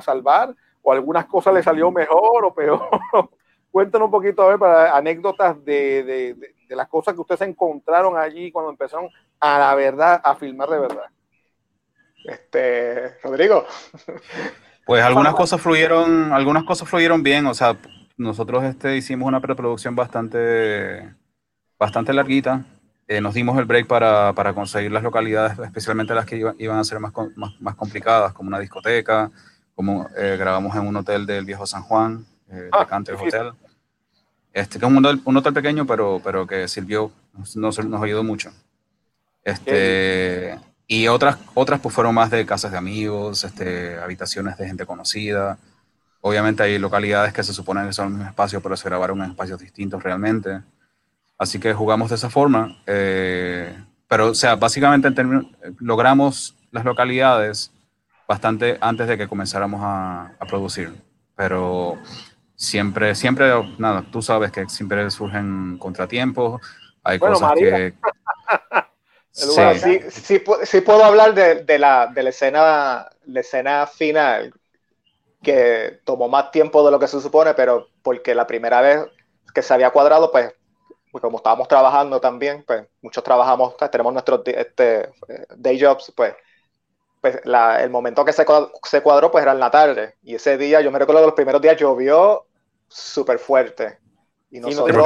salvar 0.00 0.54
o 0.82 0.92
algunas 0.92 1.26
cosas 1.26 1.54
le 1.54 1.62
salió 1.62 1.92
mejor 1.92 2.44
o 2.44 2.52
peor. 2.52 2.88
Cuéntanos 3.74 4.06
un 4.06 4.12
poquito, 4.12 4.40
a 4.40 4.50
ver, 4.50 4.58
para 4.60 4.96
anécdotas 4.96 5.64
de, 5.64 6.04
de, 6.04 6.54
de, 6.68 6.76
las 6.76 6.86
cosas 6.86 7.12
que 7.12 7.20
ustedes 7.20 7.40
encontraron 7.40 8.16
allí 8.16 8.52
cuando 8.52 8.70
empezaron 8.70 9.08
a 9.40 9.58
la 9.58 9.74
verdad, 9.74 10.20
a 10.22 10.36
filmar 10.36 10.68
de 10.68 10.78
verdad. 10.78 11.06
Este, 12.24 13.18
Rodrigo. 13.20 13.66
Pues 14.86 15.02
algunas 15.02 15.34
cosas 15.34 15.60
fluyeron, 15.60 16.32
algunas 16.32 16.62
cosas 16.62 16.88
fluyeron 16.88 17.24
bien, 17.24 17.46
o 17.46 17.54
sea, 17.54 17.76
nosotros 18.16 18.62
este, 18.62 18.96
hicimos 18.96 19.26
una 19.26 19.40
preproducción 19.40 19.96
bastante, 19.96 21.12
bastante 21.76 22.12
larguita. 22.12 22.64
Eh, 23.08 23.20
nos 23.20 23.34
dimos 23.34 23.58
el 23.58 23.64
break 23.64 23.88
para, 23.88 24.34
para, 24.34 24.52
conseguir 24.54 24.92
las 24.92 25.02
localidades, 25.02 25.58
especialmente 25.58 26.14
las 26.14 26.26
que 26.26 26.36
iba, 26.36 26.54
iban 26.58 26.78
a 26.78 26.84
ser 26.84 27.00
más, 27.00 27.12
más, 27.34 27.60
más, 27.60 27.74
complicadas, 27.74 28.32
como 28.34 28.46
una 28.46 28.60
discoteca, 28.60 29.32
como 29.74 30.06
eh, 30.16 30.36
grabamos 30.38 30.76
en 30.76 30.86
un 30.86 30.94
hotel 30.94 31.26
del 31.26 31.44
viejo 31.44 31.66
San 31.66 31.82
Juan, 31.82 32.24
eh, 32.50 32.68
ah, 32.70 32.86
Country 32.86 33.16
Hotel. 33.16 33.52
Este, 34.54 34.78
que 34.78 34.86
es 34.86 34.90
un, 34.90 35.22
un, 35.24 35.36
hotel 35.36 35.52
pequeño, 35.52 35.84
pero, 35.84 36.20
pero 36.22 36.46
que 36.46 36.68
sirvió, 36.68 37.10
nos, 37.32 37.56
nos 37.56 38.02
ayudó 38.02 38.22
mucho. 38.22 38.52
Este, 39.42 40.56
y 40.86 41.08
otras, 41.08 41.38
otras 41.54 41.80
pues 41.80 41.94
fueron 41.94 42.14
más 42.14 42.30
de 42.30 42.46
casas 42.46 42.70
de 42.70 42.78
amigos, 42.78 43.42
este, 43.42 43.98
habitaciones 43.98 44.56
de 44.56 44.66
gente 44.66 44.86
conocida. 44.86 45.58
Obviamente 46.20 46.62
hay 46.62 46.78
localidades 46.78 47.32
que 47.32 47.42
se 47.42 47.52
suponen 47.52 47.86
que 47.88 47.92
son 47.92 48.06
el 48.06 48.12
mismo 48.12 48.28
espacio, 48.28 48.62
pero 48.62 48.76
se 48.76 48.88
grabaron 48.88 49.20
en 49.22 49.30
espacios 49.30 49.58
distintos 49.58 50.02
realmente. 50.02 50.62
Así 51.36 51.58
que 51.58 51.74
jugamos 51.74 52.10
de 52.10 52.14
esa 52.14 52.30
forma. 52.30 52.78
Eh, 52.86 53.76
pero, 54.06 54.28
o 54.28 54.34
sea, 54.34 54.54
básicamente 54.54 55.08
en 55.08 55.14
términos, 55.16 55.46
logramos 55.80 56.54
las 56.70 56.84
localidades 56.84 57.72
bastante 58.28 58.78
antes 58.80 59.08
de 59.08 59.18
que 59.18 59.26
comenzáramos 59.26 59.80
a, 59.82 60.32
a, 60.38 60.46
producir. 60.46 60.94
Pero 61.36 61.98
siempre, 62.64 63.14
siempre, 63.14 63.52
nada, 63.78 64.04
tú 64.10 64.22
sabes 64.22 64.50
que 64.50 64.68
siempre 64.68 65.10
surgen 65.10 65.78
contratiempos. 65.78 66.60
Hay 67.02 67.18
cosas 67.18 67.52
que... 67.54 67.94
Sí. 69.36 70.00
Sí, 70.10 70.44
sí, 70.62 70.80
puedo 70.80 71.04
hablar 71.04 71.34
de, 71.34 71.64
de, 71.64 71.76
la, 71.76 72.06
de 72.06 72.22
la, 72.22 72.30
escena, 72.30 73.10
la 73.26 73.40
escena 73.40 73.84
final, 73.84 74.54
que 75.42 75.98
tomó 76.04 76.28
más 76.28 76.52
tiempo 76.52 76.84
de 76.84 76.92
lo 76.92 77.00
que 77.00 77.08
se 77.08 77.20
supone, 77.20 77.52
pero 77.52 77.88
porque 78.02 78.32
la 78.32 78.46
primera 78.46 78.80
vez 78.80 79.06
que 79.52 79.62
se 79.62 79.74
había 79.74 79.90
cuadrado, 79.90 80.30
pues, 80.30 80.54
pues 81.10 81.20
como 81.20 81.38
estábamos 81.38 81.66
trabajando 81.66 82.20
también, 82.20 82.62
pues 82.64 82.86
muchos 83.02 83.24
trabajamos, 83.24 83.76
tenemos 83.90 84.12
nuestros 84.12 84.42
este, 84.46 85.10
day 85.56 85.80
jobs, 85.80 86.12
pues, 86.14 86.36
pues 87.20 87.40
la, 87.44 87.82
el 87.82 87.90
momento 87.90 88.24
que 88.24 88.32
se, 88.32 88.46
se 88.84 89.02
cuadró, 89.02 89.32
pues 89.32 89.42
era 89.42 89.50
en 89.50 89.60
la 89.60 89.70
tarde. 89.72 90.14
Y 90.22 90.36
ese 90.36 90.56
día, 90.56 90.80
yo 90.80 90.92
me 90.92 90.98
recuerdo 91.00 91.22
que 91.22 91.26
los 91.26 91.34
primeros 91.34 91.60
días 91.60 91.76
llovió 91.76 92.46
súper 92.94 93.38
fuerte. 93.38 93.98
Y 94.50 94.60
nosotros, 94.60 95.04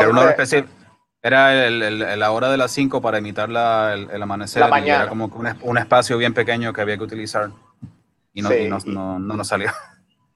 era 1.23 1.67
el, 1.67 2.19
la 2.19 2.31
hora 2.31 2.51
de 2.51 2.57
las 2.57 2.71
5 2.73 3.01
para 3.01 3.19
imitar 3.19 3.49
la, 3.49 3.95
el, 3.95 4.23
amanecer. 4.23 4.61
La 4.61 4.69
mañana. 4.69 5.03
era 5.03 5.09
como 5.09 5.27
un, 5.27 5.59
un, 5.63 5.79
espacio 5.79 6.17
bien 6.17 6.33
pequeño 6.33 6.73
que 6.73 6.81
había 6.81 6.97
que 6.97 7.05
utilizar. 7.05 7.51
Y 8.33 8.43
no, 8.43 8.55
y 8.55 8.69
no, 8.69 8.79
no, 8.85 9.19
no, 9.19 9.35
nos 9.35 9.49
salió. 9.49 9.71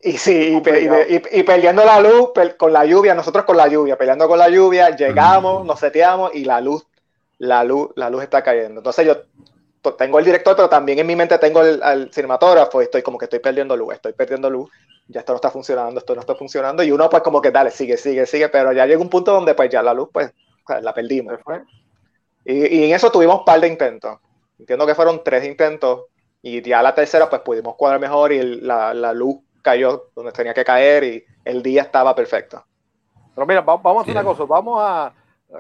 Y 0.05 0.19
sí, 0.19 0.61
y, 0.61 1.39
y, 1.39 1.43
peleando 1.45 1.85
la 1.85 2.01
luz 2.01 2.31
con 2.59 2.73
la 2.73 2.85
lluvia, 2.85 3.15
nosotros 3.15 3.45
con 3.45 3.57
la 3.57 3.69
lluvia, 3.69 3.97
peleando 3.97 4.27
con 4.27 4.37
la 4.37 4.49
lluvia, 4.49 4.91
llegamos, 4.97 5.65
nos 5.65 5.79
seteamos 5.79 6.35
y 6.35 6.45
la 6.45 6.61
luz, 6.61 6.85
la 7.39 7.63
luz, 7.63 7.91
la 7.95 8.11
luz 8.11 8.25
está 8.25 8.43
cayendo. 8.43 8.81
Entonces 8.81 9.07
yo 9.07 9.23
tengo 9.97 10.19
el 10.19 10.25
director, 10.25 10.57
pero 10.57 10.69
también 10.69 10.99
en 10.99 11.07
mi 11.07 11.15
mente 11.15 11.39
tengo 11.39 11.63
el, 11.63 11.81
al 11.85 12.13
cinematógrafo 12.13 12.81
y 12.81 12.87
estoy 12.87 13.03
como 13.03 13.17
que 13.17 13.27
estoy 13.27 13.39
perdiendo 13.39 13.77
luz, 13.77 13.95
estoy 13.95 14.13
perdiendo 14.13 14.51
luz, 14.51 14.73
ya 15.09 15.21
esto 15.21 15.33
no 15.33 15.37
está 15.37 15.51
funcionando, 15.51 15.99
esto 15.99 16.15
no 16.15 16.21
está 16.21 16.35
funcionando, 16.35 16.83
y 16.83 16.91
uno 16.91 17.09
pues 17.11 17.23
como 17.23 17.41
que 17.41 17.51
dale, 17.51 17.71
sigue, 17.71 17.97
sigue, 17.97 18.27
sigue, 18.27 18.49
pero 18.49 18.73
ya 18.73 18.87
llega 18.87 19.01
un 19.01 19.11
punto 19.11 19.33
donde 19.33 19.55
pues 19.55 19.71
ya 19.71 19.83
la 19.83 19.95
luz 19.95 20.09
pues 20.13 20.33
la 20.81 20.95
perdimos. 20.95 21.35
Y, 22.45 22.77
y, 22.77 22.85
en 22.85 22.95
eso 22.95 23.11
tuvimos 23.11 23.41
un 23.41 23.45
par 23.45 23.61
de 23.61 23.69
intentos. 23.69 24.19
Entiendo 24.59 24.87
que 24.87 24.95
fueron 24.95 25.23
tres 25.25 25.45
intentos 25.45 26.07
y 26.41 26.63
ya 26.63 26.83
la 26.83 26.95
tercera 26.95 27.29
pues 27.29 27.43
pudimos 27.43 27.77
cuadrar 27.77 28.01
mejor 28.01 28.33
y 28.33 28.61
la, 28.61 28.95
la, 28.95 29.13
luz 29.13 29.37
cayó 29.61 30.11
donde 30.15 30.33
tenía 30.33 30.55
que 30.55 30.65
caer 30.65 31.05
y 31.05 31.25
el 31.45 31.63
día 31.63 31.83
estaba 31.83 32.15
perfecto. 32.15 32.65
Pero 33.35 33.47
mira, 33.47 33.61
vamos 33.61 33.99
a 33.99 34.01
hacer 34.01 34.13
una 34.13 34.25
cosa, 34.25 34.45
vamos 34.45 34.79
a, 34.81 35.13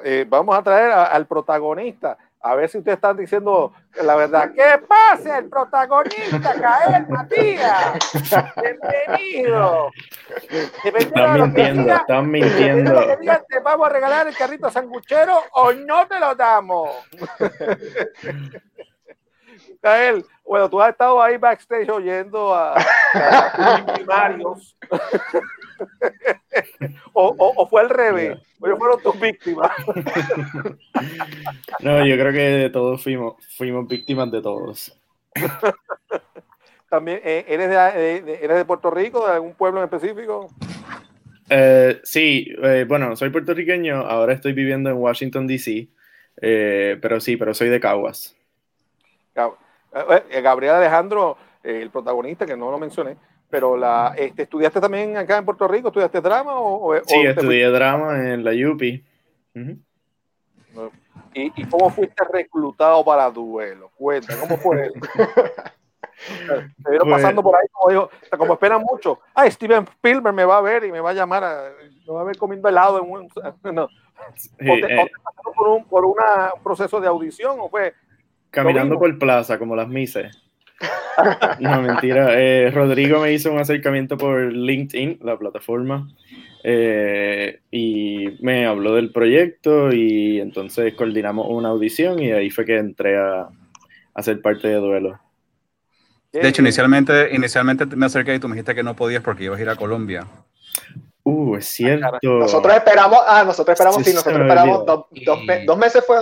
eh, 0.04 0.26
vamos 0.28 0.56
a 0.56 0.62
traer 0.62 0.90
al 0.90 1.26
protagonista 1.26 2.18
a 2.42 2.54
ver 2.56 2.68
si 2.68 2.78
ustedes 2.78 2.96
están 2.96 3.16
diciendo 3.16 3.72
la 4.02 4.16
verdad. 4.16 4.50
¿Qué 4.52 4.82
pasa? 4.86 5.38
El 5.38 5.48
protagonista, 5.48 6.54
Caer 6.60 7.08
Matías. 7.08 7.98
Bienvenido. 8.60 9.90
Están 10.84 11.40
mintiendo, 11.40 11.94
están 11.94 12.30
mintiendo. 12.30 13.00
¿Te 13.48 13.60
vamos 13.60 13.86
a 13.86 13.90
regalar 13.90 14.26
el 14.26 14.36
carrito 14.36 14.68
sanguchero 14.70 15.38
o 15.52 15.72
no 15.72 16.06
te 16.08 16.18
lo 16.18 16.34
damos? 16.34 16.90
Cael, 19.80 20.24
bueno, 20.44 20.68
tú 20.68 20.80
has 20.80 20.90
estado 20.90 21.22
ahí 21.22 21.36
backstage 21.36 21.88
oyendo 21.88 22.52
a, 22.54 22.74
a 22.74 23.86
primarios. 23.94 24.76
o, 27.12 27.34
o, 27.38 27.66
fue 27.68 27.82
al 27.82 27.90
revés, 27.90 28.38
o 28.60 28.66
ellos 28.66 28.78
fueron 28.78 29.02
tus 29.02 29.20
víctimas. 29.20 29.70
no, 31.80 32.04
yo 32.06 32.16
creo 32.16 32.32
que 32.32 32.70
todos 32.72 33.02
fuimos, 33.02 33.34
fuimos 33.56 33.86
víctimas 33.86 34.30
de 34.30 34.42
todos. 34.42 34.98
También, 36.88 37.20
eh, 37.24 37.46
¿eres 37.48 37.70
de, 37.70 38.36
¿eres 38.42 38.56
de 38.56 38.64
Puerto 38.66 38.90
Rico, 38.90 39.26
de 39.26 39.32
algún 39.32 39.54
pueblo 39.54 39.80
en 39.80 39.84
específico? 39.84 40.48
Eh, 41.48 42.00
sí, 42.04 42.54
eh, 42.62 42.84
bueno, 42.86 43.16
soy 43.16 43.30
puertorriqueño, 43.30 43.96
ahora 43.96 44.34
estoy 44.34 44.52
viviendo 44.52 44.90
en 44.90 44.96
Washington, 44.96 45.46
D.C., 45.46 45.88
pero 46.38 47.20
sí, 47.20 47.36
pero 47.36 47.54
soy 47.54 47.68
de 47.70 47.80
Caguas. 47.80 48.36
Gabriel 50.42 50.74
Alejandro, 50.74 51.38
el 51.62 51.90
protagonista, 51.90 52.44
que 52.44 52.56
no 52.56 52.70
lo 52.70 52.78
mencioné, 52.78 53.16
pero 53.52 53.76
la, 53.76 54.14
este, 54.16 54.44
¿estudiaste 54.44 54.80
también 54.80 55.14
acá 55.14 55.36
en 55.36 55.44
Puerto 55.44 55.68
Rico? 55.68 55.88
¿Estudiaste 55.88 56.22
drama? 56.22 56.58
O, 56.58 56.94
sí, 57.04 57.20
estudié 57.20 57.68
drama 57.68 58.32
en 58.32 58.42
la 58.42 58.52
UPI. 58.52 59.04
¿Y, 61.34 61.52
¿Y, 61.54 61.64
cómo 61.66 61.90
fuiste 61.90 62.24
reclutado 62.32 63.04
para 63.04 63.30
duelo? 63.30 63.90
Cuenta, 63.94 64.34
¿cómo 64.40 64.56
fue 64.56 64.86
eso? 64.86 64.94
Se 66.16 66.90
vieron 66.90 67.10
pues 67.10 67.20
pasando 67.22 67.42
por 67.42 67.54
ahí 67.54 67.66
como 67.72 67.90
dijo, 67.90 68.10
como 68.38 68.54
esperan 68.54 68.80
mucho. 68.80 69.20
Ay, 69.34 69.50
Steven 69.50 69.82
Spielberg 69.82 70.34
me 70.34 70.46
va 70.46 70.56
a 70.56 70.62
ver 70.62 70.84
y 70.84 70.92
me 70.92 71.00
va 71.00 71.10
a 71.10 71.14
llamar, 71.14 71.44
a, 71.44 71.72
me 72.06 72.12
va 72.14 72.22
a 72.22 72.24
ver 72.24 72.38
comiendo 72.38 72.70
helado 72.70 73.02
en 73.02 73.10
un. 73.10 73.28
No. 73.70 73.86
Sí, 74.34 74.48
¿O 74.60 74.74
te, 74.80 74.94
eh, 74.94 75.10
por, 75.54 75.68
un, 75.68 75.84
por 75.84 76.06
una, 76.06 76.54
un 76.56 76.62
proceso 76.62 77.02
de 77.02 77.08
audición 77.08 77.58
o 77.60 77.68
fue? 77.68 77.92
Caminando 78.50 78.98
por 78.98 79.18
plaza, 79.18 79.58
como 79.58 79.76
las 79.76 79.88
mises. 79.88 80.42
No, 81.60 81.82
mentira. 81.82 82.40
Eh, 82.40 82.70
Rodrigo 82.70 83.20
me 83.20 83.32
hizo 83.32 83.52
un 83.52 83.58
acercamiento 83.58 84.16
por 84.16 84.52
LinkedIn, 84.52 85.20
la 85.22 85.38
plataforma, 85.38 86.08
eh, 86.64 87.60
y 87.70 88.36
me 88.40 88.66
habló 88.66 88.94
del 88.94 89.12
proyecto 89.12 89.92
y 89.92 90.40
entonces 90.40 90.94
coordinamos 90.94 91.46
una 91.48 91.68
audición 91.68 92.18
y 92.20 92.32
ahí 92.32 92.50
fue 92.50 92.64
que 92.64 92.78
entré 92.78 93.18
a, 93.18 93.48
a 94.14 94.22
ser 94.22 94.40
parte 94.40 94.68
de 94.68 94.76
Duelo. 94.76 95.20
De 96.32 96.48
hecho, 96.48 96.62
inicialmente, 96.62 97.34
inicialmente 97.34 97.84
me 97.84 98.06
acerqué 98.06 98.34
y 98.34 98.38
tú 98.38 98.48
me 98.48 98.54
dijiste 98.54 98.74
que 98.74 98.82
no 98.82 98.96
podías 98.96 99.22
porque 99.22 99.44
ibas 99.44 99.58
a 99.58 99.62
ir 99.62 99.68
a 99.68 99.76
Colombia. 99.76 100.26
Uh, 101.24 101.56
es 101.56 101.66
cierto. 101.66 102.18
Nosotros 102.22 102.74
esperamos, 102.74 103.18
ah, 103.26 103.44
nosotros 103.44 103.74
esperamos, 103.74 104.02
sí, 104.02 104.14
nosotros 104.14 104.40
esperamos 104.40 104.86
dos, 104.86 105.06
dos, 105.66 105.78
meses 105.78 106.02
fue, 106.06 106.16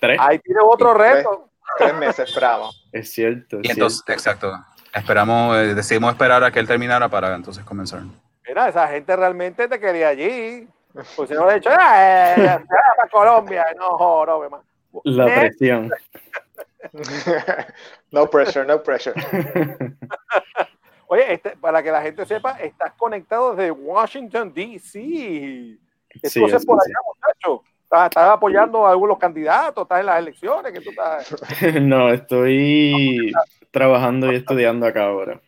¿Tres? 0.00 0.18
Ahí 0.20 0.38
tiene 0.38 0.60
otro 0.64 0.94
reto 0.94 1.51
tres 1.78 1.94
meses 1.94 2.28
esperamos. 2.28 2.86
Es 2.92 3.12
cierto. 3.12 3.58
y 3.62 3.70
entonces, 3.70 4.02
exacto. 4.08 4.52
Esperamos, 4.94 5.56
eh, 5.56 5.74
decidimos 5.74 6.12
esperar 6.12 6.44
a 6.44 6.50
que 6.50 6.58
él 6.58 6.66
terminara 6.66 7.08
para 7.08 7.34
entonces 7.34 7.64
comenzar. 7.64 8.02
Mira, 8.46 8.68
esa 8.68 8.86
gente 8.88 9.16
realmente 9.16 9.68
te 9.68 9.80
quería 9.80 10.08
allí. 10.08 10.68
Pues 11.16 11.28
si 11.28 11.34
no 11.34 11.46
le 11.46 11.52
he 11.52 11.54
dicho, 11.56 11.70
ah, 11.72 12.34
eh, 12.36 12.64
para 12.68 13.08
Colombia, 13.10 13.64
no, 13.78 14.26
no, 14.26 14.50
más. 14.50 14.60
La 15.04 15.24
presión. 15.24 15.90
no 18.10 18.28
pressure, 18.28 18.66
no 18.66 18.82
pressure. 18.82 19.14
Oye, 21.06 21.32
este, 21.32 21.56
para 21.56 21.82
que 21.82 21.90
la 21.90 22.02
gente 22.02 22.26
sepa, 22.26 22.52
estás 22.60 22.92
conectado 22.92 23.54
desde 23.54 23.70
Washington, 23.70 24.52
D.C. 24.52 25.78
Entonces, 26.10 26.60
sí, 26.60 26.66
por 26.66 26.78
allá, 26.80 26.94
muchachos. 27.06 27.60
¿Estás, 27.92 28.16
apoyando 28.16 28.86
a 28.86 28.90
algunos 28.90 29.18
candidatos? 29.18 29.82
¿Estás 29.82 30.00
en 30.00 30.06
las 30.06 30.18
elecciones? 30.18 30.72
tú 30.82 30.90
estás... 30.90 31.36
no, 31.82 32.08
estoy 32.10 33.32
trabajando 33.70 34.32
y 34.32 34.36
estudiando 34.36 34.86
acá 34.86 35.04
ahora. 35.04 35.40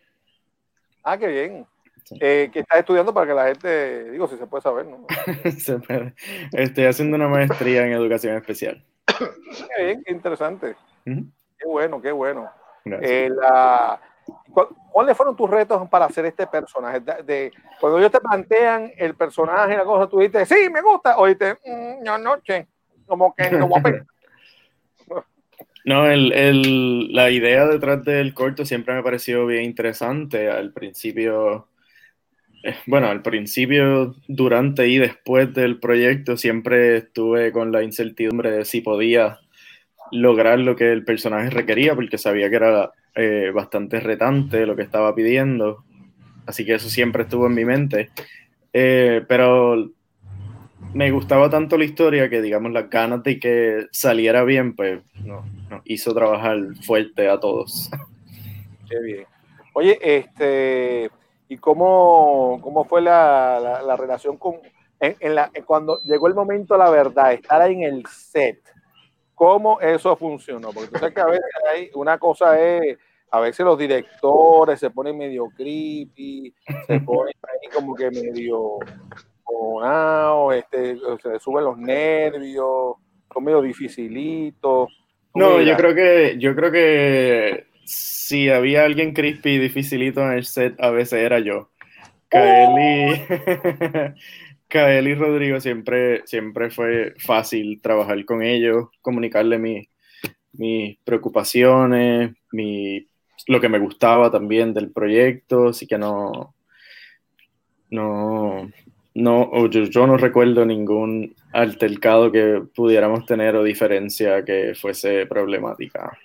Ah, 1.03 1.17
qué 1.17 1.27
bien. 1.27 1.65
Eh, 2.19 2.51
¿Qué 2.53 2.59
estás 2.59 2.79
estudiando 2.79 3.11
para 3.15 3.25
que 3.25 3.33
la 3.33 3.47
gente, 3.47 4.11
digo, 4.11 4.27
si 4.27 4.37
se 4.37 4.45
puede 4.45 4.61
saber, 4.61 4.85
¿no? 4.85 5.07
Estoy 6.51 6.85
haciendo 6.85 7.15
una 7.15 7.27
maestría 7.27 7.87
en 7.87 7.93
educación 7.93 8.35
especial. 8.35 8.83
Qué 9.07 9.83
bien, 9.83 10.03
qué 10.05 10.11
interesante. 10.11 10.75
Qué 11.03 11.65
bueno, 11.65 11.99
qué 11.99 12.11
bueno. 12.11 12.51
Eh, 12.85 13.31
la, 13.33 13.99
¿Cuáles 14.91 15.17
fueron 15.17 15.35
tus 15.35 15.49
retos 15.49 15.89
para 15.89 16.05
hacer 16.05 16.25
este 16.25 16.47
personaje? 16.47 17.01
De, 17.01 17.51
cuando 17.81 17.99
ellos 17.99 18.11
te 18.11 18.21
plantean 18.21 18.91
el 18.97 19.13
personaje, 19.15 19.75
la 19.75 19.83
cosa, 19.83 20.07
tú 20.09 20.19
dices, 20.19 20.47
sí, 20.47 20.69
me 20.71 20.81
gusta, 20.81 21.17
o 21.17 21.25
dices, 21.27 21.57
mm, 21.65 22.03
no, 22.03 22.17
noche, 22.17 22.67
como 23.05 23.35
que 23.35 23.51
no 23.51 23.67
voy 23.67 23.81
a 23.83 24.05
No, 25.85 26.09
el, 26.09 26.31
el- 26.33 27.13
la 27.13 27.29
idea 27.29 27.67
detrás 27.67 28.03
del 28.03 28.33
corto 28.33 28.65
siempre 28.65 28.95
me 28.95 29.03
pareció 29.03 29.45
bien 29.45 29.65
interesante. 29.65 30.49
Al 30.49 30.73
principio, 30.73 31.67
eh, 32.63 32.75
bueno, 32.87 33.07
al 33.09 33.21
principio, 33.21 34.15
durante 34.27 34.87
y 34.87 34.97
después 34.97 35.53
del 35.53 35.79
proyecto, 35.79 36.37
siempre 36.37 36.97
estuve 36.97 37.51
con 37.51 37.71
la 37.71 37.83
incertidumbre 37.83 38.49
de 38.49 38.65
si 38.65 38.81
podía 38.81 39.39
lograr 40.11 40.57
lo 40.59 40.75
que 40.75 40.91
el 40.91 41.05
personaje 41.05 41.51
requería, 41.51 41.93
porque 41.93 42.17
sabía 42.17 42.49
que 42.49 42.55
era 42.55 42.91
eh, 43.15 43.51
bastante 43.53 43.99
retante 43.99 44.65
lo 44.65 44.75
que 44.75 44.83
estaba 44.83 45.13
pidiendo. 45.15 45.83
Así 46.45 46.65
que 46.65 46.75
eso 46.75 46.89
siempre 46.89 47.23
estuvo 47.23 47.47
en 47.47 47.53
mi 47.55 47.65
mente. 47.65 48.09
Eh, 48.73 49.23
pero 49.27 49.89
me 50.93 51.11
gustaba 51.11 51.49
tanto 51.49 51.77
la 51.77 51.85
historia 51.85 52.29
que, 52.29 52.41
digamos, 52.41 52.71
las 52.71 52.89
ganas 52.89 53.23
de 53.23 53.39
que 53.39 53.85
saliera 53.91 54.43
bien, 54.43 54.75
pues 54.75 55.01
no, 55.23 55.45
nos 55.69 55.81
hizo 55.85 56.13
trabajar 56.13 56.57
fuerte 56.85 57.27
a 57.27 57.39
todos. 57.39 57.89
Qué 58.89 58.99
bien. 59.01 59.25
Oye, 59.73 59.97
este, 60.01 61.09
¿y 61.49 61.57
cómo, 61.57 62.59
cómo 62.61 62.85
fue 62.85 63.01
la, 63.01 63.59
la- 63.61 63.81
la 63.81 63.97
relación 63.97 64.37
con, 64.37 64.55
en, 64.99 65.35
la, 65.35 65.51
cuando 65.65 65.99
llegó 66.03 66.27
el 66.27 66.33
momento, 66.35 66.77
la 66.77 66.89
verdad, 66.89 67.33
estar 67.33 67.69
en 67.69 67.83
el 67.83 68.05
set? 68.07 68.59
¿Cómo 69.35 69.79
eso 69.81 70.15
funcionó? 70.15 70.71
Porque 70.71 70.89
tú 70.89 70.97
sabes 70.97 71.13
que 71.13 71.21
a 71.21 71.25
veces 71.25 71.45
hay, 71.71 71.89
una 71.93 72.17
cosa 72.17 72.59
es, 72.59 72.97
a 73.29 73.39
veces 73.41 73.65
los 73.65 73.77
directores 73.77 74.79
se 74.79 74.89
ponen 74.89 75.17
medio 75.17 75.49
creepy, 75.55 76.53
se 76.87 76.99
ponen 77.01 77.33
ahí 77.43 77.69
como 77.73 77.93
que 77.93 78.09
medio 78.09 78.79
conados, 79.43 80.55
este, 80.55 80.97
se 81.21 81.29
les 81.29 81.41
suben 81.41 81.65
los 81.65 81.77
nervios, 81.77 82.95
son 83.33 83.43
medio 83.43 83.61
dificilitos. 83.61 84.89
No, 85.33 85.61
yo 85.61 85.75
creo 85.75 85.93
que, 85.93 86.37
yo 86.39 86.55
creo 86.55 86.71
que 86.71 87.67
si 87.83 88.49
había 88.49 88.85
alguien 88.85 89.13
crispy 89.13 89.51
y 89.51 89.59
dificilito 89.59 90.21
en 90.21 90.31
el 90.31 90.45
set, 90.45 90.81
a 90.81 90.89
veces 90.89 91.19
era 91.19 91.39
yo. 91.39 91.69
Kael 92.29 92.69
y, 94.37 94.54
Kael 94.67 95.07
y 95.07 95.15
Rodrigo 95.15 95.59
siempre, 95.59 96.25
siempre 96.25 96.69
fue 96.69 97.13
fácil 97.17 97.79
trabajar 97.81 98.23
con 98.25 98.41
ellos, 98.41 98.87
comunicarle 99.01 99.57
mi- 99.57 99.87
mis 100.53 100.97
preocupaciones, 101.03 102.33
mi, 102.51 103.07
lo 103.47 103.59
que 103.61 103.69
me 103.69 103.79
gustaba 103.79 104.31
también 104.31 104.73
del 104.73 104.91
proyecto, 104.91 105.69
así 105.69 105.85
que 105.87 105.97
no, 105.97 106.55
no, 107.89 108.69
no, 109.13 109.67
yo, 109.67 109.83
yo 109.83 110.07
no 110.07 110.17
recuerdo 110.17 110.65
ningún 110.65 111.35
altercado 111.53 112.31
que 112.31 112.63
pudiéramos 112.75 113.25
tener 113.25 113.55
o 113.55 113.63
diferencia 113.63 114.43
que 114.43 114.73
fuese 114.75 115.25
problemática. 115.25 116.17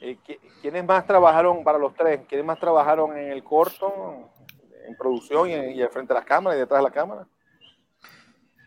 Eh, 0.00 0.16
¿qui- 0.26 0.38
¿Quiénes 0.60 0.84
más 0.84 1.06
trabajaron 1.06 1.64
para 1.64 1.78
los 1.78 1.94
tres? 1.94 2.20
¿Quiénes 2.28 2.46
más 2.46 2.58
trabajaron 2.58 3.16
en 3.16 3.32
el 3.32 3.42
corto, 3.42 4.30
en 4.86 4.96
producción 4.96 5.48
y, 5.50 5.54
en- 5.54 5.90
frente 5.90 6.12
de 6.14 6.20
las 6.20 6.24
cámaras 6.26 6.56
y 6.56 6.60
detrás 6.60 6.80
de 6.80 6.84
la 6.84 6.90
cámara? 6.90 7.26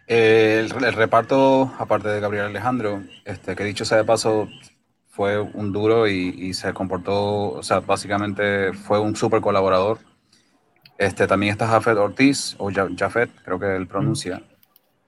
El, 0.08 0.72
el 0.84 0.94
reparto, 0.94 1.74
aparte 1.80 2.10
de 2.10 2.20
Gabriel 2.20 2.46
Alejandro, 2.46 3.02
este, 3.26 3.56
que 3.56 3.64
dicho 3.64 3.86
sea 3.86 3.98
de 3.98 4.04
paso, 4.04 4.48
fue 5.10 5.40
un 5.40 5.72
duro 5.72 6.08
y, 6.08 6.36
y 6.38 6.54
se 6.54 6.74
comportó, 6.74 7.52
o 7.54 7.64
sea, 7.64 7.80
básicamente 7.80 8.74
fue 8.74 9.00
un 9.00 9.16
súper 9.16 9.42
colaborador. 9.42 10.00
Este, 10.98 11.26
también 11.28 11.52
está 11.54 11.68
Jafet 11.68 11.98
Ortiz, 11.98 12.56
o 12.60 12.72
Ja- 12.72 12.88
Jafet, 12.96 13.30
creo 13.44 13.60
que 13.60 13.76
él 13.76 13.88
pronuncia. 13.88 14.44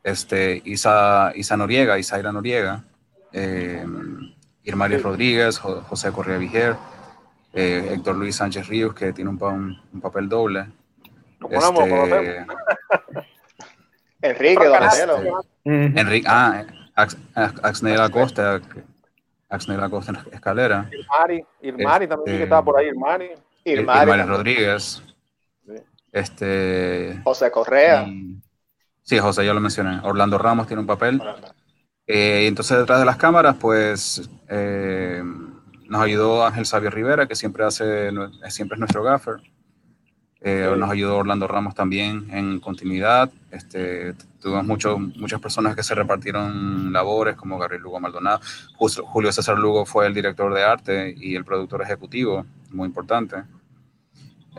Este, 0.04 0.62
Isa, 0.66 1.32
Isa 1.36 1.58
Noriega, 1.58 2.00
Isaira 2.00 2.32
Noriega, 2.32 2.84
eh, 3.34 3.86
Rodríguez, 5.04 5.60
Jo- 5.60 5.82
José 5.82 6.12
Correa 6.12 6.38
Viger, 6.38 6.76
eh, 7.54 7.92
Héctor 7.94 8.16
Luis 8.16 8.36
Sánchez 8.38 8.68
Ríos, 8.68 8.94
que 8.94 9.14
tiene 9.14 9.30
un, 9.30 9.42
un- 9.44 9.80
un 9.94 10.02
papel 10.02 10.28
doble. 10.28 10.68
Este, 11.50 12.46
Enrique, 14.22 14.66
Donatello. 14.66 15.42
Enrique, 15.64 16.28
ah, 16.30 16.64
Ax- 16.96 17.18
Ax- 17.36 17.60
Axnel 17.64 18.02
Acosta, 18.02 18.60
Axnel 19.50 19.82
Acosta 19.84 20.26
Escalera, 20.32 20.90
Irmari, 20.92 21.46
Irmari 21.62 22.08
también 22.08 22.26
vi 22.26 22.32
que 22.32 22.34
Este, 22.36 22.44
estaba 22.44 22.64
por 22.66 22.80
ahí, 22.80 22.88
Irmari. 22.88 23.26
Irmari, 23.66 23.82
Irmari 23.82 24.08
también. 24.10 24.28
Rodríguez, 24.28 25.04
Sí. 25.66 25.74
este, 26.12 27.22
José 27.24 27.52
Correa. 27.52 28.04
y- 28.08 28.42
sí, 29.04 29.20
José, 29.20 29.46
ya 29.46 29.54
lo 29.54 29.60
mencioné, 29.60 30.00
Orlando 30.04 30.38
Ramos 30.38 30.68
tiene 30.68 30.82
un 30.82 30.88
papel, 30.88 31.22
Eh, 32.10 32.44
y 32.46 32.48
entonces 32.48 32.78
detrás 32.78 33.00
de 33.00 33.06
las 33.06 33.18
cámaras, 33.18 33.58
pues, 33.60 34.30
eh, 34.48 35.22
nos 35.90 36.02
ayudó 36.02 36.46
Ángel 36.46 36.66
Sabio 36.66 36.90
Rivera, 36.90 37.28
que 37.28 37.36
siempre 37.36 37.66
hace, 37.66 38.12
siempre 38.48 38.76
es 38.76 38.80
nuestro 38.80 39.04
gaffer, 39.04 39.36
Eh, 40.42 40.70
Sí. 40.72 40.80
nos 40.80 40.90
ayudó 40.92 41.18
Orlando 41.18 41.48
Ramos 41.48 41.74
también 41.76 42.28
en 42.32 42.60
continuidad. 42.60 43.30
Este, 43.52 44.14
tuvimos 44.42 44.66
mucho, 44.66 45.00
muchas 45.00 45.42
personas 45.42 45.76
que 45.76 45.82
se 45.84 45.96
repartieron 45.96 46.94
labores, 46.94 47.36
como 47.36 47.58
Gabriel 47.58 47.82
Lugo 47.84 48.00
Maldonado. 48.00 48.40
Julio 48.78 49.32
César 49.32 49.58
Lugo 49.58 49.86
fue 49.86 50.06
el 50.08 50.14
director 50.14 50.54
de 50.54 50.64
arte 50.64 51.16
y 51.18 51.36
el 51.36 51.44
productor 51.44 51.82
ejecutivo, 51.82 52.46
muy 52.72 52.86
importante. 52.88 53.38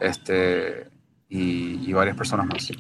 Este, 0.01 0.87
y, 1.29 1.89
y 1.89 1.93
varias 1.93 2.17
personas 2.17 2.47
más. 2.47 2.71
Y, 2.71 2.77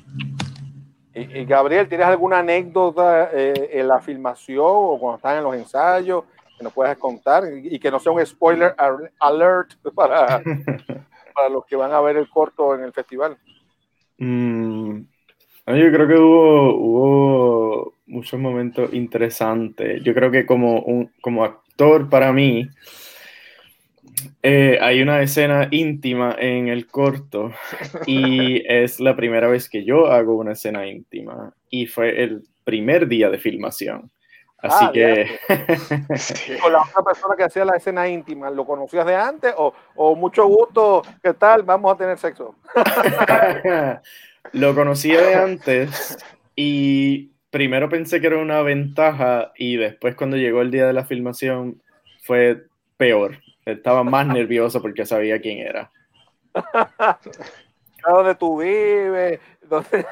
y 1.14 1.44
Gabriel, 1.44 1.88
¿tienes 1.88 2.06
alguna 2.06 2.38
anécdota 2.40 3.30
eh, 3.32 3.70
en 3.72 3.88
la 3.88 4.00
filmación 4.00 4.64
o 4.66 4.98
cuando 4.98 5.16
estás 5.16 5.38
en 5.38 5.44
los 5.44 5.54
ensayos 5.54 6.24
que 6.56 6.64
nos 6.64 6.72
puedas 6.72 6.96
contar 6.98 7.44
y, 7.62 7.78
que 7.78 7.90
no 7.90 7.98
sea 8.00 8.12
un 8.12 8.24
spoiler 8.24 8.74
al- 8.78 9.10
alert 9.20 9.74
para, 9.94 10.42
para 11.38 11.48
los 11.48 11.64
que 11.66 11.76
van 11.76 11.92
a 11.92 12.00
ver 12.00 12.16
el 12.16 12.28
corto 12.28 12.74
en 12.74 12.82
el 12.82 12.92
festival? 12.92 13.38
Mm, 14.18 15.00
yo 15.66 15.92
creo 15.92 16.08
que 16.08 16.14
hubo, 16.14 16.74
hubo 16.74 17.94
muchos 18.06 18.40
momentos 18.40 18.92
interesantes. 18.92 20.02
Yo 20.02 20.14
creo 20.14 20.30
que 20.30 20.44
como, 20.44 20.80
un, 20.80 21.12
como 21.20 21.44
actor 21.44 22.08
para 22.08 22.32
mí, 22.32 22.68
eh, 24.42 24.78
hay 24.80 25.00
una 25.00 25.22
escena 25.22 25.68
íntima 25.70 26.34
en 26.38 26.68
el 26.68 26.86
corto 26.86 27.52
y 28.06 28.62
es 28.68 28.98
la 28.98 29.14
primera 29.14 29.46
vez 29.46 29.68
que 29.68 29.84
yo 29.84 30.06
hago 30.08 30.36
una 30.36 30.52
escena 30.52 30.86
íntima 30.86 31.52
y 31.70 31.86
fue 31.86 32.22
el 32.22 32.42
primer 32.64 33.06
día 33.06 33.30
de 33.30 33.38
filmación. 33.38 34.10
Así 34.60 34.84
Ah, 34.86 34.90
que... 34.92 35.38
Con 36.60 36.72
la 36.72 36.82
otra 36.82 37.02
persona 37.04 37.36
que 37.36 37.44
hacía 37.44 37.64
la 37.64 37.76
escena 37.76 38.08
íntima, 38.08 38.50
¿lo 38.50 38.66
conocías 38.66 39.06
de 39.06 39.14
antes 39.14 39.54
o, 39.56 39.72
o 39.94 40.16
mucho 40.16 40.46
gusto? 40.46 41.02
¿Qué 41.22 41.34
tal? 41.34 41.62
Vamos 41.62 41.94
a 41.94 41.96
tener 41.96 42.18
sexo. 42.18 42.56
Lo 44.52 44.74
conocía 44.74 45.20
de 45.20 45.34
antes 45.34 46.18
y 46.56 47.32
primero 47.50 47.88
pensé 47.88 48.20
que 48.20 48.28
era 48.28 48.38
una 48.38 48.62
ventaja 48.62 49.52
y 49.56 49.76
después 49.76 50.14
cuando 50.14 50.36
llegó 50.36 50.62
el 50.62 50.70
día 50.70 50.86
de 50.86 50.92
la 50.92 51.04
filmación 51.04 51.82
fue 52.22 52.64
peor. 52.96 53.38
Estaba 53.66 54.04
más 54.04 54.26
nervioso 54.28 54.80
porque 54.80 55.06
sabía 55.06 55.40
quién 55.40 55.58
era. 55.58 55.90
¿Dónde 58.06 58.34
tú 58.36 58.58
vives? 58.60 59.40
¿Dónde, 59.62 60.06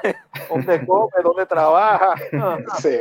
dónde 0.48 0.86
comes? 0.86 1.24
¿Dónde 1.24 1.46
trabajas? 1.46 2.20
Sí, 2.80 2.96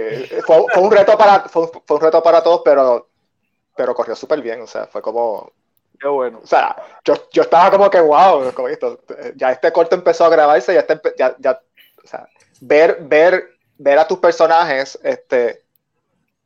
fue, 0.45 0.65
fue 0.73 0.83
un 0.83 0.91
reto 0.91 1.17
para, 1.17 1.41
fue, 1.49 1.63
un- 1.63 1.71
fue 1.85 1.97
un 1.97 2.03
reto 2.03 2.21
para 2.23 2.43
todos, 2.43 2.61
pero, 2.63 3.09
pero 3.75 3.93
corrió 3.95 4.15
súper 4.15 4.41
bien. 4.41 4.61
O 4.61 4.67
sea, 4.67 4.87
fue 4.87 5.01
como. 5.01 5.51
Qué 5.99 6.07
bueno. 6.07 6.39
O 6.43 6.47
sea, 6.47 6.75
yo, 7.03 7.13
yo 7.31 7.43
estaba 7.43 7.71
como 7.71 7.89
que, 7.89 8.01
wow, 8.01 8.53
como 8.53 8.67
esto, 8.67 8.99
ya 9.35 9.51
este 9.51 9.71
corto 9.71 9.95
empezó 9.95 10.25
a 10.25 10.29
grabarse, 10.29 10.73
ya, 10.73 10.81
está 10.81 11.01
empe- 11.01 11.13
ya, 11.17 11.35
ya 11.39 11.59
o 12.03 12.07
sea, 12.07 12.27
ver, 12.59 12.97
ver, 13.01 13.49
ver 13.77 13.97
a 13.99 14.07
tus 14.07 14.19
personajes 14.19 14.99
este, 15.03 15.63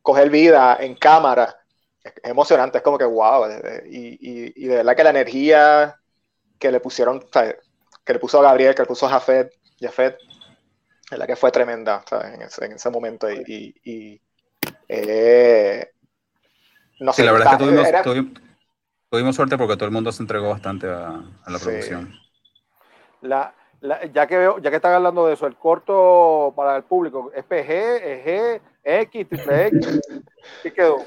coger 0.01 0.29
vida 0.29 0.77
en 0.79 0.95
cámara 0.95 1.57
es, 2.03 2.13
emocionante, 2.23 2.77
es 2.77 2.83
como 2.83 2.97
que, 2.97 3.05
wow, 3.05 3.45
eh, 3.45 3.83
y, 3.89 4.07
y, 4.21 4.53
y 4.55 4.67
de 4.67 4.77
verdad 4.77 4.95
que 4.95 5.03
la 5.03 5.09
energía 5.09 5.99
que 6.59 6.71
le 6.71 6.79
pusieron, 6.79 7.17
o 7.17 7.27
sea, 7.33 7.55
que 8.05 8.13
le 8.13 8.19
puso 8.19 8.39
a 8.39 8.43
Gabriel, 8.43 8.75
que 8.75 8.83
le 8.83 8.87
puso 8.87 9.07
a 9.07 9.09
Jafet, 9.09 9.51
Jafet, 9.79 10.17
la 11.11 11.27
que 11.27 11.35
fue 11.35 11.51
tremenda 11.51 12.03
sea, 12.07 12.33
en, 12.33 12.41
ese, 12.43 12.65
en 12.65 12.73
ese 12.73 12.89
momento 12.89 13.29
y, 13.31 13.43
y, 13.47 13.91
y, 14.13 14.21
eh, 14.89 15.91
no 16.99 17.13
sé, 17.13 17.21
Sí, 17.21 17.25
la 17.25 17.31
verdad 17.31 17.47
es 17.47 17.57
que 17.57 17.63
tuvimos, 17.65 17.87
era- 17.87 18.03
tuvimos, 18.03 18.33
tuvimos 19.09 19.35
suerte 19.35 19.57
porque 19.57 19.75
todo 19.75 19.85
el 19.87 19.91
mundo 19.93 20.11
se 20.11 20.23
entregó 20.23 20.49
bastante 20.49 20.87
a, 20.89 21.07
a 21.45 21.51
la 21.51 21.59
Sí. 21.59 21.63
producción. 21.63 22.13
La, 23.21 23.53
la- 23.81 24.05
ya 24.05 24.27
que 24.27 24.37
veo, 24.37 24.59
ya 24.59 24.69
que 24.69 24.77
están 24.77 24.93
hablando 24.93 25.25
de 25.27 25.33
eso, 25.33 25.45
el 25.47 25.55
corto 25.57 26.53
para 26.55 26.75
el 26.77 26.83
público, 26.83 27.31
¿es 27.35 27.43
PG, 27.43 27.71
EG, 28.03 28.61
X, 28.83 29.27
triple 29.27 29.67
X? 29.67 29.87
¿Qué 30.63 30.73
quedó? 30.73 31.05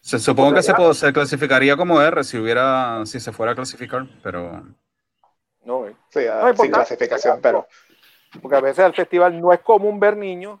Se, 0.00 0.18
supongo 0.18 0.54
que 0.54 0.62
se, 0.62 0.74
se 0.94 1.12
clasificaría 1.12 1.76
como 1.76 2.00
R 2.02 2.24
si 2.24 2.36
hubiera, 2.38 3.04
si 3.06 3.20
se 3.20 3.32
fuera 3.32 3.52
a 3.52 3.54
clasificar, 3.54 4.06
pero 4.22 4.64
No, 5.64 5.86
eh. 5.86 5.94
sí, 6.10 6.26
ah, 6.28 6.52
No, 6.58 6.68
clasificación, 6.70 7.40
pero 7.40 7.66
porque 8.40 8.56
a 8.56 8.60
veces 8.60 8.84
al 8.84 8.94
festival 8.94 9.40
no 9.40 9.52
es 9.52 9.60
común 9.60 10.00
ver 10.00 10.16
niños, 10.16 10.60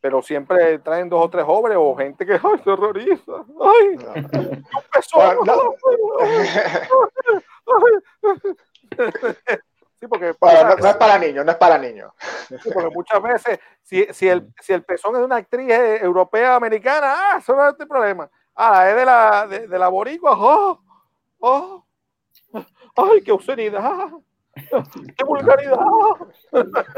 pero 0.00 0.22
siempre 0.22 0.78
traen 0.80 1.08
dos 1.08 1.24
o 1.24 1.30
tres 1.30 1.44
jóvenes 1.44 1.78
o 1.80 1.94
gente 1.96 2.26
que 2.26 2.34
ay, 2.34 2.58
terroriza. 2.64 3.32
Ay, 3.60 3.96
un 4.44 4.64
pezón. 4.92 5.38
Sí, 10.00 10.08
porque 10.08 10.34
no, 10.38 10.76
no 10.76 10.88
es 10.88 10.96
para 10.96 11.18
niños, 11.18 11.46
no 11.46 11.52
es 11.52 11.56
para 11.56 11.78
niños. 11.78 12.12
Sí, 12.48 12.70
porque 12.74 12.90
muchas 12.90 13.22
veces, 13.22 13.58
si, 13.82 14.04
si, 14.12 14.28
el, 14.28 14.52
si 14.60 14.74
el 14.74 14.82
pezón 14.82 15.14
es 15.14 15.20
de 15.20 15.24
una 15.24 15.36
actriz 15.36 15.70
eh, 15.70 15.98
europea 16.02 16.56
americana, 16.56 17.14
ah, 17.16 17.36
eso 17.38 17.56
no 17.56 17.66
es 17.66 17.74
el 17.80 17.88
problema. 17.88 18.28
Ah, 18.54 18.90
es 18.90 18.96
de 18.96 19.04
la, 19.06 19.46
de, 19.46 19.66
de 19.66 19.78
la 19.78 19.88
boricua, 19.88 20.32
oh, 20.36 20.78
oh, 21.38 21.86
ay, 22.96 23.22
qué 23.24 23.32
obscenidad, 23.32 24.10
qué 25.16 25.24
vulgaridad. 25.24 25.78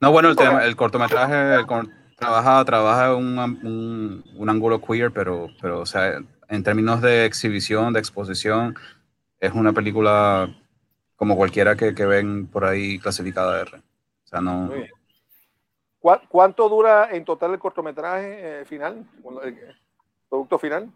No, 0.00 0.12
bueno, 0.12 0.28
el, 0.28 0.36
tema, 0.36 0.64
el 0.64 0.76
cortometraje 0.76 1.54
el 1.54 1.66
cor- 1.66 1.88
trabaja, 2.16 2.64
trabaja 2.64 3.14
un, 3.14 3.38
un, 3.38 4.24
un 4.36 4.48
ángulo 4.50 4.80
queer, 4.80 5.10
pero, 5.12 5.48
pero, 5.60 5.80
o 5.80 5.86
sea, 5.86 6.18
en 6.48 6.62
términos 6.62 7.00
de 7.00 7.24
exhibición, 7.24 7.92
de 7.92 8.00
exposición, 8.00 8.76
es 9.40 9.52
una 9.52 9.72
película 9.72 10.48
como 11.16 11.36
cualquiera 11.36 11.76
que, 11.76 11.94
que 11.94 12.06
ven 12.06 12.46
por 12.46 12.64
ahí 12.64 12.98
clasificada 12.98 13.60
R. 13.60 13.78
O 13.78 14.26
sea, 14.26 14.40
no. 14.40 14.52
Muy 14.66 14.78
bien. 14.78 14.90
¿Cuá- 16.00 16.22
¿Cuánto 16.28 16.68
dura 16.68 17.08
en 17.12 17.24
total 17.24 17.52
el 17.52 17.58
cortometraje 17.58 18.60
eh, 18.60 18.64
final? 18.64 19.04
El 19.42 19.76
producto 20.28 20.58
final, 20.58 20.90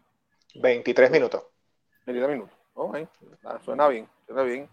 23 0.57 1.11
minutos. 1.11 1.43
30 2.05 2.29
minutos. 2.29 2.55
Ah, 3.45 3.59
suena 3.65 3.89
bien, 3.89 4.09
suena 4.27 4.43
bien. 4.43 4.69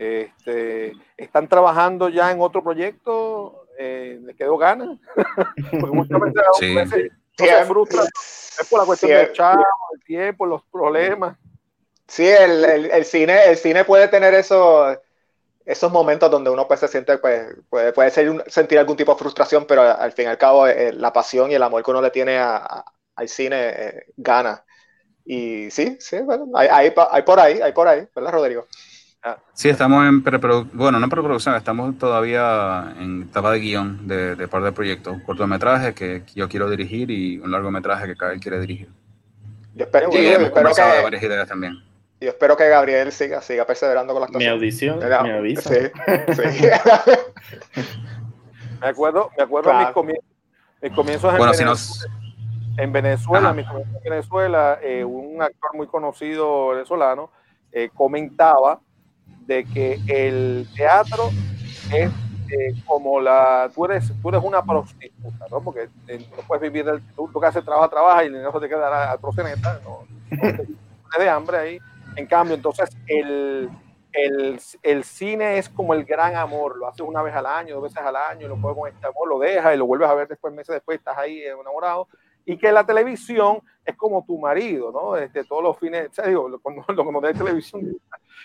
Este, 0.00 0.94
¿Están 1.18 1.46
trabajando 1.46 2.08
ya 2.08 2.30
en 2.30 2.40
otro 2.40 2.62
proyecto? 2.64 3.66
Eh, 3.78 4.18
¿Les 4.22 4.34
quedó 4.34 4.56
ganas? 4.56 4.88
Porque 5.70 5.94
muchas 5.94 6.18
veces, 6.18 6.42
Sí. 6.58 6.72
a 6.72 6.80
veces 6.80 7.12
no 7.38 7.44
se 7.46 7.64
frustran, 7.66 8.06
es 8.06 8.66
por 8.70 8.80
la 8.80 8.86
cuestión 8.86 9.10
Sí, 9.10 9.14
del 9.18 9.32
chavo, 9.34 9.62
el 9.94 10.02
tiempo, 10.02 10.46
los 10.46 10.64
problemas. 10.72 11.36
Sí, 12.08 12.26
el, 12.26 12.64
el- 12.64 12.90
el 12.90 13.04
cine, 13.04 13.44
el 13.44 13.58
cine 13.58 13.84
puede 13.84 14.08
tener 14.08 14.32
esos, 14.32 14.96
esos 15.66 15.92
momentos 15.92 16.30
donde 16.30 16.48
uno 16.48 16.66
pues, 16.66 16.80
se 16.80 16.88
siente, 16.88 17.18
pues, 17.18 17.48
puede, 17.68 17.92
puede 17.92 18.10
ser 18.10 18.30
un- 18.30 18.42
sentir 18.46 18.78
algún 18.78 18.96
tipo 18.96 19.12
de 19.12 19.18
frustración, 19.18 19.66
pero 19.66 19.82
al 19.82 20.12
fin 20.12 20.24
y 20.24 20.28
al 20.28 20.38
cabo 20.38 20.66
eh, 20.66 20.94
la 20.94 21.12
pasión 21.12 21.50
y 21.50 21.54
el 21.56 21.62
amor 21.62 21.84
que 21.84 21.90
uno 21.90 22.00
le 22.00 22.10
tiene 22.10 22.38
a- 22.38 22.56
a- 22.56 22.84
al 23.16 23.28
cine 23.28 23.68
eh, 23.68 24.04
gana. 24.16 24.64
Y 25.26 25.70
sí, 25.70 25.98
sí, 26.00 26.20
bueno, 26.20 26.46
hay, 26.54 26.68
hay 27.12 27.22
por 27.22 27.38
ahí, 27.38 27.60
hay 27.60 27.72
por 27.72 27.86
ahí, 27.86 28.08
¿verdad, 28.16 28.32
Rodrigo? 28.32 28.66
Sí, 29.52 29.68
estamos 29.68 30.06
en 30.06 30.22
preproducción, 30.22 30.78
bueno, 30.78 30.98
no 30.98 31.04
en 31.04 31.10
preproducción, 31.10 31.54
estamos 31.54 31.98
todavía 31.98 32.94
en 32.98 33.22
etapa 33.28 33.50
de 33.52 33.60
guion 33.60 34.08
de, 34.08 34.34
de 34.34 34.48
par 34.48 34.62
de 34.62 34.72
proyectos. 34.72 35.12
Un 35.14 35.20
cortometraje 35.20 35.92
que 35.94 36.22
yo 36.34 36.48
quiero 36.48 36.70
dirigir 36.70 37.10
y 37.10 37.38
un 37.38 37.50
largometraje 37.50 38.06
que 38.06 38.14
Kyle 38.16 38.40
quiere 38.40 38.60
dirigir. 38.60 38.88
Yo 39.74 39.84
espero, 39.84 40.10
yo 40.10 40.18
de 40.18 40.50
que, 40.50 40.60
varias 41.02 41.22
ideas 41.22 41.46
también. 41.48 41.74
yo 42.20 42.28
espero 42.30 42.56
que 42.56 42.68
Gabriel 42.68 43.12
siga, 43.12 43.42
siga 43.42 43.66
perseverando 43.66 44.14
con 44.14 44.22
la 44.22 44.28
Mi 44.28 44.46
actuación. 44.46 44.54
audición, 44.54 44.98
¿Verdad? 44.98 45.22
me 45.22 45.32
avisa. 45.32 45.68
Sí, 45.70 45.80
sí. 46.34 46.66
Me 48.80 48.86
acuerdo, 48.88 49.30
me 49.36 49.42
acuerdo 49.44 49.70
mis, 49.74 49.88
Claro. 49.88 50.04
mis 50.82 50.92
comienzos 50.92 51.30
en 51.32 51.36
Bueno, 51.38 51.52
si 51.52 51.64
Venezuela. 51.64 51.70
nos. 51.70 52.08
en 52.78 52.92
Venezuela, 52.92 53.48
Ajá. 53.48 53.54
mis 53.54 53.66
comienzos 53.66 53.94
en 53.96 54.10
Venezuela, 54.10 54.78
eh, 54.82 55.04
un 55.04 55.42
actor 55.42 55.74
muy 55.74 55.86
conocido 55.86 56.68
venezolano 56.68 57.30
eh, 57.72 57.90
comentaba 57.94 58.80
de 59.46 59.64
que 59.64 59.98
el 60.08 60.68
teatro 60.76 61.30
es 61.92 62.10
eh, 62.52 62.74
como 62.86 63.20
la, 63.20 63.70
tú 63.74 63.84
eres, 63.84 64.12
tú 64.20 64.28
eres 64.28 64.42
una 64.42 64.62
prostituta, 64.64 65.46
¿no? 65.50 65.60
Porque 65.60 65.88
eh, 66.08 66.18
no 66.30 66.42
puedes 66.46 66.62
vivir, 66.62 66.84
del, 66.84 67.00
tú, 67.14 67.28
tú 67.32 67.40
que 67.40 67.46
haces 67.46 67.64
trabaja, 67.64 67.88
trabaja 67.88 68.24
y 68.24 68.26
el 68.26 68.32
dinero 68.32 68.52
se 68.52 68.60
te 68.60 68.68
queda 68.68 69.12
a 69.12 69.18
proceneta, 69.18 69.80
¿no? 69.84 70.00
No 70.30 70.40
te- 70.40 70.66
mueres 70.66 71.18
de 71.18 71.28
hambre 71.28 71.56
ahí. 71.58 71.78
En 72.16 72.26
cambio, 72.26 72.56
entonces, 72.56 72.90
el, 73.06 73.70
el, 74.12 74.60
el 74.82 75.04
cine 75.04 75.58
es 75.58 75.68
como 75.68 75.94
el 75.94 76.04
gran 76.04 76.34
amor, 76.34 76.76
lo 76.76 76.88
haces 76.88 77.02
una 77.06 77.22
vez 77.22 77.34
al 77.34 77.46
año, 77.46 77.74
dos 77.76 77.84
veces 77.84 77.98
al 77.98 78.16
año, 78.16 78.48
lo 78.48 78.56
puedes 78.60 78.76
con 78.76 78.88
este 78.88 79.06
amor, 79.06 79.28
lo 79.28 79.38
dejas 79.38 79.74
y 79.74 79.78
lo 79.78 79.86
vuelves 79.86 80.08
a 80.08 80.14
ver 80.14 80.26
después, 80.28 80.52
meses 80.52 80.74
después, 80.74 80.98
estás 80.98 81.16
ahí 81.18 81.42
enamorado. 81.44 82.08
Y 82.44 82.56
que 82.58 82.72
la 82.72 82.84
televisión 82.84 83.60
es 83.84 83.96
como 83.96 84.24
tu 84.24 84.38
marido, 84.38 84.90
¿no? 84.90 85.16
Este, 85.16 85.44
todos 85.44 85.62
los 85.62 85.78
fines, 85.78 86.08
o 86.10 86.12
sea, 86.14 86.26
digo, 86.26 86.50
cuando, 86.62 86.84
nos 87.12 87.22
da 87.22 87.28
de 87.28 87.34
televisión, 87.34 87.96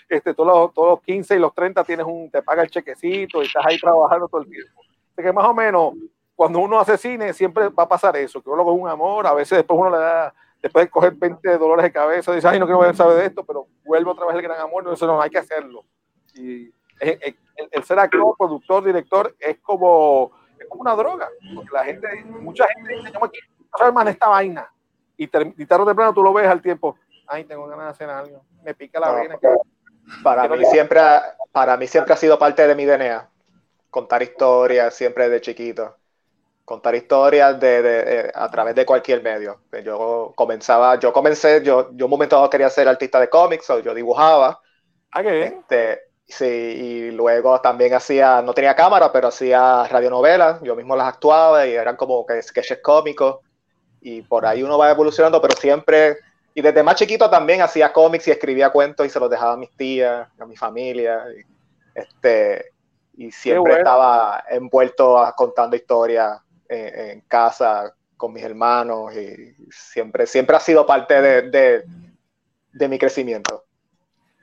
este, 0.10 0.34
todos, 0.34 0.48
los, 0.48 0.74
todos 0.74 0.90
los 0.90 1.02
15 1.02 1.36
y 1.36 1.40
los 1.40 1.54
30 1.54 1.84
tienes 1.84 2.06
un, 2.06 2.30
te 2.30 2.42
paga 2.42 2.64
el 2.64 2.70
chequecito 2.70 3.42
y 3.42 3.46
estás 3.48 3.66
ahí 3.66 3.78
trabajando 3.80 4.28
todo 4.28 4.42
el 4.42 4.50
tiempo. 4.50 4.82
Así 5.14 5.24
que 5.24 5.32
más 5.34 5.46
o 5.46 5.54
menos, 5.54 5.94
cuando 6.36 6.60
uno 6.60 6.80
hace 6.80 6.98
cine, 6.98 7.34
siempre 7.34 7.70
va 7.70 7.84
a 7.84 7.88
pasar 7.88 8.16
eso, 8.18 8.42
que 8.42 8.50
uno 8.50 8.64
con 8.66 8.80
un 8.80 8.88
amor, 8.90 9.26
a 9.28 9.34
veces 9.34 9.58
después 9.58 9.80
uno 9.80 9.90
le 9.90 9.98
da, 9.98 10.34
después 10.62 10.86
de 10.86 10.92
coger 10.92 11.14
20 11.14 11.58
dolores 11.58 11.84
de 11.84 11.92
cabeza, 11.92 12.34
dice, 12.34 12.48
ay, 12.48 12.60
no 12.60 12.66
quiero 12.66 12.94
saber 12.94 13.18
de 13.18 13.26
esto, 13.28 13.44
pero 13.46 13.68
vuelve 13.86 14.12
otra 14.12 14.26
vez 14.26 14.36
el 14.36 14.42
gran 14.42 14.60
amor, 14.60 14.84
no, 14.84 14.92
eso 14.94 15.08
no, 15.08 15.22
hay 15.22 15.30
que 15.30 15.38
hacerlo. 15.40 15.86
Y 16.34 16.66
el, 17.00 17.20
el- 17.22 17.38
el 17.72 17.84
ser 17.86 17.98
actor, 18.00 18.36
productor, 18.38 18.84
director, 18.84 19.34
es 19.40 19.58
como, 19.60 20.32
es 20.60 20.68
como 20.68 20.82
una 20.82 20.94
droga, 20.96 21.30
porque 21.56 21.70
la 21.72 21.86
gente, 21.86 22.08
mucha 22.42 22.66
gente 22.76 22.94
dice, 22.96 23.12
yo 23.14 23.20
me 23.22 23.30
quiero 23.30 23.48
saber 23.78 23.94
más 23.94 24.04
de 24.06 24.12
esta 24.12 24.28
vaina, 24.28 24.70
y, 25.16 25.24
y 25.24 25.28
tarde 25.28 25.84
o 25.84 25.86
temprano 25.86 26.14
tú 26.14 26.22
lo 26.22 26.34
ves 26.34 26.48
al 26.48 26.62
tiempo, 26.62 26.98
ay, 27.28 27.46
tengo 27.46 27.66
ganas 27.68 27.86
de 27.86 27.92
hacer 27.92 28.10
algo, 28.10 28.42
me 28.62 28.74
pica 28.74 29.00
la 29.00 29.08
No, 29.08 29.16
vena. 29.16 29.40
Para 30.22 30.48
mí 30.48 30.65
siempre, 30.65 30.99
ha- 30.99 31.36
para 31.52 31.77
mí 31.77 31.88
siempre 31.88 32.14
ha 32.14 32.18
sido 32.18 32.40
parte 32.40 32.68
de 32.68 32.76
mi 32.76 32.86
DNA. 32.86 33.30
Contar 33.90 34.23
historias 34.23 34.94
siempre 34.95 35.30
de 35.30 35.41
chiquito. 35.41 35.98
Contar 36.65 36.95
historias 36.95 37.60
de, 37.60 37.82
de- 37.84 38.22
eh, 38.30 38.32
a 38.36 38.49
través 38.52 38.76
de 38.76 38.86
cualquier 38.86 39.23
medio. 39.23 39.61
Yo 39.84 40.34
comenzaba, 40.36 40.99
yo 40.99 41.14
comencé, 41.14 41.64
yo, 41.64 41.91
yo 41.94 42.06
un 42.06 42.11
momento 42.11 42.36
dado 42.38 42.49
quería 42.49 42.69
ser 42.69 42.88
artista 42.88 43.19
de 43.19 43.30
cómics, 43.30 43.69
o 43.69 43.80
yo 43.80 43.94
dibujaba. 43.94 44.60
Ah, 45.11 45.23
qué 45.23 45.32
bien. 45.32 45.53
Este, 45.53 46.02
sí, 46.27 46.45
y 46.45 47.11
luego 47.11 47.61
también 47.61 47.94
hacía, 47.94 48.41
no 48.41 48.53
tenía 48.53 48.76
cámara, 48.76 49.11
pero 49.11 49.27
hacía 49.30 49.86
radionovelas, 49.88 50.61
yo 50.64 50.76
mismo 50.76 50.95
las 50.95 51.07
actuaba 51.10 51.68
y 51.68 51.73
eran 51.76 51.95
como 51.98 52.26
que 52.26 52.41
sketches 52.41 52.80
cómicos. 52.82 53.40
Y 54.02 54.22
por 54.23 54.45
ahí 54.45 54.64
uno 54.64 54.77
va 54.77 54.91
evolucionando, 54.91 55.41
pero 55.41 55.56
siempre, 55.56 56.18
y 56.56 56.61
desde 56.61 56.82
más 56.82 56.95
chiquito 56.95 57.30
también 57.30 57.61
hacía 57.61 57.91
cómics 57.94 58.27
y 58.27 58.32
escribía 58.32 58.72
cuentos 58.72 59.06
y 59.06 59.10
se 59.10 59.19
los 59.19 59.30
dejaba 59.30 59.53
a 59.53 59.57
mis 59.57 59.69
tías, 59.76 60.27
a 60.40 60.45
mi 60.45 60.56
familia. 60.56 61.26
Y, 61.38 61.99
este, 61.99 62.72
y 63.18 63.32
siempre 63.32 63.60
bueno. 63.60 63.77
estaba 63.77 64.44
envuelto 64.49 65.18
a- 65.19 65.34
contando 65.36 65.76
historias 65.76 66.40
en, 66.69 67.10
en 67.11 67.22
casa 67.27 67.94
con 68.18 68.32
mis 68.34 68.44
hermanos 68.44 69.14
y 69.15 69.53
siempre, 69.69 70.26
siempre 70.26 70.56
ha 70.56 70.60
sido 70.61 70.86
parte 70.86 71.22
de, 71.22 71.41
de, 71.49 71.84
de 72.72 72.88
mi 72.88 72.98
crecimiento. 72.98 73.65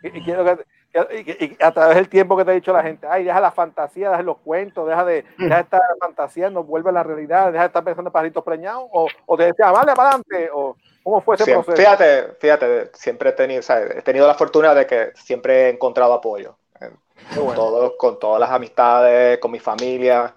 Y, 0.03 0.19
y 0.19 0.23
quiero 0.23 0.45
que, 0.45 0.65
y 0.95 1.65
a 1.65 1.73
través 1.73 1.97
del 1.97 2.11
tiempo 2.11 2.37
que 2.37 2.45
te 2.45 2.51
ha 2.51 2.55
dicho 2.55 2.75
la 2.75 2.83
gente, 2.83 3.07
ay, 3.09 3.25
deja 3.25 3.41
la 3.41 3.51
fantasía, 3.53 4.11
deja 4.11 4.23
los 4.23 4.37
cuentos, 4.39 4.87
deja 4.87 5.03
de, 5.07 5.25
deja 5.39 5.55
de 5.57 5.63
estar 5.63 5.81
fantaseando, 5.99 6.63
vuelve 6.63 6.91
a 6.91 6.93
la 6.93 7.03
realidad, 7.03 7.47
deja 7.51 7.63
de 7.63 7.69
estar 7.69 7.83
pensando 7.83 8.11
en 8.11 8.13
pajaritos 8.13 8.45
preñados, 8.45 8.85
o, 8.93 9.09
o 9.25 9.37
te 9.39 9.45
decía, 9.45 9.71
vale, 9.71 9.95
para 9.95 10.11
adelante, 10.11 10.51
o 10.53 10.77
cómo 11.03 11.21
fue 11.21 11.35
ese 11.37 11.45
Siempre- 11.45 11.75
proceso. 11.75 11.83
fíjate, 11.91 12.33
fíjate, 12.41 12.91
siempre 12.95 13.31
he 13.31 13.33
tenido, 13.33 13.63
sea, 13.63 13.81
he 13.81 14.03
tenido 14.03 14.27
la 14.27 14.35
fortuna 14.35 14.75
de 14.75 14.87
que 14.87 15.11
siempre 15.15 15.67
he 15.67 15.69
encontrado 15.71 16.13
apoyo. 16.15 16.57
bueno. 17.37 17.53
todo- 17.55 17.97
con 17.97 18.19
todas 18.19 18.41
las 18.41 18.51
amistades, 18.51 19.39
con 19.39 19.51
mi 19.53 19.61
familia, 19.61 20.35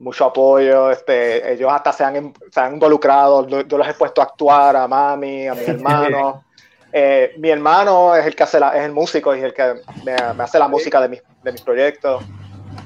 mucho 0.00 0.24
apoyo. 0.24 0.90
Este, 0.90 1.52
ellos 1.52 1.70
hasta 1.72 1.92
se 1.92 2.02
han, 2.02 2.16
in- 2.16 2.34
se 2.50 2.58
han 2.60 2.74
involucrado, 2.74 3.46
yo, 3.46 3.62
los 3.78 3.88
he 3.88 3.94
puesto 3.94 4.20
a 4.20 4.24
actuar 4.24 4.74
a 4.76 4.88
mami, 4.88 5.46
a 5.46 5.54
mis 5.54 5.68
hermanos. 5.68 6.40
Eh, 6.92 7.34
mi 7.38 7.50
hermano 7.50 8.14
es 8.16 8.26
el 8.26 8.34
que 8.34 8.42
hace 8.42 8.58
la, 8.60 8.76
es 8.76 8.84
el 8.84 8.92
músico 8.92 9.34
y 9.34 9.40
el 9.40 9.54
que 9.54 9.74
me, 10.04 10.16
me 10.34 10.42
hace 10.44 10.58
la 10.58 10.66
música 10.68 11.00
de 11.00 11.08
mis, 11.08 11.22
de 11.42 11.52
mis 11.52 11.62
proyectos. 11.62 12.22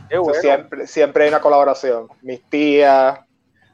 Qué 0.08 0.20
siempre, 0.40 0.86
siempre 0.86 1.24
hay 1.24 1.30
una 1.30 1.40
colaboración. 1.40 2.08
Mis 2.22 2.42
tías 2.48 3.18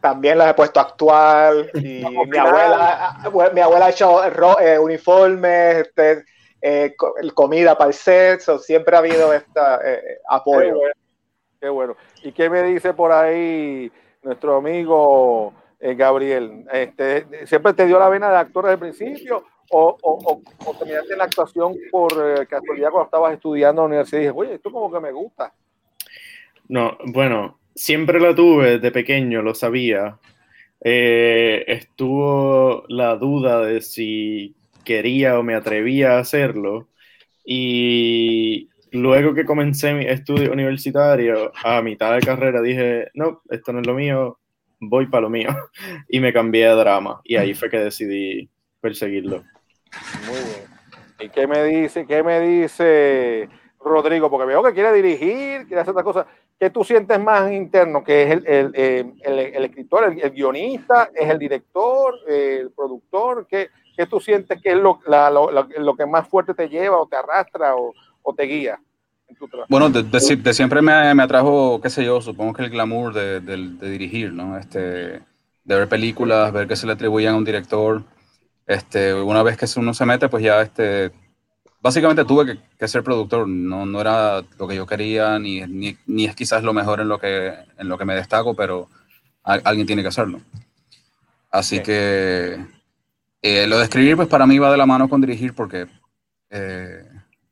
también 0.03 0.37
las 0.37 0.51
he 0.51 0.55
puesto 0.55 0.81
a 0.81 0.83
actuar 0.83 1.55
y 1.75 2.05
mi 2.27 2.37
abuela, 2.37 3.17
mi 3.55 3.61
abuela 3.61 3.87
ha 3.87 3.91
hecho 3.91 4.29
ro- 4.31 4.61
eh, 4.61 4.79
uniformes, 4.79 5.87
este, 5.87 6.25
eh, 6.61 6.95
co- 6.97 7.15
comida 7.35 7.79
para 7.79 7.89
el 7.89 7.95
set, 7.95 8.41
so, 8.41 8.59
siempre 8.59 8.97
ha 8.97 8.99
habido 8.99 9.33
este 9.33 9.61
apoyo. 10.29 10.75
bueno. 10.77 10.93
Qué 11.61 11.69
bueno. 11.69 11.97
¿Y 12.25 12.33
qué 12.33 12.51
me 12.51 12.63
dice 12.65 12.93
por 12.93 13.13
ahí 13.13 13.91
nuestro 14.23 14.57
amigo 14.57 15.55
eh, 15.79 15.95
Gabriel? 15.95 16.67
Este, 16.73 17.47
¿Siempre 17.47 17.73
te 17.73 17.87
dio 17.87 18.01
la 18.01 18.09
vena 18.09 18.31
de 18.31 18.37
actor 18.39 18.65
desde 18.65 18.75
el 18.75 18.81
principio? 18.81 19.45
¿O, 19.71 19.97
o, 20.03 20.19
o, 20.25 20.43
o 20.67 20.75
terminaste 20.77 21.13
en 21.13 21.19
la 21.19 21.25
actuación 21.25 21.77
por 21.91 22.13
eh, 22.13 22.47
casualidad 22.49 22.91
cuando 22.91 23.05
estabas 23.07 23.33
estudiando 23.35 23.83
en 23.83 23.85
la 23.85 23.95
universidad 23.95 24.19
y 24.21 24.25
dije, 24.25 24.35
oye, 24.37 24.55
esto 24.55 24.71
como 24.73 24.93
que 24.93 24.99
me 25.01 25.13
gusta? 25.13 25.55
No, 26.69 26.99
bueno, 27.07 27.59
siempre 27.75 28.21
la 28.21 28.35
tuve 28.35 28.79
de 28.79 28.91
pequeño, 28.91 29.43
lo 29.43 29.55
sabía. 29.55 30.19
Eh, 30.85 31.65
estuvo 31.69 32.85
la 32.89 33.17
duda 33.17 33.61
de 33.61 33.81
si 33.81 34.57
quería 34.85 35.39
o 35.39 35.43
me 35.43 35.55
atrevía 35.55 36.13
a 36.17 36.21
hacerlo. 36.21 36.89
Y 37.45 38.69
luego 38.91 39.35
que 39.35 39.45
comencé 39.45 39.95
mi 39.95 40.07
estudio 40.07 40.53
universitario, 40.53 41.53
a 41.65 41.83
mitad 41.83 42.15
de 42.15 42.21
carrera 42.21 42.61
dije, 42.61 43.09
no, 43.15 43.43
esto 43.51 43.73
no 43.73 43.81
es 43.81 43.87
lo 43.87 43.95
mío, 43.95 44.39
voy 44.81 45.07
para 45.07 45.23
lo 45.23 45.31
mío. 45.31 45.49
Y 46.09 46.21
me 46.21 46.33
cambié 46.33 46.67
a 46.67 46.75
drama. 46.75 47.21
Y 47.25 47.37
ahí 47.37 47.55
fue 47.55 47.71
que 47.71 47.79
decidí 47.79 48.49
perseguirlo. 48.81 49.45
Muy 50.27 50.37
bien. 50.37 50.73
¿Y 51.21 51.29
qué 51.29 51.47
me 51.47 51.63
dice, 51.65 52.07
qué 52.07 52.23
me 52.23 52.41
dice 52.41 53.49
Rodrigo? 53.81 54.29
Porque 54.29 54.47
veo 54.47 54.63
que 54.63 54.73
quiere 54.73 54.93
dirigir, 54.93 55.67
quiere 55.67 55.81
hacer 55.81 55.93
otras 55.93 56.05
cosas. 56.05 56.27
¿Qué 56.63 56.71
tú 56.71 56.85
sientes 56.85 57.19
más 57.19 57.51
interno? 57.51 58.05
¿Que 58.05 58.23
es 58.23 58.31
el, 58.31 58.47
el, 58.47 58.71
eh, 58.75 59.13
el, 59.23 59.39
el 59.41 59.65
escritor, 59.65 60.17
el, 60.17 60.31
guionista, 60.31 61.11
es 61.13 61.29
el 61.29 61.37
director, 61.37 62.15
el 62.29 62.71
productor? 62.71 63.49
¿Qué, 63.51 63.71
qué 63.97 64.07
tú 64.07 64.21
sientes 64.21 64.63
que 64.63 64.71
es 64.71 64.77
lo, 64.77 65.01
la, 65.09 65.29
lo, 65.29 65.51
lo, 65.51 65.97
que 65.97 66.07
más 66.07 66.29
fuerte 66.29 66.55
te 66.55 66.69
lleva 66.69 67.01
o 67.01 67.09
te 67.09 67.17
arrastra 67.17 67.75
o, 67.75 67.93
o 68.23 68.33
te 68.33 68.45
guía? 68.45 68.79
en 69.27 69.35
tu 69.35 69.49
trabajo? 69.49 69.67
Bueno, 69.69 69.91
de, 69.91 70.05
de, 70.05 70.55
siempre 70.55 70.81
me, 70.83 71.13
me, 71.13 71.25
atrajo, 71.25 71.81
qué 71.81 71.91
sé 71.91 72.05
yo, 72.05 72.21
supongo 72.21 72.53
que 72.53 72.63
el 72.63 72.71
glamour 72.71 73.13
de, 73.13 73.41
de, 73.41 73.91
dirigir, 73.91 74.33
¿no? 74.33 74.57
Este, 74.57 74.79
de 74.79 75.21
ver 75.65 75.89
películas, 75.89 76.53
ver 76.53 76.69
que 76.69 76.77
se 76.77 76.87
le 76.87 76.93
atribuyen 76.93 77.31
a 77.31 77.37
un 77.39 77.45
director. 77.45 78.05
Este, 78.69 79.13
una 79.13 79.43
vez 79.43 79.57
que 79.57 79.67
uno 79.81 79.93
se 79.95 80.07
mete, 80.07 80.29
pues 80.29 80.45
ya 80.45 80.63
este, 80.63 81.11
básicamente 81.83 82.25
tuve 82.25 82.47
que, 82.47 82.59
que, 82.79 82.89
ser 82.89 83.03
productor, 83.03 83.47
no, 83.49 83.85
no 83.85 84.01
era 84.01 84.43
lo 84.59 84.69
que 84.69 84.77
yo 84.77 84.87
quería, 84.87 85.39
ni, 85.39 85.61
ni, 85.63 85.97
ni, 86.07 86.25
es 86.25 86.35
quizás 86.37 86.63
lo 86.63 86.73
mejor 86.73 87.01
en 87.01 87.09
lo 87.09 87.19
que, 87.19 87.53
en 87.77 87.89
lo 87.89 87.99
que 87.99 88.05
me 88.05 88.15
destaco, 88.15 88.55
pero 88.55 88.89
a, 89.43 89.55
alguien 89.65 89.87
tiene 89.87 90.03
que 90.03 90.09
hacerlo. 90.09 90.41
Así 91.51 91.79
sí. 91.79 91.83
que 91.83 92.65
eh, 93.43 93.67
lo 93.67 93.79
de 93.79 93.85
escribir, 93.85 94.17
pues 94.17 94.29
para 94.29 94.47
mí 94.47 94.59
va 94.59 94.71
de 94.71 94.79
la 94.79 94.87
mano 94.87 95.09
con 95.09 95.21
dirigir, 95.21 95.55
porque 95.55 95.89
eh, 96.51 97.05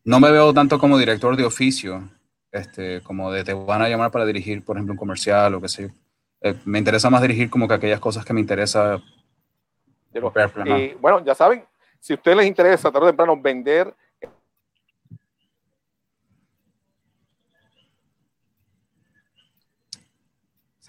no 0.05 0.21
me 0.21 0.31
veo 0.31 0.55
tanto 0.55 0.79
como 0.79 0.97
director 0.97 1.37
de 1.37 1.45
oficio, 1.45 2.09
este, 2.53 3.03
como 3.03 3.31
de 3.33 3.45
te 3.45 3.53
van 3.53 3.83
a 3.83 3.89
llamar 3.89 4.13
para 4.13 4.25
dirigir, 4.25 4.65
por 4.65 4.77
ejemplo, 4.77 4.93
un 4.93 4.99
comercial 4.99 5.55
o 5.55 5.61
qué 5.61 5.69
sé 5.69 5.83
yo. 5.83 5.89
Eh, 6.43 6.55
me 6.65 6.79
interesa 6.79 7.11
más 7.11 7.21
dirigir 7.21 7.51
como 7.51 7.69
que 7.69 7.75
aquellas 7.75 8.01
cosas 8.01 8.25
que 8.25 8.33
me 8.33 8.41
interesa. 8.41 9.03
Y 10.13 10.95
bueno, 10.95 11.25
ya 11.25 11.35
saben, 11.35 11.65
si 11.99 12.13
a 12.13 12.17
ustedes 12.17 12.37
les 12.37 12.47
interesa 12.47 12.91
tarde 12.91 13.07
o 13.07 13.11
temprano 13.11 13.41
vender 13.41 13.95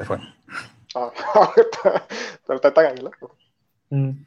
Se 0.01 0.05
fue. 0.05 0.17
Ah, 0.95 1.11
pero 2.47 2.55
está 2.55 2.73
tan 2.73 2.85
ahí, 2.87 3.05
mm. 3.91 4.25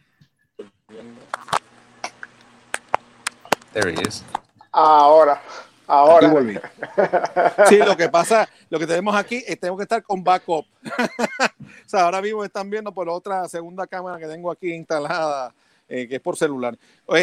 There 3.73 3.91
he 3.91 4.01
is. 4.07 4.23
Ahora, 4.71 5.43
ahora. 5.89 6.31
Sí, 7.69 7.79
lo 7.79 7.97
que 7.97 8.09
pasa, 8.09 8.49
lo 8.71 8.79
que 8.79 8.87
tenemos 8.87 9.17
aquí 9.17 9.43
es 9.45 9.59
tengo 9.59 9.77
que 9.77 9.83
estar 9.83 10.01
con 10.05 10.23
backup. 10.23 10.65
o 10.85 11.89
sea, 11.89 12.03
ahora 12.03 12.23
mismo 12.23 12.45
están 12.45 12.71
viendo 12.71 12.93
por 12.93 13.09
otra 13.09 13.49
segunda 13.49 13.89
cámara 13.89 14.17
que 14.21 14.29
tengo 14.29 14.53
aquí 14.53 14.73
instalada, 14.73 15.53
eh, 15.89 16.07
que 16.07 16.15
es 16.15 16.21
por 16.21 16.37
celular. 16.37 16.79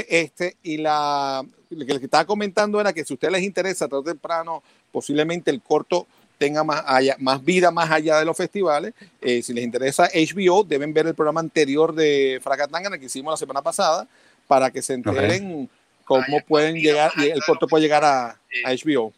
Este, 0.10 0.58
y 0.62 0.76
la, 0.76 1.42
lo 1.70 1.86
que 1.86 1.94
les 1.94 2.04
estaba 2.04 2.26
comentando 2.26 2.82
era 2.82 2.92
que 2.92 3.06
si 3.06 3.14
a 3.14 3.16
ustedes 3.16 3.32
les 3.32 3.44
interesa, 3.44 3.88
tarde 3.88 4.02
o 4.02 4.04
temprano, 4.04 4.62
posiblemente 4.92 5.52
el 5.52 5.62
corto 5.62 6.06
tenga 6.42 6.64
más, 6.64 6.84
allá, 6.88 7.16
más 7.20 7.46
vida 7.46 7.70
más 7.70 7.92
allá 7.92 8.18
de 8.18 8.26
los 8.26 8.36
festivales. 8.36 8.96
Eh, 9.22 9.44
si 9.44 9.54
les 9.54 9.64
interesa 9.64 10.10
HBO, 10.12 10.64
deben 10.64 10.92
ver 10.92 11.06
el 11.06 11.14
programa 11.14 11.40
anterior 11.40 11.94
de 11.94 12.40
Fracatangana 12.42 12.98
que 12.98 13.06
hicimos 13.06 13.32
la 13.32 13.38
semana 13.38 13.62
pasada 13.62 14.08
para 14.48 14.72
que 14.72 14.82
se 14.82 14.96
enteren 14.96 15.46
okay. 15.46 15.70
cómo 16.04 16.42
pueden 16.48 16.78
llegar, 16.78 17.12
y 17.18 17.30
el 17.30 17.44
corto 17.44 17.68
puede 17.68 17.84
llegar 17.84 18.04
a, 18.04 18.30
a 18.66 18.72
HBO. 18.74 19.14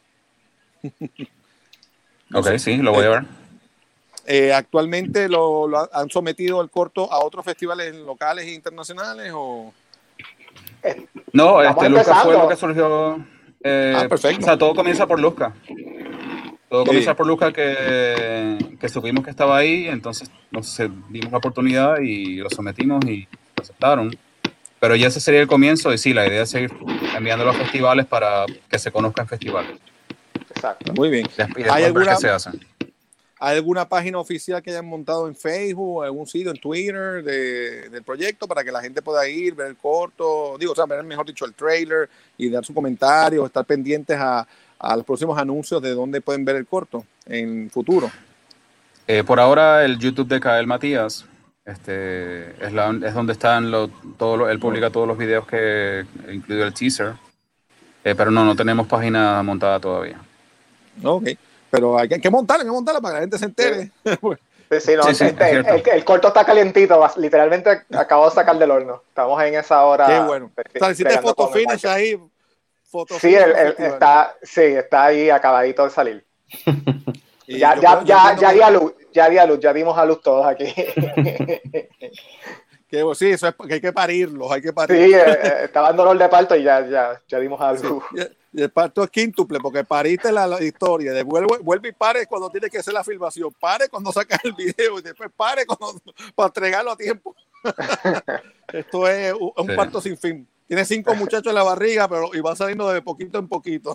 ok, 2.34 2.58
sí, 2.58 2.76
lo 2.76 2.92
voy 2.92 3.06
a 3.06 3.10
ver. 3.10 3.24
Eh, 4.26 4.52
¿Actualmente 4.52 5.30
lo, 5.30 5.66
lo, 5.70 5.90
han 5.94 6.10
sometido 6.10 6.62
el 6.62 6.70
corto 6.70 7.10
a 7.10 7.24
otros 7.24 7.46
festivales 7.46 7.96
locales 7.96 8.48
e 8.48 8.52
internacionales? 8.52 9.32
O... 9.34 9.74
No, 11.32 11.62
este, 11.62 11.88
Luzca 11.88 12.16
fue 12.16 12.34
lo 12.34 12.50
que 12.50 12.58
surgió. 12.58 13.26
Eh, 13.64 13.94
ah, 13.96 14.10
perfecto. 14.10 14.42
O 14.42 14.44
sea, 14.46 14.58
todo 14.58 14.76
comienza 14.76 15.08
por 15.08 15.22
Luzca. 15.22 15.54
Todo 16.74 16.86
comienza 16.86 17.12
sí. 17.12 17.18
por 17.18 17.28
Lucas 17.28 17.54
que, 17.54 18.58
que, 18.80 18.90
supimos 18.90 19.24
que 19.24 19.30
estaba 19.30 19.58
ahí, 19.58 19.88
entonces 19.88 20.32
nos 20.50 20.76
dimos 21.08 21.32
la 21.32 21.38
oportunidad 21.38 22.00
y 22.00 22.38
lo 22.38 22.50
sometimos 22.50 23.06
y 23.06 23.28
lo 23.56 23.62
aceptaron. 23.62 24.18
Pero 24.80 24.96
ya 24.96 25.10
ese 25.10 25.20
sería 25.20 25.42
el 25.42 25.48
comienzo 25.48 25.94
y 25.94 26.00
sí, 26.00 26.16
la 26.16 26.26
idea 26.26 26.42
es 26.42 26.50
seguir 26.50 26.72
enviando 27.16 27.46
los 27.46 27.56
festivales 27.58 28.08
para 28.08 28.48
que 28.68 28.80
se 28.80 28.92
conozcan 28.92 29.28
festivales. 29.28 29.78
Exacto. 30.50 30.94
Muy 30.94 31.12
bien. 31.12 31.28
Y 31.56 31.62
¿Hay 31.70 31.84
alguna, 31.84 32.16
se 32.16 32.30
hacen. 32.30 32.60
¿Hay 33.38 33.58
alguna 33.58 33.88
página 33.88 34.18
oficial 34.18 34.64
que 34.64 34.72
hayan 34.72 34.88
montado 34.88 35.28
en 35.28 35.36
Facebook, 35.36 36.04
algún 36.04 36.26
sitio 36.26 36.50
en 36.50 36.58
Twitter 36.58 37.24
de, 37.24 37.90
del 37.90 38.02
proyecto 38.02 38.48
para 38.48 38.64
que 38.64 38.72
la 38.72 38.82
gente 38.82 39.04
pueda 39.04 39.28
ir, 39.28 39.54
ver 39.54 39.68
el 39.68 39.78
corto, 39.78 40.56
digo, 40.58 40.72
o 40.72 40.76
sea, 40.76 40.88
ver 40.88 41.04
mejor 41.04 41.28
dicho 41.28 41.46
el 41.46 41.54
trailer 41.54 42.10
y 42.36 42.50
dar 42.50 42.66
su 42.66 42.74
comentario, 42.74 43.46
estar 43.46 43.64
pendientes 43.64 44.18
a, 44.18 44.48
a 44.84 44.96
los 44.96 45.06
próximos 45.06 45.38
anuncios 45.38 45.82
de 45.82 45.92
dónde 45.92 46.22
pueden 46.22 46.46
ver 46.46 46.58
el 46.58 46.68
corto 46.68 47.06
en 47.26 47.70
futuro? 47.70 48.12
Eh, 49.08 49.24
por 49.24 49.40
ahora 49.40 49.84
el 49.84 49.98
YouTube 49.98 50.28
de 50.28 50.40
Kael 50.40 50.68
Matías 50.68 51.26
este, 51.66 52.50
es, 52.64 52.74
la, 52.74 52.90
es 53.06 53.14
donde 53.14 53.34
están 53.34 53.72
lo, 53.72 53.88
todo 54.18 54.38
lo, 54.38 54.50
él 54.50 54.60
publica 54.60 54.90
todos 54.90 55.08
los 55.08 55.18
videos 55.18 55.48
que 55.48 56.06
incluido 56.32 56.66
el 56.66 56.74
teaser, 56.74 57.14
eh, 58.04 58.16
pero 58.16 58.32
no, 58.32 58.44
no 58.44 58.56
tenemos 58.56 58.88
página 58.88 59.42
montada 59.44 59.80
todavía. 59.80 60.20
Ok, 61.02 61.30
pero 61.70 61.98
hay 61.98 62.08
que, 62.10 62.16
hay 62.16 62.22
que 62.22 62.30
montarla, 62.30 62.64
hay 62.64 62.68
que 62.68 62.74
montarla 62.74 63.02
para 63.02 63.14
que 63.14 63.16
la 63.16 63.22
gente 63.22 63.38
se 63.38 63.46
entere. 63.46 63.92
Sí. 64.06 64.18
Sí, 64.80 64.94
no, 64.96 65.04
sí, 65.04 65.14
sí, 65.14 65.26
este, 65.26 65.52
el, 65.52 65.66
el, 65.86 66.04
corto 66.04 66.30
está 66.30 66.44
calientito, 66.44 67.00
literalmente 67.18 67.84
acabo 67.92 68.26
de 68.26 68.32
sacar 68.32 68.58
del 68.58 68.72
horno. 68.72 69.04
Estamos 69.08 69.40
en 69.44 69.54
esa 69.54 69.84
hora. 69.86 70.08
Qué 70.08 70.20
bueno. 70.22 70.50
O 70.56 70.80
sea, 70.80 70.92
hiciste 70.92 71.22
foto 71.22 71.50
finish 71.50 71.86
ahí, 71.86 72.20
Sí, 73.20 73.34
el, 73.34 73.52
el, 73.52 73.76
está, 73.78 74.36
sí, 74.42 74.62
está 74.62 75.06
ahí 75.06 75.30
acabadito 75.30 75.84
de 75.84 75.90
salir. 75.90 76.26
ya, 77.48 77.80
ya, 77.80 78.04
ya, 78.04 78.36
ya, 78.36 78.52
di 78.52 78.62
a 78.62 78.70
luz, 78.70 78.94
ya 79.12 79.30
di 79.30 79.38
a 79.38 79.46
luz, 79.46 79.60
ya 79.60 79.74
dimos 79.74 79.98
a 79.98 80.06
luz 80.06 80.22
todos 80.22 80.46
aquí. 80.46 80.66
que, 82.88 83.04
sí, 83.16 83.32
eso 83.32 83.48
es 83.48 83.56
que 83.56 83.74
hay 83.74 83.82
que 83.82 83.92
parirlos, 83.92 84.52
hay 84.52 84.62
que 84.62 84.72
parirlos. 84.72 85.08
Sí, 85.08 85.14
eh, 85.16 85.64
estaba 85.64 85.90
en 85.90 85.96
dolor 85.96 86.18
de 86.18 86.30
parto 86.30 86.56
y 86.56 86.64
ya, 86.64 86.88
ya, 86.88 87.20
ya 87.28 87.40
dimos 87.40 87.60
a 87.60 87.74
luz. 87.74 88.04
Sí, 88.16 88.22
y 88.54 88.62
el 88.62 88.70
parto 88.70 89.04
es 89.04 89.10
quíntuple, 89.10 89.60
porque 89.60 89.84
pariste 89.84 90.32
la, 90.32 90.46
la 90.46 90.64
historia, 90.64 91.12
de 91.14 91.24
vuelve, 91.24 91.58
vuelve 91.64 91.90
y 91.90 91.94
pare 91.94 92.28
cuando 92.28 92.52
tiene 92.52 92.70
que 92.70 92.78
hacer 92.78 92.94
la 92.94 93.04
filmación, 93.04 93.52
pare 93.60 93.90
cuando 93.90 94.12
sacas 94.12 94.40
el 94.44 94.54
video 94.54 95.00
y 95.00 95.02
después 95.02 95.32
pare 95.36 95.66
cuando, 95.66 96.00
para 96.36 96.48
entregarlo 96.48 96.92
a 96.92 96.96
tiempo. 96.96 97.36
Esto 98.72 99.08
es 99.08 99.34
un, 99.34 99.52
un 99.58 99.68
sí. 99.68 99.76
parto 99.76 100.00
sin 100.00 100.16
fin. 100.16 100.48
Tiene 100.74 100.86
cinco 100.86 101.14
muchachos 101.14 101.46
en 101.50 101.54
la 101.54 101.62
barriga, 101.62 102.08
pero 102.08 102.32
y 102.34 102.40
va 102.40 102.56
saliendo 102.56 102.90
de 102.90 103.04
poquito 103.04 103.38
en 103.38 103.48
poquito. 103.48 103.94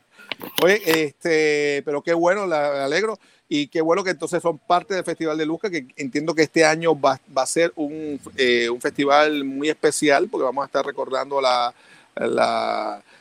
Oye, 0.62 0.80
este, 0.86 1.82
pero 1.84 2.00
qué 2.00 2.14
bueno, 2.14 2.46
la, 2.46 2.72
la, 2.72 2.84
alegro. 2.86 3.18
Y 3.46 3.66
qué 3.66 3.82
bueno 3.82 4.02
que 4.02 4.12
entonces 4.12 4.40
son 4.40 4.56
parte 4.56 4.94
del 4.94 5.04
Festival 5.04 5.36
de 5.36 5.44
Luca, 5.44 5.68
que 5.68 5.86
entiendo 5.98 6.34
que 6.34 6.44
este 6.44 6.64
año 6.64 6.98
va, 6.98 7.20
a 7.34 7.46
ser 7.46 7.74
un, 7.76 8.18
eh, 8.38 8.70
un, 8.70 8.80
festival 8.80 9.44
muy 9.44 9.68
especial, 9.68 10.28
porque 10.30 10.44
vamos 10.44 10.62
a 10.62 10.66
estar 10.68 10.86
recordando 10.86 11.42
la, 11.42 11.74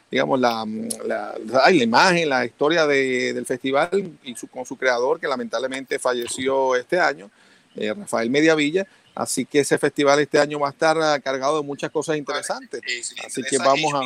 digamos, 0.10 0.40
la, 0.40 0.66
la, 1.06 1.36
la, 1.46 1.72
imagen, 1.74 2.30
la 2.30 2.46
historia 2.46 2.88
de, 2.88 3.34
del 3.34 3.46
festival 3.46 4.14
y 4.24 4.34
con 4.48 4.66
su 4.66 4.78
creador, 4.78 5.20
que 5.20 5.28
lamentablemente 5.28 6.00
falleció 6.00 6.74
este 6.78 7.02
año, 7.02 7.30
eh, 7.76 7.94
Rafael 7.94 8.30
Mediavilla. 8.30 8.88
Así 9.18 9.46
que 9.46 9.62
ese 9.62 9.80
festival 9.80 10.20
este 10.20 10.40
año 10.40 10.60
va 10.60 10.68
a 10.68 10.72
estar 10.72 10.96
cargado 11.24 11.60
de 11.60 11.66
muchas 11.66 11.90
cosas 11.90 12.18
interesantes. 12.18 12.80
Así 13.26 13.42
que 13.42 13.58
vamos 13.58 13.92
a. 13.96 14.02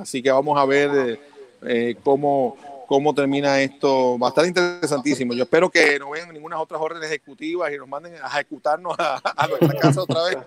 Así 0.00 0.22
que 0.22 0.30
vamos 0.30 0.58
a 0.58 0.64
ver 0.64 1.20
eh, 1.66 1.94
cómo, 2.02 2.56
cómo 2.86 3.14
termina 3.14 3.60
esto. 3.60 4.18
Va 4.18 4.28
a 4.28 4.30
estar 4.30 4.46
interesantísimo. 4.46 5.34
Yo 5.34 5.42
espero 5.42 5.68
que 5.68 5.98
no 5.98 6.08
vean 6.08 6.32
ninguna 6.32 6.58
otras 6.58 6.80
órdenes 6.80 7.10
ejecutivas 7.10 7.70
y 7.70 7.76
nos 7.76 7.86
manden 7.86 8.14
a 8.22 8.28
ejecutarnos 8.28 8.98
a, 8.98 9.20
a 9.36 9.46
nuestra 9.46 9.78
casa 9.78 10.02
otra 10.02 10.22
vez 10.24 10.38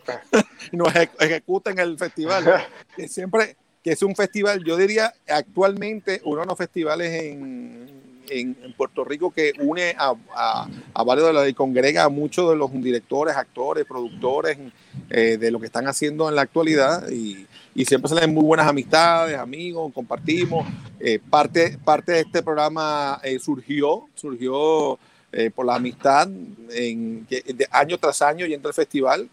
y 0.71 0.77
nos 0.77 0.91
ejecuten 0.95 1.77
el 1.77 1.99
festival. 1.99 2.65
Que 2.95 3.07
siempre 3.07 3.57
que 3.83 3.91
es 3.91 4.01
un 4.01 4.15
festival, 4.15 4.63
yo 4.63 4.75
diría 4.75 5.13
actualmente 5.27 6.19
uno 6.23 6.41
de 6.41 6.47
los 6.47 6.57
festivales 6.57 7.11
en 7.11 8.10
en, 8.31 8.55
Puerto 8.77 9.03
Rico 9.03 9.31
que 9.31 9.53
une 9.59 9.93
a, 9.97 10.15
a, 10.35 10.67
a 10.93 11.03
varios 11.03 11.27
de 11.27 11.33
los 11.33 11.47
y 11.47 11.53
congrega 11.53 12.05
a 12.05 12.09
muchos 12.09 12.49
de 12.49 12.55
los 12.55 12.71
directores, 12.73 13.35
actores, 13.35 13.85
productores 13.85 14.57
eh, 15.09 15.37
de 15.37 15.51
lo 15.51 15.59
que 15.59 15.65
están 15.65 15.87
haciendo 15.87 16.29
en 16.29 16.35
la 16.35 16.43
actualidad 16.43 17.09
y, 17.09 17.45
y 17.75 17.85
siempre 17.85 18.09
se 18.09 18.15
leen 18.15 18.33
muy 18.33 18.43
buenas 18.43 18.67
amistades, 18.67 19.37
amigos, 19.37 19.91
compartimos. 19.93 20.65
Eh, 20.99 21.19
parte, 21.29 21.77
parte 21.83 22.13
de 22.13 22.19
este 22.21 22.41
programa 22.41 23.19
eh, 23.23 23.39
surgió, 23.39 24.07
surgió 24.15 24.97
por 25.55 25.65
la 25.65 25.75
amistad 25.75 26.27
en, 26.73 27.25
de 27.25 27.65
año 27.71 27.97
tras 27.97 28.21
año 28.21 28.45
al 28.45 28.73
festival. 28.73 29.29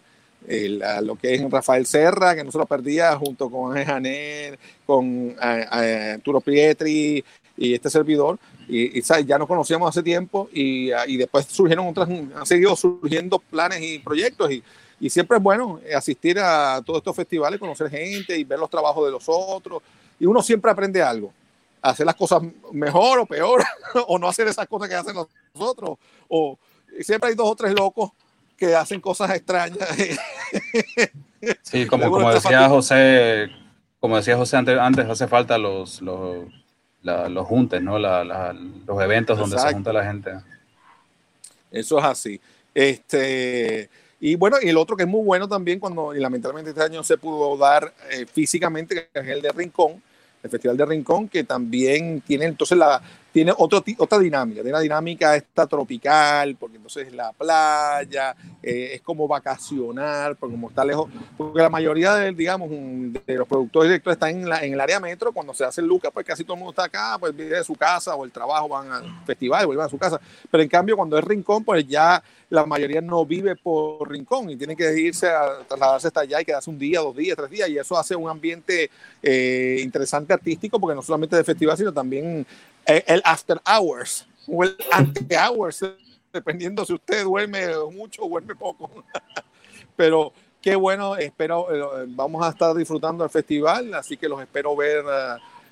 El, 0.46 0.80
lo 1.02 1.16
que 1.16 1.34
es 1.34 1.50
Rafael 1.50 1.86
Serra, 1.86 2.36
que 2.36 2.44
nosotros 2.44 2.68
perdía 2.68 3.16
junto 3.16 3.50
con 3.50 3.74
Janet, 3.74 4.60
con 4.86 5.34
Arturo 5.40 6.40
Pietri 6.40 7.24
y 7.56 7.74
este 7.74 7.90
servidor, 7.90 8.38
y, 8.68 8.98
y, 8.98 9.02
¿sabes? 9.02 9.26
ya 9.26 9.38
nos 9.38 9.48
conocíamos 9.48 9.88
hace 9.88 10.02
tiempo 10.02 10.48
y, 10.52 10.90
ah, 10.92 11.04
y 11.06 11.16
después 11.16 11.46
surgieron 11.46 11.88
otras, 11.88 12.08
han 12.08 12.46
seguido 12.46 12.76
surgiendo 12.76 13.38
planes 13.38 13.82
y 13.82 13.98
proyectos 13.98 14.50
y, 14.50 14.62
y 15.00 15.10
siempre 15.10 15.36
es 15.36 15.42
bueno 15.42 15.80
asistir 15.96 16.38
a 16.38 16.82
todos 16.84 16.98
estos 16.98 17.16
festivales, 17.16 17.58
conocer 17.58 17.88
gente 17.90 18.36
y 18.36 18.44
ver 18.44 18.58
los 18.58 18.70
trabajos 18.70 19.06
de 19.06 19.12
los 19.12 19.24
otros 19.26 19.82
y 20.20 20.26
uno 20.26 20.42
siempre 20.42 20.70
aprende 20.70 21.02
algo, 21.02 21.32
hacer 21.80 22.04
las 22.04 22.14
cosas 22.14 22.42
mejor 22.72 23.20
o 23.20 23.26
peor 23.26 23.64
o 24.06 24.18
no 24.18 24.28
hacer 24.28 24.46
esas 24.48 24.66
cosas 24.66 24.88
que 24.88 24.94
hacen 24.94 25.14
los 25.14 25.28
otros 25.54 25.98
o 26.28 26.58
siempre 27.00 27.30
hay 27.30 27.34
dos 27.34 27.48
o 27.48 27.56
tres 27.56 27.72
locos 27.72 28.10
que 28.56 28.74
hacen 28.74 29.00
cosas 29.00 29.30
extrañas. 29.30 29.88
Sí, 31.62 31.86
como, 31.86 32.10
como 32.10 32.32
decía 32.32 32.68
José, 32.68 33.48
como 34.00 34.16
decía 34.16 34.36
José 34.36 34.56
antes, 34.56 34.78
antes 34.78 35.06
hace 35.08 35.28
falta 35.28 35.56
los, 35.56 36.02
los, 36.02 36.46
la, 37.08 37.28
los 37.28 37.46
juntes, 37.46 37.82
¿no? 37.82 37.98
La, 37.98 38.54
los 38.86 39.02
eventos 39.02 39.38
donde 39.38 39.58
se 39.58 39.72
junta 39.72 39.92
la 39.92 40.04
gente. 40.04 40.32
Eso 41.70 41.98
es 41.98 42.04
así. 42.04 42.40
Este, 42.74 43.90
y 44.20 44.34
bueno, 44.34 44.56
y 44.62 44.68
el 44.68 44.76
otro 44.76 44.96
que 44.96 45.04
es 45.04 45.08
muy 45.08 45.24
bueno 45.24 45.48
también, 45.48 45.78
cuando 45.78 46.14
y 46.14 46.20
lamentablemente 46.20 46.70
este 46.70 46.82
año 46.82 47.02
se 47.02 47.18
pudo 47.18 47.56
dar 47.56 47.92
eh, 48.10 48.26
físicamente, 48.26 49.08
que 49.12 49.20
es 49.20 49.26
el 49.28 49.42
de 49.42 49.50
Rincón, 49.50 50.02
el 50.42 50.50
Festival 50.50 50.76
de 50.76 50.86
Rincón, 50.86 51.28
que 51.28 51.44
también 51.44 52.20
tiene 52.20 52.46
entonces 52.46 52.78
la, 52.78 53.02
tiene 53.32 53.52
otro, 53.56 53.84
otra 53.98 54.18
dinámica, 54.18 54.62
tiene 54.62 54.70
una 54.70 54.80
dinámica 54.80 55.36
esta 55.36 55.66
tropical, 55.66 56.56
porque 56.58 56.76
entonces 56.76 57.12
la 57.12 57.32
playa, 57.32 58.34
eh, 58.62 58.92
es 58.94 59.00
como 59.02 59.28
vacacionar, 59.28 60.36
porque 60.36 60.54
como 60.54 60.68
está 60.70 60.84
lejos, 60.84 61.10
porque 61.36 61.60
la 61.60 61.68
mayoría 61.68 62.14
de, 62.14 62.32
digamos, 62.32 62.70
de 62.70 63.34
los 63.34 63.46
productores 63.46 63.90
directores 63.90 64.16
están 64.16 64.30
en, 64.30 64.48
la, 64.48 64.64
en 64.64 64.72
el 64.72 64.80
área 64.80 64.98
metro, 64.98 65.32
cuando 65.32 65.52
se 65.52 65.64
hace 65.64 65.80
el 65.80 65.86
Lucas, 65.86 66.10
pues 66.12 66.24
casi 66.24 66.42
todo 66.42 66.54
el 66.54 66.60
mundo 66.60 66.70
está 66.70 66.84
acá, 66.84 67.16
pues 67.20 67.36
vive 67.36 67.56
de 67.56 67.64
su 67.64 67.74
casa 67.74 68.14
o 68.14 68.24
el 68.24 68.32
trabajo, 68.32 68.68
van 68.68 68.90
al 68.90 69.24
festival, 69.26 69.66
vuelven 69.66 69.86
a 69.86 69.88
su 69.88 69.98
casa, 69.98 70.20
pero 70.50 70.62
en 70.62 70.68
cambio 70.68 70.96
cuando 70.96 71.18
es 71.18 71.24
Rincón, 71.24 71.64
pues 71.64 71.86
ya 71.86 72.22
la 72.50 72.64
mayoría 72.64 73.02
no 73.02 73.26
vive 73.26 73.56
por 73.56 74.10
Rincón 74.10 74.48
y 74.48 74.56
tienen 74.56 74.76
que 74.76 74.98
irse 74.98 75.28
a 75.28 75.58
trasladarse 75.68 76.06
hasta 76.06 76.20
allá 76.20 76.40
y 76.40 76.44
quedarse 76.44 76.70
un 76.70 76.78
día, 76.78 77.00
dos 77.00 77.14
días, 77.14 77.36
tres 77.36 77.50
días, 77.50 77.68
y 77.68 77.78
eso 77.78 77.98
hace 77.98 78.16
un 78.16 78.28
ambiente 78.28 78.90
eh, 79.22 79.80
interesante 79.82 80.32
artístico, 80.32 80.80
porque 80.80 80.94
no 80.94 81.02
solamente 81.02 81.36
de 81.36 81.44
festival, 81.44 81.76
sino 81.76 81.92
también 81.92 82.46
el 82.88 83.22
after 83.24 83.60
hours 83.66 84.26
o 84.46 84.64
el 84.64 84.76
ante 84.90 85.36
hours, 85.36 85.84
dependiendo 86.32 86.84
si 86.84 86.94
usted 86.94 87.24
duerme 87.24 87.66
mucho 87.92 88.22
o 88.24 88.28
duerme 88.28 88.54
poco. 88.54 88.90
Pero 89.96 90.32
qué 90.62 90.74
bueno, 90.74 91.16
espero, 91.16 92.02
eh, 92.02 92.06
vamos 92.08 92.44
a 92.44 92.50
estar 92.50 92.74
disfrutando 92.74 93.24
el 93.24 93.30
festival, 93.30 93.92
así 93.94 94.16
que 94.16 94.28
los 94.28 94.40
espero 94.40 94.74
ver 94.74 95.04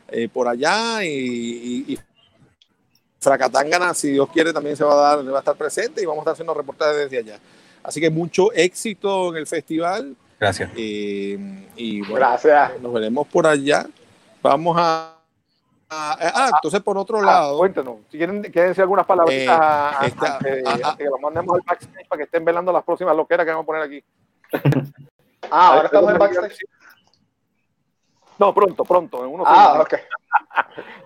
eh, 0.08 0.28
por 0.32 0.48
allá 0.48 1.04
y, 1.04 1.84
y, 1.88 1.98
Fracatangana, 3.18 3.92
si 3.94 4.10
Dios 4.12 4.28
quiere, 4.32 4.52
también 4.52 4.76
se 4.76 4.84
va 4.84 4.92
a 4.92 5.16
dar, 5.16 5.32
va 5.32 5.36
a 5.36 5.40
estar 5.40 5.56
presente 5.56 6.00
y 6.02 6.04
vamos 6.04 6.18
a 6.18 6.22
estar 6.22 6.32
haciendo 6.34 6.54
reportajes 6.54 6.96
desde 6.96 7.18
allá. 7.18 7.40
Así 7.82 8.00
que 8.00 8.10
mucho 8.10 8.52
éxito 8.52 9.30
en 9.30 9.36
el 9.38 9.46
festival. 9.46 10.14
Gracias. 10.38 10.70
y 10.76 12.00
bueno, 12.00 12.16
Gracias. 12.16 12.80
Nos 12.80 12.92
veremos 12.92 13.26
por 13.26 13.46
allá. 13.46 13.86
Vamos 14.42 14.76
a 14.78 15.15
Ah, 15.88 16.16
ah, 16.20 16.50
entonces 16.54 16.80
por 16.80 16.98
otro 16.98 17.22
lado. 17.22 17.54
Ah, 17.54 17.58
cuéntanos, 17.58 17.96
si 18.10 18.16
quieren, 18.18 18.42
quieren 18.42 18.70
decir 18.70 18.82
algunas 18.82 19.06
palabras 19.06 19.32
Eh, 19.34 19.46
a, 19.48 20.00
esta- 20.04 20.36
antes 20.38 20.62
ah, 20.66 20.78
ah. 20.84 20.94
que 20.98 21.04
los 21.04 21.20
mandemos 21.20 21.54
al 21.54 21.62
backstage 21.64 22.08
para 22.08 22.18
que 22.18 22.24
estén 22.24 22.44
velando 22.44 22.72
las 22.72 22.82
próximas 22.82 23.14
loqueras 23.16 23.44
que 23.46 23.52
vamos 23.52 23.64
a 23.64 23.66
poner 23.66 23.82
aquí. 23.82 24.04
Ah, 25.48 25.68
ahora 25.74 25.84
estamos 25.86 26.10
en 26.10 26.18
backstage. 26.18 26.58
No, 28.38 28.52
pronto, 28.52 28.84
pronto, 28.84 29.24
en 29.24 29.32
unos 29.32 29.46
Ah, 29.48 29.84
segundos. 29.86 29.86
ok. 29.86 29.94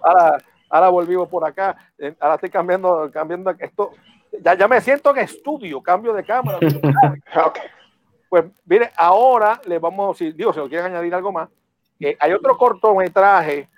Ahora, 0.02 0.39
ahora 0.70 0.89
volvimos 0.89 1.28
por 1.28 1.47
acá. 1.47 1.77
eh, 1.98 2.15
Ahora 2.19 2.36
estoy 2.36 2.48
cambiando, 2.48 3.11
cambiando 3.12 3.51
esto. 3.59 3.93
Ya, 4.40 4.55
ya 4.55 4.66
me 4.66 4.81
siento 4.81 5.11
en 5.11 5.19
estudio, 5.19 5.82
cambio 5.82 6.12
de 6.15 6.24
cámara. 6.24 6.59
Pues 8.31 8.44
mire, 8.65 8.93
ahora 8.97 9.61
le 9.65 9.78
vamos, 9.81 10.16
si 10.16 10.31
digo, 10.32 10.52
si 10.52 10.61
lo 10.61 10.69
quieren 10.69 10.86
añadir 10.86 11.12
algo 11.16 11.32
más, 11.32 11.48
eh, 11.98 12.16
hay 12.20 12.32
otro 12.32 12.57
cortometraje 12.57 13.69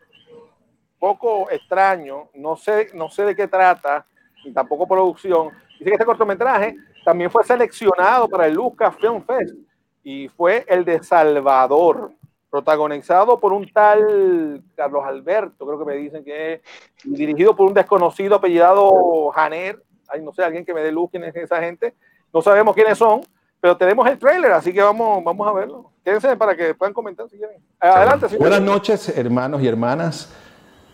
poco 1.03 1.51
extraño, 1.51 2.29
no 2.33 2.55
sé, 2.55 2.91
no 2.95 3.11
sé 3.11 3.25
de 3.25 3.35
qué 3.35 3.49
trata, 3.49 4.07
ni 4.45 4.53
tampoco 4.53 4.87
producción. 4.87 5.49
Dice 5.71 5.87
que 5.87 5.95
este 5.95 6.05
cortometraje 6.05 6.77
también 7.05 7.29
fue 7.29 7.43
seleccionado 7.43 8.29
para 8.29 8.47
el 8.47 8.55
Lucas 8.55 8.95
Film 9.01 9.21
Fest 9.25 9.57
y 10.05 10.29
fue 10.29 10.65
el 10.69 10.85
de 10.85 11.03
Salvador, 11.03 12.13
protagonizado 12.49 13.41
por 13.41 13.53
un 13.53 13.69
tal 13.73 14.63
Carlos 14.77 15.03
Alberto, 15.05 15.67
creo 15.67 15.79
que 15.81 15.85
me 15.85 15.97
dicen 15.97 16.23
que 16.23 16.53
es, 16.53 16.61
y 17.03 17.17
dirigido 17.17 17.57
por 17.57 17.67
un 17.67 17.75
desconocido 17.75 18.37
apellidado 18.37 19.29
Janer, 19.31 19.83
ay, 20.07 20.23
no 20.23 20.33
sé, 20.33 20.45
alguien 20.45 20.65
que 20.65 20.73
me 20.73 20.83
dé 20.83 20.93
luz 20.93 21.11
quién 21.11 21.25
es 21.25 21.35
esa 21.35 21.61
gente, 21.61 21.97
no 22.33 22.41
sabemos 22.43 22.77
quiénes 22.77 22.97
son, 22.97 23.23
pero 23.61 23.77
tenemos 23.77 24.07
el 24.07 24.21
trailer, 24.21 24.53
así 24.53 24.73
que 24.73 24.81
vamos, 24.81 25.25
vamos 25.25 25.49
a 25.49 25.53
verlo. 25.53 25.91
Quédense 26.05 26.37
para 26.37 26.55
que 26.55 26.77
puedan 26.77 26.95
comentar 26.95 27.29
si 27.29 27.39
quieren. 27.39 27.61
Adelante, 27.81 28.29
señor. 28.29 28.43
Buenas 28.43 28.63
noches, 28.63 29.19
hermanos 29.19 29.61
y 29.63 29.67
hermanas. 29.67 30.33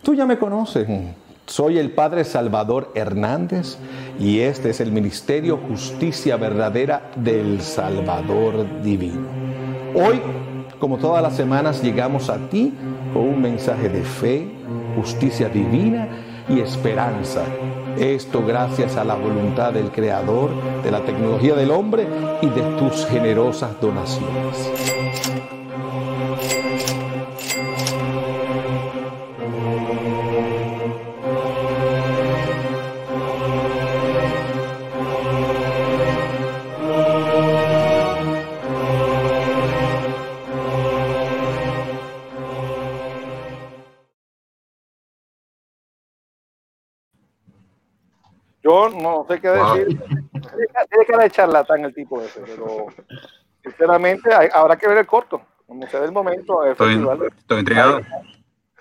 Tú 0.03 0.13
ya 0.13 0.25
me 0.25 0.39
conoces. 0.39 0.87
Soy 1.45 1.77
el 1.77 1.91
Padre 1.91 2.23
Salvador 2.23 2.91
Hernández 2.95 3.77
y 4.19 4.39
este 4.39 4.69
es 4.69 4.79
el 4.79 4.91
Ministerio 4.91 5.57
Justicia 5.57 6.37
Verdadera 6.37 7.11
del 7.15 7.61
Salvador 7.61 8.81
Divino. 8.81 9.27
Hoy, 9.95 10.21
como 10.79 10.97
todas 10.97 11.21
las 11.21 11.35
semanas, 11.35 11.81
llegamos 11.81 12.29
a 12.29 12.37
ti 12.49 12.73
con 13.13 13.23
un 13.23 13.41
mensaje 13.41 13.89
de 13.89 14.03
fe, 14.03 14.47
justicia 14.95 15.49
divina 15.49 16.07
y 16.47 16.59
esperanza. 16.59 17.43
Esto 17.97 18.45
gracias 18.45 18.95
a 18.95 19.03
la 19.03 19.15
voluntad 19.15 19.73
del 19.73 19.91
Creador, 19.91 20.51
de 20.83 20.91
la 20.91 21.01
tecnología 21.01 21.55
del 21.55 21.71
hombre 21.71 22.07
y 22.41 22.47
de 22.47 22.61
tus 22.77 23.05
generosas 23.07 23.71
donaciones. 23.81 25.58
Yo 48.69 48.89
no 48.89 49.25
sé 49.27 49.41
qué 49.41 49.49
Wow. 49.49 49.73
decir. 49.75 49.99
Tiene 49.99 50.67
tiene 50.89 51.05
cara 51.07 51.23
de 51.23 51.29
charlatán 51.31 51.85
el 51.85 51.93
tipo 51.93 52.21
ese, 52.21 52.41
pero 52.41 52.85
sinceramente 53.63 54.33
hay- 54.33 54.49
habrá 54.53 54.75
que 54.77 54.87
ver 54.87 54.99
el 54.99 55.07
corto. 55.07 55.41
Como 55.65 55.87
se 55.87 55.99
dé 55.99 56.05
el 56.05 56.11
momento. 56.11 56.63
El 56.63 56.71
Estoy, 56.73 56.93
festival. 56.93 57.33
estoy 57.37 57.59
intrigado. 57.59 57.99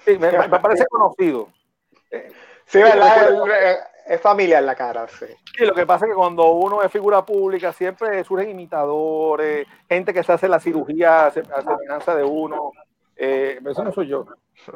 Sí, 0.04 0.18
me, 0.18 0.30
me 0.32 0.60
parece 0.60 0.84
conocido. 0.86 1.48
Sí, 2.66 2.78
¿verdad? 2.82 3.48
Es, 3.62 3.78
es 4.06 4.20
familiar 4.20 4.62
la 4.62 4.74
cara, 4.74 5.06
sí. 5.08 5.26
Sí, 5.56 5.64
lo 5.66 5.74
que 5.74 5.84
pasa 5.86 6.04
es 6.06 6.10
que 6.12 6.16
cuando 6.16 6.50
uno 6.50 6.82
es 6.82 6.90
figura 6.92 7.24
pública 7.24 7.72
siempre 7.72 8.22
surgen 8.24 8.50
imitadores, 8.50 9.66
gente 9.88 10.12
que 10.14 10.22
se 10.22 10.32
hace 10.32 10.48
la 10.48 10.60
cirugía 10.60 11.26
a 11.26 11.30
se- 11.30 11.40
a 11.40 11.62
semejanza 11.62 12.14
de 12.14 12.24
uno. 12.24 12.72
Eh, 13.16 13.58
eso 13.66 13.84
no 13.84 13.92
soy 13.92 14.06
yo, 14.08 14.24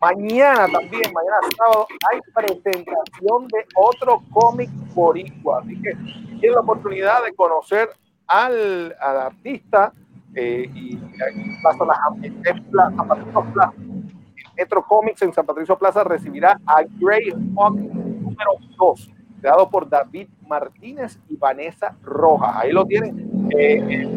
Mañana 0.01 0.68
también, 0.68 1.10
mañana 1.12 1.39
sábado, 1.56 1.86
hay 2.12 2.20
presentación 2.35 3.48
de 3.48 3.64
otro 3.77 4.23
cómic 4.31 4.70
boricua. 4.94 5.60
Así 5.60 5.81
que 5.81 5.93
tienen 6.39 6.55
la 6.55 6.60
oportunidad 6.60 7.24
de 7.24 7.35
conocer 7.35 7.89
al, 8.27 8.94
al 9.01 9.16
artista 9.18 9.93
eh, 10.35 10.70
y, 10.74 10.97
y 10.97 11.60
Plaza 11.62 11.85
Plaza, 12.70 12.97
San 12.97 13.09
Patricio 13.09 13.47
Plaza. 13.52 13.73
Metro 14.56 14.82
Comics 14.86 15.23
en 15.23 15.32
San 15.32 15.44
Patricio 15.44 15.77
Plaza 15.77 16.02
recibirá 16.05 16.59
a 16.66 16.82
Grey 16.98 17.31
Hawk 17.56 17.77
número 17.77 18.52
2, 18.78 19.10
creado 19.40 19.68
por 19.68 19.89
David 19.89 20.28
Martínez 20.47 21.18
y 21.28 21.36
Vanessa 21.36 21.94
Rojas. 22.02 22.55
Ahí 22.56 22.73
lo 22.73 22.85
tienen. 22.86 23.48
Eh, 23.56 24.16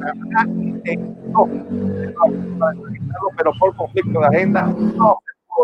pero 3.37 3.51
por 3.59 3.75
conflicto 3.75 4.19
de 4.19 4.25
agenda 4.25 4.63
no 4.63 5.19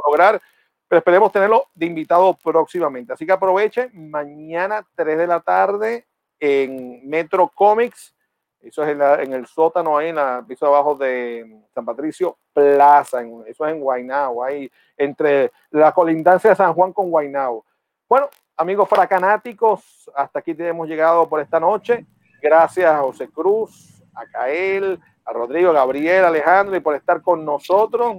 lograr, 0.06 0.42
pero 0.88 1.00
esperemos 1.00 1.32
tenerlo 1.32 1.68
de 1.74 1.86
invitado 1.86 2.34
próximamente. 2.44 3.14
Así 3.14 3.26
que 3.26 3.32
aprovechen, 3.32 3.90
mañana 4.10 4.86
3 4.96 5.18
de 5.18 5.28
la 5.28 5.40
tarde 5.40 6.06
en 6.40 7.08
Metro 7.08 7.48
Comics 7.54 8.14
eso 8.62 8.82
es 8.84 8.90
en, 8.90 8.98
la- 8.98 9.22
el 9.22 9.46
sótano, 9.46 9.96
ahí 9.96 10.10
en 10.10 10.18
el 10.18 10.44
piso 10.46 10.66
de 10.66 10.72
abajo 10.72 10.96
de 10.96 11.62
San 11.72 11.86
Patricio 11.86 12.36
Plaza. 12.52 13.22
en- 13.22 13.44
eso 13.46 13.64
es 13.64 13.72
en 13.74 13.80
Guaynabo, 13.80 14.44
ahí 14.44 14.72
entre 14.98 15.52
la 15.70 15.92
colindancia 15.92 16.50
de 16.50 16.56
San 16.56 16.74
Juan 16.74 16.92
con 16.92 17.12
Guaynabo. 17.12 17.64
Bueno, 18.10 18.28
amigos 18.58 18.90
fracanáticos, 18.90 20.10
hasta 20.16 20.40
aquí 20.40 20.56
hemos 20.58 20.88
llegado 20.88 21.30
por 21.30 21.42
esta 21.42 21.60
noche. 21.60 22.08
Gracias 22.42 22.90
a 22.92 23.02
José 23.02 23.30
Cruz, 23.30 24.02
a 24.16 24.26
Cael, 24.32 25.00
a 25.26 25.32
Rodrigo, 25.32 25.72
Gabriel, 25.72 26.26
Alejandro 26.26 26.76
y 26.76 26.80
por 26.80 26.96
estar 26.96 27.22
con 27.22 27.46
nosotros. 27.46 28.18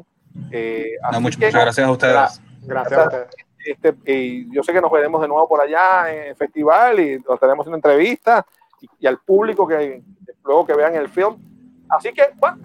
Eh, 0.50 0.92
No, 1.12 1.20
muchas 1.20 1.40
que- 1.40 1.50
gracias 1.50 1.86
a 1.86 1.90
ustedes. 1.90 2.40
Gracias 2.62 2.98
a 3.00 3.04
ustedes. 3.04 3.28
este, 3.64 3.94
y 4.06 4.54
yo 4.54 4.62
sé 4.62 4.72
que 4.72 4.80
nos 4.80 4.90
veremos 4.92 5.20
de 5.20 5.28
nuevo 5.28 5.48
por 5.48 5.60
allá 5.60 6.12
en 6.12 6.28
el 6.28 6.36
festival 6.36 7.00
y 7.00 7.18
nos 7.18 7.34
estaremos 7.34 7.64
haciendo 7.64 7.76
entrevistas 7.76 8.44
y, 8.80 8.88
y 9.00 9.06
al 9.06 9.18
público 9.18 9.66
que 9.66 10.02
luego 10.44 10.66
que 10.66 10.74
vean 10.74 10.94
el 10.94 11.08
film. 11.08 11.36
Así 11.88 12.12
que, 12.12 12.28
bueno, 12.36 12.58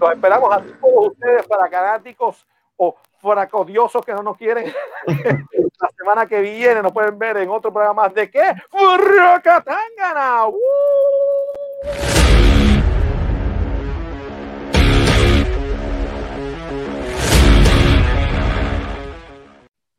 los 0.00 0.12
esperamos 0.12 0.52
a 0.54 0.60
todos 0.80 1.08
ustedes 1.08 1.46
fracanáticos 1.46 2.46
o 2.76 2.94
fracodiosos 3.20 4.04
que 4.04 4.12
no 4.12 4.22
nos 4.22 4.36
quieren. 4.36 4.72
La 5.80 5.88
semana 5.96 6.26
que 6.26 6.40
viene 6.40 6.82
nos 6.82 6.92
pueden 6.92 7.18
ver 7.18 7.36
en 7.36 7.48
otro 7.50 7.72
programa 7.72 8.02
más 8.04 8.14
de 8.14 8.30
qué? 8.30 8.52
¡Fracatangana! 8.70 10.46
¡Uh! 10.48 10.58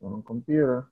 on 0.00 0.22
computer. 0.22 0.84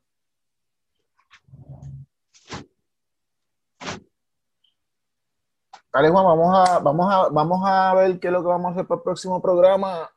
Dale, 5.92 6.10
Juan, 6.10 6.24
vamos 6.24 6.68
a, 6.68 6.78
vamos, 6.80 7.12
a, 7.12 7.28
vamos 7.30 7.62
a 7.64 7.94
ver 7.94 8.20
qué 8.20 8.28
es 8.28 8.32
lo 8.32 8.42
que 8.42 8.48
vamos 8.48 8.68
a 8.68 8.72
hacer 8.72 8.86
para 8.86 8.98
el 8.98 9.02
próximo 9.02 9.40
programa. 9.40 10.08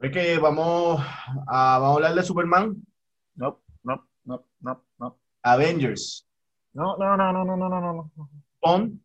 Es 0.00 0.12
que 0.12 0.38
vamos 0.38 1.00
a, 1.46 1.78
vamos 1.78 1.90
a 1.90 1.94
hablar 1.94 2.14
de 2.14 2.22
Superman. 2.22 2.76
No, 3.34 3.60
no, 3.82 4.06
no, 4.24 4.44
no, 4.60 4.84
no. 4.98 5.18
Avengers. 5.42 6.28
No, 6.72 6.96
no, 6.96 7.16
no, 7.16 7.32
no, 7.32 7.44
no, 7.44 7.56
no, 7.56 7.68
no, 7.68 7.92
no. 7.92 8.30
Pon. 8.60 9.02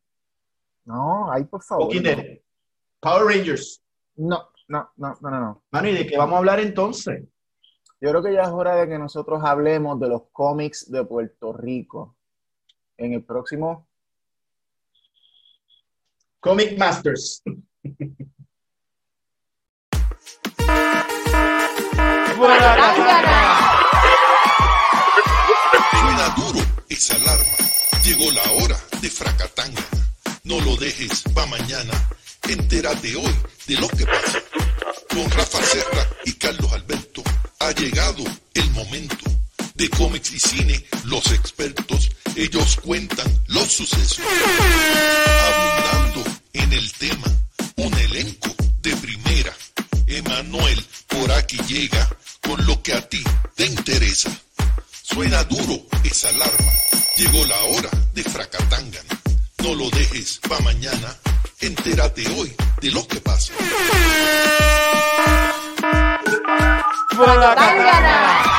No, 0.85 1.31
ahí 1.31 1.45
por 1.45 1.63
favor. 1.63 1.89
Power 2.99 3.25
Rangers. 3.25 3.81
No, 4.15 4.49
no, 4.67 4.89
no, 4.97 5.17
no, 5.19 5.29
no. 5.31 5.63
Mano, 5.71 5.87
¿y 5.87 5.93
de 5.93 6.05
qué 6.05 6.17
vamos 6.17 6.35
a 6.35 6.39
hablar 6.39 6.59
entonces? 6.59 7.23
Yo 8.03 8.09
creo 8.09 8.21
que 8.21 8.33
ya 8.33 8.41
es 8.41 8.49
hora 8.49 8.75
de 8.75 8.89
que 8.89 8.99
nosotros 8.99 9.41
hablemos 9.45 9.97
de 9.97 10.09
los 10.09 10.23
cómics 10.33 10.91
de 10.91 11.05
Puerto 11.05 11.53
Rico. 11.53 12.17
En 12.97 13.13
el 13.13 13.23
próximo. 13.23 13.87
Comic 16.41 16.77
Masters. 16.77 17.41
Suena 26.01 26.35
duro 26.35 26.59
esa 26.89 27.15
alarma. 27.15 27.57
Llegó 28.03 28.31
la 28.31 28.51
hora 28.51 28.75
de 29.01 29.09
Fracatanga. 29.09 29.81
No 30.43 30.59
lo 30.59 30.75
dejes 30.75 31.23
pa' 31.33 31.45
mañana. 31.45 31.93
Entérate 32.49 33.15
hoy 33.15 33.33
de 33.65 33.75
lo 33.79 33.87
que 33.87 34.05
pasa. 34.05 34.39
Con 35.07 35.31
Rafa 35.31 35.61
Serra 35.61 36.05
y 36.25 36.33
Carlos 36.33 36.73
Alberto 36.73 37.23
ha 37.63 37.71
llegado 37.71 38.23
el 38.53 38.69
momento. 38.71 39.25
De 39.75 39.89
cómics 39.89 40.31
y 40.31 40.39
cine, 40.39 40.85
los 41.05 41.31
expertos, 41.31 42.11
ellos 42.35 42.77
cuentan 42.83 43.41
los 43.47 43.71
sucesos. 43.71 44.19
Abundando 45.47 46.23
en 46.53 46.73
el 46.73 46.93
tema, 46.93 47.25
un 47.77 47.93
elenco 47.93 48.53
de 48.81 48.95
primera. 48.97 49.53
Emanuel 50.07 50.85
por 51.07 51.31
aquí 51.31 51.57
llega 51.67 52.07
con 52.41 52.63
lo 52.65 52.81
que 52.83 52.93
a 52.93 53.07
ti 53.07 53.23
te 53.55 53.65
interesa. 53.65 54.29
Suena 55.01 55.43
duro 55.45 55.85
esa 56.03 56.29
alarma. 56.29 56.71
Llegó 57.17 57.45
la 57.45 57.59
hora 57.63 57.89
de 58.13 58.23
Fracatangana. 58.23 59.21
No 59.63 59.73
lo 59.73 59.89
dejes 59.89 60.39
pa' 60.47 60.59
mañana. 60.59 61.17
Entérate 61.61 62.27
hoy 62.29 62.53
de 62.81 62.91
lo 62.91 63.07
que 63.07 63.21
pasa. 63.21 63.53
불안하다. 67.13 67.55
날려라. 67.55 68.09
아, 68.09 68.52